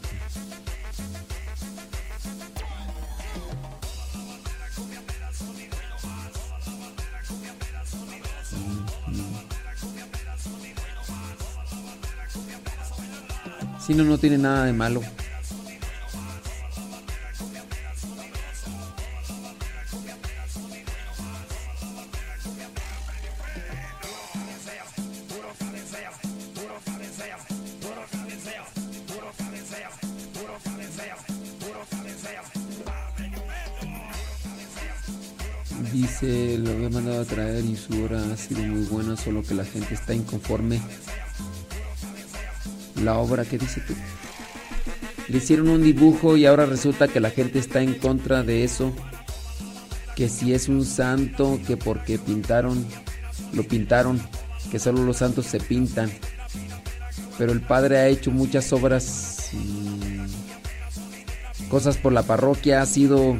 Si 13.87 13.93
no, 13.93 14.03
no 14.03 14.17
tiene 14.17 14.37
nada 14.37 14.65
de 14.65 14.73
malo. 14.73 15.01
Dice, 35.93 36.57
lo 36.57 36.71
había 36.71 36.89
mandado 36.89 37.21
a 37.21 37.25
traer 37.25 37.63
y 37.63 37.77
su 37.77 38.03
hora 38.03 38.21
ha 38.33 38.35
sido 38.35 38.63
muy 38.63 38.83
buena, 38.87 39.15
solo 39.15 39.43
que 39.43 39.53
la 39.53 39.63
gente 39.63 39.93
está 39.93 40.13
inconforme 40.13 40.81
la 43.03 43.17
obra, 43.17 43.45
¿qué 43.45 43.57
dice 43.57 43.81
tú? 43.81 43.93
Le 45.27 45.37
hicieron 45.37 45.69
un 45.69 45.83
dibujo 45.83 46.37
y 46.37 46.45
ahora 46.45 46.65
resulta 46.65 47.07
que 47.07 47.19
la 47.19 47.29
gente 47.29 47.59
está 47.59 47.81
en 47.81 47.95
contra 47.95 48.43
de 48.43 48.63
eso. 48.63 48.93
Que 50.15 50.29
si 50.29 50.53
es 50.53 50.67
un 50.67 50.85
santo, 50.85 51.59
que 51.67 51.77
porque 51.77 52.17
pintaron, 52.17 52.85
lo 53.53 53.63
pintaron, 53.63 54.21
que 54.71 54.79
solo 54.79 55.03
los 55.03 55.17
santos 55.17 55.45
se 55.45 55.59
pintan. 55.59 56.11
Pero 57.37 57.51
el 57.51 57.61
padre 57.61 57.97
ha 57.97 58.07
hecho 58.07 58.31
muchas 58.31 58.73
obras, 58.73 59.51
cosas 61.69 61.97
por 61.97 62.13
la 62.13 62.23
parroquia, 62.23 62.81
ha 62.81 62.85
sido, 62.85 63.37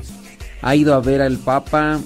ha 0.61 0.75
ido 0.75 0.93
a 0.93 0.99
ver 0.99 1.21
al 1.21 1.38
papa, 1.38 1.99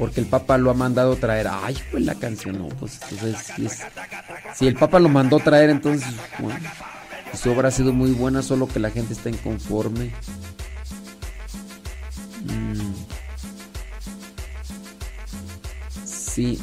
porque 0.00 0.20
el 0.20 0.26
Papa 0.26 0.56
lo 0.56 0.70
ha 0.70 0.74
mandado 0.74 1.14
traer. 1.16 1.46
Ay, 1.48 1.76
pues 1.90 2.02
la 2.06 2.14
canción, 2.14 2.66
pues 2.80 2.98
entonces 3.10 3.76
si, 4.54 4.66
el 4.66 4.74
Papa 4.74 4.98
lo 4.98 5.10
mandó 5.10 5.38
traer, 5.40 5.68
entonces, 5.68 6.08
bueno, 6.38 6.58
su 7.34 7.50
obra 7.50 7.68
ha 7.68 7.70
sido 7.70 7.92
muy 7.92 8.12
buena, 8.12 8.42
solo 8.42 8.66
que 8.66 8.80
la 8.80 8.90
gente 8.90 9.12
está 9.12 9.28
inconforme. 9.28 10.10
Mm. 12.46 12.94
Sí. 16.06 16.58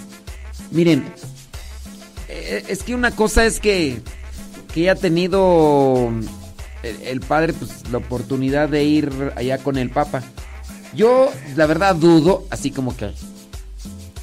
Miren, 0.71 1.05
eh, 2.29 2.63
es 2.67 2.81
que 2.81 2.95
una 2.95 3.11
cosa 3.11 3.45
es 3.45 3.59
que, 3.59 4.01
que 4.73 4.89
ha 4.89 4.95
tenido 4.95 6.11
el, 6.81 7.01
el 7.03 7.19
padre 7.19 7.53
pues, 7.53 7.87
la 7.91 7.99
oportunidad 7.99 8.67
de 8.67 8.83
ir 8.83 9.31
allá 9.35 9.59
con 9.59 9.77
el 9.77 9.91
Papa. 9.91 10.23
Yo, 10.93 11.31
la 11.55 11.65
verdad, 11.65 11.95
dudo, 11.95 12.45
así 12.49 12.71
como 12.71 12.95
que 12.95 13.11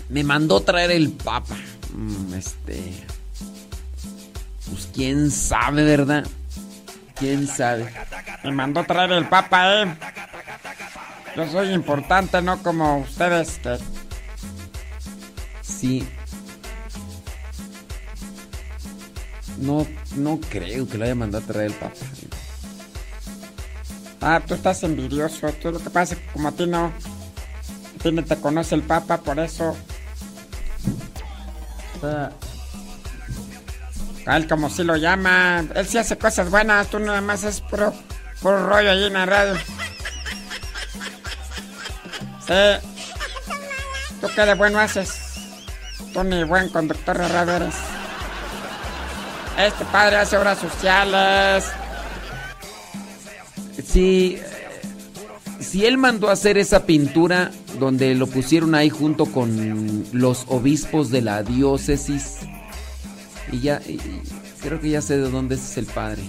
me 0.09 0.25
mandó 0.25 0.61
traer 0.61 0.91
el 0.91 1.11
Papa. 1.13 1.57
Mm, 1.95 2.35
Este. 2.35 3.05
Pues 4.71 4.89
quién 4.95 5.31
sabe, 5.31 5.85
¿verdad? 5.85 6.27
Quién 7.17 7.47
sabe. 7.47 7.93
Me 8.43 8.53
mandó 8.53 8.83
traer 8.85 9.13
el 9.13 9.29
Papa, 9.29 9.83
¿eh? 9.83 9.97
Yo 11.37 11.51
soy 11.51 11.73
importante, 11.73 12.41
no 12.43 12.63
como 12.63 12.99
ustedes 12.99 13.59
que... 13.63 13.77
Sí. 15.63 16.07
No, 19.59 19.87
no 20.17 20.41
creo 20.49 20.89
que 20.89 20.99
lo 20.99 21.05
haya 21.05 21.15
mandado 21.15 21.45
a 21.45 21.47
traer 21.47 21.67
el 21.71 21.77
Papa. 21.77 21.95
Ah, 24.27 24.41
tú 24.41 24.55
estás 24.55 24.83
envidioso. 24.83 25.53
Tú 25.61 25.71
lo 25.71 25.79
que 25.79 25.91
pasa 25.91 26.15
es 26.15 26.21
que 26.21 26.27
como 26.33 26.49
a 26.49 26.53
ti 26.53 26.67
no... 26.67 26.87
A 26.87 28.03
ti 28.03 28.11
no 28.11 28.25
te 28.25 28.37
conoce 28.41 28.75
el 28.75 28.83
Papa, 28.83 29.19
por 29.19 29.39
eso... 29.39 29.77
A 34.27 34.37
él 34.39 34.49
como 34.49 34.71
si 34.71 34.83
lo 34.83 34.97
llama. 34.97 35.63
Él 35.75 35.87
sí 35.87 35.99
hace 35.99 36.17
cosas 36.17 36.51
buenas, 36.51 36.89
tú 36.89 36.99
nada 36.99 37.21
más 37.21 37.45
es 37.45 37.61
puro, 37.61 37.93
puro 38.41 38.67
rollo 38.67 38.93
ahí 38.93 39.05
en 39.05 39.13
la 39.13 39.27
radio. 39.27 39.55
Sí. 42.47 42.89
¿Tú 44.23 44.29
qué 44.35 44.43
de 44.47 44.55
bueno 44.55 44.81
haces? 44.81 45.13
Tú 46.15 46.25
ni 46.25 46.45
buen 46.45 46.71
conductor 46.71 47.19
de 47.19 47.29
radio 47.29 47.57
eres. 47.57 47.75
Este 49.59 49.85
padre 49.87 50.17
hace 50.17 50.39
obras 50.39 50.59
sociales. 50.59 51.67
Eh, 53.79 54.43
si 55.61 55.85
él 55.87 55.99
mandó 55.99 56.29
a 56.29 56.33
hacer 56.33 56.59
esa 56.59 56.85
pintura 56.87 57.51
donde 57.79 58.15
lo 58.15 58.27
pusieron 58.27 58.75
ahí 58.75 58.91
junto 58.91 59.27
con 59.27 60.05
los 60.13 60.45
obispos 60.49 61.11
de 61.11 61.23
la 61.23 61.43
diócesis, 61.43 62.39
y 63.51 63.61
ya, 63.61 63.81
y- 63.87 63.99
creo 64.63 64.81
que 64.81 64.91
ya 64.91 65.03
sé 65.03 65.17
de 65.19 65.31
dónde 65.31 65.57
es 65.57 65.77
el 65.77 65.87
padre. 65.87 66.23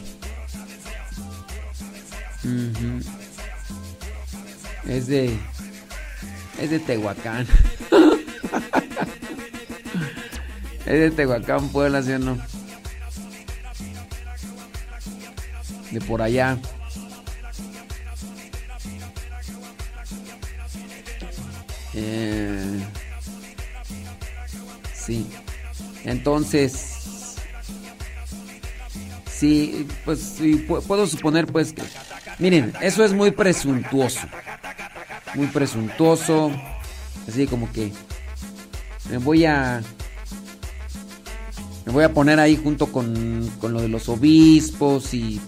Es 4.88 5.08
de, 5.08 5.36
es 6.62 6.70
de 6.70 6.80
Tehuacán. 6.80 7.48
es 10.86 11.00
de 11.00 11.12
Tehuacán, 11.12 11.70
Puebla, 11.70 12.04
¿sí 12.04 12.12
o 12.12 12.20
no? 12.20 12.38
De 15.92 16.02
por 16.02 16.22
allá. 16.22 16.58
Eh, 21.96 22.80
sí. 24.94 25.28
Entonces, 26.04 27.36
sí, 29.32 29.88
pues 30.04 30.20
sí, 30.20 30.66
pu- 30.68 30.82
puedo 30.84 31.08
suponer 31.08 31.48
pues 31.48 31.74
que, 31.74 31.82
miren, 32.38 32.74
eso 32.82 33.04
es 33.04 33.14
muy 33.14 33.32
presuntuoso, 33.32 34.20
muy 35.34 35.48
presuntuoso, 35.48 36.52
así 37.28 37.48
como 37.48 37.72
que 37.72 37.92
me 39.10 39.18
voy 39.18 39.46
a, 39.46 39.82
me 41.86 41.92
voy 41.92 42.04
a 42.04 42.14
poner 42.14 42.40
ahí 42.40 42.56
junto 42.56 42.92
con, 42.92 43.50
con 43.60 43.74
lo 43.74 43.82
de 43.82 43.88
los 43.88 44.08
obispos 44.10 45.14
y 45.14 45.42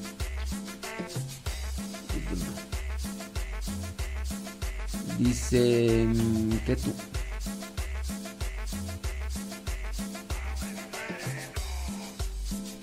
Dice 5.18 6.06
mm, 6.06 6.58
que 6.66 6.76
tú. 6.76 6.94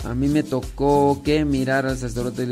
A 0.04 0.14
mí 0.14 0.28
me 0.28 0.42
tocó 0.42 1.22
que 1.24 1.44
mirar 1.44 1.86
al 1.86 1.96
sacerdote. 1.96 2.46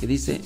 ¿Qué 0.00 0.06
dice? 0.06 0.40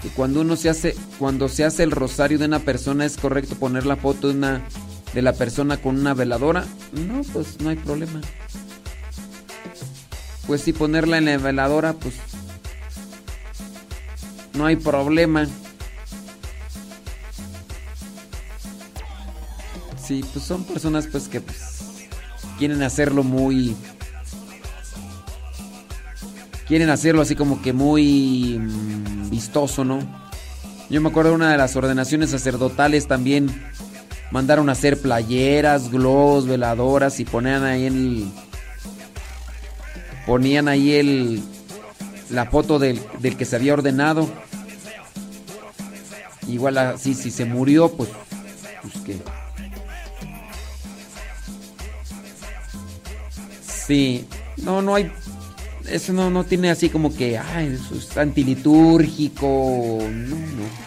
Que 0.00 0.08
cuando 0.10 0.40
uno 0.40 0.56
se 0.56 0.70
hace, 0.70 0.94
cuando 1.18 1.48
se 1.48 1.64
hace 1.64 1.82
el 1.82 1.90
rosario 1.90 2.38
de 2.38 2.46
una 2.46 2.60
persona 2.60 3.04
es 3.04 3.16
correcto 3.16 3.56
poner 3.56 3.84
la 3.84 3.96
foto 3.96 4.28
de 4.28 4.34
una 4.34 4.62
de 5.12 5.22
la 5.22 5.32
persona 5.32 5.76
con 5.76 5.98
una 5.98 6.14
veladora. 6.14 6.64
No, 6.92 7.22
pues 7.32 7.60
no 7.60 7.68
hay 7.68 7.76
problema. 7.76 8.20
Pues 10.46 10.62
si 10.62 10.72
ponerla 10.72 11.18
en 11.18 11.24
la 11.24 11.38
veladora, 11.38 11.92
pues 11.92 12.14
no 14.54 14.66
hay 14.66 14.76
problema. 14.76 15.46
Sí, 20.02 20.24
pues 20.32 20.44
son 20.44 20.64
personas 20.64 21.08
pues 21.08 21.28
que 21.28 21.40
pues, 21.40 22.08
quieren 22.58 22.82
hacerlo 22.82 23.24
muy 23.24 23.76
quieren 26.66 26.90
hacerlo 26.90 27.22
así 27.22 27.34
como 27.34 27.62
que 27.62 27.72
muy 27.72 28.58
mm, 28.58 29.30
vistoso, 29.30 29.84
¿no? 29.84 29.98
Yo 30.90 31.00
me 31.00 31.08
acuerdo 31.08 31.30
de 31.30 31.36
una 31.36 31.50
de 31.50 31.58
las 31.58 31.74
ordenaciones 31.76 32.30
sacerdotales 32.30 33.08
también 33.08 33.48
mandaron 34.30 34.68
a 34.68 34.72
hacer 34.72 35.00
playeras, 35.00 35.90
globos, 35.90 36.46
veladoras 36.46 37.18
y 37.20 37.24
ponían 37.24 37.64
ahí 37.64 37.86
el 37.86 38.28
ponían 40.26 40.68
ahí 40.68 40.92
el 40.92 41.42
la 42.30 42.46
foto 42.46 42.78
del, 42.78 43.00
del 43.20 43.36
que 43.36 43.44
se 43.44 43.56
había 43.56 43.74
ordenado. 43.74 44.28
Igual 46.48 46.78
así 46.78 47.14
si 47.14 47.30
se 47.30 47.44
murió, 47.44 47.90
pues 47.92 48.10
pues 48.82 48.94
que 49.04 49.18
Sí, 53.86 54.26
no 54.58 54.82
no 54.82 54.94
hay 54.96 55.10
eso 55.88 56.12
no, 56.12 56.30
no 56.30 56.44
tiene 56.44 56.70
así 56.70 56.88
como 56.88 57.14
que 57.14 57.38
ay, 57.38 57.78
eso 57.80 57.94
es 57.94 58.16
antilitúrgico, 58.16 59.98
no, 60.10 60.36
no. 60.36 60.86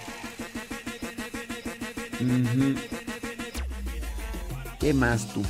¿Qué 4.79 4.93
más 4.93 5.27
tú? 5.33 5.41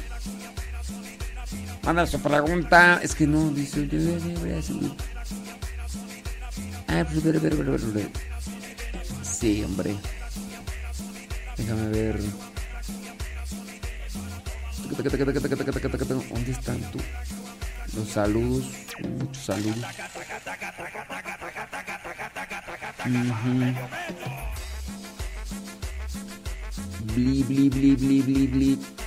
Manda 1.89 2.05
su 2.05 2.21
pregunta. 2.21 2.99
Es 3.01 3.15
que 3.15 3.25
no, 3.25 3.49
dice. 3.49 3.87
Ver. 3.87 4.61
Sí, 9.23 9.63
hombre. 9.63 9.95
Déjame 11.57 11.87
ver. 11.87 12.19
¿Dónde 16.29 16.51
están 16.51 16.79
tú? 16.91 16.99
Los 17.95 18.09
saludos. 18.09 18.65
Muchos 19.17 19.43
saludos. 19.43 19.85
Ujú. 23.03 23.73
Bli, 27.15 27.41
bli, 27.41 27.69
bli, 27.69 27.95
bli, 27.95 28.21
bli, 28.21 28.47
bli. 28.47 28.98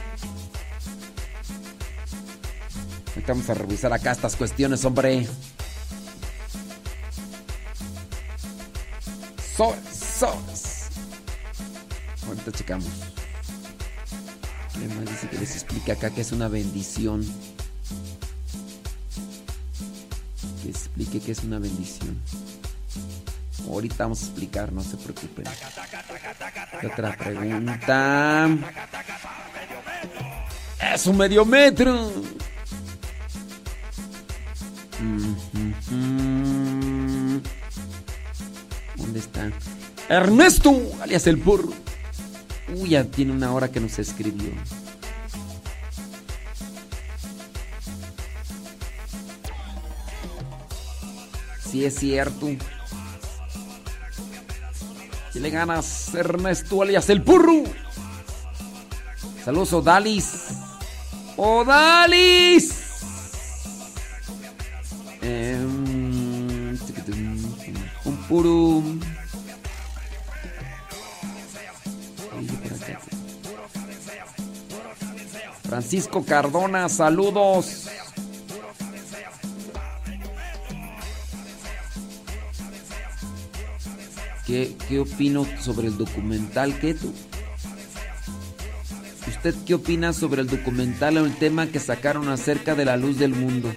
Vamos 3.20 3.48
a 3.50 3.54
revisar 3.54 3.92
acá 3.92 4.12
estas 4.12 4.36
cuestiones, 4.36 4.84
hombre. 4.84 5.26
So, 9.56 9.74
sos. 10.18 10.88
Ahorita 12.26 12.52
checamos. 12.52 12.88
¿Qué 14.72 14.88
más 14.94 15.04
dice 15.04 15.28
que 15.28 15.38
les 15.38 15.54
explique 15.54 15.92
acá 15.92 16.10
que 16.10 16.22
es 16.22 16.32
una 16.32 16.48
bendición? 16.48 17.22
Que 20.62 20.70
explique 20.70 21.20
que 21.20 21.32
es 21.32 21.44
una 21.44 21.58
bendición. 21.58 22.18
Ahorita 23.68 24.04
vamos 24.04 24.22
a 24.22 24.26
explicar, 24.26 24.72
no 24.72 24.82
se 24.82 24.96
preocupen. 24.96 25.44
Otra 26.82 27.16
pregunta. 27.16 28.48
Es 30.94 31.06
un 31.06 31.16
medio 31.16 31.44
metro. 31.44 32.10
¿Dónde 38.96 39.18
está? 39.18 39.50
Ernesto, 40.08 40.74
alias 41.00 41.26
el 41.26 41.38
porro. 41.38 41.72
Uy, 42.74 42.90
ya 42.90 43.04
tiene 43.04 43.32
una 43.32 43.52
hora 43.52 43.70
que 43.70 43.80
nos 43.80 43.98
escribió. 43.98 44.50
Sí 51.70 51.84
es 51.84 51.94
cierto. 51.98 52.48
Si 55.32 55.40
le 55.40 55.50
ganas, 55.50 56.14
Ernesto, 56.14 56.82
alias 56.82 57.08
el 57.08 57.22
porro. 57.22 57.62
Saludos, 59.44 59.72
Odalis. 59.72 60.48
¡Odalis! 61.36 62.81
Francisco 75.64 76.24
Cardona, 76.24 76.88
saludos. 76.88 77.88
¿Qué, 84.46 84.76
¿Qué 84.88 85.00
opino 85.00 85.46
sobre 85.60 85.88
el 85.88 85.98
documental 85.98 86.78
que 86.78 86.94
tú? 86.94 87.12
¿Usted 89.28 89.54
qué 89.66 89.74
opina 89.74 90.14
sobre 90.14 90.40
el 90.40 90.46
documental 90.46 91.18
o 91.18 91.26
el 91.26 91.36
tema 91.36 91.66
que 91.66 91.80
sacaron 91.80 92.30
acerca 92.30 92.74
de 92.74 92.86
la 92.86 92.96
luz 92.96 93.18
del 93.18 93.34
mundo? 93.34 93.74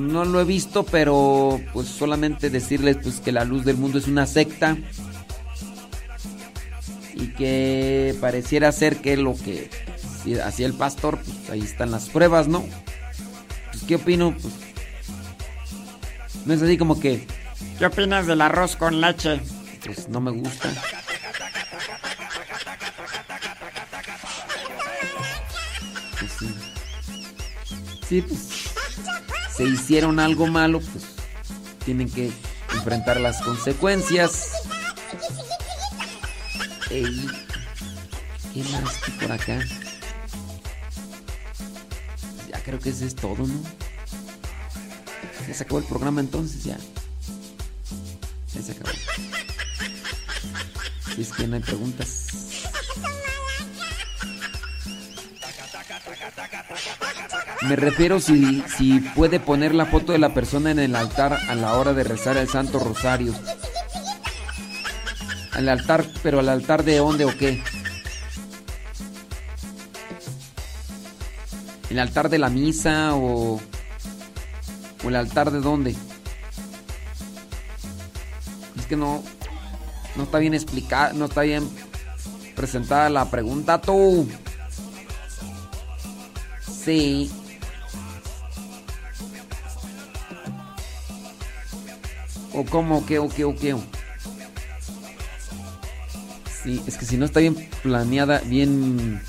No 0.00 0.24
lo 0.24 0.40
he 0.40 0.44
visto, 0.44 0.84
pero 0.84 1.60
pues 1.72 1.88
solamente 1.88 2.50
decirles 2.50 2.96
pues 3.02 3.20
que 3.20 3.32
la 3.32 3.44
luz 3.44 3.64
del 3.64 3.76
mundo 3.76 3.98
es 3.98 4.08
una 4.08 4.26
secta 4.26 4.76
y 7.14 7.28
que 7.28 8.16
pareciera 8.20 8.72
ser 8.72 8.96
que 8.96 9.16
lo 9.16 9.34
que 9.34 9.70
hacía 10.42 10.66
el 10.66 10.74
pastor, 10.74 11.18
pues 11.18 11.50
ahí 11.50 11.60
están 11.60 11.90
las 11.90 12.08
pruebas, 12.08 12.48
¿no? 12.48 12.64
Pues, 13.70 13.84
¿Qué 13.84 13.96
opino? 13.96 14.34
Pues 14.40 14.54
no 16.46 16.54
es 16.54 16.62
así 16.62 16.78
como 16.78 16.98
que 16.98 17.26
¿Qué 17.80 17.86
opinas 17.86 18.26
del 18.26 18.42
arroz 18.42 18.76
con 18.76 19.00
leche? 19.00 19.40
Pues 19.82 20.06
no 20.10 20.20
me 20.20 20.30
gusta. 20.30 20.70
Pues 26.18 26.32
sí. 26.38 26.54
Sí, 28.06 28.20
pues 28.20 28.59
se 29.60 29.66
hicieron 29.66 30.18
algo 30.20 30.46
malo, 30.46 30.80
pues 30.80 31.04
tienen 31.84 32.08
que 32.08 32.32
enfrentar 32.72 33.20
las 33.20 33.42
consecuencias. 33.42 34.52
Ey, 36.88 37.28
¿Qué 38.54 38.64
más 38.64 38.96
por 39.20 39.30
acá? 39.30 39.58
Ya 42.48 42.58
creo 42.62 42.78
que 42.78 42.88
ese 42.88 43.04
es 43.04 43.14
todo, 43.14 43.46
¿no? 43.46 43.62
Se 45.54 45.62
acabó 45.62 45.80
el 45.80 45.84
programa 45.84 46.22
entonces, 46.22 46.64
ya. 46.64 46.78
Ya 48.54 48.62
se 48.62 48.72
acabó. 48.72 48.92
Si 51.14 51.20
es 51.20 51.32
que 51.32 51.46
no 51.46 51.56
hay 51.56 51.62
preguntas. 51.62 52.49
Me 57.62 57.76
refiero 57.76 58.20
si, 58.20 58.64
si 58.76 59.00
puede 59.00 59.38
poner 59.38 59.74
la 59.74 59.84
foto 59.84 60.12
de 60.12 60.18
la 60.18 60.32
persona 60.32 60.70
en 60.70 60.78
el 60.78 60.96
altar 60.96 61.38
a 61.48 61.54
la 61.54 61.74
hora 61.74 61.92
de 61.92 62.04
rezar 62.04 62.38
el 62.38 62.48
Santo 62.48 62.78
Rosario. 62.78 63.34
Al 65.52 65.68
altar, 65.68 66.06
pero 66.22 66.40
al 66.40 66.48
altar 66.48 66.84
de 66.84 66.96
dónde 66.96 67.26
o 67.26 67.36
qué? 67.36 67.62
¿El 71.90 71.98
altar 71.98 72.30
de 72.30 72.38
la 72.38 72.48
misa 72.48 73.14
o, 73.14 73.60
o 75.04 75.08
el 75.08 75.16
altar 75.16 75.50
de 75.50 75.60
dónde? 75.60 75.94
Es 78.78 78.86
que 78.86 78.96
no, 78.96 79.22
no 80.16 80.22
está 80.22 80.38
bien 80.38 80.54
explicada, 80.54 81.12
no 81.12 81.26
está 81.26 81.42
bien 81.42 81.68
presentada 82.56 83.10
la 83.10 83.30
pregunta 83.30 83.80
tú. 83.80 84.26
Sí. 86.84 87.30
¿O 92.52 92.64
cómo? 92.64 93.06
¿Qué? 93.06 93.18
¿O 93.18 93.28
qué? 93.28 93.44
¿O 93.44 93.54
qué? 93.54 93.76
Sí, 96.62 96.82
es 96.86 96.96
que 96.96 97.06
si 97.06 97.16
no 97.16 97.24
está 97.24 97.40
bien 97.40 97.54
planeada, 97.82 98.40
bien 98.40 99.20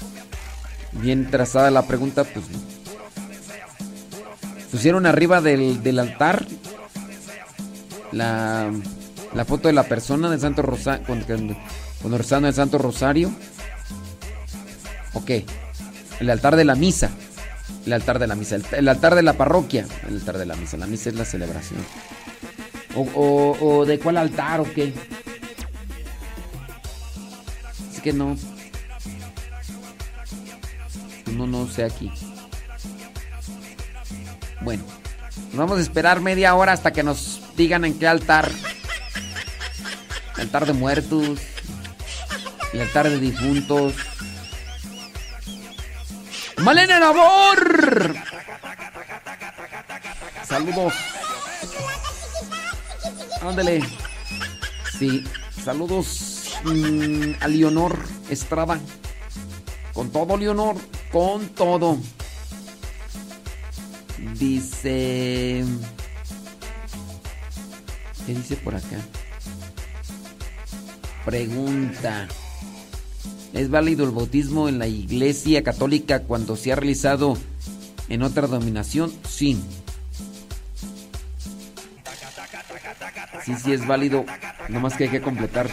bien 0.94 1.30
trazada 1.30 1.72
la 1.72 1.84
pregunta, 1.84 2.24
pues 2.24 2.46
pusieron 4.72 5.06
arriba 5.06 5.42
del, 5.42 5.84
del 5.84 6.00
altar 6.00 6.46
la, 8.12 8.72
la, 9.34 9.46
foto 9.46 9.68
de 9.68 9.74
la 9.74 9.84
persona 9.84 10.30
del 10.30 10.40
Santo 10.40 10.62
Rosario, 10.62 11.06
cuando, 11.06 11.26
cuando 12.02 12.18
rezando 12.18 12.48
el 12.48 12.54
Santo 12.54 12.78
Rosario. 12.78 13.32
Ok, 15.14 15.30
el 16.20 16.30
altar 16.30 16.56
de 16.56 16.66
la 16.66 16.76
misa, 16.76 17.10
el 17.86 17.94
altar 17.94 18.20
de 18.20 18.28
la 18.28 18.36
misa, 18.36 18.56
el, 18.56 18.66
el, 18.72 18.88
altar 18.88 19.16
de 19.16 19.24
la 19.24 19.34
parroquia, 19.34 19.86
el 20.08 20.16
altar 20.16 20.38
de 20.38 20.46
la 20.46 20.56
misa, 20.56 20.78
la 20.78 20.88
misa 20.88 21.10
es 21.10 21.16
la 21.16 21.26
celebración. 21.26 21.80
O, 22.96 23.02
o, 23.02 23.80
o 23.80 23.86
de 23.86 24.00
cuál 24.00 24.18
altar 24.18 24.60
o 24.60 24.74
qué. 24.74 24.94
Es 27.94 28.02
que 28.02 28.14
no. 28.14 28.38
No, 31.32 31.48
no 31.48 31.68
sé 31.68 31.86
aquí. 31.86 32.12
Bueno, 34.62 34.84
vamos 35.54 35.80
a 35.80 35.82
esperar 35.82 36.22
media 36.22 36.54
hora 36.56 36.74
hasta 36.74 36.92
que 36.92 37.04
nos 37.04 37.42
digan 37.56 37.86
en 37.86 37.98
qué 37.98 38.08
altar. 38.08 38.52
Altar 40.38 40.66
de 40.66 40.74
muertos. 40.74 41.40
Y 42.74 42.80
altar 42.80 43.10
de 43.10 43.20
difuntos. 43.20 43.94
Malena 46.58 47.00
Labor. 47.00 48.16
Saludos. 50.48 50.94
Ándale. 53.42 53.82
Sí, 54.98 55.24
saludos 55.64 56.54
mmm, 56.64 57.34
a 57.40 57.48
Leonor 57.48 57.98
Estrada. 58.30 58.80
Con 59.94 60.12
todo, 60.12 60.38
Leonor. 60.38 60.76
Con 61.12 61.50
todo. 61.50 61.98
Dice... 64.38 65.66
¿Qué 68.26 68.36
dice 68.36 68.56
por 68.58 68.76
acá? 68.76 68.98
Pregunta. 71.26 72.28
¿Es 73.54 73.70
válido 73.70 74.06
el 74.06 74.12
bautismo 74.12 74.70
en 74.70 74.80
la 74.80 74.88
iglesia 74.88 75.64
católica 75.64 76.22
cuando 76.22 76.56
se 76.56 76.72
ha 76.72 76.76
realizado 76.76 77.38
en 78.08 78.22
otra 78.22 78.48
dominación? 78.48 79.12
Sí. 79.28 79.60
Sí, 83.46 83.56
sí 83.56 83.74
es 83.74 83.86
válido. 83.86 84.26
Nomás 84.70 84.96
que 84.96 85.06
hay 85.06 85.10
que 85.10 85.22
completar. 85.22 85.70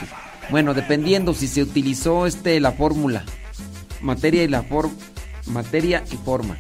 Bueno, 0.50 0.74
dependiendo 0.74 1.34
si 1.34 1.46
se 1.46 1.62
utilizó 1.62 2.26
este 2.26 2.58
la 2.60 2.72
fórmula. 2.72 3.24
Materia 4.00 4.44
y 4.44 4.48
la 4.48 4.62
forma. 4.62 4.94
Materia 5.46 6.04
y 6.10 6.16
forma. 6.16 6.56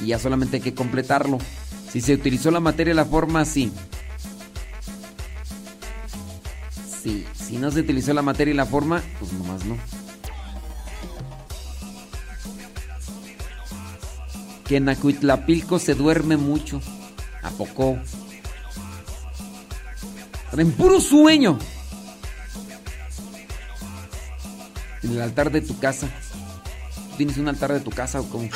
Y 0.00 0.06
ya 0.06 0.18
solamente 0.18 0.56
hay 0.56 0.62
que 0.62 0.74
completarlo. 0.74 1.38
Si 1.90 2.00
se 2.00 2.14
utilizó 2.14 2.50
la 2.50 2.60
materia 2.60 2.92
y 2.92 2.96
la 2.96 3.04
forma, 3.04 3.44
sí. 3.44 3.72
Sí. 7.02 7.26
Si 7.34 7.56
no 7.56 7.70
se 7.70 7.80
utilizó 7.80 8.14
la 8.14 8.22
materia 8.22 8.52
y 8.52 8.56
la 8.56 8.66
forma, 8.66 9.02
pues 9.18 9.32
nomás 9.32 9.64
no. 9.64 9.76
que 14.70 14.76
en 14.76 14.88
Acuitlapilco 14.88 15.80
se 15.80 15.96
duerme 15.96 16.36
mucho. 16.36 16.80
¿A 17.42 17.50
poco? 17.50 17.98
En 20.56 20.72
puro 20.72 21.00
sueño. 21.00 21.58
En 25.02 25.12
el 25.12 25.22
altar 25.22 25.50
de 25.50 25.60
tu 25.60 25.78
casa. 25.78 26.08
¿Tienes 27.16 27.36
un 27.38 27.48
altar 27.48 27.72
de 27.72 27.80
tu 27.80 27.90
casa 27.90 28.20
o 28.20 28.28
cómo? 28.28 28.48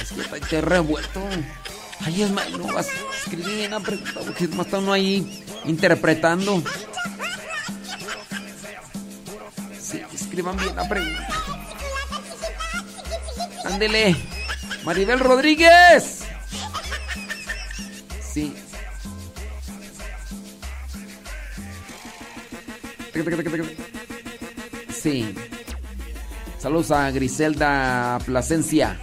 Es 0.00 0.12
que 0.12 0.40
te 0.40 0.60
revuelto. 0.60 1.20
Ay, 2.00 2.22
es 2.22 2.30
más, 2.30 2.50
no 2.50 2.66
vas 2.72 2.88
a 2.88 3.16
escribir 3.24 3.68
una 3.68 3.80
pregunta 3.80 4.20
porque 4.24 4.44
es 4.44 4.54
más 4.54 4.66
está 4.66 4.78
uno 4.78 4.92
ahí 4.92 5.44
interpretando. 5.64 6.62
Sí, 9.80 10.00
escriban 10.12 10.56
bien 10.56 10.74
la 10.76 10.88
pregunta. 10.88 11.28
Ándele. 13.64 14.16
Maribel 14.84 15.20
Rodríguez. 15.20 16.17
Sí. 24.92 25.34
Saludos 26.58 26.90
a 26.90 27.10
Griselda 27.10 28.18
Plasencia. 28.26 28.98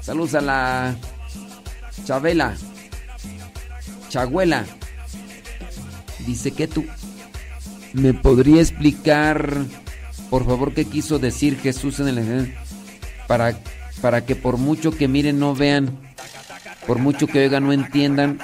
Saludos 0.00 0.34
a 0.34 0.40
la 0.40 0.96
Chabela. 2.04 2.54
Chaguela. 4.08 4.64
Dice 6.26 6.50
que 6.52 6.68
tú 6.68 6.84
me 7.94 8.12
podría 8.14 8.60
explicar, 8.60 9.56
por 10.30 10.44
favor, 10.44 10.74
qué 10.74 10.84
quiso 10.84 11.18
decir 11.18 11.58
Jesús 11.58 12.00
en 12.00 12.08
el 12.08 12.54
para 13.26 13.56
para 14.02 14.26
que 14.26 14.34
por 14.34 14.58
mucho 14.58 14.90
que 14.90 15.08
miren 15.08 15.38
no 15.38 15.54
vean, 15.54 15.96
por 16.86 16.98
mucho 16.98 17.28
que 17.28 17.38
oigan 17.38 17.64
no 17.64 17.72
entiendan, 17.72 18.38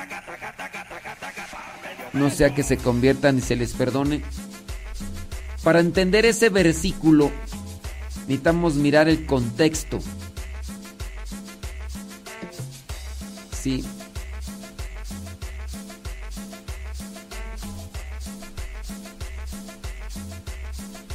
no 2.18 2.30
sea 2.30 2.54
que 2.54 2.62
se 2.62 2.76
conviertan 2.76 3.38
y 3.38 3.40
se 3.40 3.56
les 3.56 3.72
perdone. 3.72 4.22
Para 5.62 5.80
entender 5.80 6.26
ese 6.26 6.48
versículo 6.48 7.30
necesitamos 8.26 8.74
mirar 8.74 9.08
el 9.08 9.24
contexto. 9.24 10.00
Sí. 13.60 13.84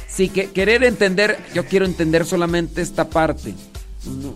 Sí, 0.08 0.28
que 0.28 0.50
querer 0.52 0.84
entender, 0.84 1.44
yo 1.54 1.66
quiero 1.66 1.86
entender 1.86 2.24
solamente 2.24 2.82
esta 2.82 3.08
parte. 3.08 3.54
No. 4.04 4.34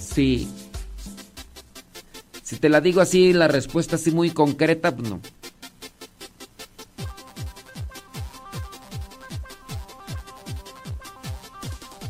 Sí. 0.00 0.48
Si 2.52 2.58
te 2.58 2.68
la 2.68 2.82
digo 2.82 3.00
así, 3.00 3.32
la 3.32 3.48
respuesta 3.48 3.96
así 3.96 4.10
muy 4.10 4.28
concreta, 4.28 4.94
pues 4.94 5.08
no. 5.08 5.20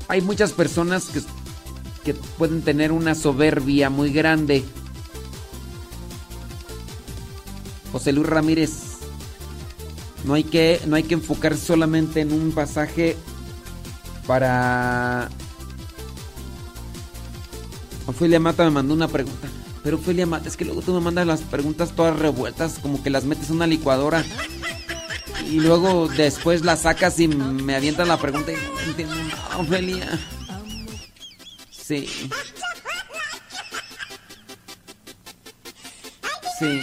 Hay 0.09 0.21
muchas 0.21 0.51
personas 0.51 1.11
que, 1.11 1.21
que 2.03 2.15
pueden 2.15 2.63
tener 2.63 2.91
una 2.91 3.15
soberbia 3.15 3.89
muy 3.89 4.13
grande. 4.13 4.65
José 7.93 8.13
Luis 8.13 8.27
Ramírez, 8.27 8.73
no 10.25 10.35
hay 10.35 10.43
que, 10.43 10.81
no 10.89 10.97
hay 10.97 11.05
que 11.05 11.15
enfocar 11.15 11.57
solamente 11.57 12.21
en 12.21 12.33
un 12.33 12.51
pasaje 12.51 13.17
para... 14.27 15.31
Ofelia 18.09 18.41
Mata 18.41 18.65
me 18.65 18.73
mandó 18.73 18.93
una 18.93 19.07
pregunta. 19.07 19.49
Pero 19.83 19.97
Ofelia 19.97 20.27
Mata, 20.27 20.49
es 20.49 20.57
que 20.57 20.65
luego 20.65 20.81
tú 20.81 20.93
me 20.93 21.01
mandas 21.01 21.27
las 21.27 21.41
preguntas 21.41 21.93
todas 21.93 22.17
revueltas, 22.19 22.79
como 22.81 23.03
que 23.03 23.11
las 23.11 23.25
metes 23.25 23.51
en 23.51 23.57
una 23.57 23.67
licuadora. 23.67 24.25
Y 25.49 25.61
luego 25.61 26.09
después 26.09 26.65
las 26.65 26.83
sacas 26.83 27.19
y 27.19 27.29
me 27.29 27.75
avientas 27.75 28.07
la 28.07 28.17
pregunta 28.17 28.53
y 28.53 28.55
no 28.55 28.81
entiendo 28.81 29.15
nada, 29.15 29.59
Ofelia. 29.59 30.19
Sí. 31.71 32.09
Sí. 36.59 36.83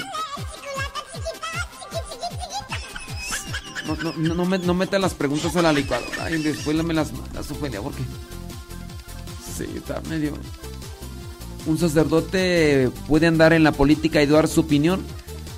No, 3.87 3.95
no, 3.95 4.13
no, 4.13 4.35
no, 4.35 4.45
me, 4.45 4.59
no 4.59 4.73
metas 4.73 5.01
las 5.01 5.13
preguntas 5.13 5.55
a 5.55 5.61
la 5.61 5.73
licuadora 5.73 6.29
y 6.29 6.43
después 6.43 6.75
me 6.83 6.93
las 6.93 7.13
mandas, 7.13 7.49
Ofelia, 7.49 7.81
porque... 7.81 8.03
Sí, 9.57 9.65
está 9.75 10.01
medio... 10.01 10.37
¿Un 11.69 11.77
sacerdote 11.77 12.89
puede 13.07 13.27
andar 13.27 13.53
en 13.53 13.63
la 13.63 13.71
política 13.71 14.23
y 14.23 14.25
dar 14.25 14.47
su 14.47 14.61
opinión? 14.61 15.01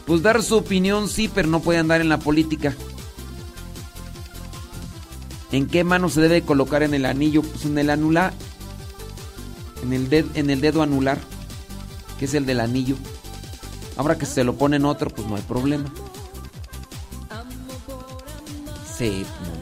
Pues 0.06 0.22
dar 0.22 0.44
su 0.44 0.58
opinión 0.58 1.08
sí, 1.08 1.32
pero 1.34 1.48
no 1.48 1.62
puede 1.62 1.80
andar 1.80 2.02
en 2.02 2.10
la 2.10 2.20
política. 2.20 2.76
¿En 5.54 5.68
qué 5.68 5.86
mano 5.86 6.10
se 6.10 6.20
debe 6.20 6.42
colocar 6.42 6.84
en 6.84 6.94
el 6.94 7.06
anillo? 7.06 7.42
Pues 7.44 7.64
en 7.64 7.78
el 7.78 7.90
anular. 7.90 8.34
En 9.84 9.94
el, 9.94 10.10
ded- 10.10 10.28
en 10.36 10.50
el 10.50 10.60
dedo 10.60 10.82
anular, 10.84 11.18
que 12.20 12.26
es 12.26 12.34
el 12.34 12.46
del 12.46 12.60
anillo. 12.60 12.98
Ahora 13.96 14.18
que 14.18 14.26
se 14.26 14.44
lo 14.44 14.56
pone 14.56 14.76
en 14.76 14.84
otro, 14.86 15.10
pues 15.12 15.26
no 15.30 15.38
hay 15.38 15.42
problema. 15.44 15.94
Sí. 18.98 19.26
no. 19.44 19.61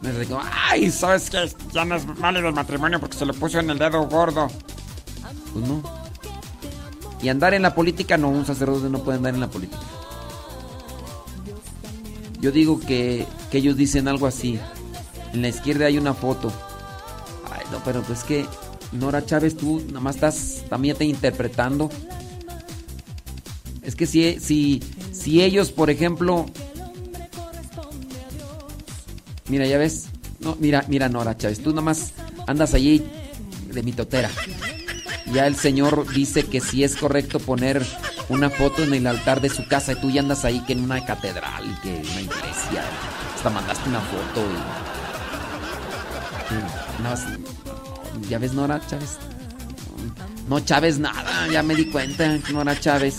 Me 0.00 0.12
digo, 0.12 0.40
Ay, 0.42 0.90
¿sabes 0.90 1.28
qué? 1.28 1.50
Ya 1.72 1.84
no 1.84 1.96
es 1.96 2.06
válido 2.18 2.48
el 2.48 2.54
matrimonio 2.54 3.00
porque 3.00 3.16
se 3.16 3.26
lo 3.26 3.34
puso 3.34 3.58
en 3.58 3.70
el 3.70 3.78
dedo 3.78 4.06
gordo. 4.06 4.48
Pues 5.52 5.66
no. 5.66 5.82
Y 7.20 7.28
andar 7.28 7.54
en 7.54 7.62
la 7.62 7.74
política, 7.74 8.16
no, 8.16 8.28
un 8.28 8.46
sacerdote 8.46 8.88
no 8.88 9.02
puede 9.02 9.18
andar 9.18 9.34
en 9.34 9.40
la 9.40 9.48
política. 9.48 9.82
Yo 12.40 12.52
digo 12.52 12.78
que, 12.78 13.26
que 13.50 13.58
ellos 13.58 13.76
dicen 13.76 14.06
algo 14.06 14.28
así. 14.28 14.60
En 15.32 15.42
la 15.42 15.48
izquierda 15.48 15.86
hay 15.86 15.98
una 15.98 16.14
foto. 16.14 16.52
Ay, 17.52 17.66
no, 17.72 17.82
pero 17.84 18.02
pues 18.02 18.22
que 18.22 18.46
Nora 18.92 19.26
Chávez, 19.26 19.56
tú 19.56 19.82
nada 19.88 20.00
más 20.00 20.14
estás 20.14 20.64
también 20.68 20.96
te 20.96 21.04
interpretando. 21.04 21.90
Es 23.82 23.96
que 23.96 24.06
si, 24.06 24.38
si, 24.38 24.82
si 25.12 25.42
ellos, 25.42 25.72
por 25.72 25.90
ejemplo. 25.90 26.46
Mira, 29.48 29.66
ya 29.66 29.78
ves. 29.78 30.06
No, 30.40 30.56
mira, 30.60 30.84
mira, 30.88 31.08
Nora 31.08 31.36
Chávez, 31.36 31.60
tú 31.62 31.70
nada 31.70 31.82
más 31.82 32.12
andas 32.46 32.74
allí 32.74 33.04
de 33.72 33.82
mitotera. 33.82 34.30
Ya 35.32 35.46
el 35.46 35.56
Señor 35.56 36.06
dice 36.12 36.44
que 36.44 36.60
si 36.60 36.84
es 36.84 36.96
correcto 36.96 37.40
poner 37.40 37.84
una 38.28 38.48
foto 38.50 38.82
en 38.84 38.94
el 38.94 39.06
altar 39.06 39.40
de 39.40 39.48
su 39.50 39.66
casa 39.66 39.92
y 39.92 40.00
tú 40.00 40.10
ya 40.10 40.20
andas 40.20 40.44
ahí 40.44 40.60
que 40.60 40.74
en 40.74 40.82
una 40.84 41.04
catedral, 41.04 41.64
que 41.82 41.90
en 42.00 42.06
una 42.06 42.20
iglesia. 42.20 42.84
Hasta 43.36 43.50
mandaste 43.50 43.88
una 43.88 44.00
foto 44.00 44.42
y. 46.98 47.02
más- 47.02 47.24
ya 48.28 48.38
ves, 48.38 48.52
Nora 48.52 48.80
Chávez. 48.86 49.18
No, 50.48 50.60
Chávez, 50.60 50.98
nada, 50.98 51.46
ya 51.52 51.62
me 51.62 51.74
di 51.74 51.86
cuenta, 51.90 52.38
Nora 52.52 52.78
Chávez. 52.78 53.16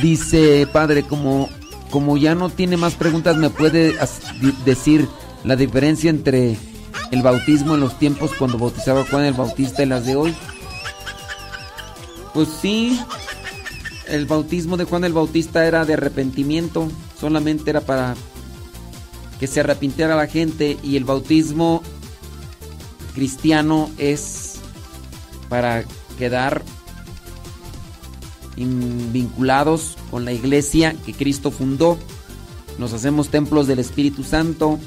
Dice, 0.00 0.66
padre, 0.72 1.02
como, 1.02 1.48
como 1.90 2.16
ya 2.16 2.34
no 2.34 2.50
tiene 2.50 2.76
más 2.76 2.94
preguntas, 2.94 3.36
¿me 3.36 3.50
puede 3.50 3.94
decir 4.64 5.08
la 5.44 5.56
diferencia 5.56 6.10
entre 6.10 6.56
el 7.10 7.22
bautismo 7.22 7.74
en 7.74 7.80
los 7.80 7.98
tiempos 7.98 8.32
cuando 8.38 8.58
bautizaba 8.58 9.04
Juan 9.04 9.24
el 9.24 9.34
Bautista 9.34 9.82
y 9.82 9.86
las 9.86 10.04
de 10.04 10.16
hoy? 10.16 10.34
Pues 12.34 12.48
sí, 12.60 13.00
el 14.06 14.26
bautismo 14.26 14.76
de 14.76 14.84
Juan 14.84 15.04
el 15.04 15.12
Bautista 15.12 15.66
era 15.66 15.84
de 15.84 15.94
arrepentimiento, 15.94 16.88
solamente 17.18 17.70
era 17.70 17.80
para 17.80 18.14
que 19.40 19.46
se 19.46 19.60
arrepintiera 19.60 20.16
la 20.16 20.26
gente 20.26 20.76
y 20.82 20.96
el 20.96 21.04
bautismo 21.04 21.82
cristiano 23.14 23.90
es 23.98 24.56
para 25.48 25.84
quedar 26.18 26.62
vinculados 28.58 29.96
con 30.10 30.24
la 30.24 30.32
iglesia 30.32 30.94
que 31.04 31.12
Cristo 31.12 31.50
fundó. 31.50 31.98
Nos 32.78 32.92
hacemos 32.92 33.28
templos 33.28 33.66
del 33.66 33.78
Espíritu 33.78 34.22
Santo, 34.22 34.78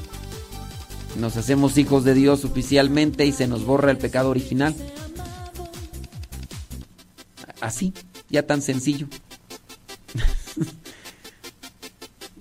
nos 1.20 1.36
hacemos 1.38 1.78
hijos 1.78 2.04
de 2.04 2.14
Dios 2.14 2.46
oficialmente 2.46 3.26
y 3.26 3.32
se 3.32 3.48
nos 3.48 3.66
borra 3.66 3.92
el 3.92 3.98
pecado 3.98 4.30
original. 4.30 4.76
Así, 7.60 7.94
ya 8.30 8.48
tan 8.48 8.62
sencillo. 8.62 9.08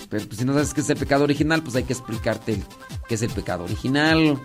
Pero 0.09 0.27
pues, 0.27 0.39
si 0.39 0.45
no 0.45 0.53
sabes 0.53 0.75
qué 0.75 0.81
es 0.81 0.91
el 0.91 0.97
pecado 0.97 1.25
original, 1.25 1.63
pues 1.63 1.77
hay 1.77 1.85
que 1.85 1.93
explicarte 1.93 2.63
qué 3.09 3.15
es 3.15 3.23
el 3.23 3.31
pecado 3.31 3.65
original. 3.65 4.41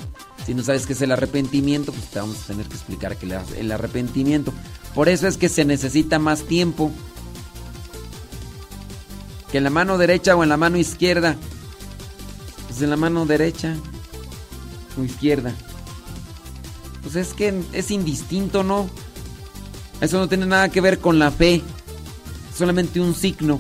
Si 0.46 0.54
no 0.54 0.64
sabes 0.64 0.86
qué 0.86 0.94
es 0.94 1.02
el 1.02 1.12
arrepentimiento, 1.12 1.92
pues 1.92 2.06
te 2.08 2.20
vamos 2.20 2.44
a 2.44 2.48
tener 2.48 2.68
que 2.68 2.76
explicar 2.76 3.18
qué 3.18 3.28
es 3.28 3.52
el 3.58 3.72
arrepentimiento. 3.72 4.54
Por 4.96 5.10
eso 5.10 5.28
es 5.28 5.38
que 5.38 5.50
se 5.50 5.66
necesita 5.66 6.18
más 6.20 6.44
tiempo. 6.44 6.90
Que 9.52 9.58
en 9.58 9.66
la 9.66 9.70
mano 9.70 9.98
derecha 9.98 10.36
o 10.36 10.44
en 10.44 10.50
la 10.50 10.58
mano 10.58 10.78
izquierda. 10.78 11.36
Pues 12.68 12.82
en 12.82 12.90
la 12.90 12.98
mano 12.98 13.26
derecha 13.26 13.76
o 14.98 15.04
izquierda. 15.04 15.54
Pues 17.04 17.18
es 17.18 17.34
que 17.34 17.62
es 17.74 17.92
indistinto, 17.92 18.64
¿no? 18.64 18.90
Eso 20.00 20.18
no 20.18 20.30
tiene 20.30 20.46
nada 20.46 20.70
que 20.70 20.82
ver 20.82 21.00
con 21.00 21.20
la 21.20 21.30
fe. 21.30 21.62
Solamente 22.58 23.02
un 23.02 23.14
signo. 23.14 23.60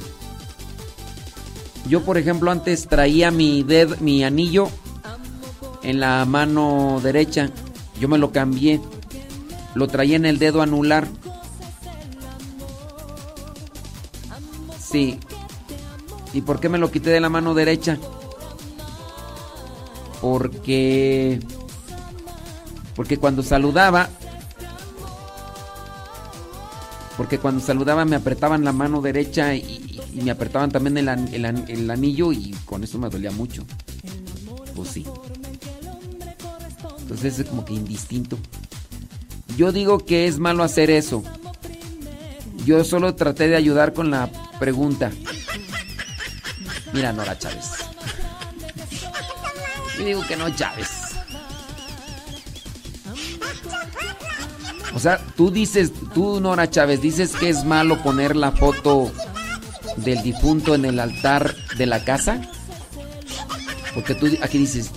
Yo, 1.87 2.01
por 2.03 2.17
ejemplo, 2.17 2.49
antes 2.49 2.87
traía 2.87 3.29
mi 3.29 3.61
dedo, 3.61 3.95
mi 3.99 4.23
anillo 4.23 4.69
en 5.83 5.99
la 5.99 6.25
mano 6.25 6.99
derecha. 7.03 7.49
Yo 7.99 8.07
me 8.07 8.17
lo 8.17 8.31
cambié. 8.31 8.81
Lo 9.75 9.87
traía 9.87 10.15
en 10.15 10.25
el 10.25 10.39
dedo 10.39 10.61
anular. 10.61 11.07
Sí. 14.79 15.19
¿Y 16.33 16.41
por 16.41 16.59
qué 16.59 16.69
me 16.69 16.77
lo 16.77 16.89
quité 16.89 17.09
de 17.09 17.19
la 17.19 17.29
mano 17.29 17.53
derecha? 17.53 17.97
Porque 20.21 21.39
porque 22.95 23.17
cuando 23.17 23.43
saludaba 23.43 24.09
porque 27.17 27.39
cuando 27.39 27.63
saludaba 27.63 28.05
me 28.05 28.15
apretaban 28.15 28.63
la 28.63 28.71
mano 28.71 29.01
derecha 29.01 29.55
y, 29.55 30.01
me 30.13 30.31
apretaban 30.31 30.71
también 30.71 30.97
el, 30.97 31.09
el 31.09 31.91
anillo 31.91 32.31
y 32.31 32.55
con 32.65 32.83
eso 32.83 32.97
me 32.97 33.09
dolía 33.09 33.31
mucho. 33.31 33.65
Pues 34.75 34.89
sí. 34.89 35.05
Entonces 36.99 37.39
es 37.39 37.49
como 37.49 37.63
que 37.65 37.73
indistinto. 37.73 38.37
Yo 39.57 39.71
digo 39.71 39.99
que 39.99 40.27
es 40.27 40.39
malo 40.39 40.63
hacer 40.63 40.89
eso. 40.89 41.23
Yo 42.65 42.83
solo 42.83 43.15
traté 43.15 43.47
de 43.47 43.55
ayudar 43.55 43.93
con 43.93 44.11
la 44.11 44.29
pregunta. 44.59 45.11
Mira, 46.93 47.13
Nora 47.13 47.37
Chávez. 47.37 47.71
Yo 49.97 50.05
digo 50.05 50.27
que 50.27 50.35
no, 50.35 50.49
Chávez. 50.49 50.89
O 54.93 54.99
sea, 54.99 55.19
tú 55.35 55.51
dices, 55.51 55.91
tú 56.13 56.39
Nora 56.39 56.69
Chávez, 56.69 57.01
dices 57.01 57.33
que 57.35 57.49
es 57.49 57.65
malo 57.65 58.01
poner 58.01 58.35
la 58.35 58.51
foto 58.51 59.11
del 59.97 60.21
difunto 60.23 60.73
en 60.73 60.85
el 60.85 60.99
altar 60.99 61.55
de 61.77 61.85
la 61.85 62.03
casa. 62.03 62.41
Porque 63.93 64.15
tú 64.15 64.27
aquí 64.41 64.57
dices, 64.57 64.91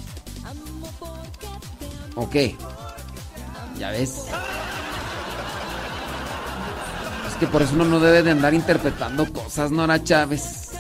ok, 2.17 2.37
ya 3.79 3.91
ves. 3.91 4.25
Que 7.41 7.47
por 7.47 7.63
eso 7.63 7.75
uno 7.75 7.85
no 7.85 8.01
debe 8.01 8.23
de 8.23 8.33
andar 8.33 8.53
interpretando 8.55 9.33
cosas, 9.33 9.71
Nora 9.71 10.03
Chávez. 10.03 10.71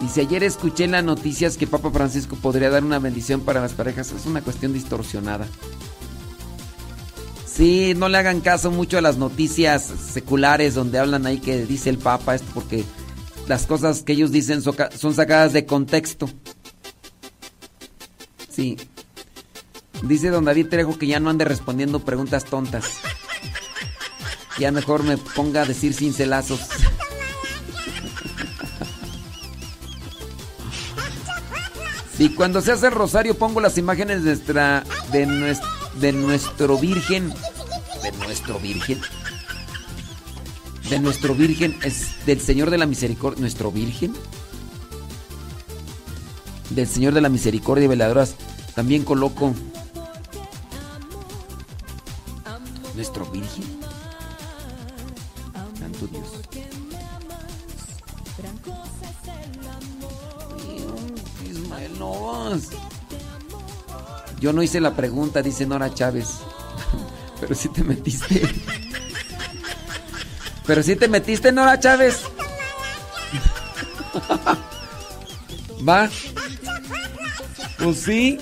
Dice, 0.00 0.20
ayer 0.20 0.44
escuché 0.44 0.84
en 0.84 0.92
las 0.92 1.04
noticias 1.04 1.56
que 1.56 1.66
Papa 1.66 1.90
Francisco 1.90 2.36
podría 2.36 2.70
dar 2.70 2.84
una 2.84 2.98
bendición 2.98 3.40
para 3.40 3.60
las 3.60 3.72
parejas. 3.72 4.12
Es 4.12 4.26
una 4.26 4.42
cuestión 4.42 4.72
distorsionada. 4.72 5.46
Sí, 7.46 7.94
no 7.96 8.08
le 8.08 8.18
hagan 8.18 8.40
caso 8.40 8.70
mucho 8.70 8.98
a 8.98 9.00
las 9.00 9.16
noticias 9.16 9.82
seculares 10.12 10.74
donde 10.74 10.98
hablan 10.98 11.24
ahí 11.24 11.38
que 11.38 11.64
dice 11.66 11.88
el 11.88 11.98
Papa 11.98 12.34
esto 12.34 12.48
porque 12.52 12.84
las 13.46 13.66
cosas 13.66 14.02
que 14.02 14.12
ellos 14.12 14.32
dicen 14.32 14.60
son 14.62 15.14
sacadas 15.14 15.52
de 15.52 15.64
contexto. 15.64 16.28
Sí. 18.50 18.76
Dice 20.02 20.30
don 20.30 20.44
David 20.44 20.66
Trejo 20.68 20.98
que 20.98 21.06
ya 21.06 21.20
no 21.20 21.30
ande 21.30 21.44
respondiendo 21.44 22.00
preguntas 22.00 22.44
tontas. 22.44 23.00
Ya 24.58 24.70
mejor 24.70 25.02
me 25.02 25.16
ponga 25.18 25.62
a 25.62 25.64
decir 25.66 25.94
cincelazos. 25.94 26.60
Y 32.18 32.30
cuando 32.30 32.60
se 32.60 32.72
hace 32.72 32.86
el 32.86 32.92
rosario 32.92 33.36
pongo 33.36 33.60
las 33.60 33.76
imágenes 33.76 34.22
de 34.22 34.30
nuestra 34.30 34.84
de, 35.10 35.26
nues- 35.26 35.60
de 36.00 36.12
nuestro 36.12 36.78
virgen. 36.78 37.32
De 38.02 38.12
nuestro 38.26 38.58
virgen 38.60 39.00
de 40.90 40.98
nuestro 41.00 41.34
virgen 41.34 41.76
es 41.82 42.24
del 42.26 42.40
Señor 42.42 42.68
de 42.70 42.76
la 42.76 42.84
Misericordia, 42.84 43.40
nuestro 43.40 43.72
virgen 43.72 44.14
del 46.70 46.86
Señor 46.86 47.14
de 47.14 47.22
la 47.22 47.30
Misericordia 47.30 47.86
y 47.86 47.88
veladoras 47.88 48.34
también 48.74 49.02
coloco. 49.02 49.54
Nuestro 52.94 53.24
virgen. 53.30 53.73
Ismael. 61.50 61.92
Yo 64.40 64.52
no 64.52 64.62
hice 64.62 64.80
la 64.80 64.94
pregunta, 64.94 65.42
dice 65.42 65.66
Nora 65.66 65.92
Chávez. 65.92 66.28
Pero 67.40 67.54
sí 67.54 67.68
te 67.68 67.82
metiste. 67.84 68.42
Pero 70.66 70.82
sí 70.82 70.96
te 70.96 71.08
metiste, 71.08 71.52
Nora 71.52 71.78
Chávez. 71.78 72.22
Va. 75.88 76.10
Pues 77.78 77.98
sí. 77.98 78.38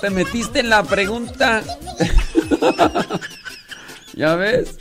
Te 0.00 0.10
metiste 0.10 0.60
en 0.60 0.70
la 0.70 0.82
pregunta. 0.82 1.62
¿Ya 4.14 4.36
ves? 4.36 4.76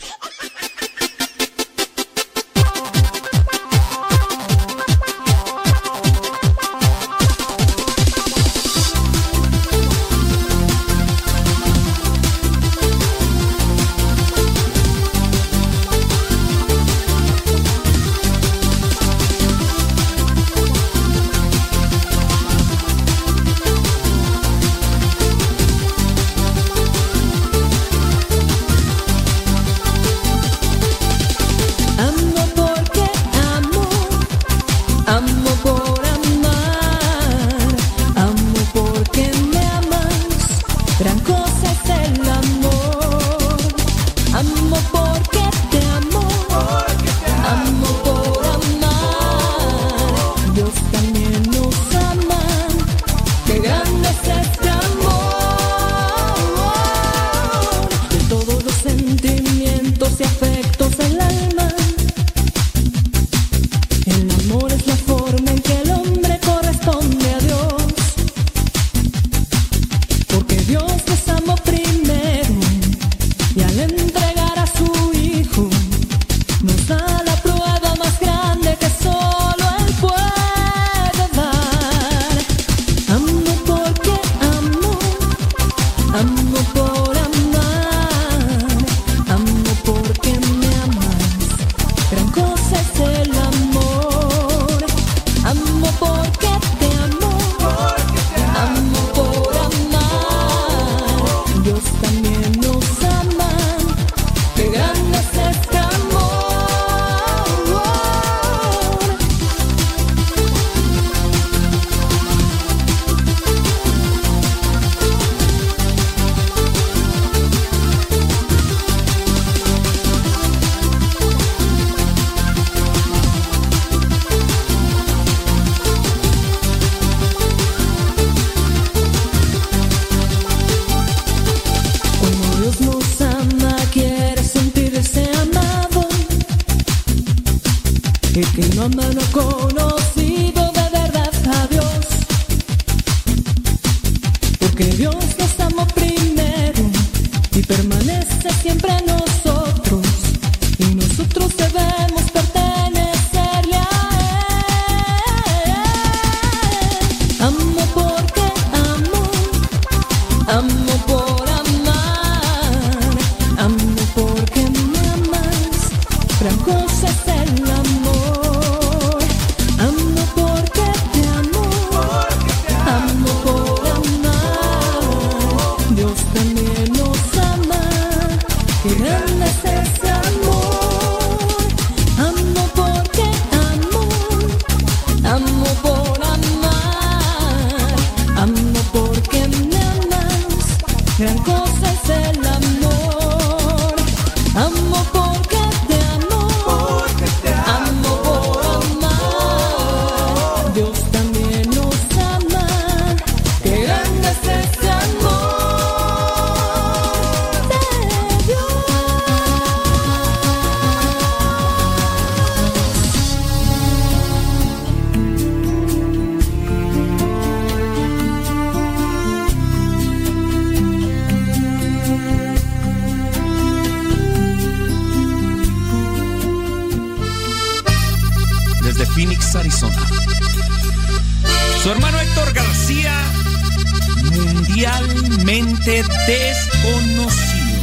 desconocido. 235.92 237.82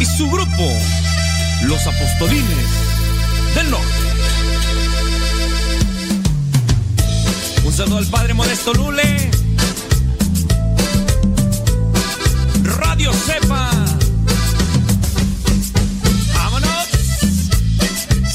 Y 0.00 0.04
su 0.04 0.28
grupo, 0.28 0.72
los 1.62 1.86
apostolines 1.86 2.66
del 3.54 3.70
norte. 3.70 3.86
Un 7.64 7.72
saludo 7.72 7.98
al 7.98 8.06
padre 8.06 8.34
Modesto 8.34 8.74
Lule. 8.74 9.30
Radio 12.64 13.12
Cepa. 13.12 13.70
Vámonos. 16.34 16.88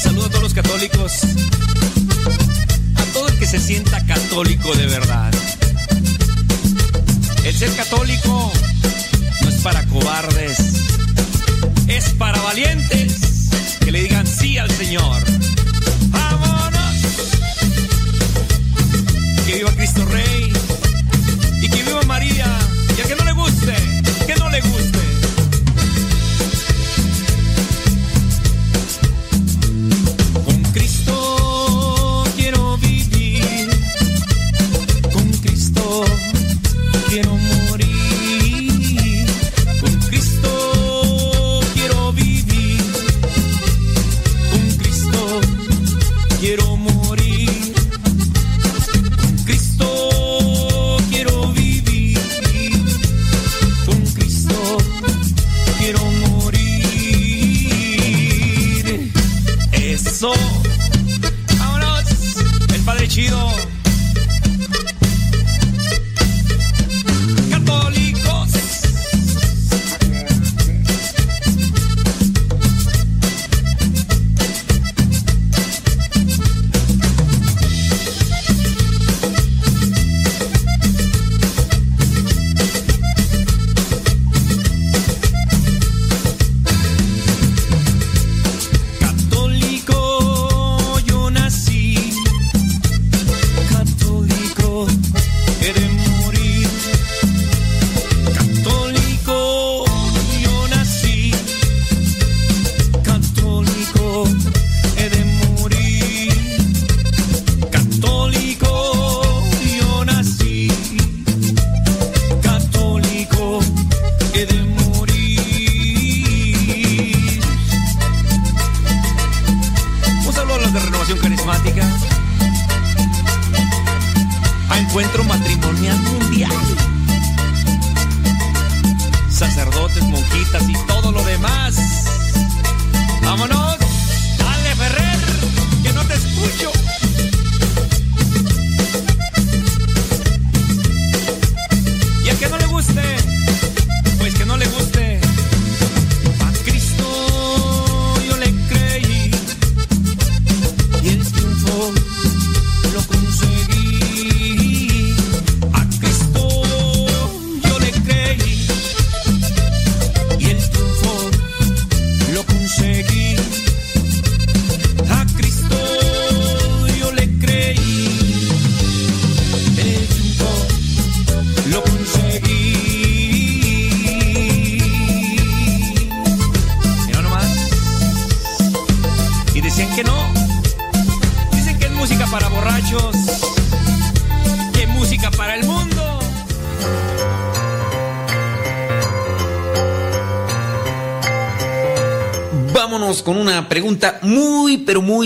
Saludo 0.00 0.26
a 0.26 0.28
todos 0.30 0.42
los 0.42 0.54
católicos. 0.54 1.12
A 2.96 3.02
todo 3.12 3.28
el 3.28 3.38
que 3.38 3.46
se 3.46 3.60
sienta 3.60 4.04
católico 4.06 4.74
de 4.74 4.86
verdad. 4.86 5.23
Ser 7.56 7.74
católico 7.76 8.52
no 9.42 9.48
es 9.48 9.54
para 9.62 9.84
cobardes, 9.86 10.58
es 11.86 12.10
para 12.18 12.40
valientes 12.42 13.48
que 13.80 13.92
le 13.92 14.02
digan 14.02 14.26
sí 14.26 14.58
al 14.58 14.70
Señor. 14.72 15.22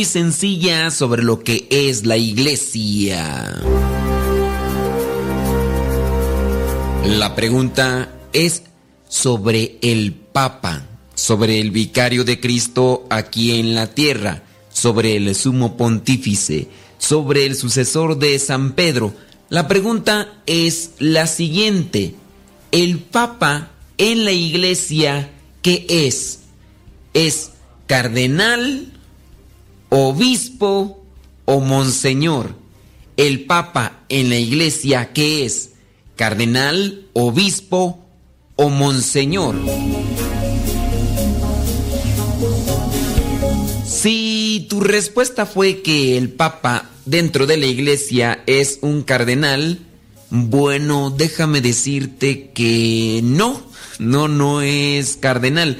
Sencilla 0.05 0.91
sobre 0.91 1.23
lo 1.23 1.41
que 1.41 1.67
es 1.70 2.07
la 2.07 2.17
iglesia. 2.17 3.55
La 7.05 7.35
pregunta 7.35 8.12
es 8.33 8.62
sobre 9.09 9.78
el 9.83 10.12
Papa, 10.12 10.86
sobre 11.15 11.60
el 11.60 11.70
vicario 11.70 12.25
de 12.25 12.39
Cristo 12.39 13.07
aquí 13.10 13.59
en 13.59 13.75
la 13.75 13.86
tierra, 13.89 14.43
sobre 14.70 15.17
el 15.17 15.35
sumo 15.35 15.77
pontífice, 15.77 16.68
sobre 16.99 17.47
el 17.47 17.57
sucesor 17.57 18.18
de 18.18 18.39
San 18.39 18.73
Pedro. 18.73 19.15
La 19.49 19.68
pregunta 19.68 20.28
es 20.47 20.91
la 20.99 21.27
siguiente. 21.27 22.15
¿El 22.73 22.99
Papa 22.99 23.70
en 23.97 24.25
la 24.25 24.33
iglesia 24.33 25.31
qué 25.62 25.86
es? 25.89 26.41
¿Es 27.15 27.52
cardenal, 27.86 28.98
obispo 29.91 31.05
o 31.44 31.60
monseñor? 31.60 32.55
El 33.17 33.47
Papa 33.47 34.00
en 34.08 34.31
la 34.31 34.36
iglesia 34.36 35.12
qué 35.12 35.44
es? 35.44 35.70
¿Cardenal, 36.17 37.07
obispo 37.12 38.07
o 38.57 38.68
monseñor? 38.68 39.55
Si 43.86 44.67
tu 44.68 44.81
respuesta 44.81 45.47
fue 45.47 45.83
que 45.83 46.17
el 46.17 46.31
Papa 46.31 46.89
dentro 47.05 47.47
de 47.47 47.57
la 47.57 47.67
iglesia 47.67 48.42
es 48.47 48.78
un 48.83 49.02
cardenal, 49.02 49.81
bueno, 50.31 51.10
déjame 51.10 51.60
decirte 51.60 52.50
que 52.50 53.20
no, 53.25 53.60
no, 53.99 54.28
no 54.28 54.60
es 54.60 55.17
cardenal. 55.17 55.78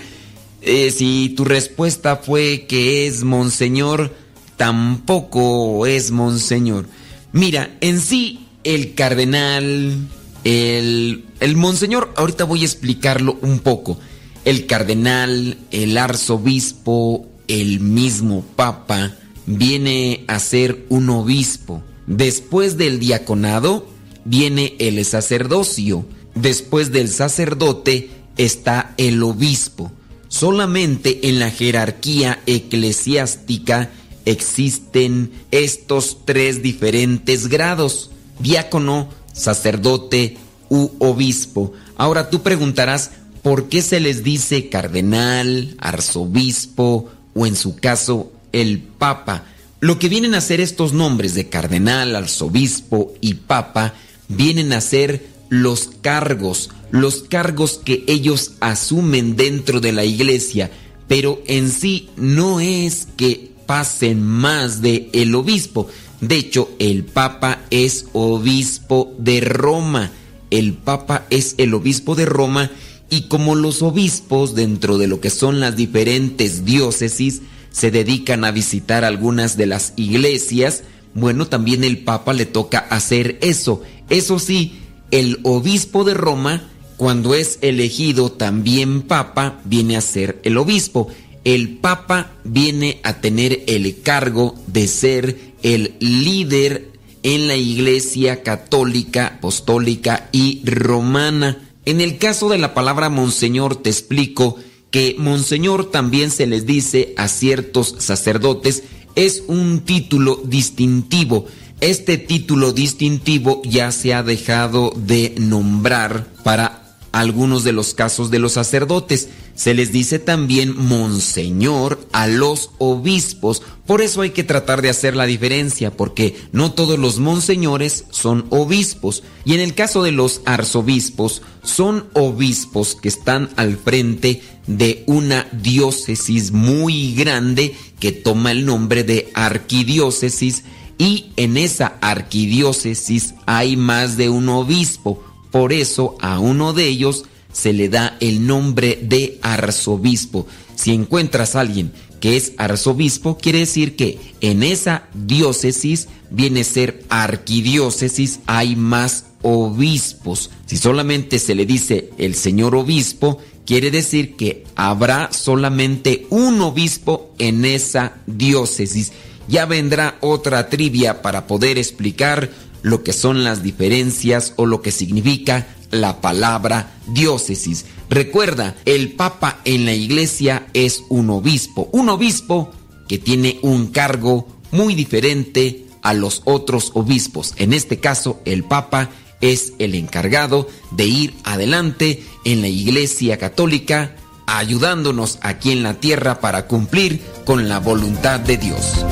Eh, 0.63 0.91
si 0.91 1.31
tu 1.37 1.45
respuesta 1.45 2.17
fue 2.17 2.67
que 2.69 3.07
es 3.07 3.25
monseñor, 3.25 4.15
tampoco 4.57 5.87
es 5.87 6.11
monseñor. 6.11 6.87
Mira, 7.33 7.77
en 7.81 8.01
sí, 8.01 8.47
el 8.65 8.95
cardenal, 8.95 9.97
el, 10.45 11.25
el 11.41 11.57
monseñor, 11.57 12.13
ahorita 12.17 12.45
voy 12.45 12.63
a 12.63 12.67
explicarlo 12.67 13.39
un 13.43 13.61
poco. 13.61 13.99
El 14.45 14.67
cardenal, 14.67 15.59
el 15.71 15.99
arzobispo, 15.99 17.27
el 17.49 17.81
mismo 17.81 18.45
papa, 18.57 19.17
viene 19.47 20.25
a 20.27 20.39
ser 20.39 20.87
un 20.89 21.09
obispo. 21.11 21.83
Después 22.07 22.77
del 22.77 22.99
diaconado 22.99 23.87
viene 24.25 24.75
el 24.79 25.05
sacerdocio. 25.05 26.07
Después 26.35 26.93
del 26.93 27.09
sacerdote 27.09 28.11
está 28.37 28.95
el 28.97 29.23
obispo. 29.23 29.93
Solamente 30.29 31.29
en 31.29 31.39
la 31.39 31.51
jerarquía 31.51 32.41
eclesiástica 32.47 33.91
existen 34.25 35.33
estos 35.51 36.19
tres 36.25 36.63
diferentes 36.63 37.49
grados, 37.49 38.11
diácono, 38.39 39.09
sacerdote 39.33 40.37
u 40.69 40.91
obispo. 40.99 41.73
Ahora 41.97 42.29
tú 42.29 42.43
preguntarás, 42.43 43.11
¿por 43.43 43.69
qué 43.69 43.81
se 43.81 44.01
les 44.01 44.23
dice 44.23 44.69
cardenal, 44.69 45.75
arzobispo 45.79 47.09
o 47.35 47.47
en 47.47 47.57
su 47.57 47.77
caso 47.77 48.31
el 48.53 48.81
papa? 48.81 49.45
Lo 49.81 49.99
que 49.99 50.09
vienen 50.09 50.35
a 50.35 50.41
ser 50.41 50.61
estos 50.61 50.93
nombres 50.93 51.35
de 51.35 51.49
cardenal, 51.49 52.17
arzobispo 52.17 53.15
y 53.21 53.35
papa 53.35 53.95
vienen 54.29 54.73
a 54.73 54.81
ser 54.81 55.27
los 55.49 55.91
cargos, 56.03 56.71
los 56.91 57.23
cargos 57.23 57.81
que 57.85 58.05
ellos 58.07 58.53
asumen 58.61 59.37
dentro 59.37 59.81
de 59.81 59.93
la 59.93 60.05
iglesia, 60.05 60.71
pero 61.07 61.41
en 61.47 61.71
sí 61.71 62.09
no 62.17 62.61
es 62.61 63.09
que 63.17 63.53
pasen 63.67 64.23
más 64.23 64.81
de 64.81 65.11
el 65.13 65.35
obispo. 65.35 65.89
De 66.21 66.37
hecho, 66.37 66.71
el 66.79 67.05
papa 67.05 67.61
es 67.71 68.07
obispo 68.13 69.15
de 69.19 69.41
Roma. 69.41 70.11
El 70.51 70.75
papa 70.75 71.27
es 71.31 71.55
el 71.59 71.75
obispo 71.75 72.15
de 72.15 72.25
Roma 72.25 72.71
y 73.11 73.23
como 73.23 73.55
los 73.55 73.83
obispos 73.83 74.55
dentro 74.55 74.99
de 74.99 75.07
lo 75.07 75.21
que 75.21 75.31
son 75.31 75.61
las 75.61 75.77
diferentes 75.77 76.65
diócesis 76.65 77.43
se 77.71 77.91
dedican 77.91 78.45
a 78.45 78.51
visitar 78.51 79.05
algunas 79.05 79.57
de 79.57 79.67
las 79.67 79.93
iglesias, 79.97 80.83
bueno, 81.15 81.47
también 81.47 81.85
el 81.85 81.99
papa 81.99 82.33
le 82.33 82.47
toca 82.47 82.79
hacer 82.79 83.39
eso. 83.41 83.83
Eso 84.09 84.39
sí, 84.39 84.81
el 85.11 85.41
obispo 85.43 86.05
de 86.05 86.15
Roma, 86.15 86.69
cuando 86.99 87.35
es 87.35 87.59
elegido 87.63 88.31
también 88.31 89.03
papa, 89.03 89.61
viene 89.65 89.97
a 89.97 90.03
ser 90.03 90.41
el 90.43 90.59
obispo. 90.59 91.09
El 91.45 91.79
papa 91.79 92.33
viene 92.45 93.01
a 93.05 93.23
tener 93.23 93.63
el 93.67 94.03
cargo 94.03 94.55
de 94.67 94.87
ser 94.89 95.39
el 95.63 95.95
líder 96.01 96.91
en 97.23 97.49
la 97.49 97.57
iglesia 97.57 98.43
católica, 98.43 99.39
apostólica 99.39 100.29
y 100.33 100.61
romana. 100.65 101.71
En 101.87 102.03
el 102.03 102.19
caso 102.19 102.51
de 102.51 102.59
la 102.59 102.75
palabra 102.75 103.09
monseñor 103.09 103.77
te 103.77 103.89
explico 103.89 104.57
que 104.91 105.15
monseñor 105.19 105.91
también 105.91 106.31
se 106.31 106.47
les 106.47 106.67
dice 106.67 107.15
a 107.17 107.29
ciertos 107.29 107.95
sacerdotes, 107.99 108.83
es 109.15 109.45
un 109.47 109.81
título 109.81 110.43
distintivo 110.45 111.47
este 111.81 112.19
título 112.19 112.73
distintivo 112.73 113.63
ya 113.65 113.93
se 113.93 114.13
ha 114.13 114.25
dejado 114.25 114.93
de 114.97 115.35
nombrar 115.39 116.27
para 116.43 116.88
algunos 117.19 117.65
de 117.65 117.73
los 117.73 117.95
casos 117.95 118.31
de 118.31 118.39
los 118.39 118.53
sacerdotes. 118.53 119.29
Se 119.57 119.75
les 119.75 119.91
dice 119.91 120.21
también 120.21 120.77
monseñor 120.77 122.01
a 122.13 122.29
los 122.29 122.71
obispos. 122.79 123.63
Por 123.87 124.03
eso 124.03 124.21
hay 124.21 124.31
que 124.31 124.45
tratar 124.45 124.83
de 124.83 124.89
hacer 124.89 125.17
la 125.17 125.27
diferencia, 125.27 125.97
porque 125.97 126.37
no 126.53 126.73
todos 126.73 126.97
los 126.97 127.19
monseñores 127.19 128.05
son 128.11 128.47
obispos. 128.51 129.25
Y 129.45 129.55
en 129.55 129.61
el 129.61 129.75
caso 129.75 130.05
de 130.05 130.13
los 130.13 130.43
arzobispos, 130.45 131.43
son 131.65 132.07
obispos 132.13 132.95
que 132.95 133.09
están 133.09 133.51
al 133.57 133.77
frente 133.77 134.41
de 134.69 135.03
una 135.07 135.49
diócesis 135.51 136.53
muy 136.53 137.15
grande 137.15 137.75
que 137.99 138.13
toma 138.13 138.53
el 138.53 138.65
nombre 138.65 139.03
de 139.03 139.31
arquidiócesis 139.35 140.63
y 140.99 141.31
en 141.37 141.57
esa 141.57 141.95
arquidiócesis 142.01 143.35
hay 143.47 143.77
más 143.77 144.17
de 144.17 144.29
un 144.29 144.49
obispo. 144.49 145.23
Por 145.51 145.73
eso 145.73 146.17
a 146.21 146.39
uno 146.39 146.73
de 146.73 146.87
ellos 146.87 147.25
se 147.53 147.73
le 147.73 147.89
da 147.89 148.17
el 148.21 148.47
nombre 148.47 148.99
de 149.03 149.39
arzobispo. 149.43 150.47
Si 150.75 150.93
encuentras 150.93 151.57
a 151.57 151.61
alguien 151.61 151.93
que 152.21 152.37
es 152.37 152.53
arzobispo, 152.57 153.39
quiere 153.39 153.61
decir 153.61 153.97
que 153.97 154.19
en 154.41 154.63
esa 154.63 155.05
diócesis 155.15 156.09
viene 156.31 156.61
a 156.61 156.65
ser 156.65 157.05
arquidiócesis, 157.09 158.41
hay 158.47 158.77
más 158.77 159.27
obispos. 159.43 160.51
Si 160.67 160.77
solamente 160.77 161.39
se 161.39 161.55
le 161.55 161.65
dice 161.65 162.11
el 162.19 162.35
señor 162.35 162.75
obispo, 162.75 163.39
quiere 163.65 163.91
decir 163.91 164.37
que 164.37 164.65
habrá 164.75 165.33
solamente 165.33 166.27
un 166.31 166.61
obispo 166.61 167.33
en 167.39 167.65
esa 167.65 168.19
diócesis 168.27 169.13
ya 169.49 169.65
vendrá 169.65 170.19
otra 170.21 170.69
trivia 170.69 171.23
para 171.23 171.47
poder 171.47 171.79
explicar 171.79 172.51
lo 172.83 173.03
que 173.03 173.13
son 173.13 173.45
las 173.45 173.63
diferencias 173.63 174.53
o 174.57 174.67
lo 174.67 174.83
que 174.83 174.91
significa 174.91 175.67
la 175.91 176.21
palabra 176.21 176.93
diócesis. 177.07 177.87
Recuerda, 178.11 178.77
el 178.85 179.13
Papa 179.13 179.61
en 179.65 179.85
la 179.85 179.95
iglesia 179.95 180.67
es 180.75 181.03
un 181.09 181.31
obispo, 181.31 181.89
un 181.93 182.09
obispo 182.09 182.71
que 183.09 183.19
tiene 183.19 183.59
un 183.63 183.89
cargo 183.89 184.49
muy 184.71 184.95
diferente 184.95 185.87
a 186.03 186.15
los 186.15 186.43
otros 186.45 186.93
obispos. 186.95 187.55
En 187.57 187.73
este 187.73 187.99
caso, 187.99 188.41
el 188.45 188.65
Papa 188.65 189.11
es 189.41 189.73
el 189.79 189.95
encargado 189.95 190.69
de 190.91 191.07
ir 191.07 191.35
adelante 191.45 192.23
en 192.45 192.61
la 192.61 192.69
iglesia 192.69 193.39
católica, 193.39 194.15
ayudándonos 194.47 195.39
aquí 195.43 195.73
en 195.73 195.83
la 195.83 195.95
tierra 195.95 196.41
para 196.41 196.67
cumplir 196.67 197.21
con 197.45 197.69
la 197.69 197.79
voluntad 197.79 198.41
de 198.41 198.57
Dios. 198.57 199.05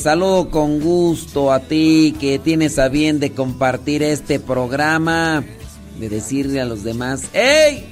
Saludo 0.00 0.50
con 0.50 0.80
gusto 0.80 1.52
a 1.52 1.60
ti 1.60 2.16
que 2.18 2.38
tienes 2.38 2.78
a 2.78 2.88
bien 2.88 3.20
de 3.20 3.32
compartir 3.32 4.02
este 4.02 4.40
programa, 4.40 5.44
de 5.98 6.08
decirle 6.08 6.60
a 6.60 6.64
los 6.64 6.82
demás, 6.84 7.24
¡Ey! 7.34 7.84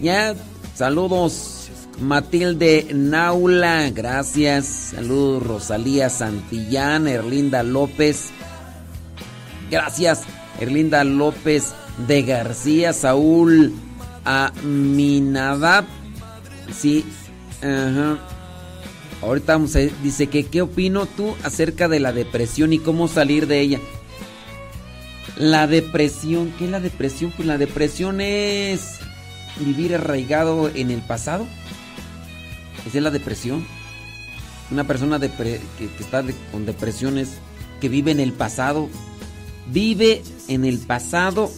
Ya, 0.00 0.34
saludos 0.74 1.68
Matilde 2.00 2.88
Naula, 2.94 3.90
gracias. 3.90 4.92
Saludos 4.94 5.42
Rosalía 5.42 6.10
Santillán, 6.10 7.08
Erlinda 7.08 7.62
López. 7.62 8.30
Gracias, 9.70 10.22
Erlinda 10.60 11.02
López 11.04 11.74
de 12.06 12.22
García, 12.22 12.92
Saúl 12.92 13.74
Aminadab. 14.24 15.86
Sí, 16.72 17.04
ajá. 17.62 18.18
Ahorita 19.22 19.54
vamos 19.54 19.74
a 19.76 19.80
dice 19.80 20.28
que 20.28 20.44
qué 20.44 20.62
opino 20.62 21.06
tú 21.06 21.34
acerca 21.42 21.88
de 21.88 22.00
la 22.00 22.12
depresión 22.12 22.72
y 22.72 22.78
cómo 22.78 23.08
salir 23.08 23.46
de 23.46 23.60
ella. 23.60 23.80
La 25.36 25.66
depresión, 25.66 26.52
¿qué 26.58 26.66
es 26.66 26.70
la 26.70 26.80
depresión? 26.80 27.32
Pues 27.36 27.46
la 27.46 27.58
depresión 27.58 28.20
es 28.20 28.98
vivir 29.58 29.94
arraigado 29.94 30.70
en 30.74 30.90
el 30.90 31.00
pasado. 31.00 31.46
Esa 32.86 32.98
es 32.98 33.02
la 33.02 33.10
depresión. 33.10 33.66
Una 34.70 34.84
persona 34.84 35.18
que, 35.20 35.30
que 35.78 35.90
está 35.98 36.24
con 36.52 36.66
depresiones, 36.66 37.38
que 37.80 37.88
vive 37.88 38.10
en 38.10 38.20
el 38.20 38.32
pasado, 38.32 38.88
vive 39.72 40.22
en 40.48 40.64
el 40.64 40.78
pasado 40.78 41.50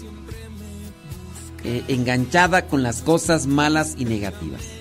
eh, 1.65 1.83
enganchada 1.89 2.67
con 2.67 2.83
las 2.83 3.03
cosas 3.03 3.47
malas 3.47 3.95
y 3.99 4.05
negativas. 4.05 4.78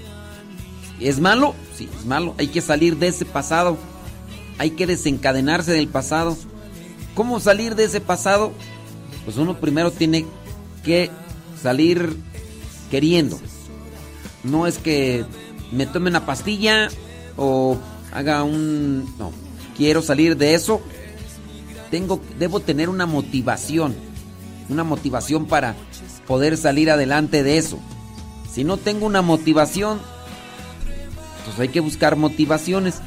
¿Es 0.99 1.19
malo? 1.19 1.53
Sí, 1.75 1.89
es 1.97 2.05
malo. 2.05 2.33
Hay 2.37 2.47
que 2.47 2.61
salir 2.61 2.97
de 2.97 3.07
ese 3.07 3.25
pasado. 3.25 3.77
Hay 4.57 4.71
que 4.71 4.87
desencadenarse 4.87 5.71
del 5.71 5.87
pasado. 5.87 6.37
¿Cómo 7.13 7.39
salir 7.39 7.75
de 7.75 7.85
ese 7.85 8.01
pasado? 8.01 8.51
Pues 9.25 9.37
uno 9.37 9.59
primero 9.59 9.91
tiene 9.91 10.25
que 10.83 11.11
salir 11.61 12.17
queriendo. 12.89 13.39
No 14.43 14.67
es 14.67 14.77
que 14.77 15.25
me 15.71 15.85
tome 15.85 16.09
una 16.09 16.25
pastilla 16.25 16.89
o 17.35 17.77
haga 18.11 18.43
un... 18.43 19.13
No, 19.19 19.31
quiero 19.75 20.01
salir 20.01 20.37
de 20.37 20.53
eso. 20.53 20.81
Tengo, 21.91 22.21
debo 22.39 22.59
tener 22.59 22.89
una 22.89 23.05
motivación. 23.05 23.95
Una 24.69 24.83
motivación 24.83 25.45
para 25.45 25.75
poder 26.25 26.57
salir 26.57 26.89
adelante 26.89 27.43
de 27.43 27.57
eso. 27.57 27.79
Si 28.51 28.63
no 28.63 28.77
tengo 28.77 29.05
una 29.05 29.21
motivación, 29.21 29.99
hay 31.59 31.69
que 31.69 31.79
buscar 31.79 32.15
motivaciones. 32.15 33.01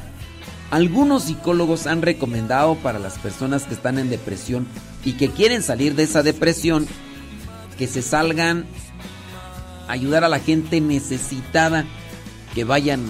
Algunos 0.71 1.23
psicólogos 1.23 1.87
han 1.87 2.01
recomendado 2.01 2.75
para 2.75 2.99
las 2.99 3.17
personas 3.19 3.63
que 3.63 3.73
están 3.73 3.99
en 3.99 4.09
depresión 4.09 4.67
y 5.03 5.13
que 5.13 5.29
quieren 5.29 5.63
salir 5.63 5.95
de 5.95 6.03
esa 6.03 6.23
depresión 6.23 6.87
que 7.77 7.87
se 7.87 8.01
salgan 8.01 8.65
a 9.87 9.91
ayudar 9.91 10.23
a 10.23 10.29
la 10.29 10.39
gente 10.39 10.79
necesitada, 10.79 11.85
que 12.53 12.63
vayan 12.63 13.01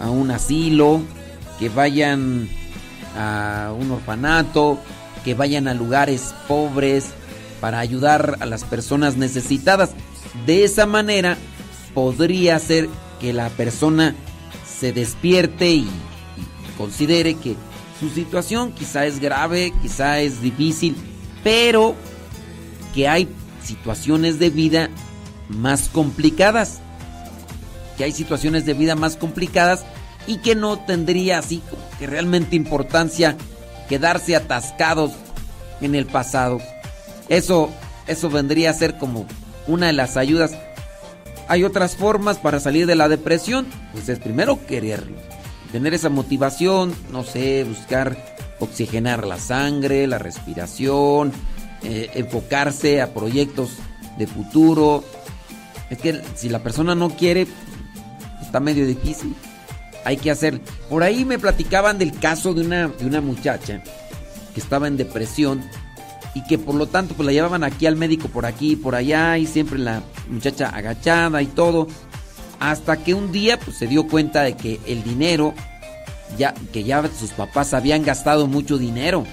a 0.00 0.10
un 0.10 0.30
asilo, 0.30 1.00
que 1.58 1.68
vayan 1.68 2.48
a 3.16 3.72
un 3.78 3.90
orfanato, 3.90 4.78
que 5.24 5.34
vayan 5.34 5.68
a 5.68 5.74
lugares 5.74 6.34
pobres 6.48 7.10
para 7.60 7.78
ayudar 7.78 8.38
a 8.40 8.46
las 8.46 8.64
personas 8.64 9.16
necesitadas. 9.16 9.90
De 10.46 10.64
esa 10.64 10.84
manera 10.84 11.36
podría 11.94 12.58
ser 12.58 12.88
que 13.20 13.32
la 13.32 13.48
persona 13.50 14.14
se 14.82 14.92
despierte 14.92 15.70
y, 15.70 15.82
y 15.82 16.76
considere 16.76 17.36
que 17.36 17.54
su 18.00 18.10
situación 18.10 18.72
quizá 18.72 19.06
es 19.06 19.20
grave, 19.20 19.72
quizá 19.80 20.18
es 20.18 20.42
difícil, 20.42 20.96
pero 21.44 21.94
que 22.92 23.06
hay 23.06 23.28
situaciones 23.62 24.40
de 24.40 24.50
vida 24.50 24.90
más 25.48 25.88
complicadas, 25.88 26.80
que 27.96 28.02
hay 28.02 28.10
situaciones 28.10 28.66
de 28.66 28.74
vida 28.74 28.96
más 28.96 29.16
complicadas 29.16 29.84
y 30.26 30.38
que 30.38 30.56
no 30.56 30.80
tendría 30.80 31.38
así 31.38 31.62
como 31.70 31.82
que 32.00 32.08
realmente 32.08 32.56
importancia 32.56 33.36
quedarse 33.88 34.34
atascados 34.34 35.12
en 35.80 35.94
el 35.94 36.06
pasado. 36.06 36.60
Eso, 37.28 37.70
eso 38.08 38.30
vendría 38.30 38.70
a 38.70 38.74
ser 38.74 38.98
como 38.98 39.26
una 39.68 39.86
de 39.86 39.92
las 39.92 40.16
ayudas. 40.16 40.50
Hay 41.48 41.64
otras 41.64 41.96
formas 41.96 42.38
para 42.38 42.60
salir 42.60 42.86
de 42.86 42.94
la 42.94 43.08
depresión, 43.08 43.66
pues 43.92 44.08
es 44.08 44.18
primero 44.18 44.64
quererlo, 44.66 45.16
tener 45.70 45.94
esa 45.94 46.08
motivación, 46.08 46.94
no 47.10 47.24
sé, 47.24 47.64
buscar 47.64 48.16
oxigenar 48.60 49.26
la 49.26 49.38
sangre, 49.38 50.06
la 50.06 50.18
respiración, 50.18 51.32
eh, 51.82 52.10
enfocarse 52.14 53.02
a 53.02 53.12
proyectos 53.12 53.70
de 54.18 54.26
futuro. 54.26 55.04
Es 55.90 55.98
que 55.98 56.22
si 56.36 56.48
la 56.48 56.62
persona 56.62 56.94
no 56.94 57.10
quiere, 57.10 57.46
está 58.40 58.60
medio 58.60 58.86
difícil. 58.86 59.34
Hay 60.04 60.16
que 60.16 60.30
hacer. 60.30 60.60
Por 60.88 61.02
ahí 61.02 61.24
me 61.24 61.38
platicaban 61.38 61.98
del 61.98 62.18
caso 62.18 62.54
de 62.54 62.62
una, 62.62 62.88
de 62.88 63.06
una 63.06 63.20
muchacha 63.20 63.82
que 64.54 64.60
estaba 64.60 64.88
en 64.88 64.96
depresión 64.96 65.62
y 66.34 66.42
que 66.44 66.58
por 66.58 66.74
lo 66.74 66.86
tanto 66.86 67.14
pues 67.14 67.26
la 67.26 67.32
llevaban 67.32 67.64
aquí 67.64 67.86
al 67.86 67.96
médico 67.96 68.28
por 68.28 68.46
aquí 68.46 68.72
y 68.72 68.76
por 68.76 68.94
allá 68.94 69.38
y 69.38 69.46
siempre 69.46 69.78
la 69.78 70.02
muchacha 70.28 70.68
agachada 70.68 71.42
y 71.42 71.46
todo 71.46 71.88
hasta 72.58 72.96
que 72.96 73.14
un 73.14 73.32
día 73.32 73.58
pues 73.58 73.76
se 73.76 73.86
dio 73.86 74.06
cuenta 74.06 74.42
de 74.42 74.56
que 74.56 74.80
el 74.86 75.02
dinero 75.02 75.54
ya 76.38 76.54
que 76.72 76.84
ya 76.84 77.02
sus 77.18 77.30
papás 77.30 77.74
habían 77.74 78.04
gastado 78.04 78.46
mucho 78.46 78.78
dinero 78.78 79.24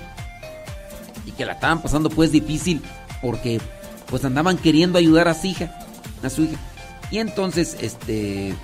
y 1.25 1.31
que 1.31 1.45
la 1.45 1.53
estaban 1.53 1.81
pasando 1.81 2.09
pues 2.09 2.31
difícil 2.31 2.81
porque 3.21 3.61
pues 4.07 4.25
andaban 4.25 4.57
queriendo 4.57 4.97
ayudar 4.97 5.27
a 5.27 5.33
su 5.33 5.47
hija, 5.47 5.77
a 6.23 6.29
su 6.29 6.43
hija. 6.43 6.57
Y 7.11 7.19
entonces 7.19 7.77
este 7.79 8.55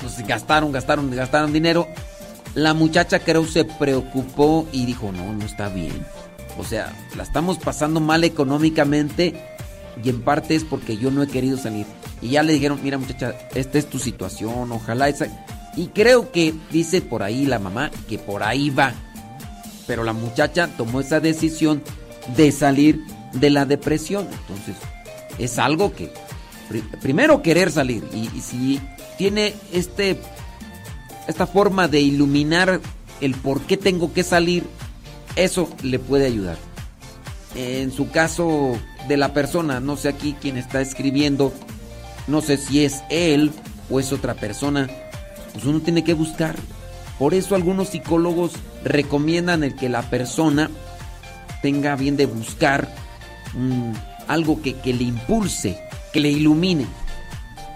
pues 0.00 0.26
gastaron, 0.26 0.72
gastaron, 0.72 1.10
gastaron 1.10 1.52
dinero. 1.52 1.88
La 2.54 2.74
muchacha 2.74 3.20
creo 3.20 3.46
se 3.46 3.64
preocupó 3.64 4.66
y 4.72 4.86
dijo, 4.86 5.12
"No, 5.12 5.32
no 5.32 5.44
está 5.44 5.68
bien." 5.68 6.04
O 6.60 6.64
sea, 6.64 6.92
la 7.16 7.22
estamos 7.22 7.56
pasando 7.56 8.00
mal 8.00 8.22
económicamente 8.22 9.34
y 10.04 10.10
en 10.10 10.20
parte 10.20 10.54
es 10.54 10.62
porque 10.62 10.98
yo 10.98 11.10
no 11.10 11.22
he 11.22 11.26
querido 11.26 11.56
salir. 11.56 11.86
Y 12.20 12.28
ya 12.30 12.42
le 12.42 12.52
dijeron, 12.52 12.80
mira 12.82 12.98
muchacha, 12.98 13.34
esta 13.54 13.78
es 13.78 13.88
tu 13.88 13.98
situación, 13.98 14.70
ojalá 14.70 15.08
esa... 15.08 15.26
Y 15.74 15.86
creo 15.86 16.30
que 16.32 16.52
dice 16.70 17.00
por 17.00 17.22
ahí 17.22 17.46
la 17.46 17.58
mamá 17.58 17.90
que 18.08 18.18
por 18.18 18.42
ahí 18.42 18.68
va. 18.68 18.92
Pero 19.86 20.04
la 20.04 20.12
muchacha 20.12 20.68
tomó 20.76 21.00
esa 21.00 21.18
decisión 21.18 21.82
de 22.36 22.52
salir 22.52 23.00
de 23.32 23.48
la 23.48 23.64
depresión. 23.64 24.28
Entonces, 24.30 24.76
es 25.38 25.58
algo 25.58 25.94
que... 25.94 26.12
pri- 26.68 26.84
primero 27.00 27.40
querer 27.40 27.72
salir. 27.72 28.04
Y, 28.12 28.28
y 28.36 28.40
si 28.42 28.80
tiene 29.16 29.54
este... 29.72 30.20
Esta 31.26 31.46
forma 31.46 31.88
de 31.88 32.00
iluminar 32.00 32.80
el 33.20 33.34
por 33.34 33.62
qué 33.62 33.76
tengo 33.76 34.12
que 34.12 34.24
salir, 34.24 34.64
eso 35.36 35.68
le 35.82 35.98
puede 35.98 36.26
ayudar. 36.26 36.56
En 37.54 37.90
su 37.92 38.10
caso 38.10 38.78
de 39.08 39.16
la 39.16 39.32
persona, 39.32 39.80
no 39.80 39.96
sé 39.96 40.08
aquí 40.08 40.36
quién 40.40 40.56
está 40.56 40.80
escribiendo, 40.80 41.52
no 42.26 42.40
sé 42.40 42.56
si 42.56 42.84
es 42.84 43.02
él 43.10 43.50
o 43.90 43.98
es 43.98 44.12
otra 44.12 44.34
persona, 44.34 44.88
pues 45.52 45.64
uno 45.64 45.80
tiene 45.80 46.04
que 46.04 46.14
buscar. 46.14 46.56
Por 47.18 47.34
eso 47.34 47.54
algunos 47.54 47.88
psicólogos 47.88 48.52
recomiendan 48.84 49.64
el 49.64 49.74
que 49.74 49.88
la 49.88 50.02
persona 50.02 50.70
tenga 51.60 51.96
bien 51.96 52.16
de 52.16 52.26
buscar 52.26 52.88
mm, 53.54 53.92
algo 54.28 54.62
que, 54.62 54.74
que 54.74 54.94
le 54.94 55.04
impulse, 55.04 55.78
que 56.12 56.20
le 56.20 56.30
ilumine. 56.30 56.86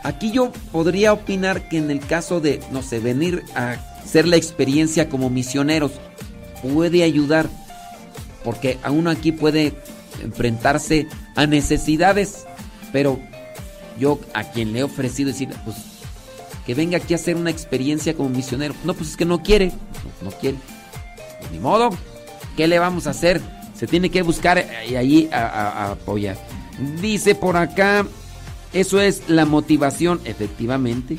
Aquí 0.05 0.31
yo 0.31 0.53
podría 0.71 1.13
opinar 1.13 1.69
que 1.69 1.79
en 1.79 1.91
el 1.91 2.01
caso 2.01 2.41
de, 2.41 2.61
no 2.71 2.83
sé, 2.83 3.01
venir 3.01 3.43
a 3.55 3.77
hacer 4.03 4.29
la 4.29 4.37
experiencia 4.37 5.09
como 5.09 5.31
misioneros, 5.31 5.93
puede 6.73 7.03
ayudar, 7.03 7.49
porque 8.43 8.79
a 8.83 8.91
uno 8.91 9.11
aquí 9.11 9.33
puede 9.33 9.75
enfrentarse 10.23 11.07
a 11.37 11.47
necesidades, 11.47 12.45
pero 12.93 13.19
yo 13.99 14.19
a 14.35 14.45
quien 14.45 14.73
le 14.73 14.81
he 14.81 14.83
ofrecido 14.83 15.29
decir, 15.29 15.49
pues 15.65 15.77
que 16.67 16.75
venga 16.75 16.97
aquí 16.97 17.13
a 17.13 17.17
hacer 17.17 17.37
una 17.37 17.51
experiencia 17.51 18.15
como 18.15 18.31
misionero, 18.31 18.75
no, 18.85 18.95
pues 18.95 19.11
es 19.11 19.17
que 19.17 19.25
no 19.27 19.43
quiere, 19.43 19.73
no, 20.23 20.31
quiere, 20.31 20.57
Pues 21.41 21.51
ni 21.53 21.59
modo, 21.59 21.91
¿qué 22.57 22.67
le 22.67 22.79
vamos 22.79 23.07
a 23.07 23.11
hacer? 23.11 23.41
Se 23.77 23.87
tiene 23.87 24.09
que 24.11 24.23
buscar 24.23 24.65
y 24.89 24.95
ahí 24.97 25.29
a, 25.33 25.41
a- 25.41 25.71
a 25.87 25.91
apoyar. 25.93 26.37
Dice 27.03 27.35
por 27.35 27.57
acá, 27.57 28.07
Eso 28.73 29.01
es 29.01 29.29
la 29.29 29.45
motivación, 29.45 30.21
efectivamente. 30.25 31.17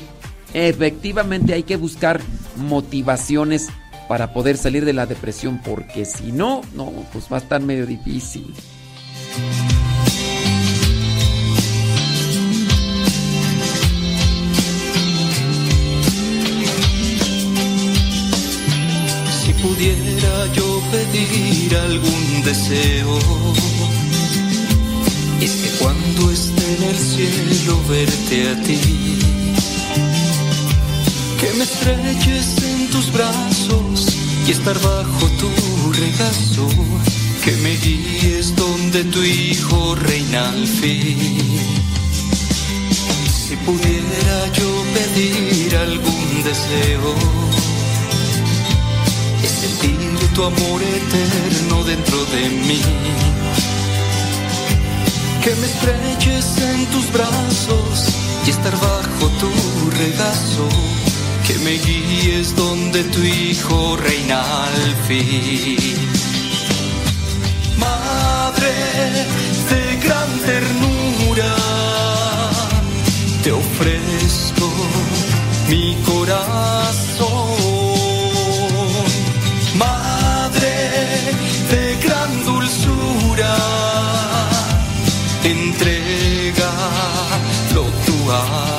Efectivamente 0.52 1.54
hay 1.54 1.62
que 1.62 1.76
buscar 1.76 2.20
motivaciones 2.56 3.68
para 4.08 4.32
poder 4.32 4.56
salir 4.56 4.84
de 4.84 4.92
la 4.92 5.06
depresión, 5.06 5.60
porque 5.64 6.04
si 6.04 6.32
no, 6.32 6.62
no, 6.74 6.92
pues 7.12 7.26
va 7.30 7.36
a 7.36 7.40
estar 7.40 7.60
medio 7.60 7.86
difícil. 7.86 8.54
Si 19.40 19.52
pudiera 19.54 20.52
yo 20.54 20.82
pedir 20.92 21.76
algún 21.76 22.42
deseo, 22.44 23.18
es 25.40 25.52
que 25.52 25.70
cuando 25.78 26.30
esté 26.30 26.76
en 26.76 26.82
el 26.84 26.96
cielo 26.96 27.80
verte 27.88 28.50
a 28.50 28.62
ti, 28.62 28.80
que 31.40 31.52
me 31.58 31.64
estreches 31.64 32.65
tus 32.96 33.12
brazos 33.12 34.06
y 34.46 34.52
estar 34.52 34.78
bajo 34.80 35.26
tu 35.38 35.50
regazo, 35.92 36.66
que 37.44 37.52
me 37.62 37.76
guíes 37.76 38.56
donde 38.56 39.04
tu 39.04 39.22
hijo 39.22 39.94
reina 39.96 40.48
al 40.48 40.66
fin. 40.66 41.18
Si 43.46 43.54
pudiera 43.66 44.38
yo 44.58 44.68
pedir 44.96 45.76
algún 45.76 46.42
deseo, 46.42 47.14
es 49.44 49.50
sentir 49.50 49.98
tu 50.34 50.44
amor 50.44 50.80
eterno 50.82 51.84
dentro 51.84 52.24
de 52.34 52.48
mí. 52.66 52.82
Que 55.44 55.54
me 55.60 55.66
estreches 55.66 56.46
en 56.70 56.86
tus 56.86 57.12
brazos 57.12 58.08
y 58.46 58.50
estar 58.50 58.72
bajo 58.72 59.26
tu 59.40 59.50
regazo. 59.90 60.95
Que 61.46 61.54
me 61.60 61.74
guíes 61.78 62.56
donde 62.56 63.04
tu 63.04 63.22
hijo 63.22 63.96
reina 63.96 64.42
al 64.64 64.96
fin. 65.06 65.76
Madre 67.78 68.74
de 69.70 69.96
gran 70.04 70.28
ternura, 70.40 71.54
te 73.44 73.52
ofrezco 73.52 74.72
mi 75.68 75.96
corazón. 76.04 77.46
Madre 79.78 80.74
de 81.70 81.96
gran 82.04 82.44
dulzura, 82.44 83.56
entrégalo 85.44 86.64
tú 88.04 88.32
a 88.32 88.75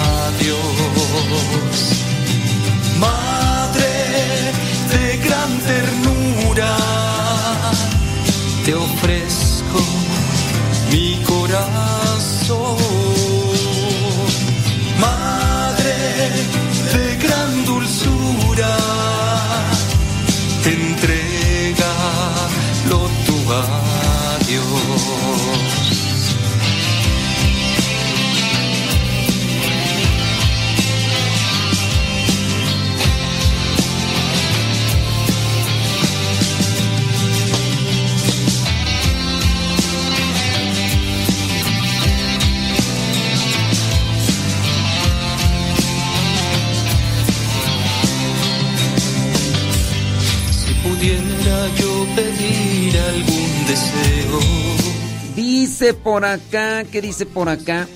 Dice 55.79 55.93
por 55.93 56.25
acá, 56.25 56.85
¿qué 56.85 57.03
dice 57.03 57.27
por 57.27 57.49
acá? 57.49 57.87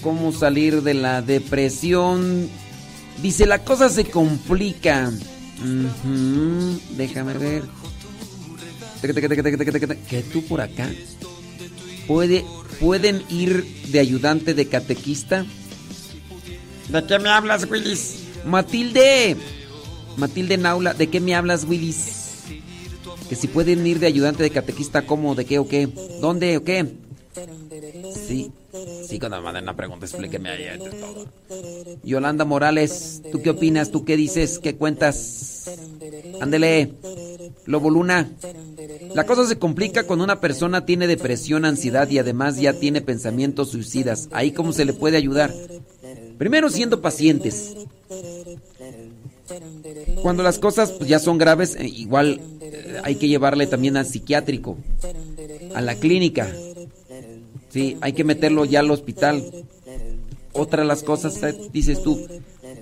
¿Cómo 0.00 0.32
salir 0.32 0.80
de 0.80 0.94
la 0.94 1.20
depresión? 1.20 2.48
Dice, 3.20 3.44
la 3.44 3.62
cosa 3.62 3.90
se 3.90 4.06
complica. 4.06 5.12
Déjame 6.96 7.34
ver. 7.34 7.64
Que 10.08 10.22
tú 10.32 10.46
por 10.46 10.62
acá. 10.62 10.88
¿Puede, 12.06 12.42
¿Pueden 12.80 13.22
ir 13.28 13.66
de 13.88 14.00
ayudante 14.00 14.54
de 14.54 14.68
catequista? 14.68 15.44
¿De 16.88 17.04
qué 17.04 17.18
me 17.18 17.28
hablas, 17.28 17.68
Willis? 17.70 18.14
Matilde. 18.46 19.36
Matilde 20.16 20.56
Naula, 20.56 20.94
¿de 20.94 21.10
qué 21.10 21.20
me 21.20 21.34
hablas, 21.34 21.66
Willis? 21.68 22.12
Que 23.28 23.36
si 23.36 23.46
pueden 23.46 23.86
ir 23.86 23.98
de 23.98 24.06
ayudante 24.06 24.42
de 24.42 24.48
catequista, 24.48 25.02
¿cómo? 25.02 25.34
¿De 25.34 25.44
qué 25.44 25.58
o 25.58 25.68
qué? 25.68 25.86
¿Dónde 26.22 26.56
o 26.56 26.64
qué? 26.64 27.09
Sí. 28.30 28.52
Sí, 29.08 29.18
cuando 29.18 29.38
me 29.38 29.42
manden 29.42 29.64
una 29.64 29.74
pregunta, 29.74 30.06
explíqueme 30.06 30.50
ahí 30.50 30.78
todo. 30.78 31.26
Yolanda 32.04 32.44
Morales, 32.44 33.22
¿tú 33.32 33.42
qué 33.42 33.50
opinas? 33.50 33.90
¿Tú 33.90 34.04
qué 34.04 34.16
dices? 34.16 34.60
¿Qué 34.60 34.76
cuentas? 34.76 35.68
Ándele. 36.40 36.92
Lobo 37.66 37.90
Luna. 37.90 38.30
La 39.16 39.26
cosa 39.26 39.48
se 39.48 39.58
complica 39.58 40.04
cuando 40.04 40.24
una 40.24 40.40
persona 40.40 40.86
tiene 40.86 41.08
depresión, 41.08 41.64
ansiedad 41.64 42.08
y 42.08 42.20
además 42.20 42.60
ya 42.60 42.74
tiene 42.74 43.00
pensamientos 43.00 43.70
suicidas. 43.70 44.28
Ahí 44.30 44.52
cómo 44.52 44.72
se 44.72 44.84
le 44.84 44.92
puede 44.92 45.16
ayudar. 45.16 45.52
Primero 46.38 46.70
siendo 46.70 47.00
pacientes. 47.00 47.74
Cuando 50.22 50.44
las 50.44 50.60
cosas 50.60 50.92
pues, 50.92 51.10
ya 51.10 51.18
son 51.18 51.36
graves, 51.36 51.74
eh, 51.74 51.88
igual 51.88 52.40
eh, 52.60 53.00
hay 53.02 53.16
que 53.16 53.26
llevarle 53.26 53.66
también 53.66 53.96
al 53.96 54.06
psiquiátrico, 54.06 54.76
a 55.74 55.80
la 55.80 55.96
clínica. 55.96 56.48
Sí, 57.70 57.96
hay 58.00 58.12
que 58.12 58.24
meterlo 58.24 58.64
ya 58.64 58.80
al 58.80 58.90
hospital. 58.90 59.44
Otra 60.52 60.82
de 60.82 60.88
las 60.88 61.02
cosas, 61.02 61.40
eh, 61.42 61.56
dices 61.72 62.02
tú, 62.02 62.26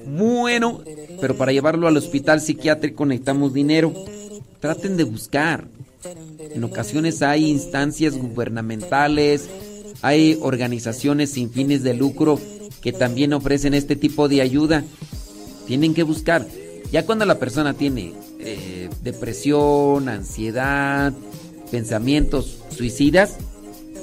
bueno, 0.06 0.80
pero 1.20 1.36
para 1.36 1.52
llevarlo 1.52 1.86
al 1.86 1.96
hospital 1.96 2.40
psiquiátrico 2.40 3.04
necesitamos 3.04 3.52
dinero. 3.52 3.92
Traten 4.60 4.96
de 4.96 5.04
buscar. 5.04 5.68
En 6.38 6.64
ocasiones 6.64 7.22
hay 7.22 7.50
instancias 7.50 8.16
gubernamentales, 8.16 9.48
hay 10.00 10.38
organizaciones 10.40 11.30
sin 11.30 11.50
fines 11.50 11.82
de 11.82 11.94
lucro 11.94 12.40
que 12.80 12.92
también 12.92 13.32
ofrecen 13.32 13.74
este 13.74 13.96
tipo 13.96 14.28
de 14.28 14.40
ayuda. 14.40 14.84
Tienen 15.66 15.94
que 15.94 16.04
buscar. 16.04 16.46
Ya 16.90 17.04
cuando 17.04 17.26
la 17.26 17.38
persona 17.38 17.74
tiene 17.74 18.14
eh, 18.38 18.88
depresión, 19.02 20.08
ansiedad, 20.08 21.12
pensamientos 21.70 22.58
suicidas, 22.70 23.36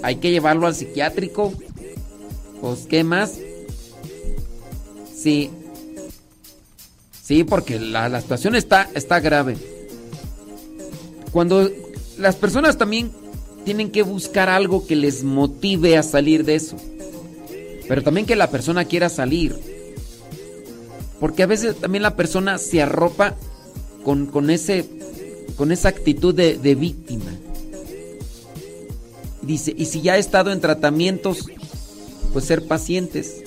hay 0.06 0.18
que 0.18 0.30
llevarlo 0.30 0.68
al 0.68 0.76
psiquiátrico. 0.76 1.52
Pues, 2.62 2.86
¿qué 2.88 3.04
más? 3.04 3.40
Sí. 5.16 5.50
Sí, 7.24 7.44
porque 7.44 7.80
la, 7.80 8.08
la 8.08 8.22
situación 8.22 8.56
está, 8.56 8.88
está 8.94 9.20
grave. 9.20 9.58
Cuando 11.32 11.72
las 12.20 12.36
personas 12.36 12.78
también 12.78 13.12
tienen 13.64 13.90
que 13.90 14.04
buscar 14.04 14.48
algo 14.48 14.86
que 14.86 14.96
les 14.96 15.24
motive 15.24 15.98
a 15.98 16.04
salir 16.04 16.46
de 16.46 16.54
eso. 16.54 16.78
Pero 17.88 18.04
también 18.04 18.28
que 18.28 18.36
la 18.36 18.52
persona 18.52 18.86
quiera 18.86 19.10
salir. 19.10 19.60
Porque 21.20 21.42
a 21.42 21.48
veces 21.48 21.78
también 21.78 22.04
la 22.04 22.16
persona 22.16 22.60
se 22.60 22.84
arropa 22.84 23.34
con, 24.04 24.28
con 24.28 24.52
ese, 24.52 24.86
con 25.58 25.72
esa 25.72 25.90
actitud 25.90 26.36
de, 26.36 26.60
de 26.60 26.76
víctima. 26.76 27.32
Dice, 29.46 29.74
y 29.78 29.86
si 29.86 30.02
ya 30.02 30.14
ha 30.14 30.18
estado 30.18 30.52
en 30.52 30.60
tratamientos, 30.60 31.46
pues 32.34 32.46
ser 32.46 32.68
pacientes. 32.68 33.44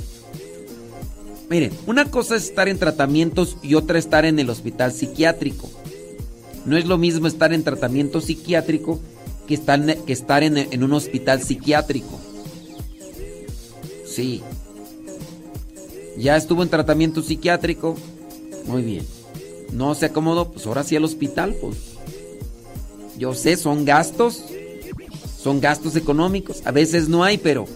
Miren, 1.51 1.73
una 1.87 2.11
cosa 2.11 2.37
es 2.37 2.45
estar 2.45 2.69
en 2.69 2.79
tratamientos 2.79 3.57
y 3.63 3.75
otra 3.75 3.99
estar 3.99 4.25
en 4.25 4.39
el 4.39 4.51
hospital 4.51 4.93
psiquiátrico. 4.93 5.69
No 6.67 6.77
es 6.77 6.87
lo 6.87 6.99
mismo 6.99 7.27
estar 7.27 7.53
en 7.53 7.65
tratamiento 7.65 8.21
psiquiátrico 8.21 9.01
que 9.47 9.55
estar, 9.55 9.83
que 10.05 10.13
estar 10.13 10.43
en, 10.43 10.59
en 10.59 10.85
un 10.85 10.93
hospital 10.93 11.43
psiquiátrico. 11.43 12.21
Sí. 14.07 14.43
Ya 16.19 16.37
estuvo 16.37 16.63
en 16.63 16.69
tratamiento 16.69 17.23
psiquiátrico. 17.23 17.97
Muy 18.67 18.83
bien. 18.83 19.07
No 19.73 19.95
se 19.95 20.07
acomodó, 20.07 20.51
pues 20.51 20.67
ahora 20.67 20.85
sí 20.85 20.97
al 20.97 21.05
hospital, 21.05 21.55
pues. 21.61 21.77
Yo 23.19 23.35
sé, 23.35 23.57
son 23.57 23.85
gastos. 23.85 24.45
Son 25.41 25.61
gastos 25.61 25.95
económicos. 25.97 26.63
A 26.65 26.73
veces 26.73 27.09
no 27.09 27.23
hay, 27.23 27.39
pero. 27.39 27.67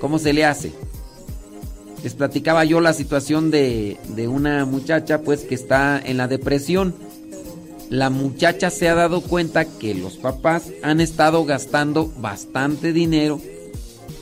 ¿Cómo 0.00 0.18
se 0.18 0.32
le 0.32 0.44
hace? 0.44 0.72
Les 2.02 2.14
platicaba 2.14 2.64
yo 2.64 2.80
la 2.80 2.94
situación 2.94 3.50
de, 3.50 3.98
de 4.08 4.28
una 4.28 4.64
muchacha 4.64 5.20
pues 5.20 5.40
que 5.40 5.54
está 5.54 6.00
en 6.02 6.16
la 6.16 6.28
depresión. 6.28 6.94
La 7.90 8.08
muchacha 8.08 8.70
se 8.70 8.88
ha 8.88 8.94
dado 8.94 9.20
cuenta 9.20 9.64
que 9.64 9.94
los 9.94 10.16
papás 10.16 10.70
han 10.82 11.00
estado 11.00 11.44
gastando 11.44 12.10
bastante 12.18 12.92
dinero 12.92 13.40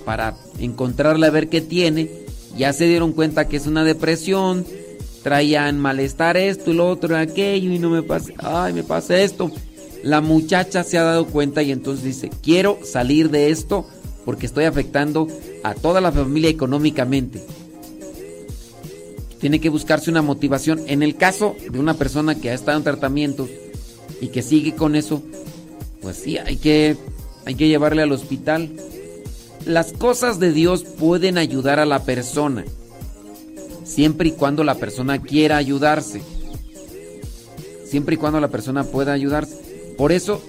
para 0.04 0.36
encontrarle 0.58 1.26
a 1.26 1.30
ver 1.30 1.48
qué 1.48 1.60
tiene. 1.60 2.10
Ya 2.56 2.72
se 2.72 2.86
dieron 2.86 3.12
cuenta 3.12 3.46
que 3.46 3.58
es 3.58 3.66
una 3.66 3.84
depresión, 3.84 4.66
traían 5.22 5.78
malestar 5.78 6.36
esto 6.36 6.70
y 6.70 6.74
lo 6.74 6.88
otro 6.88 7.16
aquello 7.16 7.70
y 7.70 7.78
no 7.78 7.90
me 7.90 8.02
pasa, 8.02 8.32
ay, 8.38 8.72
me 8.72 8.82
pasa 8.82 9.20
esto. 9.20 9.52
La 10.02 10.20
muchacha 10.20 10.84
se 10.84 10.98
ha 10.98 11.02
dado 11.02 11.26
cuenta 11.26 11.62
y 11.62 11.72
entonces 11.72 12.04
dice, 12.04 12.30
quiero 12.42 12.78
salir 12.84 13.30
de 13.30 13.50
esto 13.50 13.86
porque 14.24 14.46
estoy 14.46 14.64
afectando 14.64 15.26
a 15.62 15.74
toda 15.74 16.00
la 16.00 16.12
familia 16.12 16.50
económicamente. 16.50 17.42
Tiene 19.40 19.60
que 19.60 19.68
buscarse 19.68 20.10
una 20.10 20.22
motivación. 20.22 20.82
En 20.86 21.02
el 21.02 21.16
caso 21.16 21.56
de 21.70 21.78
una 21.78 21.94
persona 21.94 22.34
que 22.34 22.50
ha 22.50 22.54
estado 22.54 22.78
en 22.78 22.84
tratamientos 22.84 23.48
y 24.20 24.28
que 24.28 24.42
sigue 24.42 24.74
con 24.74 24.96
eso, 24.96 25.22
pues 26.02 26.16
sí, 26.16 26.38
hay 26.38 26.56
que, 26.56 26.96
hay 27.44 27.54
que 27.54 27.68
llevarle 27.68 28.02
al 28.02 28.12
hospital. 28.12 28.70
Las 29.64 29.92
cosas 29.92 30.38
de 30.38 30.52
Dios 30.52 30.84
pueden 30.84 31.38
ayudar 31.38 31.78
a 31.78 31.86
la 31.86 32.04
persona, 32.04 32.64
siempre 33.84 34.28
y 34.28 34.32
cuando 34.32 34.64
la 34.64 34.74
persona 34.74 35.20
quiera 35.20 35.56
ayudarse. 35.56 36.20
Siempre 37.84 38.16
y 38.16 38.18
cuando 38.18 38.40
la 38.40 38.48
persona 38.48 38.84
pueda 38.84 39.12
ayudarse. 39.14 39.67
Por 39.98 40.12
eso, 40.12 40.40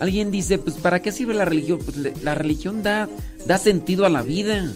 alguien 0.00 0.30
dice, 0.30 0.58
pues 0.58 0.76
¿para 0.76 1.02
qué 1.02 1.12
sirve 1.12 1.34
la 1.34 1.44
religión? 1.44 1.78
Pues 1.84 1.96
la 2.22 2.34
religión 2.34 2.82
da, 2.82 3.08
da 3.46 3.58
sentido 3.58 4.06
a 4.06 4.08
la 4.08 4.22
vida. 4.22 4.72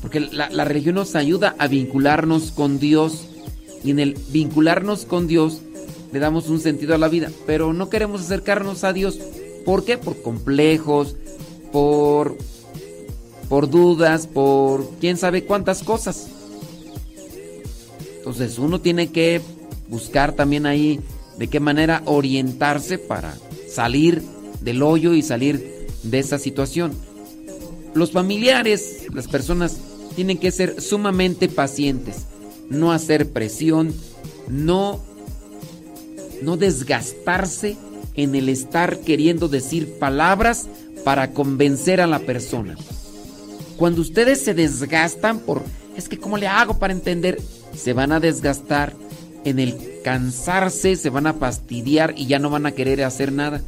Porque 0.00 0.20
la, 0.20 0.48
la, 0.48 0.64
religión 0.64 0.94
nos 0.94 1.16
ayuda 1.16 1.56
a 1.58 1.66
vincularnos 1.66 2.52
con 2.52 2.78
Dios. 2.78 3.26
Y 3.84 3.90
en 3.90 3.98
el 3.98 4.16
vincularnos 4.28 5.04
con 5.04 5.26
Dios 5.26 5.60
le 6.12 6.20
damos 6.20 6.48
un 6.48 6.60
sentido 6.60 6.94
a 6.94 6.98
la 6.98 7.08
vida. 7.08 7.30
Pero 7.44 7.72
no 7.72 7.90
queremos 7.90 8.20
acercarnos 8.20 8.84
a 8.84 8.92
Dios. 8.92 9.18
¿Por 9.64 9.84
qué? 9.84 9.98
Por 9.98 10.22
complejos, 10.22 11.16
por, 11.72 12.38
por 13.48 13.68
dudas, 13.68 14.28
por 14.28 14.88
quién 15.00 15.16
sabe 15.16 15.44
cuántas 15.44 15.82
cosas. 15.82 16.28
Entonces 18.18 18.60
uno 18.60 18.80
tiene 18.80 19.10
que 19.10 19.40
buscar 19.88 20.32
también 20.32 20.64
ahí 20.64 21.00
de 21.42 21.48
qué 21.48 21.58
manera 21.58 22.02
orientarse 22.04 22.98
para 22.98 23.36
salir 23.68 24.22
del 24.60 24.80
hoyo 24.80 25.12
y 25.12 25.22
salir 25.22 25.88
de 26.04 26.20
esa 26.20 26.38
situación. 26.38 26.92
Los 27.94 28.12
familiares, 28.12 29.08
las 29.12 29.26
personas 29.26 29.76
tienen 30.14 30.38
que 30.38 30.52
ser 30.52 30.80
sumamente 30.80 31.48
pacientes, 31.48 32.26
no 32.70 32.92
hacer 32.92 33.30
presión, 33.30 33.92
no 34.46 35.00
no 36.42 36.56
desgastarse 36.56 37.76
en 38.14 38.36
el 38.36 38.48
estar 38.48 39.00
queriendo 39.00 39.48
decir 39.48 39.98
palabras 39.98 40.68
para 41.04 41.32
convencer 41.32 42.00
a 42.00 42.06
la 42.06 42.20
persona. 42.20 42.76
Cuando 43.76 44.00
ustedes 44.00 44.40
se 44.40 44.54
desgastan 44.54 45.40
por 45.40 45.64
es 45.96 46.08
que 46.08 46.20
cómo 46.20 46.38
le 46.38 46.46
hago 46.46 46.78
para 46.78 46.92
entender, 46.92 47.40
se 47.76 47.94
van 47.94 48.12
a 48.12 48.20
desgastar 48.20 48.94
en 49.44 49.58
el 49.58 49.76
cansarse, 50.02 50.96
se 50.96 51.10
van 51.10 51.26
a 51.26 51.34
fastidiar 51.34 52.14
y 52.16 52.26
ya 52.26 52.38
no 52.38 52.50
van 52.50 52.66
a 52.66 52.72
querer 52.72 53.02
hacer 53.02 53.32
nada. 53.32 53.62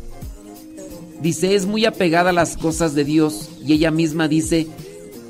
Dice, 1.20 1.54
es 1.54 1.66
muy 1.66 1.84
apegada 1.84 2.30
a 2.30 2.34
las 2.34 2.56
cosas 2.56 2.94
de 2.94 3.04
Dios 3.04 3.50
y 3.64 3.72
ella 3.72 3.90
misma 3.90 4.28
dice 4.28 4.66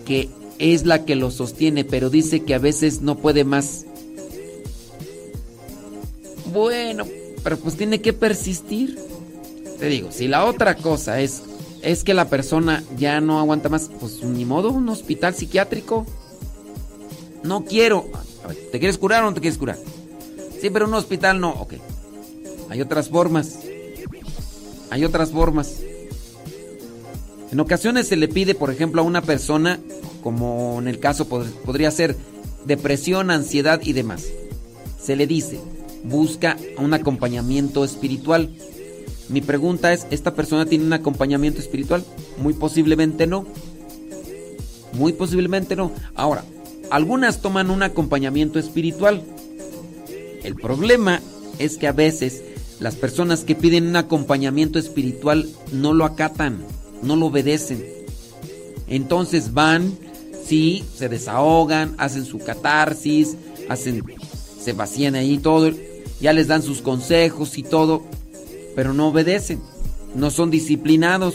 que 0.04 0.28
es 0.58 0.86
la 0.86 1.04
que 1.04 1.14
lo 1.14 1.30
sostiene, 1.30 1.84
pero 1.84 2.10
dice 2.10 2.40
que 2.40 2.54
a 2.54 2.58
veces 2.58 3.00
no 3.00 3.16
puede 3.16 3.44
más. 3.44 3.84
Bueno, 6.52 7.04
pero 7.42 7.58
pues 7.58 7.76
tiene 7.76 8.00
que 8.00 8.12
persistir. 8.12 8.98
Te 9.78 9.86
digo, 9.86 10.10
si 10.12 10.28
la 10.28 10.44
otra 10.44 10.76
cosa 10.76 11.20
es 11.20 11.42
es 11.84 12.02
que 12.02 12.14
la 12.14 12.28
persona 12.28 12.82
ya 12.96 13.20
no 13.20 13.38
aguanta 13.38 13.68
más, 13.68 13.90
pues 14.00 14.22
ni 14.22 14.44
modo, 14.44 14.70
un 14.70 14.88
hospital 14.88 15.34
psiquiátrico. 15.34 16.06
No 17.42 17.64
quiero. 17.64 18.06
¿Te 18.72 18.78
quieres 18.78 18.96
curar 18.96 19.22
o 19.22 19.26
no 19.26 19.34
te 19.34 19.40
quieres 19.40 19.58
curar? 19.58 19.78
Sí, 20.64 20.70
pero 20.70 20.86
un 20.86 20.94
hospital 20.94 21.42
no. 21.42 21.50
Ok. 21.50 21.74
Hay 22.70 22.80
otras 22.80 23.10
formas. 23.10 23.58
Hay 24.88 25.04
otras 25.04 25.30
formas. 25.30 25.74
En 27.52 27.60
ocasiones 27.60 28.08
se 28.08 28.16
le 28.16 28.28
pide, 28.28 28.54
por 28.54 28.70
ejemplo, 28.70 29.02
a 29.02 29.04
una 29.04 29.20
persona, 29.20 29.78
como 30.22 30.78
en 30.80 30.88
el 30.88 31.00
caso 31.00 31.28
podría 31.28 31.90
ser 31.90 32.16
depresión, 32.64 33.30
ansiedad 33.30 33.82
y 33.84 33.92
demás. 33.92 34.24
Se 34.98 35.16
le 35.16 35.26
dice, 35.26 35.60
busca 36.02 36.56
un 36.78 36.94
acompañamiento 36.94 37.84
espiritual. 37.84 38.48
Mi 39.28 39.42
pregunta 39.42 39.92
es, 39.92 40.06
¿esta 40.10 40.34
persona 40.34 40.64
tiene 40.64 40.86
un 40.86 40.94
acompañamiento 40.94 41.60
espiritual? 41.60 42.06
Muy 42.38 42.54
posiblemente 42.54 43.26
no. 43.26 43.44
Muy 44.94 45.12
posiblemente 45.12 45.76
no. 45.76 45.92
Ahora, 46.14 46.42
algunas 46.90 47.42
toman 47.42 47.70
un 47.70 47.82
acompañamiento 47.82 48.58
espiritual. 48.58 49.22
El 50.44 50.54
problema 50.56 51.20
es 51.58 51.78
que 51.78 51.88
a 51.88 51.92
veces 51.92 52.42
las 52.80 52.96
personas 52.96 53.44
que 53.44 53.54
piden 53.54 53.88
un 53.88 53.96
acompañamiento 53.96 54.78
espiritual 54.78 55.48
no 55.72 55.94
lo 55.94 56.04
acatan, 56.04 56.58
no 57.02 57.16
lo 57.16 57.26
obedecen. 57.26 57.84
Entonces 58.86 59.54
van, 59.54 59.96
sí, 60.46 60.84
se 60.94 61.08
desahogan, 61.08 61.94
hacen 61.96 62.26
su 62.26 62.38
catarsis, 62.38 63.36
hacen, 63.68 64.04
se 64.62 64.74
vacían 64.74 65.14
ahí 65.14 65.38
todo, 65.38 65.70
ya 66.20 66.32
les 66.32 66.48
dan 66.48 66.62
sus 66.62 66.82
consejos 66.82 67.56
y 67.56 67.62
todo, 67.62 68.02
pero 68.76 68.92
no 68.92 69.08
obedecen, 69.08 69.60
no 70.14 70.30
son 70.30 70.50
disciplinados, 70.50 71.34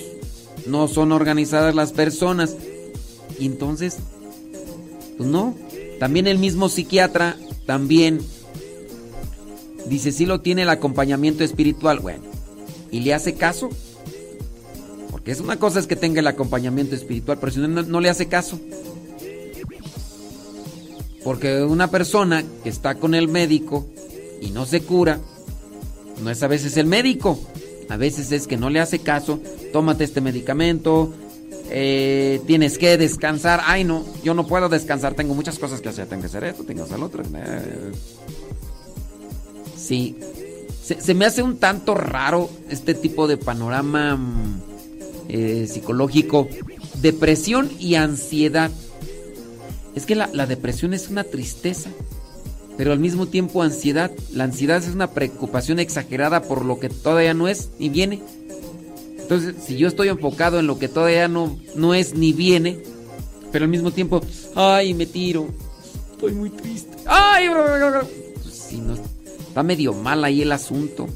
no 0.68 0.88
son 0.88 1.12
organizadas 1.12 1.74
las 1.74 1.94
personas. 1.94 2.56
Y 3.40 3.46
entonces, 3.46 3.98
pues 5.18 5.28
no. 5.30 5.56
También 6.00 6.28
el 6.28 6.38
mismo 6.38 6.70
psiquiatra, 6.70 7.36
también 7.66 8.20
dice, 9.90 10.12
sí 10.12 10.26
lo 10.26 10.42
tiene 10.42 10.64
el 10.64 10.70
acompañamiento 10.70 11.44
espiritual. 11.44 12.00
Bueno, 12.00 12.24
¿y 12.92 13.02
le 13.02 13.14
hace 13.14 13.34
caso? 13.34 13.70
Porque 15.12 15.32
es 15.32 15.40
una 15.40 15.58
cosa 15.58 15.80
es 15.80 15.88
que 15.88 15.96
tenga 15.96 16.20
el 16.20 16.28
acompañamiento 16.28 16.96
espiritual, 16.96 17.38
pero 17.40 17.52
si 17.52 17.60
no, 17.60 17.68
no 17.68 18.00
le 18.00 18.10
hace 18.10 18.28
caso. 18.28 18.60
Porque 21.24 21.64
una 21.64 21.92
persona 21.92 22.44
que 22.64 22.70
está 22.70 22.96
con 22.96 23.14
el 23.14 23.28
médico 23.28 23.88
y 24.42 24.52
no 24.52 24.66
se 24.66 24.82
cura, 24.82 25.20
no 26.24 26.30
es 26.30 26.42
a 26.44 26.48
veces 26.48 26.78
el 26.78 26.86
médico, 26.86 27.40
a 27.90 27.98
veces 27.98 28.32
es 28.32 28.48
que 28.48 28.58
no 28.58 28.70
le 28.70 28.80
hace 28.80 29.00
caso, 29.00 29.40
tómate 29.74 30.06
este 30.06 30.22
medicamento, 30.22 31.14
eh, 31.72 32.42
tienes 32.48 32.78
que 32.78 32.98
descansar, 32.98 33.62
ay 33.66 33.84
no, 33.84 34.06
yo 34.24 34.34
no 34.34 34.48
puedo 34.48 34.70
descansar, 34.70 35.14
tengo 35.14 35.36
muchas 35.36 35.60
cosas 35.60 35.82
que 35.82 35.90
hacer, 35.90 36.08
tengo 36.08 36.22
que 36.22 36.28
hacer 36.28 36.44
esto, 36.46 36.64
tengo 36.64 36.84
que 36.84 36.88
hacer 36.88 37.00
lo 37.00 37.06
otro. 37.06 37.24
Sí, 39.90 40.16
se, 40.84 41.16
me 41.16 41.26
hace 41.26 41.42
un 41.42 41.58
tanto 41.58 41.96
raro 41.96 42.48
este 42.70 42.94
tipo 42.94 43.28
de 43.28 43.38
panorama 43.38 44.20
eh, 45.28 45.68
psicológico, 45.68 46.48
depresión 47.02 47.72
y 47.80 47.96
ansiedad. 47.96 48.70
Es 49.96 50.06
que 50.06 50.14
la, 50.14 50.30
la 50.32 50.46
depresión 50.46 50.94
es 50.94 51.10
una 51.10 51.24
tristeza 51.24 51.90
pero 52.78 52.92
al 52.92 53.00
mismo 53.00 53.26
tiempo 53.26 53.64
ansiedad. 53.64 54.12
La 54.32 54.44
ansiedad 54.44 54.78
es 54.78 54.94
una 54.94 55.10
preocupación 55.10 55.80
exagerada 55.80 56.44
por 56.44 56.64
lo 56.64 56.80
que 56.80 56.90
todavía 56.90 57.34
no 57.34 57.48
es 57.48 57.72
ni 57.80 57.90
viene. 57.90 58.22
Entonces, 59.18 59.56
si 59.66 59.76
yo 59.76 59.88
estoy 59.88 60.10
enfocado 60.10 60.60
en 60.60 60.68
lo 60.68 60.78
que 60.78 60.88
todavía 60.88 61.28
no, 61.28 61.60
no 61.76 61.96
es 61.96 62.14
ni 62.14 62.32
viene, 62.32 62.78
pero 63.52 63.66
al 63.66 63.72
mismo 63.72 63.90
tiempo, 63.90 64.22
ay, 64.54 64.94
me 64.94 65.08
tiro, 65.08 65.48
estoy 66.12 66.34
muy 66.34 66.52
triste. 66.52 66.96
Ay, 67.08 67.50
pues, 68.44 68.54
si 68.54 68.78
no, 68.78 68.96
está 69.50 69.64
medio 69.64 69.94
mal 69.94 70.24
ahí 70.24 70.42
el 70.42 70.52
asunto. 70.52 71.08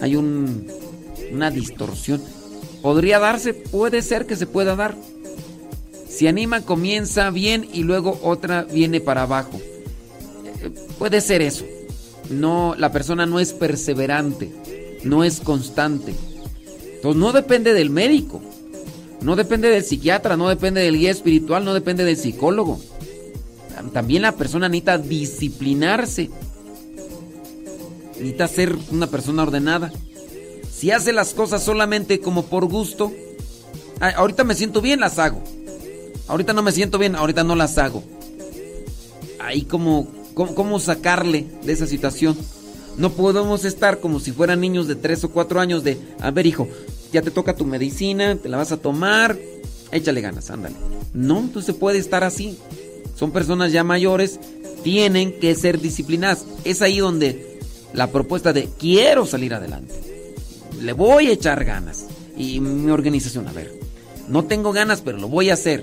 Hay 0.00 0.16
un, 0.16 0.66
una 1.32 1.50
distorsión. 1.50 2.22
¿Podría 2.80 3.18
darse? 3.18 3.52
Puede 3.52 4.00
ser 4.00 4.24
que 4.24 4.36
se 4.36 4.46
pueda 4.46 4.74
dar. 4.74 4.96
Si 6.08 6.26
anima, 6.26 6.62
comienza 6.62 7.30
bien 7.30 7.68
y 7.72 7.82
luego 7.82 8.18
otra 8.22 8.64
viene 8.64 9.00
para 9.00 9.22
abajo. 9.22 9.60
Puede 10.98 11.20
ser 11.20 11.42
eso. 11.42 11.64
No, 12.30 12.74
la 12.78 12.92
persona 12.92 13.26
no 13.26 13.40
es 13.40 13.52
perseverante, 13.52 14.98
no 15.04 15.24
es 15.24 15.40
constante. 15.40 16.14
Entonces 16.96 17.20
no 17.20 17.32
depende 17.32 17.74
del 17.74 17.90
médico, 17.90 18.40
no 19.22 19.36
depende 19.36 19.68
del 19.68 19.84
psiquiatra, 19.84 20.36
no 20.36 20.48
depende 20.48 20.80
del 20.82 20.98
guía 20.98 21.10
espiritual, 21.10 21.64
no 21.64 21.74
depende 21.74 22.04
del 22.04 22.16
psicólogo. 22.16 22.80
También 23.92 24.22
la 24.22 24.32
persona 24.32 24.68
necesita 24.68 24.98
disciplinarse. 24.98 26.30
Necesita 28.20 28.48
ser 28.48 28.76
una 28.90 29.06
persona 29.06 29.42
ordenada. 29.42 29.90
Si 30.70 30.90
hace 30.90 31.10
las 31.10 31.32
cosas 31.32 31.64
solamente 31.64 32.20
como 32.20 32.44
por 32.44 32.66
gusto, 32.66 33.10
ahorita 33.98 34.44
me 34.44 34.54
siento 34.54 34.82
bien, 34.82 35.00
las 35.00 35.18
hago. 35.18 35.42
ahorita 36.28 36.52
no 36.52 36.62
me 36.62 36.70
siento 36.70 36.98
bien, 36.98 37.16
ahorita 37.16 37.44
no 37.44 37.56
las 37.56 37.78
hago. 37.78 38.04
Ahí 39.38 39.62
como, 39.62 40.06
cómo, 40.34 40.54
cómo 40.54 40.80
sacarle 40.80 41.46
de 41.64 41.72
esa 41.72 41.86
situación. 41.86 42.36
No 42.98 43.10
podemos 43.12 43.64
estar 43.64 44.00
como 44.00 44.20
si 44.20 44.32
fueran 44.32 44.60
niños 44.60 44.86
de 44.86 44.96
3 44.96 45.24
o 45.24 45.30
4 45.30 45.58
años 45.58 45.82
de, 45.82 45.98
a 46.20 46.30
ver 46.30 46.46
hijo, 46.46 46.68
ya 47.14 47.22
te 47.22 47.30
toca 47.30 47.56
tu 47.56 47.64
medicina, 47.64 48.36
te 48.36 48.50
la 48.50 48.58
vas 48.58 48.70
a 48.70 48.76
tomar, 48.76 49.38
échale 49.92 50.20
ganas, 50.20 50.50
ándale. 50.50 50.76
No, 51.14 51.48
no 51.54 51.62
se 51.62 51.72
puede 51.72 51.96
estar 51.96 52.22
así. 52.22 52.58
Son 53.16 53.30
personas 53.30 53.72
ya 53.72 53.82
mayores, 53.82 54.38
tienen 54.84 55.40
que 55.40 55.54
ser 55.54 55.80
disciplinadas. 55.80 56.44
Es 56.64 56.82
ahí 56.82 56.98
donde 56.98 57.49
la 57.92 58.08
propuesta 58.08 58.52
de 58.52 58.68
quiero 58.78 59.26
salir 59.26 59.54
adelante. 59.54 59.94
Le 60.80 60.92
voy 60.92 61.28
a 61.28 61.32
echar 61.32 61.64
ganas. 61.64 62.06
Y 62.36 62.60
mi 62.60 62.90
organización, 62.90 63.48
a 63.48 63.52
ver, 63.52 63.72
no 64.28 64.44
tengo 64.44 64.72
ganas, 64.72 65.02
pero 65.02 65.18
lo 65.18 65.28
voy 65.28 65.50
a 65.50 65.54
hacer. 65.54 65.82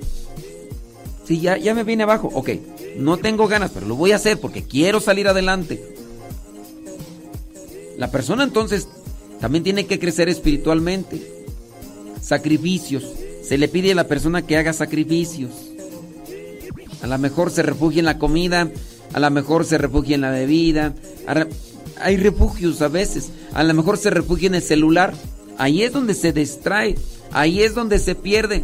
Sí, 1.25 1.41
ya, 1.41 1.57
ya 1.57 1.73
me 1.73 1.83
viene 1.83 2.03
abajo. 2.03 2.29
Ok, 2.33 2.51
no 2.97 3.17
tengo 3.17 3.47
ganas, 3.47 3.71
pero 3.71 3.85
lo 3.85 3.95
voy 3.95 4.13
a 4.13 4.15
hacer 4.15 4.39
porque 4.39 4.63
quiero 4.63 4.99
salir 4.99 5.27
adelante. 5.27 5.95
La 7.97 8.09
persona 8.11 8.43
entonces 8.43 8.87
también 9.39 9.63
tiene 9.63 9.85
que 9.85 9.99
crecer 9.99 10.29
espiritualmente. 10.29 11.45
Sacrificios. 12.21 13.03
Se 13.43 13.57
le 13.57 13.67
pide 13.67 13.91
a 13.91 13.95
la 13.95 14.07
persona 14.07 14.41
que 14.41 14.57
haga 14.57 14.73
sacrificios. 14.73 15.51
A 17.01 17.07
lo 17.07 17.17
mejor 17.17 17.51
se 17.51 17.63
refugia 17.63 17.99
en 17.99 18.05
la 18.05 18.17
comida, 18.17 18.71
a 19.13 19.19
lo 19.19 19.31
mejor 19.31 19.65
se 19.65 19.77
refugia 19.77 20.15
en 20.15 20.21
la 20.21 20.31
bebida. 20.31 20.95
Hay 22.01 22.17
refugios 22.17 22.81
a 22.81 22.87
veces. 22.87 23.29
A 23.53 23.63
lo 23.63 23.73
mejor 23.73 23.97
se 23.97 24.09
refugia 24.09 24.47
en 24.47 24.55
el 24.55 24.61
celular. 24.61 25.13
Ahí 25.57 25.83
es 25.83 25.93
donde 25.93 26.13
se 26.13 26.33
distrae. 26.33 26.95
Ahí 27.31 27.61
es 27.61 27.75
donde 27.75 27.99
se 27.99 28.15
pierde. 28.15 28.63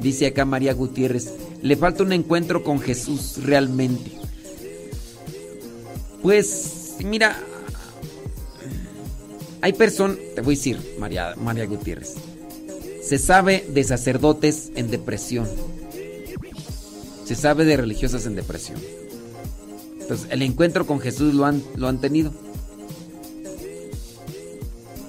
Dice 0.00 0.26
acá 0.26 0.44
María 0.44 0.74
Gutiérrez, 0.74 1.32
le 1.62 1.76
falta 1.76 2.02
un 2.02 2.12
encuentro 2.12 2.64
con 2.64 2.80
Jesús 2.80 3.38
realmente. 3.44 4.10
Pues, 6.22 6.96
mira, 7.04 7.38
hay 9.60 9.72
personas, 9.72 10.18
te 10.34 10.40
voy 10.40 10.54
a 10.54 10.56
decir, 10.56 10.96
María, 10.98 11.34
María 11.36 11.66
Gutiérrez, 11.66 12.14
se 13.02 13.18
sabe 13.18 13.64
de 13.68 13.84
sacerdotes 13.84 14.72
en 14.74 14.90
depresión. 14.90 15.48
Se 17.24 17.36
sabe 17.36 17.64
de 17.64 17.76
religiosas 17.76 18.26
en 18.26 18.34
depresión. 18.34 18.80
Entonces, 20.02 20.28
el 20.30 20.42
encuentro 20.42 20.86
con 20.86 21.00
Jesús 21.00 21.34
lo 21.34 21.46
han, 21.46 21.62
lo 21.76 21.88
han 21.88 22.00
tenido. 22.00 22.32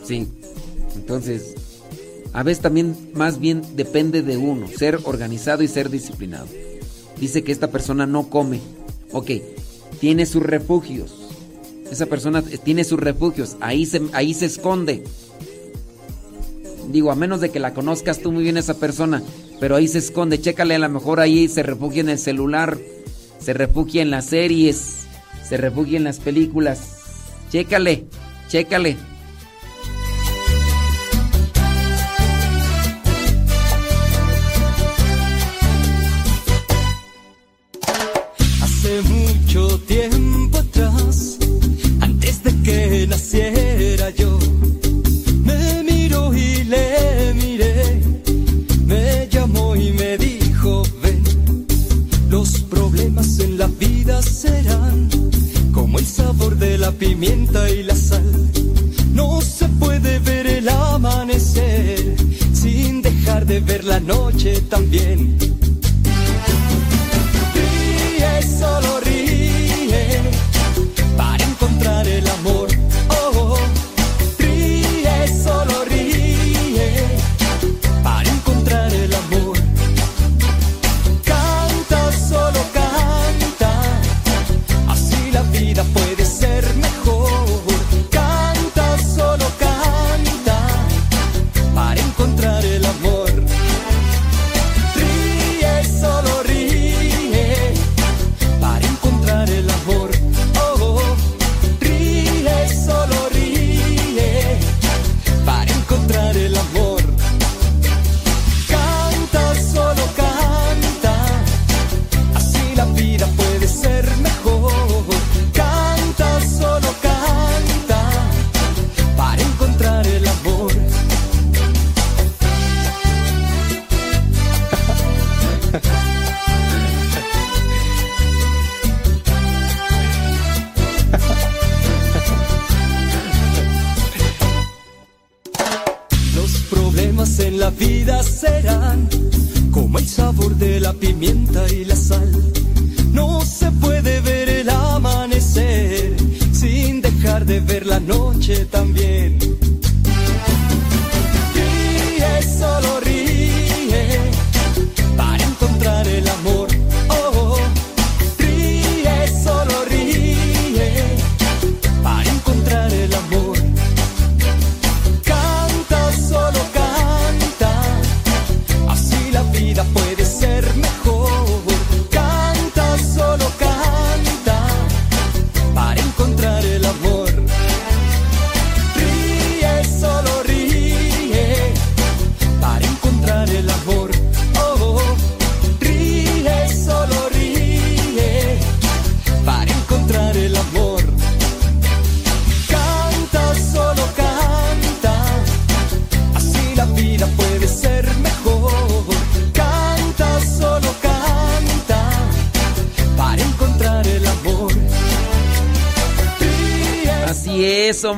Sí. 0.05 0.27
Entonces, 0.95 1.55
a 2.33 2.43
veces 2.43 2.61
también 2.61 2.95
más 3.13 3.39
bien 3.39 3.61
depende 3.75 4.21
de 4.21 4.37
uno, 4.37 4.67
ser 4.67 4.99
organizado 5.03 5.63
y 5.63 5.67
ser 5.67 5.89
disciplinado. 5.89 6.47
Dice 7.19 7.43
que 7.43 7.51
esta 7.51 7.71
persona 7.71 8.07
no 8.07 8.29
come. 8.29 8.59
Ok, 9.11 9.31
tiene 9.99 10.25
sus 10.25 10.41
refugios. 10.41 11.13
Esa 11.91 12.07
persona 12.07 12.41
tiene 12.41 12.83
sus 12.83 12.99
refugios, 12.99 13.55
ahí 13.59 13.85
se, 13.85 14.01
ahí 14.13 14.33
se 14.33 14.47
esconde. 14.47 15.03
Digo, 16.91 17.11
a 17.11 17.15
menos 17.15 17.39
de 17.39 17.49
que 17.49 17.59
la 17.59 17.73
conozcas 17.73 18.19
tú 18.19 18.31
muy 18.31 18.43
bien 18.43 18.57
esa 18.57 18.79
persona, 18.79 19.21
pero 19.59 19.75
ahí 19.75 19.87
se 19.87 19.99
esconde, 19.99 20.41
chécale, 20.41 20.75
a 20.75 20.79
lo 20.79 20.89
mejor 20.89 21.19
ahí 21.19 21.47
se 21.47 21.61
refugia 21.61 22.01
en 22.01 22.09
el 22.09 22.17
celular, 22.17 22.79
se 23.43 23.53
refugia 23.53 24.01
en 24.01 24.09
las 24.09 24.25
series, 24.27 25.05
se 25.47 25.57
refugia 25.57 25.97
en 25.97 26.05
las 26.05 26.19
películas. 26.19 26.79
Chécale, 27.51 28.05
chécale. 28.47 28.97
Pimienta 56.93 57.69
y 57.69 57.83
la 57.83 57.95
sal. 57.95 58.49
No 59.13 59.41
se 59.41 59.67
puede 59.67 60.19
ver 60.19 60.47
el 60.47 60.69
amanecer 60.69 62.15
sin 62.53 63.01
dejar 63.01 63.45
de 63.45 63.59
ver 63.59 63.83
la 63.83 63.99
noche 63.99 64.61
también. 64.69 65.42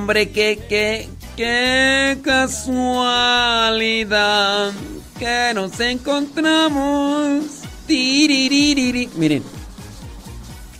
Hombre, 0.05 0.29
qué, 0.29 0.63
qué, 0.69 1.09
qué 1.35 2.19
casualidad. 2.21 2.61
que 5.17 5.51
nos 5.55 5.79
encontramos. 5.79 7.43
Miren, 7.87 9.41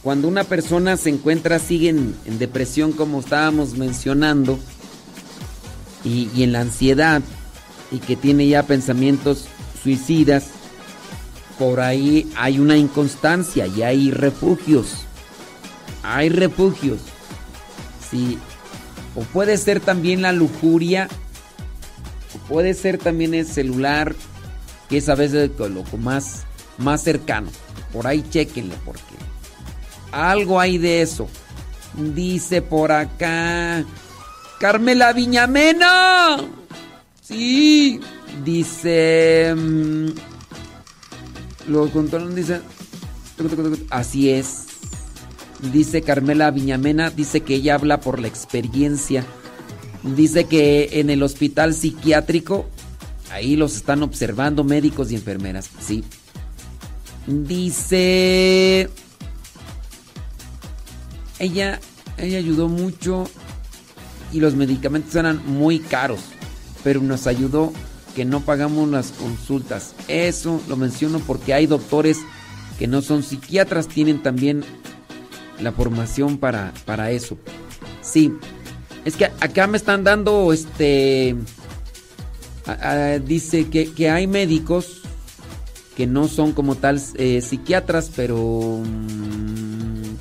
cuando 0.03 0.27
una 0.27 0.43
persona 0.43 0.95
se 0.95 1.09
encuentra, 1.09 1.57
sigue 1.57 1.89
en, 1.89 2.15
depresión, 2.37 2.91
como 2.91 3.21
estábamos 3.21 3.75
mencionando, 3.75 4.59
y, 6.03 6.29
y 6.35 6.43
en 6.43 6.51
la 6.51 6.61
ansiedad, 6.61 7.23
y 7.91 7.97
que 7.97 8.15
tiene 8.15 8.47
ya 8.47 8.61
pensamientos 8.61 9.47
suicidas, 9.81 10.49
por 11.57 11.79
ahí 11.79 12.31
hay 12.37 12.59
una 12.59 12.77
inconstancia 12.77 13.65
y 13.65 13.81
hay 13.81 14.11
refugios. 14.11 14.97
Hay 16.03 16.29
refugios. 16.29 16.99
Sí. 18.11 18.37
O 19.15 19.21
puede 19.21 19.57
ser 19.57 19.79
también 19.79 20.21
la 20.21 20.31
lujuria. 20.31 21.07
O 22.33 22.47
puede 22.47 22.73
ser 22.73 22.97
también 22.97 23.33
el 23.33 23.45
celular. 23.45 24.15
Que 24.89 24.97
es 24.97 25.09
a 25.09 25.15
veces 25.15 25.51
lo 25.57 25.83
más, 25.97 26.43
más 26.77 27.01
cercano. 27.01 27.49
Por 27.91 28.07
ahí 28.07 28.23
chequenle 28.29 28.75
porque 28.85 29.01
algo 30.11 30.59
hay 30.59 30.77
de 30.77 31.01
eso. 31.01 31.27
Dice 31.93 32.61
por 32.61 32.91
acá. 32.91 33.83
Carmela 34.59 35.13
Viñamena. 35.13 36.37
Sí. 37.21 37.99
Dice. 38.43 39.53
mm, 39.55 40.07
lo 41.67 41.89
controlan, 41.91 42.35
dice. 42.35 42.61
Así 43.89 44.29
es. 44.29 44.65
Dice 45.59 46.01
Carmela 46.01 46.51
Viñamena, 46.51 47.09
dice 47.09 47.41
que 47.41 47.55
ella 47.55 47.75
habla 47.75 47.99
por 47.99 48.19
la 48.19 48.27
experiencia. 48.27 49.25
Dice 50.03 50.45
que 50.45 50.99
en 50.99 51.09
el 51.09 51.23
hospital 51.23 51.73
psiquiátrico, 51.73 52.67
ahí 53.31 53.55
los 53.55 53.75
están 53.75 54.03
observando 54.03 54.63
médicos 54.63 55.11
y 55.11 55.15
enfermeras. 55.15 55.69
Sí. 55.79 56.03
Dice. 57.25 58.89
Ella, 61.39 61.79
ella 62.17 62.37
ayudó 62.37 62.69
mucho 62.69 63.25
y 64.31 64.39
los 64.39 64.55
medicamentos 64.55 65.15
eran 65.15 65.41
muy 65.45 65.79
caros, 65.79 66.21
pero 66.83 67.01
nos 67.01 67.27
ayudó 67.27 67.73
que 68.15 68.25
no 68.25 68.41
pagamos 68.41 68.89
las 68.89 69.11
consultas. 69.11 69.95
Eso 70.07 70.61
lo 70.69 70.77
menciono 70.77 71.19
porque 71.19 71.53
hay 71.53 71.67
doctores 71.67 72.19
que 72.79 72.87
no 72.87 73.01
son 73.01 73.23
psiquiatras, 73.23 73.87
tienen 73.87 74.23
también 74.23 74.63
la 75.59 75.71
formación 75.71 76.37
para, 76.37 76.73
para 76.85 77.11
eso. 77.11 77.37
Sí, 78.01 78.31
es 79.03 79.15
que 79.15 79.25
acá 79.25 79.67
me 79.67 79.77
están 79.77 80.03
dando, 80.03 80.51
este, 80.53 81.35
dice 83.25 83.69
que, 83.69 83.91
que 83.93 84.09
hay 84.09 84.27
médicos 84.27 85.01
que 85.95 86.07
no 86.07 86.27
son 86.27 86.51
como 86.51 86.75
tal 86.75 87.01
eh, 87.15 87.41
psiquiatras, 87.41 88.11
pero... 88.15 88.81
mm, 88.83 90.15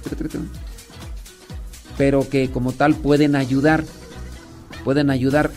Pero 1.97 2.29
que 2.29 2.51
como 2.51 2.73
tal 2.73 2.95
pueden 2.95 3.35
ayudar. 3.37 3.85
Pueden 4.85 5.11
ayudar. 5.11 5.51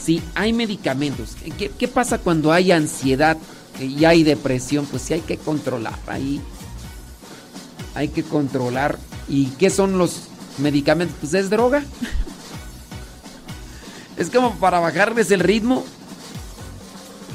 Sí, 0.00 0.22
hay 0.34 0.52
medicamentos. 0.52 1.36
¿Qué, 1.58 1.70
qué 1.70 1.88
pasa 1.88 2.18
cuando 2.18 2.52
hay 2.52 2.70
ansiedad 2.70 3.36
y 3.80 4.04
hay 4.04 4.22
depresión? 4.22 4.86
Pues 4.86 5.02
sí 5.02 5.14
hay 5.14 5.20
que 5.20 5.36
controlar. 5.36 5.94
Ahí 6.06 6.40
hay 7.94 8.08
que 8.08 8.22
controlar. 8.22 8.98
¿Y 9.28 9.46
qué 9.58 9.70
son 9.70 9.98
los 9.98 10.28
medicamentos? 10.58 11.16
Pues 11.20 11.34
es 11.34 11.50
droga. 11.50 11.82
Es 14.16 14.30
como 14.30 14.54
para 14.54 14.80
bajarles 14.80 15.30
el 15.30 15.40
ritmo. 15.40 15.84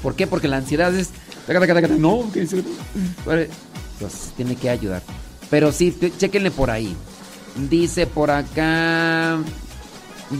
¿Por 0.02 0.16
qué? 0.16 0.26
Porque 0.26 0.48
la 0.48 0.58
ansiedad 0.58 0.94
es. 0.96 1.10
No, 2.00 2.26
pues 4.00 4.32
tiene 4.36 4.56
que 4.56 4.70
ayudar. 4.70 5.04
Pero 5.50 5.72
sí, 5.72 5.96
chéquenle 6.18 6.50
por 6.50 6.72
ahí. 6.72 6.96
Dice 7.70 8.08
por 8.08 8.32
acá. 8.32 9.38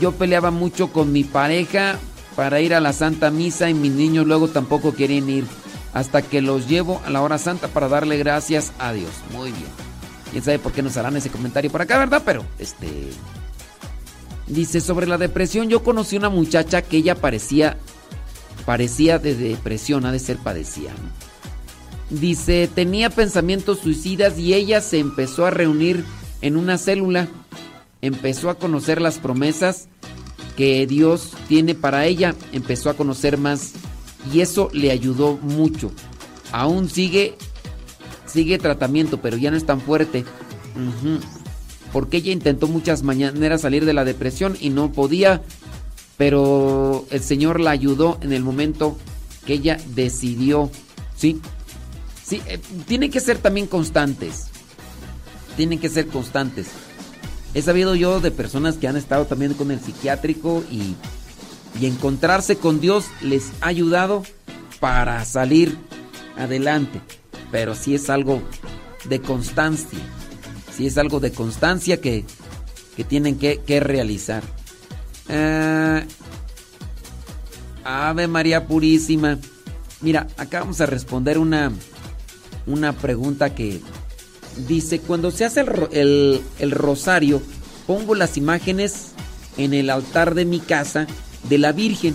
Yo 0.00 0.12
peleaba 0.12 0.50
mucho 0.50 0.92
con 0.92 1.12
mi 1.12 1.22
pareja 1.22 1.98
para 2.34 2.60
ir 2.60 2.74
a 2.74 2.80
la 2.80 2.92
Santa 2.92 3.30
Misa 3.30 3.68
y 3.68 3.74
mis 3.74 3.92
niños 3.92 4.26
luego 4.26 4.48
tampoco 4.48 4.94
querían 4.94 5.28
ir. 5.28 5.44
Hasta 5.92 6.22
que 6.22 6.40
los 6.40 6.68
llevo 6.68 7.02
a 7.04 7.10
la 7.10 7.20
hora 7.20 7.36
santa 7.36 7.68
para 7.68 7.88
darle 7.88 8.16
gracias 8.16 8.72
a 8.78 8.92
Dios. 8.92 9.12
Muy 9.32 9.52
bien. 9.52 9.91
Quién 10.32 10.42
sabe 10.42 10.58
por 10.58 10.72
qué 10.72 10.82
nos 10.82 10.96
harán 10.96 11.14
ese 11.16 11.28
comentario 11.28 11.70
por 11.70 11.82
acá, 11.82 11.98
¿verdad? 11.98 12.22
Pero, 12.24 12.44
este. 12.58 12.88
Dice, 14.46 14.80
sobre 14.80 15.06
la 15.06 15.18
depresión, 15.18 15.68
yo 15.68 15.84
conocí 15.84 16.16
una 16.16 16.30
muchacha 16.30 16.82
que 16.82 16.96
ella 16.96 17.14
parecía. 17.14 17.76
Parecía 18.64 19.18
de 19.18 19.34
depresión, 19.34 20.06
ha 20.06 20.12
de 20.12 20.18
ser 20.18 20.38
padecía. 20.38 20.92
Dice, 22.08 22.68
tenía 22.74 23.10
pensamientos 23.10 23.80
suicidas 23.80 24.38
y 24.38 24.54
ella 24.54 24.80
se 24.80 24.98
empezó 24.98 25.44
a 25.44 25.50
reunir 25.50 26.04
en 26.40 26.56
una 26.56 26.78
célula. 26.78 27.28
Empezó 28.00 28.48
a 28.48 28.58
conocer 28.58 29.02
las 29.02 29.18
promesas 29.18 29.88
que 30.56 30.86
Dios 30.86 31.32
tiene 31.46 31.74
para 31.74 32.06
ella. 32.06 32.34
Empezó 32.52 32.88
a 32.88 32.94
conocer 32.94 33.36
más 33.36 33.72
y 34.32 34.40
eso 34.40 34.70
le 34.72 34.92
ayudó 34.92 35.36
mucho. 35.42 35.90
Aún 36.52 36.88
sigue 36.88 37.36
sigue 38.32 38.58
tratamiento, 38.58 39.20
pero 39.20 39.36
ya 39.36 39.50
no 39.50 39.56
es 39.56 39.66
tan 39.66 39.80
fuerte. 39.80 40.24
Porque 41.92 42.18
ella 42.18 42.32
intentó 42.32 42.66
muchas 42.68 43.02
mañaneras 43.02 43.60
salir 43.60 43.84
de 43.84 43.92
la 43.92 44.04
depresión 44.04 44.56
y 44.60 44.70
no 44.70 44.92
podía, 44.92 45.42
pero 46.16 47.04
el 47.10 47.22
Señor 47.22 47.60
la 47.60 47.70
ayudó 47.70 48.18
en 48.22 48.32
el 48.32 48.42
momento 48.42 48.96
que 49.44 49.54
ella 49.54 49.78
decidió. 49.94 50.70
Sí, 51.16 51.40
sí, 52.24 52.40
eh, 52.46 52.58
tienen 52.86 53.10
que 53.10 53.20
ser 53.20 53.38
también 53.38 53.66
constantes. 53.66 54.46
Tienen 55.56 55.78
que 55.78 55.90
ser 55.90 56.06
constantes. 56.06 56.68
He 57.54 57.60
sabido 57.60 57.94
yo 57.94 58.20
de 58.20 58.30
personas 58.30 58.76
que 58.76 58.88
han 58.88 58.96
estado 58.96 59.26
también 59.26 59.52
con 59.52 59.70
el 59.70 59.78
psiquiátrico 59.78 60.64
y, 60.70 60.94
y 61.78 61.86
encontrarse 61.86 62.56
con 62.56 62.80
Dios 62.80 63.04
les 63.20 63.52
ha 63.60 63.66
ayudado 63.66 64.22
para 64.80 65.22
salir 65.26 65.76
adelante. 66.38 67.02
Pero 67.52 67.76
sí 67.76 67.94
es 67.94 68.10
algo 68.10 68.42
de 69.04 69.20
constancia. 69.20 70.00
Sí 70.74 70.86
es 70.86 70.98
algo 70.98 71.20
de 71.20 71.30
constancia 71.30 72.00
que, 72.00 72.24
que 72.96 73.04
tienen 73.04 73.38
que, 73.38 73.60
que 73.60 73.78
realizar. 73.78 74.42
Ah, 75.28 76.02
Ave 77.84 78.26
María 78.26 78.66
Purísima. 78.66 79.38
Mira, 80.00 80.26
acá 80.36 80.60
vamos 80.60 80.80
a 80.80 80.86
responder 80.86 81.38
una, 81.38 81.70
una 82.66 82.92
pregunta 82.92 83.54
que 83.54 83.80
dice, 84.66 84.98
cuando 85.00 85.30
se 85.30 85.44
hace 85.44 85.64
el, 85.92 86.42
el 86.58 86.70
rosario, 86.70 87.40
pongo 87.86 88.14
las 88.14 88.36
imágenes 88.36 89.12
en 89.58 89.74
el 89.74 89.90
altar 89.90 90.34
de 90.34 90.44
mi 90.44 90.58
casa 90.58 91.06
de 91.48 91.58
la 91.58 91.72
Virgen. 91.72 92.14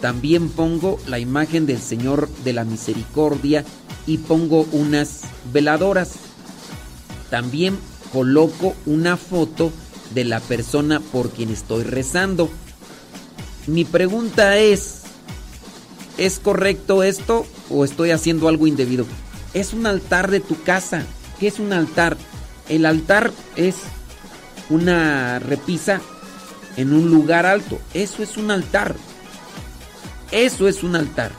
También 0.00 0.48
pongo 0.48 0.98
la 1.06 1.18
imagen 1.18 1.66
del 1.66 1.80
Señor 1.80 2.28
de 2.44 2.52
la 2.52 2.64
Misericordia 2.64 3.64
y 4.06 4.18
pongo 4.18 4.66
unas 4.72 5.20
veladoras. 5.52 6.12
También 7.30 7.78
coloco 8.12 8.74
una 8.86 9.16
foto 9.16 9.72
de 10.14 10.24
la 10.24 10.40
persona 10.40 11.00
por 11.00 11.30
quien 11.30 11.50
estoy 11.50 11.84
rezando. 11.84 12.50
Mi 13.66 13.84
pregunta 13.84 14.58
es, 14.58 15.02
¿es 16.18 16.38
correcto 16.38 17.02
esto 17.02 17.46
o 17.70 17.84
estoy 17.84 18.10
haciendo 18.10 18.48
algo 18.48 18.66
indebido? 18.66 19.06
Es 19.54 19.72
un 19.72 19.86
altar 19.86 20.30
de 20.30 20.40
tu 20.40 20.62
casa. 20.62 21.04
¿Qué 21.38 21.48
es 21.48 21.58
un 21.58 21.72
altar? 21.72 22.16
El 22.68 22.86
altar 22.86 23.32
es 23.56 23.76
una 24.70 25.38
repisa 25.38 26.00
en 26.76 26.92
un 26.92 27.10
lugar 27.10 27.46
alto. 27.46 27.78
Eso 27.94 28.22
es 28.22 28.36
un 28.36 28.50
altar. 28.50 28.94
Eso 30.30 30.68
es 30.68 30.82
un 30.82 30.96
altar. 30.96 31.32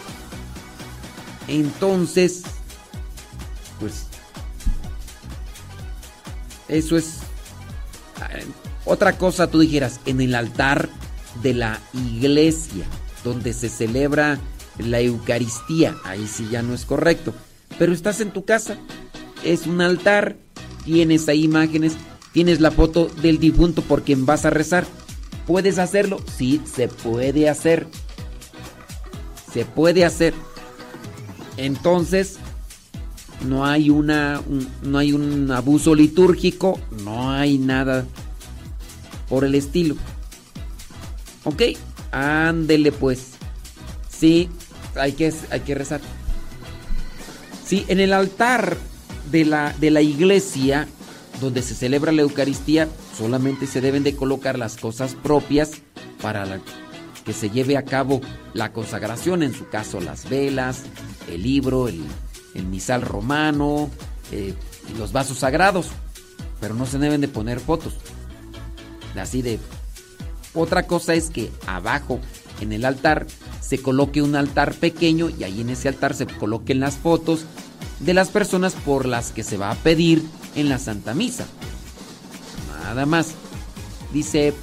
Entonces, 1.47 2.43
pues, 3.79 4.07
eso 6.67 6.97
es 6.97 7.19
eh, 8.31 8.45
otra 8.85 9.17
cosa. 9.17 9.47
Tú 9.47 9.59
dijeras, 9.59 9.99
en 10.05 10.21
el 10.21 10.35
altar 10.35 10.89
de 11.41 11.53
la 11.53 11.79
iglesia, 11.93 12.85
donde 13.23 13.53
se 13.53 13.69
celebra 13.69 14.39
la 14.77 15.01
Eucaristía, 15.01 15.95
ahí 16.03 16.27
sí 16.27 16.47
ya 16.51 16.61
no 16.61 16.73
es 16.73 16.85
correcto. 16.85 17.33
Pero 17.77 17.93
estás 17.93 18.21
en 18.21 18.31
tu 18.31 18.45
casa, 18.45 18.77
es 19.43 19.67
un 19.67 19.81
altar, 19.81 20.35
tienes 20.85 21.27
ahí 21.27 21.43
imágenes, 21.43 21.93
tienes 22.31 22.59
la 22.59 22.71
foto 22.71 23.07
del 23.21 23.39
difunto 23.39 23.81
por 23.81 24.03
quien 24.03 24.25
vas 24.25 24.45
a 24.45 24.49
rezar. 24.49 24.85
¿Puedes 25.47 25.77
hacerlo? 25.77 26.21
Sí, 26.37 26.61
se 26.71 26.87
puede 26.87 27.49
hacer. 27.49 27.87
Se 29.51 29.65
puede 29.65 30.05
hacer. 30.05 30.33
Entonces, 31.57 32.37
no 33.47 33.65
hay 33.65 33.89
una 33.89 34.41
un- 34.47 34.67
no 34.83 34.97
hay 34.97 35.13
un 35.13 35.51
abuso 35.51 35.93
litúrgico, 35.95 36.79
no 37.03 37.31
hay 37.31 37.57
nada 37.57 38.05
por 39.29 39.43
el 39.45 39.55
estilo. 39.55 39.95
¿Ok? 41.43 41.61
Ándele 42.11 42.91
pues. 42.91 43.31
Sí, 44.09 44.49
hay 44.95 45.13
que, 45.13 45.33
hay 45.49 45.59
que 45.61 45.75
rezar. 45.75 45.99
Sí, 47.65 47.85
en 47.87 47.99
el 47.99 48.13
altar 48.13 48.77
de 49.31 49.45
la, 49.45 49.73
de 49.79 49.89
la 49.91 50.01
iglesia, 50.01 50.87
donde 51.41 51.61
se 51.61 51.73
celebra 51.75 52.11
la 52.11 52.21
Eucaristía, 52.21 52.87
solamente 53.17 53.67
se 53.67 53.81
deben 53.81 54.03
de 54.03 54.15
colocar 54.15 54.57
las 54.59 54.77
cosas 54.77 55.15
propias 55.15 55.71
para 56.21 56.59
que 57.25 57.33
se 57.33 57.49
lleve 57.49 57.77
a 57.77 57.83
cabo 57.85 58.21
la 58.53 58.71
consagración, 58.71 59.43
en 59.43 59.53
su 59.53 59.67
caso 59.69 59.99
las 59.99 60.29
velas, 60.29 60.83
el 61.29 61.41
libro, 61.43 61.87
el, 61.87 62.01
el 62.53 62.65
misal 62.65 63.01
romano, 63.01 63.89
eh, 64.31 64.53
y 64.93 64.97
los 64.97 65.11
vasos 65.11 65.39
sagrados, 65.39 65.87
pero 66.59 66.73
no 66.73 66.85
se 66.85 66.97
deben 66.97 67.21
de 67.21 67.27
poner 67.27 67.59
fotos. 67.59 67.93
Así 69.19 69.41
de... 69.41 69.59
Otra 70.55 70.85
cosa 70.85 71.15
es 71.15 71.31
que 71.31 71.51
abajo 71.65 72.19
en 72.61 72.73
el 72.73 72.85
altar 72.85 73.25
se 73.59 73.79
coloque 73.79 74.21
un 74.21 74.35
altar 74.35 74.73
pequeño 74.75 75.29
y 75.29 75.43
ahí 75.43 75.61
en 75.61 75.71
ese 75.71 75.87
altar 75.87 76.13
se 76.13 76.27
coloquen 76.27 76.79
las 76.79 76.95
fotos 76.95 77.45
de 77.99 78.13
las 78.13 78.29
personas 78.29 78.73
por 78.73 79.07
las 79.07 79.31
que 79.31 79.43
se 79.43 79.57
va 79.57 79.71
a 79.71 79.75
pedir 79.75 80.23
en 80.55 80.69
la 80.69 80.77
Santa 80.77 81.13
Misa. 81.13 81.45
Nada 82.83 83.05
más. 83.05 83.31
Dice, 84.11 84.53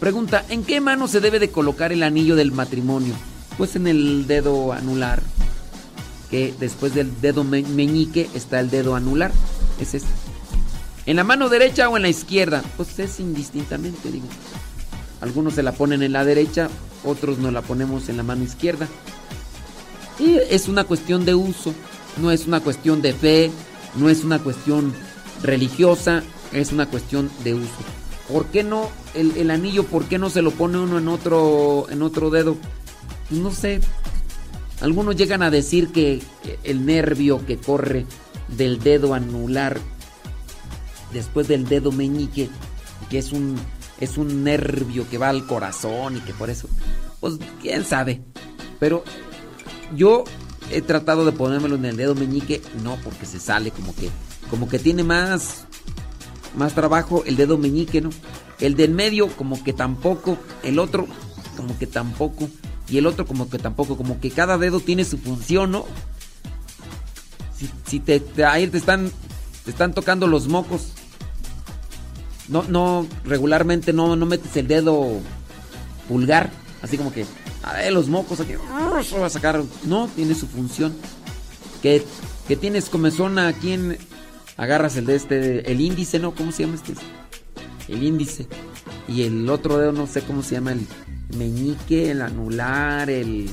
pregunta, 0.00 0.44
¿en 0.48 0.64
qué 0.64 0.80
mano 0.80 1.06
se 1.06 1.20
debe 1.20 1.38
de 1.38 1.50
colocar 1.50 1.92
el 1.92 2.02
anillo 2.02 2.34
del 2.34 2.50
matrimonio? 2.50 3.14
Pues 3.56 3.76
en 3.76 3.86
el 3.86 4.26
dedo 4.26 4.72
anular, 4.72 5.22
que 6.30 6.54
después 6.58 6.94
del 6.94 7.20
dedo 7.20 7.44
me- 7.44 7.62
meñique 7.62 8.28
está 8.34 8.60
el 8.60 8.70
dedo 8.70 8.94
anular. 8.94 9.32
Es 9.80 9.94
este. 9.94 10.08
¿En 11.06 11.16
la 11.16 11.24
mano 11.24 11.48
derecha 11.48 11.88
o 11.88 11.96
en 11.96 12.02
la 12.02 12.08
izquierda? 12.08 12.62
Pues 12.76 12.98
es 12.98 13.18
indistintamente, 13.20 14.10
digo. 14.10 14.26
Algunos 15.20 15.54
se 15.54 15.62
la 15.62 15.72
ponen 15.72 16.02
en 16.02 16.12
la 16.12 16.24
derecha, 16.24 16.68
otros 17.04 17.38
nos 17.38 17.52
la 17.52 17.62
ponemos 17.62 18.08
en 18.08 18.16
la 18.18 18.22
mano 18.22 18.44
izquierda. 18.44 18.86
Y 20.18 20.36
es 20.50 20.68
una 20.68 20.84
cuestión 20.84 21.24
de 21.24 21.34
uso, 21.34 21.72
no 22.20 22.30
es 22.30 22.46
una 22.46 22.60
cuestión 22.60 23.00
de 23.02 23.12
fe, 23.14 23.50
no 23.96 24.10
es 24.10 24.22
una 24.24 24.38
cuestión 24.40 24.92
religiosa, 25.42 26.22
es 26.52 26.72
una 26.72 26.86
cuestión 26.86 27.30
de 27.44 27.54
uso. 27.54 27.68
¿Por 28.30 28.46
qué 28.46 28.62
no 28.62 28.90
el, 29.14 29.36
el 29.36 29.50
anillo, 29.50 29.84
por 29.84 30.04
qué 30.04 30.18
no 30.18 30.28
se 30.28 30.42
lo 30.42 30.50
pone 30.50 30.78
uno 30.78 30.98
en 30.98 31.08
otro, 31.08 31.86
en 31.88 32.02
otro 32.02 32.30
dedo? 32.30 32.56
Pues 33.28 33.40
no 33.40 33.50
sé. 33.52 33.80
Algunos 34.80 35.16
llegan 35.16 35.42
a 35.42 35.50
decir 35.50 35.88
que 35.88 36.22
el 36.64 36.86
nervio 36.86 37.44
que 37.44 37.58
corre 37.58 38.06
del 38.56 38.78
dedo 38.78 39.14
anular 39.14 39.78
después 41.12 41.48
del 41.48 41.66
dedo 41.68 41.92
meñique, 41.92 42.48
que 43.10 43.18
es 43.18 43.32
un, 43.32 43.56
es 44.00 44.18
un 44.18 44.44
nervio 44.44 45.08
que 45.08 45.18
va 45.18 45.28
al 45.30 45.46
corazón 45.46 46.16
y 46.16 46.20
que 46.20 46.32
por 46.32 46.50
eso, 46.50 46.68
pues 47.20 47.34
quién 47.60 47.84
sabe. 47.84 48.22
Pero 48.78 49.04
yo 49.96 50.24
he 50.70 50.82
tratado 50.82 51.24
de 51.24 51.32
ponérmelo 51.32 51.76
en 51.76 51.84
el 51.84 51.96
dedo 51.96 52.14
meñique, 52.14 52.62
no 52.82 52.96
porque 53.02 53.26
se 53.26 53.40
sale 53.40 53.70
como 53.70 53.94
que, 53.94 54.10
como 54.50 54.68
que 54.68 54.78
tiene 54.78 55.02
más, 55.02 55.66
más 56.56 56.74
trabajo 56.74 57.24
el 57.26 57.36
dedo 57.36 57.58
meñique, 57.58 58.00
¿no? 58.00 58.10
El 58.60 58.76
del 58.76 58.92
medio 58.92 59.28
como 59.28 59.62
que 59.62 59.72
tampoco, 59.72 60.36
el 60.62 60.78
otro 60.78 61.06
como 61.56 61.76
que 61.78 61.86
tampoco 61.86 62.48
y 62.88 62.98
el 62.98 63.06
otro 63.06 63.26
como 63.26 63.48
que 63.50 63.58
tampoco, 63.58 63.96
como 63.96 64.20
que 64.20 64.30
cada 64.30 64.58
dedo 64.58 64.80
tiene 64.80 65.04
su 65.04 65.18
función, 65.18 65.70
¿no? 65.70 65.84
Si, 67.86 67.98
te, 68.00 68.20
te- 68.20 68.44
ahí 68.44 68.66
te 68.68 68.78
están, 68.78 69.10
te 69.64 69.70
están 69.70 69.92
tocando 69.92 70.26
los 70.28 70.46
mocos, 70.48 70.92
no, 72.48 72.62
no, 72.64 73.06
regularmente 73.24 73.92
no, 73.92 74.14
no 74.16 74.26
metes 74.26 74.56
el 74.56 74.68
dedo 74.68 75.06
pulgar, 76.08 76.50
así 76.82 76.96
como 76.96 77.12
que, 77.12 77.26
a 77.62 77.72
ver, 77.74 77.92
los 77.92 78.08
mocos 78.08 78.40
aquí, 78.40 78.54
va 78.54 79.26
a 79.26 79.30
sacar. 79.30 79.62
No, 79.84 80.08
tiene 80.14 80.34
su 80.34 80.46
función. 80.46 80.96
Que, 81.82 82.04
que 82.46 82.56
tienes 82.56 82.86
comezón 82.88 83.38
aquí 83.38 83.72
en, 83.72 83.98
agarras 84.56 84.96
el 84.96 85.06
de 85.06 85.16
este, 85.16 85.70
el 85.70 85.80
índice, 85.80 86.18
¿no? 86.18 86.34
¿Cómo 86.34 86.50
se 86.52 86.62
llama 86.64 86.76
este? 86.76 86.94
El 87.88 88.02
índice. 88.02 88.46
Y 89.06 89.22
el 89.22 89.48
otro 89.48 89.78
dedo, 89.78 89.92
no 89.92 90.06
sé 90.06 90.22
cómo 90.22 90.42
se 90.42 90.56
llama, 90.56 90.72
el 90.72 90.86
meñique, 91.36 92.10
el 92.10 92.22
anular, 92.22 93.10
el, 93.10 93.48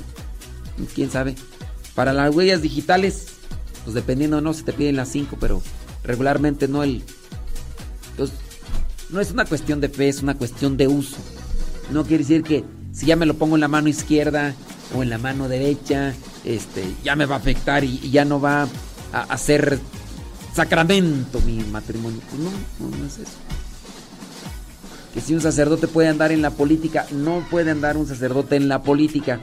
quién 0.94 1.10
sabe. 1.10 1.36
Para 1.94 2.14
las 2.14 2.34
huellas 2.36 2.62
digitales, 2.62 3.28
pues 3.84 3.94
dependiendo, 3.94 4.42
no, 4.42 4.54
se 4.54 4.64
te 4.64 4.74
piden 4.74 4.98
las 4.98 5.10
cinco, 5.10 5.38
pero 5.40 5.62
regularmente 6.04 6.68
no 6.68 6.84
el... 6.84 7.04
Entonces, 8.12 8.36
no 9.10 9.22
es 9.22 9.32
una 9.32 9.46
cuestión 9.46 9.80
de 9.82 9.90
fe, 9.90 10.10
es 10.10 10.22
una 10.22 10.36
cuestión 10.36 10.78
de 10.78 10.88
uso. 10.88 11.18
No 11.92 12.04
quiere 12.04 12.24
decir 12.24 12.44
que 12.44 12.64
si 12.92 13.06
ya 13.06 13.16
me 13.16 13.26
lo 13.26 13.36
pongo 13.36 13.56
en 13.56 13.62
la 13.62 13.68
mano 13.68 13.88
izquierda 13.88 14.56
o 14.94 15.04
en 15.04 15.10
la 15.10 15.18
mano 15.18 15.48
derecha, 15.48 16.14
este, 16.44 16.84
ya 17.04 17.16
me 17.16 17.26
va 17.26 17.36
a 17.36 17.40
afectar 17.40 17.84
y, 17.84 18.00
y 18.04 18.12
ya 18.12 18.26
no 18.26 18.42
va 18.42 18.68
a 19.14 19.22
hacer 19.22 19.80
sacramento 20.54 21.40
mi 21.42 21.64
matrimonio. 21.64 22.20
Pues 22.30 22.42
no, 22.42 22.52
no, 22.90 22.98
no 22.98 23.06
es 23.06 23.20
eso. 23.20 23.38
Que 25.16 25.22
si 25.22 25.34
un 25.34 25.42
sacerdote 25.42 25.88
puede 25.88 26.10
andar 26.10 26.32
en 26.32 26.44
la 26.44 26.52
política, 26.52 27.08
no 27.12 27.44
puede 27.50 27.72
andar 27.72 27.98
un 27.98 28.06
sacerdote 28.06 28.58
en 28.58 28.68
la 28.68 28.84
política. 28.84 29.40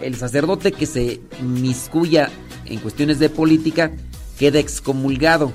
El 0.00 0.16
sacerdote 0.16 0.72
que 0.72 0.86
se 0.86 1.20
miscuya 1.42 2.30
en 2.64 2.78
cuestiones 2.78 3.18
de 3.18 3.28
política 3.28 3.90
queda 4.38 4.58
excomulgado 4.58 5.52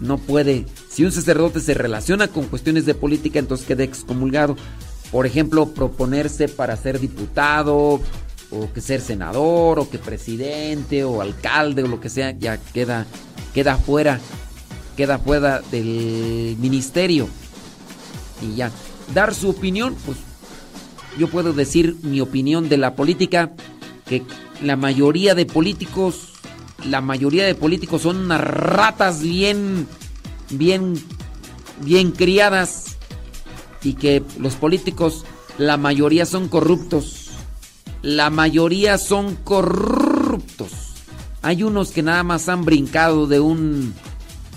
no 0.00 0.18
puede. 0.18 0.66
Si 0.88 1.04
un 1.04 1.12
sacerdote 1.12 1.60
se 1.60 1.74
relaciona 1.74 2.28
con 2.28 2.46
cuestiones 2.46 2.86
de 2.86 2.94
política, 2.94 3.38
entonces 3.38 3.66
queda 3.66 3.84
excomulgado. 3.84 4.56
Por 5.10 5.26
ejemplo, 5.26 5.66
proponerse 5.70 6.48
para 6.48 6.76
ser 6.76 7.00
diputado, 7.00 8.00
o 8.50 8.72
que 8.72 8.80
ser 8.80 9.00
senador, 9.00 9.78
o 9.78 9.90
que 9.90 9.98
presidente, 9.98 11.04
o 11.04 11.20
alcalde, 11.20 11.82
o 11.82 11.88
lo 11.88 12.00
que 12.00 12.08
sea, 12.08 12.30
ya 12.32 12.58
queda, 12.58 13.06
queda 13.54 13.76
fuera, 13.76 14.20
queda 14.98 15.20
fuera 15.20 15.62
del 15.70 16.56
ministerio. 16.58 17.28
Y 18.42 18.56
ya. 18.56 18.72
Dar 19.14 19.32
su 19.32 19.48
opinión, 19.48 19.96
pues 20.04 20.18
yo 21.16 21.28
puedo 21.28 21.52
decir 21.52 21.96
mi 22.02 22.20
opinión 22.20 22.68
de 22.68 22.78
la 22.78 22.96
política, 22.96 23.52
que 24.06 24.24
la 24.60 24.74
mayoría 24.74 25.36
de 25.36 25.46
políticos 25.46 26.34
la 26.84 27.00
mayoría 27.00 27.46
de 27.46 27.54
políticos 27.54 28.02
son 28.02 28.16
unas 28.16 28.40
ratas 28.40 29.20
bien, 29.22 29.86
bien, 30.50 30.94
bien 31.80 32.12
criadas 32.12 32.96
y 33.82 33.94
que 33.94 34.22
los 34.38 34.54
políticos, 34.54 35.24
la 35.58 35.76
mayoría 35.76 36.26
son 36.26 36.48
corruptos. 36.48 37.30
La 38.02 38.30
mayoría 38.30 38.96
son 38.96 39.34
corruptos. 39.36 40.70
Hay 41.42 41.62
unos 41.62 41.90
que 41.90 42.02
nada 42.02 42.22
más 42.22 42.48
han 42.48 42.64
brincado 42.64 43.26
de 43.26 43.40
un, 43.40 43.94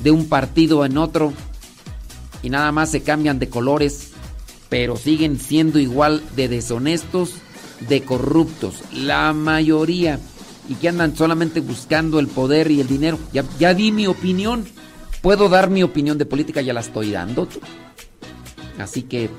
de 0.04 0.12
un 0.12 0.28
partido 0.28 0.86
en 0.86 0.98
otro 0.98 1.34
y 2.44 2.50
nada 2.50 2.72
más 2.72 2.92
se 2.92 3.02
cambian 3.02 3.40
de 3.40 3.50
colores, 3.50 4.12
pero 4.70 4.98
siguen 4.98 5.40
siendo 5.40 5.80
igual 5.80 6.24
de 6.36 6.48
deshonestos, 6.48 7.36
de 7.88 8.04
corruptos. 8.04 8.76
La 8.94 9.34
mayoría 9.34 10.20
y 10.70 10.76
que 10.76 10.90
andan 10.90 11.16
solamente 11.16 11.60
buscando 11.60 12.20
el 12.20 12.28
poder 12.28 12.72
y 12.72 12.82
el 12.82 12.88
dinero. 12.88 13.20
Ya, 13.34 13.44
ya 13.60 13.74
di 13.74 13.92
mi 13.92 14.08
opinión. 14.08 14.66
Puedo 15.22 15.50
dar 15.50 15.70
mi 15.70 15.84
opinión 15.84 16.18
de 16.18 16.26
política, 16.26 16.62
ya 16.62 16.74
la 16.74 16.80
estoy 16.80 17.12
dando. 17.12 17.48
Así 18.80 19.04
que, 19.04 19.30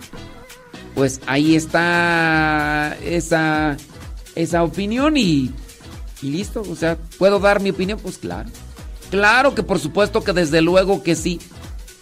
pues 0.94 1.20
ahí 1.26 1.56
está 1.56 2.96
esa, 3.02 3.76
esa 4.34 4.62
opinión 4.62 5.16
y, 5.16 5.50
y 6.20 6.30
listo. 6.30 6.62
O 6.68 6.76
sea, 6.76 6.96
¿puedo 7.18 7.40
dar 7.40 7.60
mi 7.60 7.70
opinión? 7.70 7.98
Pues 8.00 8.18
claro. 8.18 8.48
Claro 9.12 9.54
que 9.54 9.62
por 9.62 9.78
supuesto 9.78 10.24
que 10.24 10.32
desde 10.32 10.62
luego 10.62 11.02
que 11.02 11.14
sí. 11.14 11.38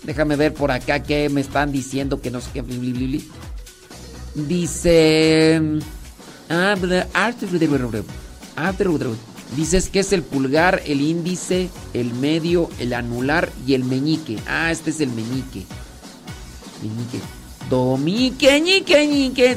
Déjame 0.05 0.37
ver 0.37 0.55
por 0.55 0.71
acá 0.71 1.03
que 1.03 1.29
me 1.29 1.41
están 1.41 1.73
diciendo 1.73 2.21
que 2.21 2.31
no 2.31 2.41
sé 2.41 2.51
qué. 2.55 2.63
Dice... 4.37 5.61
Ah, 6.49 6.77
ah, 7.15 7.33
Ah, 8.57 8.73
dices 9.57 9.89
que 9.89 9.99
es 9.99 10.13
el 10.13 10.23
pulgar, 10.23 10.83
el 10.87 11.01
índice, 11.01 11.69
el 11.95 12.15
medio, 12.15 12.71
el 12.79 12.93
anular 12.93 13.51
y 13.67 13.75
el 13.75 13.83
meñique. 13.83 14.39
Ah, 14.47 14.71
este 14.71 14.91
es 14.91 15.01
el 15.01 15.09
meñique. 15.09 15.67
Meñique. 16.81 17.19
Domique, 17.69 18.61
ñique, 18.61 19.07
ñique, 19.09 19.57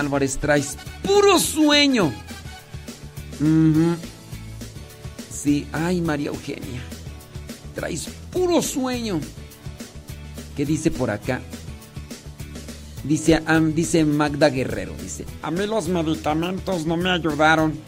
Álvarez, 0.00 0.38
traes 0.38 0.76
puro 1.02 1.38
sueño. 1.38 2.12
Ujú. 3.40 3.96
Sí, 5.30 5.66
ay, 5.72 6.00
María 6.00 6.28
Eugenia. 6.28 6.82
Traes 7.74 8.08
puro 8.32 8.60
sueño. 8.60 9.20
¿Qué 10.56 10.66
dice 10.66 10.90
por 10.90 11.10
acá? 11.10 11.40
Dice, 13.04 13.40
dice 13.74 14.04
Magda 14.04 14.50
Guerrero, 14.50 14.94
dice. 15.00 15.24
A 15.42 15.50
mí 15.50 15.66
los 15.66 15.88
medicamentos 15.88 16.84
no 16.84 16.96
me 16.96 17.10
ayudaron. 17.10 17.78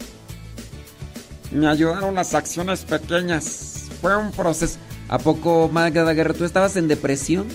Me 1.51 1.67
ayudaron 1.67 2.15
las 2.15 2.33
acciones 2.33 2.81
pequeñas. 2.81 3.89
Fue 4.01 4.15
un 4.17 4.31
proceso. 4.31 4.77
¿A 5.09 5.19
poco, 5.19 5.69
Magda 5.71 6.11
Guerrero, 6.13 6.33
tú 6.33 6.45
estabas 6.45 6.75
en 6.77 6.87
depresión? 6.87 7.47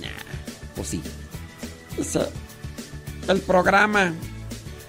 Nah, 0.00 0.82
sí. 0.84 1.00
Dice, 1.96 2.28
el 3.28 3.40
programa 3.40 4.12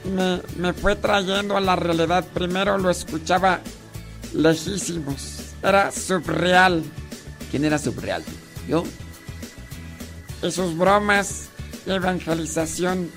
me, 0.04 0.42
me 0.58 0.74
fue 0.74 0.96
trayendo 0.96 1.58
a 1.58 1.62
la 1.62 1.76
realidad. 1.76 2.26
Primero 2.34 2.78
lo 2.78 2.90
escuchaba 2.90 3.62
lejísimos. 4.34 5.54
Era 5.62 5.92
subreal. 5.92 6.84
¿Quién 7.52 7.66
era 7.66 7.78
subreal? 7.78 8.24
¿Yo? 8.68 8.84
Y 10.42 10.52
sus 10.52 10.78
bromas 10.78 11.50
y 11.86 11.92
evangelización 11.92 13.10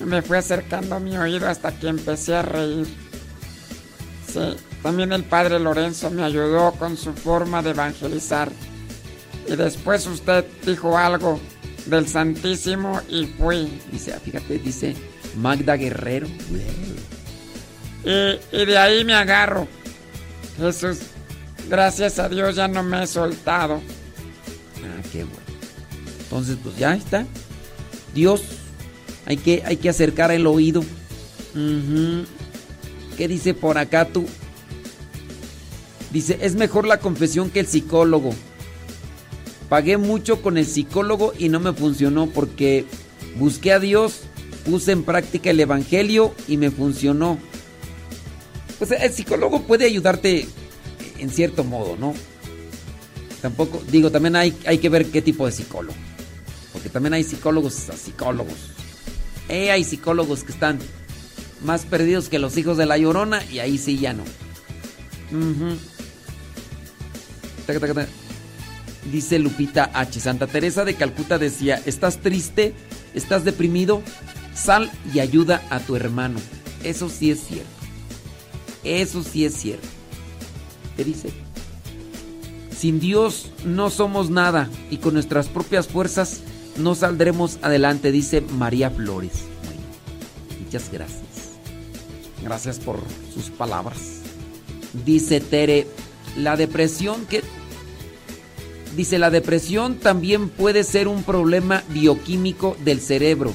me 0.00 0.22
fue 0.22 0.38
acercando 0.38 0.96
a 0.96 1.00
mi 1.00 1.16
oído 1.16 1.48
hasta 1.48 1.72
que 1.78 1.88
empecé 1.88 2.36
a 2.36 2.42
reír. 2.42 2.86
Sí, 4.32 4.56
también 4.82 5.12
el 5.12 5.24
padre 5.24 5.58
Lorenzo 5.58 6.10
me 6.10 6.22
ayudó 6.24 6.72
con 6.72 6.96
su 6.96 7.12
forma 7.12 7.62
de 7.62 7.70
evangelizar. 7.70 8.50
Y 9.46 9.56
después 9.56 10.06
usted 10.06 10.44
dijo 10.64 10.96
algo 10.96 11.38
del 11.86 12.08
Santísimo 12.08 13.00
y 13.08 13.26
fui. 13.26 13.80
Dice, 13.90 14.14
ah, 14.14 14.20
fíjate, 14.20 14.58
dice 14.58 14.94
Magda 15.36 15.76
Guerrero. 15.76 16.26
Y, 18.04 18.56
y 18.56 18.64
de 18.64 18.78
ahí 18.78 19.04
me 19.04 19.14
agarro. 19.14 19.66
Jesús, 20.56 20.98
gracias 21.68 22.18
a 22.18 22.28
Dios 22.28 22.56
ya 22.56 22.68
no 22.68 22.82
me 22.82 23.02
he 23.02 23.06
soltado. 23.06 23.80
Ah, 24.84 25.02
qué 25.12 25.24
bueno. 25.24 25.38
Entonces, 26.20 26.56
pues 26.62 26.76
ya 26.76 26.94
está. 26.94 27.26
Dios, 28.14 28.42
hay 29.26 29.36
que, 29.36 29.62
hay 29.64 29.76
que 29.76 29.88
acercar 29.88 30.30
el 30.30 30.46
oído. 30.46 30.84
¿Qué 33.16 33.28
dice 33.28 33.54
por 33.54 33.78
acá 33.78 34.06
tú? 34.06 34.26
Dice, 36.10 36.38
es 36.40 36.54
mejor 36.54 36.86
la 36.86 36.98
confesión 36.98 37.50
que 37.50 37.60
el 37.60 37.66
psicólogo. 37.66 38.34
Pagué 39.74 39.96
mucho 39.96 40.40
con 40.40 40.56
el 40.56 40.66
psicólogo 40.66 41.32
y 41.36 41.48
no 41.48 41.58
me 41.58 41.72
funcionó 41.72 42.28
porque 42.28 42.84
busqué 43.34 43.72
a 43.72 43.80
Dios, 43.80 44.20
puse 44.64 44.92
en 44.92 45.02
práctica 45.02 45.50
el 45.50 45.58
Evangelio 45.58 46.32
y 46.46 46.58
me 46.58 46.70
funcionó. 46.70 47.40
Pues 48.78 48.92
el 48.92 49.12
psicólogo 49.12 49.62
puede 49.62 49.86
ayudarte 49.86 50.46
en 51.18 51.28
cierto 51.28 51.64
modo, 51.64 51.96
¿no? 51.96 52.14
Tampoco, 53.42 53.82
digo, 53.90 54.12
también 54.12 54.36
hay, 54.36 54.56
hay 54.64 54.78
que 54.78 54.88
ver 54.88 55.06
qué 55.06 55.20
tipo 55.20 55.44
de 55.44 55.50
psicólogo. 55.50 55.98
Porque 56.72 56.88
también 56.88 57.14
hay 57.14 57.24
psicólogos 57.24 57.90
a 57.90 57.94
psicólogos. 57.94 58.70
Eh, 59.48 59.72
hay 59.72 59.82
psicólogos 59.82 60.44
que 60.44 60.52
están 60.52 60.78
más 61.64 61.84
perdidos 61.84 62.28
que 62.28 62.38
los 62.38 62.56
hijos 62.56 62.76
de 62.76 62.86
la 62.86 62.96
llorona 62.96 63.42
y 63.50 63.58
ahí 63.58 63.76
sí 63.76 63.98
ya 63.98 64.12
no. 64.12 64.22
Taca, 67.66 67.80
taca. 67.80 68.06
Dice 69.12 69.38
Lupita 69.38 69.90
H. 69.92 70.20
Santa 70.20 70.46
Teresa 70.46 70.84
de 70.84 70.94
Calcuta 70.94 71.38
decía, 71.38 71.80
¿estás 71.84 72.18
triste? 72.18 72.74
¿Estás 73.14 73.44
deprimido? 73.44 74.02
Sal 74.54 74.90
y 75.12 75.20
ayuda 75.20 75.62
a 75.70 75.80
tu 75.80 75.96
hermano. 75.96 76.38
Eso 76.82 77.08
sí 77.08 77.30
es 77.30 77.40
cierto. 77.40 77.68
Eso 78.82 79.22
sí 79.22 79.44
es 79.44 79.54
cierto. 79.54 79.86
¿Qué 80.96 81.04
dice? 81.04 81.30
Sin 82.76 83.00
Dios 83.00 83.50
no 83.64 83.90
somos 83.90 84.30
nada 84.30 84.68
y 84.90 84.98
con 84.98 85.14
nuestras 85.14 85.48
propias 85.48 85.88
fuerzas 85.88 86.40
no 86.76 86.94
saldremos 86.94 87.58
adelante, 87.62 88.12
dice 88.12 88.40
María 88.40 88.90
Flores. 88.90 89.32
Bueno, 89.64 89.82
muchas 90.64 90.90
gracias. 90.90 91.22
Gracias 92.42 92.78
por 92.78 93.00
sus 93.32 93.50
palabras. 93.50 94.20
Dice 95.04 95.40
Tere, 95.40 95.86
la 96.36 96.56
depresión 96.56 97.26
que... 97.26 97.42
Dice, 98.96 99.18
la 99.18 99.30
depresión 99.30 99.96
también 99.96 100.48
puede 100.48 100.84
ser 100.84 101.08
un 101.08 101.24
problema 101.24 101.82
bioquímico 101.88 102.76
del 102.84 103.00
cerebro. 103.00 103.52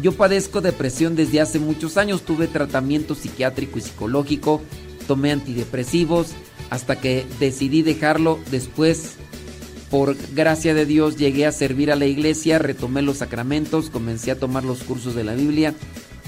Yo 0.00 0.12
padezco 0.12 0.60
depresión 0.60 1.16
desde 1.16 1.40
hace 1.40 1.58
muchos 1.58 1.96
años, 1.96 2.22
tuve 2.22 2.46
tratamiento 2.46 3.14
psiquiátrico 3.14 3.78
y 3.78 3.82
psicológico, 3.82 4.62
tomé 5.08 5.32
antidepresivos, 5.32 6.28
hasta 6.70 7.00
que 7.00 7.26
decidí 7.40 7.82
dejarlo. 7.82 8.38
Después, 8.50 9.16
por 9.90 10.16
gracia 10.34 10.72
de 10.72 10.86
Dios, 10.86 11.16
llegué 11.16 11.46
a 11.46 11.52
servir 11.52 11.90
a 11.90 11.96
la 11.96 12.06
iglesia, 12.06 12.60
retomé 12.60 13.02
los 13.02 13.18
sacramentos, 13.18 13.90
comencé 13.90 14.30
a 14.30 14.38
tomar 14.38 14.64
los 14.64 14.84
cursos 14.84 15.16
de 15.16 15.24
la 15.24 15.34
Biblia 15.34 15.74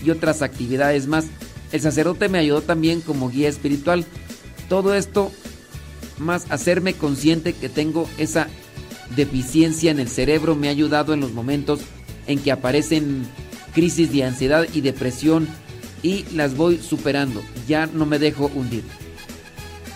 y 0.05 0.11
otras 0.11 0.43
actividades 0.43 1.07
más. 1.07 1.27
El 1.71 1.81
sacerdote 1.81 2.29
me 2.29 2.39
ayudó 2.39 2.61
también 2.61 3.01
como 3.01 3.31
guía 3.31 3.49
espiritual. 3.49 4.05
Todo 4.69 4.95
esto 4.95 5.31
más 6.23 6.47
hacerme 6.51 6.95
consciente 6.95 7.53
que 7.53 7.69
tengo 7.69 8.09
esa 8.19 8.49
deficiencia 9.15 9.91
en 9.91 10.01
el 10.01 10.09
cerebro 10.09 10.55
me 10.55 10.69
ha 10.69 10.71
ayudado 10.71 11.13
en 11.13 11.21
los 11.21 11.33
momentos 11.33 11.81
en 12.27 12.39
que 12.39 12.53
aparecen 12.53 13.27
crisis 13.75 14.13
de 14.13 14.25
ansiedad 14.25 14.67
y 14.73 14.81
depresión 14.81 15.49
y 16.03 16.25
las 16.35 16.57
voy 16.57 16.79
superando. 16.79 17.43
Ya 17.69 17.87
no 17.87 18.07
me 18.07 18.19
dejo 18.19 18.51
hundir. 18.55 18.85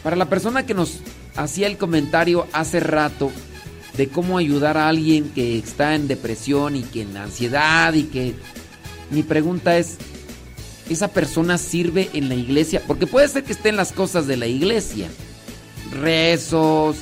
Para 0.02 0.16
la 0.16 0.28
persona 0.28 0.66
que 0.66 0.74
nos 0.74 1.00
hacía 1.36 1.66
el 1.66 1.78
comentario 1.78 2.46
hace 2.52 2.80
rato 2.80 3.30
de 3.96 4.08
cómo 4.08 4.38
ayudar 4.38 4.76
a 4.76 4.88
alguien 4.88 5.30
que 5.30 5.58
está 5.58 5.94
en 5.94 6.06
depresión 6.06 6.76
y 6.76 6.82
que 6.82 7.02
en 7.02 7.16
ansiedad 7.16 7.94
y 7.94 8.04
que 8.04 8.34
mi 9.10 9.22
pregunta 9.22 9.78
es, 9.78 9.96
¿esa 10.90 11.08
persona 11.08 11.58
sirve 11.58 12.10
en 12.12 12.28
la 12.28 12.34
iglesia? 12.34 12.82
Porque 12.86 13.06
puede 13.06 13.28
ser 13.28 13.44
que 13.44 13.52
esté 13.52 13.70
en 13.70 13.76
las 13.76 13.92
cosas 13.92 14.26
de 14.26 14.36
la 14.36 14.46
iglesia, 14.46 15.08
rezos 15.92 16.96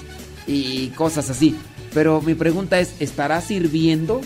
y 0.46 0.88
cosas 0.88 1.30
así. 1.30 1.56
Pero 1.92 2.20
mi 2.20 2.34
pregunta 2.34 2.80
es, 2.80 2.94
¿estará 3.00 3.40
sirviendo? 3.40 4.20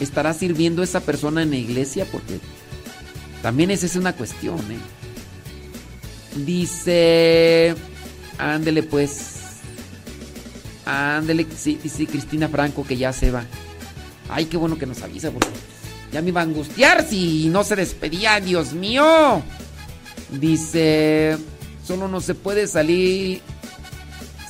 ¿Estará 0.00 0.34
sirviendo 0.34 0.82
esa 0.82 1.00
persona 1.00 1.42
en 1.42 1.50
la 1.50 1.56
iglesia? 1.56 2.06
Porque 2.10 2.38
también 3.42 3.70
esa 3.70 3.86
es 3.86 3.96
una 3.96 4.12
cuestión, 4.12 4.58
¿eh? 4.70 4.78
Dice. 6.44 7.74
Ándele 8.38 8.82
pues. 8.82 9.34
Ándele, 10.84 11.46
sí, 11.56 11.78
dice 11.82 12.06
Cristina 12.06 12.48
Franco 12.48 12.84
que 12.84 12.96
ya 12.96 13.12
se 13.12 13.30
va. 13.30 13.44
Ay, 14.28 14.46
qué 14.46 14.56
bueno 14.56 14.78
que 14.78 14.86
nos 14.86 15.02
avisa, 15.02 15.30
porque 15.30 15.48
ya 16.12 16.22
me 16.22 16.28
iba 16.28 16.40
a 16.40 16.44
angustiar 16.44 17.06
si 17.08 17.48
no 17.48 17.64
se 17.64 17.76
despedía, 17.76 18.38
Dios 18.40 18.72
mío. 18.72 19.42
Dice, 20.30 21.36
solo 21.86 22.08
no 22.08 22.20
se 22.20 22.34
puede 22.34 22.66
salir. 22.66 23.40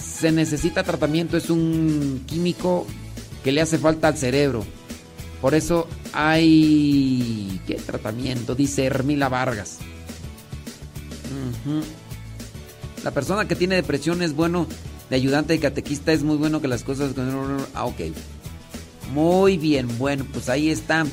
Se 0.00 0.32
necesita 0.32 0.82
tratamiento, 0.82 1.36
es 1.36 1.50
un 1.50 2.24
químico 2.26 2.86
que 3.44 3.52
le 3.52 3.60
hace 3.60 3.78
falta 3.78 4.08
al 4.08 4.16
cerebro. 4.16 4.64
Por 5.40 5.54
eso 5.54 5.86
hay... 6.12 7.60
¿Qué 7.66 7.74
tratamiento? 7.74 8.54
Dice 8.54 8.84
Hermila 8.84 9.28
Vargas. 9.28 9.78
La 13.04 13.10
persona 13.10 13.46
que 13.46 13.54
tiene 13.54 13.74
depresión 13.74 14.22
es 14.22 14.32
bueno 14.32 14.66
de 15.10 15.16
ayudante 15.16 15.52
de 15.52 15.60
catequista 15.60 16.12
es 16.12 16.22
muy 16.22 16.36
bueno 16.36 16.60
que 16.60 16.68
las 16.68 16.82
cosas... 16.82 17.12
Ah, 17.74 17.84
ok. 17.84 18.00
Muy 19.12 19.58
bien, 19.58 19.98
bueno, 19.98 20.26
pues 20.32 20.48
ahí 20.48 20.70
está. 20.70 21.06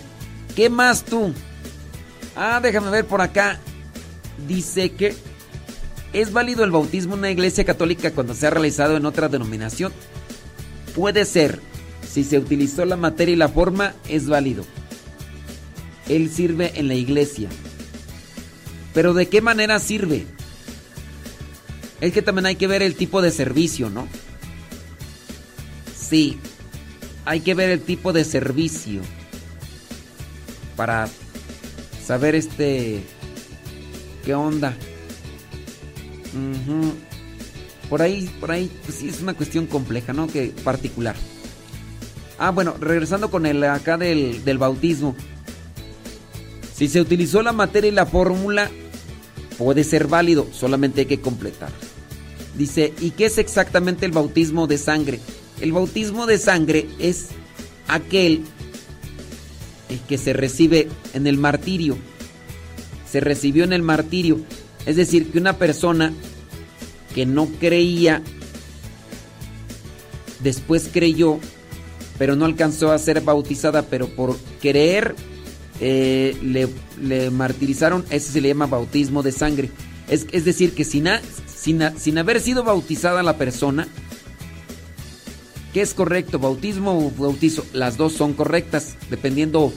¿Qué 0.55 0.69
más 0.69 1.03
tú? 1.03 1.33
Ah, 2.35 2.59
déjame 2.63 2.89
ver 2.89 3.05
por 3.05 3.21
acá. 3.21 3.59
Dice 4.47 4.91
que 4.91 5.15
es 6.13 6.31
válido 6.31 6.63
el 6.63 6.71
bautismo 6.71 7.13
en 7.13 7.19
una 7.19 7.31
iglesia 7.31 7.65
católica 7.65 8.11
cuando 8.11 8.35
se 8.35 8.47
ha 8.47 8.51
realizado 8.51 8.95
en 8.95 9.05
otra 9.05 9.27
denominación. 9.27 9.91
Puede 10.95 11.25
ser. 11.25 11.59
Si 12.07 12.23
se 12.23 12.37
utilizó 12.37 12.85
la 12.85 12.95
materia 12.95 13.33
y 13.33 13.37
la 13.37 13.49
forma, 13.49 13.95
es 14.07 14.27
válido. 14.27 14.63
Él 16.07 16.29
sirve 16.29 16.73
en 16.75 16.87
la 16.87 16.93
iglesia. 16.93 17.49
Pero 18.93 19.15
¿de 19.15 19.27
qué 19.27 19.41
manera 19.41 19.79
sirve? 19.79 20.27
Es 21.99 22.13
que 22.13 22.21
también 22.21 22.45
hay 22.45 22.55
que 22.55 22.67
ver 22.67 22.83
el 22.83 22.95
tipo 22.95 23.21
de 23.23 23.31
servicio, 23.31 23.89
¿no? 23.89 24.07
Sí, 25.97 26.37
hay 27.25 27.39
que 27.39 27.55
ver 27.55 27.71
el 27.71 27.81
tipo 27.81 28.13
de 28.13 28.23
servicio 28.23 29.01
para 30.75 31.07
saber 32.05 32.35
este 32.35 33.01
qué 34.25 34.35
onda. 34.35 34.75
Por 37.89 38.01
ahí, 38.01 38.29
por 38.39 38.51
ahí, 38.51 38.71
pues 38.85 38.97
sí 38.97 39.09
es 39.09 39.21
una 39.21 39.33
cuestión 39.33 39.67
compleja, 39.67 40.13
¿no? 40.13 40.27
Que 40.27 40.53
particular. 40.63 41.15
Ah, 42.39 42.51
bueno, 42.51 42.75
regresando 42.79 43.29
con 43.29 43.45
el 43.45 43.63
acá 43.63 43.97
del, 43.97 44.43
del 44.43 44.57
bautismo. 44.57 45.15
Si 46.75 46.87
se 46.87 46.99
utilizó 46.99 47.43
la 47.43 47.53
materia 47.53 47.89
y 47.89 47.93
la 47.93 48.05
fórmula, 48.05 48.69
puede 49.57 49.83
ser 49.83 50.07
válido, 50.07 50.47
solamente 50.51 51.01
hay 51.01 51.07
que 51.07 51.21
completar. 51.21 51.69
Dice, 52.57 52.93
¿y 52.99 53.11
qué 53.11 53.25
es 53.25 53.37
exactamente 53.37 54.05
el 54.05 54.11
bautismo 54.11 54.67
de 54.67 54.77
sangre? 54.77 55.19
El 55.61 55.71
bautismo 55.71 56.25
de 56.25 56.37
sangre 56.37 56.87
es 56.99 57.29
aquel 57.87 58.43
que 60.07 60.17
se 60.17 60.33
recibe 60.33 60.87
en 61.13 61.27
el 61.27 61.37
martirio. 61.37 61.97
Se 63.09 63.19
recibió 63.19 63.63
en 63.63 63.73
el 63.73 63.81
martirio. 63.81 64.39
Es 64.85 64.95
decir, 64.95 65.31
que 65.31 65.37
una 65.37 65.57
persona 65.57 66.13
que 67.13 67.25
no 67.25 67.47
creía, 67.59 68.21
después 70.41 70.89
creyó, 70.91 71.39
pero 72.17 72.35
no 72.35 72.45
alcanzó 72.45 72.91
a 72.91 72.97
ser 72.97 73.21
bautizada, 73.21 73.83
pero 73.83 74.07
por 74.07 74.37
creer 74.61 75.15
eh, 75.79 76.37
le, 76.99 77.29
martirizaron, 77.31 78.05
ese 78.09 78.31
se 78.31 78.41
le 78.41 78.49
llama 78.49 78.67
bautismo 78.67 79.23
de 79.23 79.31
sangre. 79.31 79.71
Es, 80.09 80.27
es 80.31 80.45
decir, 80.45 80.73
que 80.73 80.83
sin, 80.83 81.07
sin, 81.97 82.17
haber 82.17 82.41
sido 82.41 82.63
bautizada 82.63 83.23
la 83.23 83.37
persona, 83.37 83.87
¿qué 85.73 85.81
es 85.81 85.93
correcto? 85.93 86.39
¿Bautismo 86.39 87.07
o 87.07 87.11
bautizo? 87.11 87.65
Las 87.73 87.97
dos 87.97 88.13
son 88.13 88.33
correctas, 88.33 88.95
dependiendo 89.09 89.73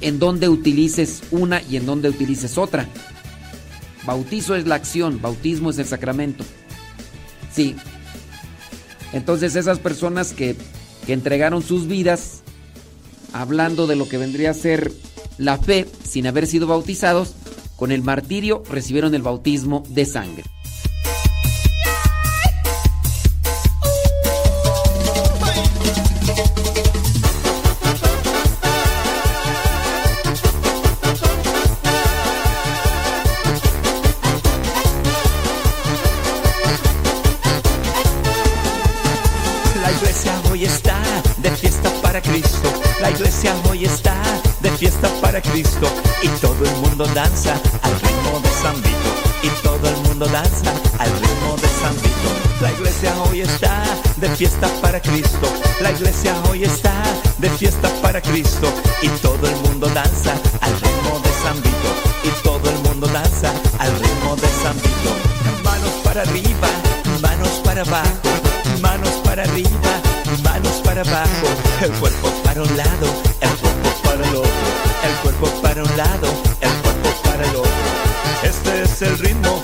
en 0.00 0.18
dónde 0.18 0.48
utilices 0.48 1.22
una 1.30 1.62
y 1.62 1.76
en 1.76 1.86
dónde 1.86 2.08
utilices 2.08 2.58
otra. 2.58 2.88
Bautizo 4.06 4.54
es 4.54 4.66
la 4.66 4.74
acción, 4.74 5.20
bautismo 5.20 5.70
es 5.70 5.78
el 5.78 5.86
sacramento. 5.86 6.44
Sí. 7.52 7.76
Entonces 9.12 9.56
esas 9.56 9.78
personas 9.78 10.32
que, 10.32 10.56
que 11.06 11.12
entregaron 11.12 11.62
sus 11.62 11.86
vidas, 11.86 12.42
hablando 13.32 13.86
de 13.86 13.96
lo 13.96 14.08
que 14.08 14.18
vendría 14.18 14.50
a 14.50 14.54
ser 14.54 14.92
la 15.38 15.58
fe, 15.58 15.86
sin 16.04 16.26
haber 16.26 16.46
sido 16.46 16.66
bautizados, 16.66 17.34
con 17.76 17.92
el 17.92 18.02
martirio 18.02 18.62
recibieron 18.70 19.14
el 19.14 19.22
bautismo 19.22 19.82
de 19.88 20.04
sangre. 20.04 20.44
Y 45.56 46.28
todo 46.40 46.64
el 46.64 46.76
mundo 46.78 47.06
danza 47.14 47.52
al 47.82 47.92
ritmo 48.00 48.40
de 48.40 48.48
San 48.60 48.74
y 49.40 49.48
todo 49.62 49.88
el 49.88 49.96
mundo 50.08 50.26
danza 50.26 50.72
al 50.98 51.08
ritmo 51.12 51.54
de 51.62 51.68
San. 51.80 51.94
La 52.60 52.72
iglesia 52.72 53.14
hoy 53.22 53.42
está 53.42 53.84
de 54.16 54.30
fiesta 54.30 54.68
para 54.82 55.00
Cristo. 55.00 55.46
La 55.80 55.92
iglesia 55.92 56.34
hoy 56.50 56.64
está 56.64 56.92
de 57.38 57.48
fiesta 57.50 57.88
para 58.02 58.20
Cristo 58.20 58.66
y 59.00 59.08
todo 59.22 59.46
el 59.46 59.54
mundo 59.58 59.86
danza 59.94 60.32
al 60.60 60.72
ritmo 60.72 61.20
de 61.20 61.30
San 61.44 61.56
y 62.24 62.42
todo 62.42 62.68
el 62.68 62.78
mundo 62.80 63.06
danza 63.06 63.52
al 63.78 63.92
ritmo 63.92 64.34
de 64.34 64.48
San. 64.60 64.76
Manos 65.62 65.92
para 66.02 66.22
arriba, 66.22 66.68
manos 67.22 67.60
para 67.62 67.82
abajo, 67.82 68.28
manos 68.82 69.14
para 69.22 69.44
arriba, 69.44 70.02
manos 70.42 70.82
para 70.82 71.02
abajo, 71.02 71.46
el 71.80 71.92
cuerpo 71.92 72.28
para 72.42 72.60
un 72.60 72.76
lado, 72.76 73.06
el 73.40 73.63
el 75.06 75.14
cuerpo 75.16 75.46
para 75.60 75.82
un 75.82 75.96
lado, 75.96 76.28
el 76.60 76.70
cuerpo 76.82 77.08
para 77.24 77.44
el 77.44 77.56
otro. 77.56 77.70
Este 78.42 78.82
es 78.82 79.02
el 79.02 79.18
ritmo, 79.18 79.60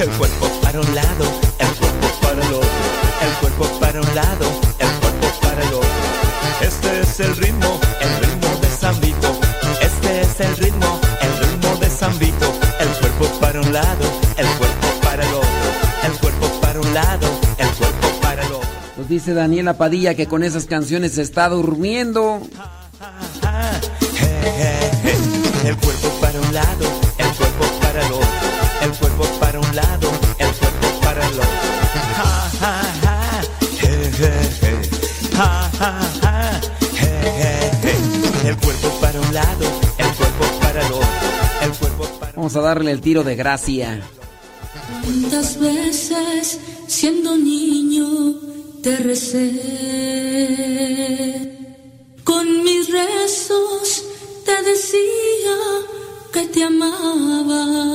el 0.00 0.10
cuerpo 0.18 0.48
para 0.62 0.80
un 0.80 0.94
lado, 0.94 1.24
el 1.58 1.68
cuerpo 1.78 2.08
para 2.20 2.46
el 2.46 2.54
otro, 2.54 2.68
el 3.22 3.32
cuerpo 3.40 3.80
para 3.80 4.00
un 4.00 4.14
lado, 4.14 4.46
el 4.78 4.88
cuerpo 5.00 5.40
para 5.40 5.62
el 5.62 5.74
otro. 5.74 5.88
Este 6.60 7.00
es 7.00 7.20
el 7.20 7.36
ritmo, 7.36 7.80
el 8.00 8.26
ritmo 8.26 8.48
de 8.60 8.68
San 8.68 9.00
Vito. 9.00 9.40
Este 9.80 10.20
es 10.22 10.40
el 10.40 10.56
ritmo, 10.56 11.00
el 11.20 11.48
ritmo 11.48 11.76
de 11.76 11.90
San 11.90 12.18
Vito. 12.18 12.52
El 12.80 12.88
cuerpo 12.88 13.40
para 13.40 13.60
un 13.60 13.72
lado, 13.72 14.04
el 14.36 14.46
cuerpo 14.58 14.88
para 15.02 15.24
el 15.24 15.34
otro, 15.34 15.68
el 16.04 16.12
cuerpo 16.12 16.60
para 16.60 16.80
un 16.80 16.94
lado, 16.94 17.28
el 17.58 17.68
cuerpo 17.68 18.08
para 18.20 18.42
el 18.44 18.52
otro. 18.52 18.68
Nos 18.96 19.08
dice 19.08 19.34
Daniela 19.34 19.74
Padilla 19.74 20.14
que 20.14 20.26
con 20.26 20.42
esas 20.42 20.66
canciones 20.66 21.12
se 21.12 21.22
está 21.22 21.48
durmiendo. 21.48 22.40
darle 42.74 42.92
el 42.92 43.02
tiro 43.02 43.22
de 43.22 43.36
gracia. 43.36 44.00
¿Cuántas 45.04 45.60
veces 45.60 46.58
siendo 46.86 47.36
niño 47.36 48.06
te 48.82 48.96
recé? 48.96 49.50
Con 52.24 52.64
mis 52.64 52.90
rezos 52.90 54.04
te 54.46 54.62
decía 54.62 55.56
que 56.32 56.48
te 56.48 56.64
amaba. 56.64 57.91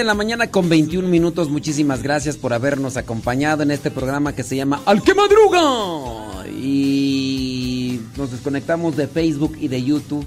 de 0.00 0.04
la 0.04 0.14
mañana 0.14 0.50
con 0.50 0.70
21 0.70 1.06
minutos. 1.06 1.50
Muchísimas 1.50 2.02
gracias 2.02 2.38
por 2.38 2.54
habernos 2.54 2.96
acompañado 2.96 3.62
en 3.62 3.70
este 3.70 3.90
programa 3.90 4.34
que 4.34 4.42
se 4.42 4.56
llama 4.56 4.80
Al 4.86 5.02
que 5.02 5.12
madruga. 5.12 6.46
Y 6.48 8.00
nos 8.16 8.30
desconectamos 8.30 8.96
de 8.96 9.08
Facebook 9.08 9.58
y 9.60 9.68
de 9.68 9.84
YouTube 9.84 10.26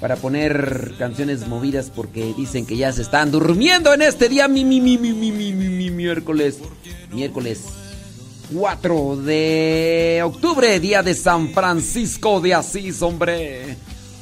para 0.00 0.14
poner 0.14 0.94
canciones 1.00 1.48
movidas 1.48 1.90
porque 1.90 2.32
dicen 2.36 2.64
que 2.64 2.76
ya 2.76 2.92
se 2.92 3.02
están 3.02 3.32
durmiendo 3.32 3.92
en 3.92 4.02
este 4.02 4.28
día 4.28 4.46
mi 4.46 4.64
mi 4.64 4.80
mi 4.80 4.96
mi 4.96 5.12
mi 5.12 5.32
mi 5.32 5.52
mi, 5.52 5.68
mi 5.68 5.90
miércoles 5.90 6.58
miércoles 7.10 7.62
4 8.54 9.16
de 9.16 10.20
octubre, 10.24 10.78
día 10.78 11.02
de 11.02 11.14
San 11.14 11.52
Francisco 11.52 12.40
de 12.40 12.54
Asís, 12.54 13.02
hombre. 13.02 13.76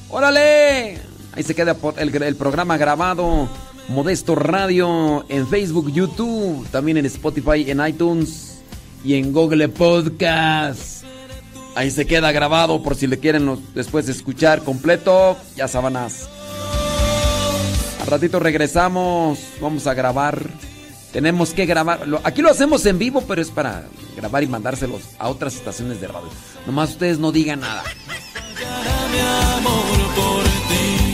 Órale. 0.08 0.98
Ahí 1.34 1.42
se 1.42 1.54
queda 1.54 1.76
el, 1.98 2.22
el 2.22 2.36
programa 2.36 2.78
grabado. 2.78 3.46
Modesto 3.88 4.34
Radio 4.34 5.24
en 5.28 5.46
Facebook, 5.46 5.92
YouTube, 5.92 6.66
también 6.70 6.96
en 6.96 7.06
Spotify, 7.06 7.70
en 7.70 7.86
iTunes 7.86 8.58
y 9.04 9.14
en 9.14 9.32
Google 9.32 9.68
Podcast. 9.68 11.04
Ahí 11.76 11.90
se 11.90 12.06
queda 12.06 12.32
grabado 12.32 12.82
por 12.82 12.96
si 12.96 13.06
le 13.06 13.18
quieren 13.18 13.58
después 13.74 14.08
escuchar 14.08 14.64
completo. 14.64 15.36
Ya 15.56 15.68
sabanas. 15.68 16.28
Al 18.00 18.06
ratito 18.06 18.40
regresamos. 18.40 19.38
Vamos 19.60 19.86
a 19.86 19.94
grabar. 19.94 20.50
Tenemos 21.12 21.52
que 21.52 21.66
grabar. 21.66 22.00
Aquí 22.24 22.42
lo 22.42 22.50
hacemos 22.50 22.84
en 22.86 22.98
vivo, 22.98 23.20
pero 23.22 23.40
es 23.40 23.50
para 23.50 23.84
grabar 24.16 24.42
y 24.42 24.46
mandárselos 24.46 25.02
a 25.18 25.28
otras 25.28 25.54
estaciones 25.54 26.00
de 26.00 26.08
radio. 26.08 26.28
Nomás 26.66 26.90
ustedes 26.90 27.18
no 27.18 27.30
digan 27.30 27.60
nada. 27.60 27.84
Mi 29.12 29.18
amor 29.18 30.14
por 30.14 30.44
ti. 30.44 31.05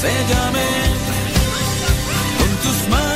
Séllame 0.00 0.64
con 2.38 2.56
tus 2.62 2.88
manos. 2.88 3.09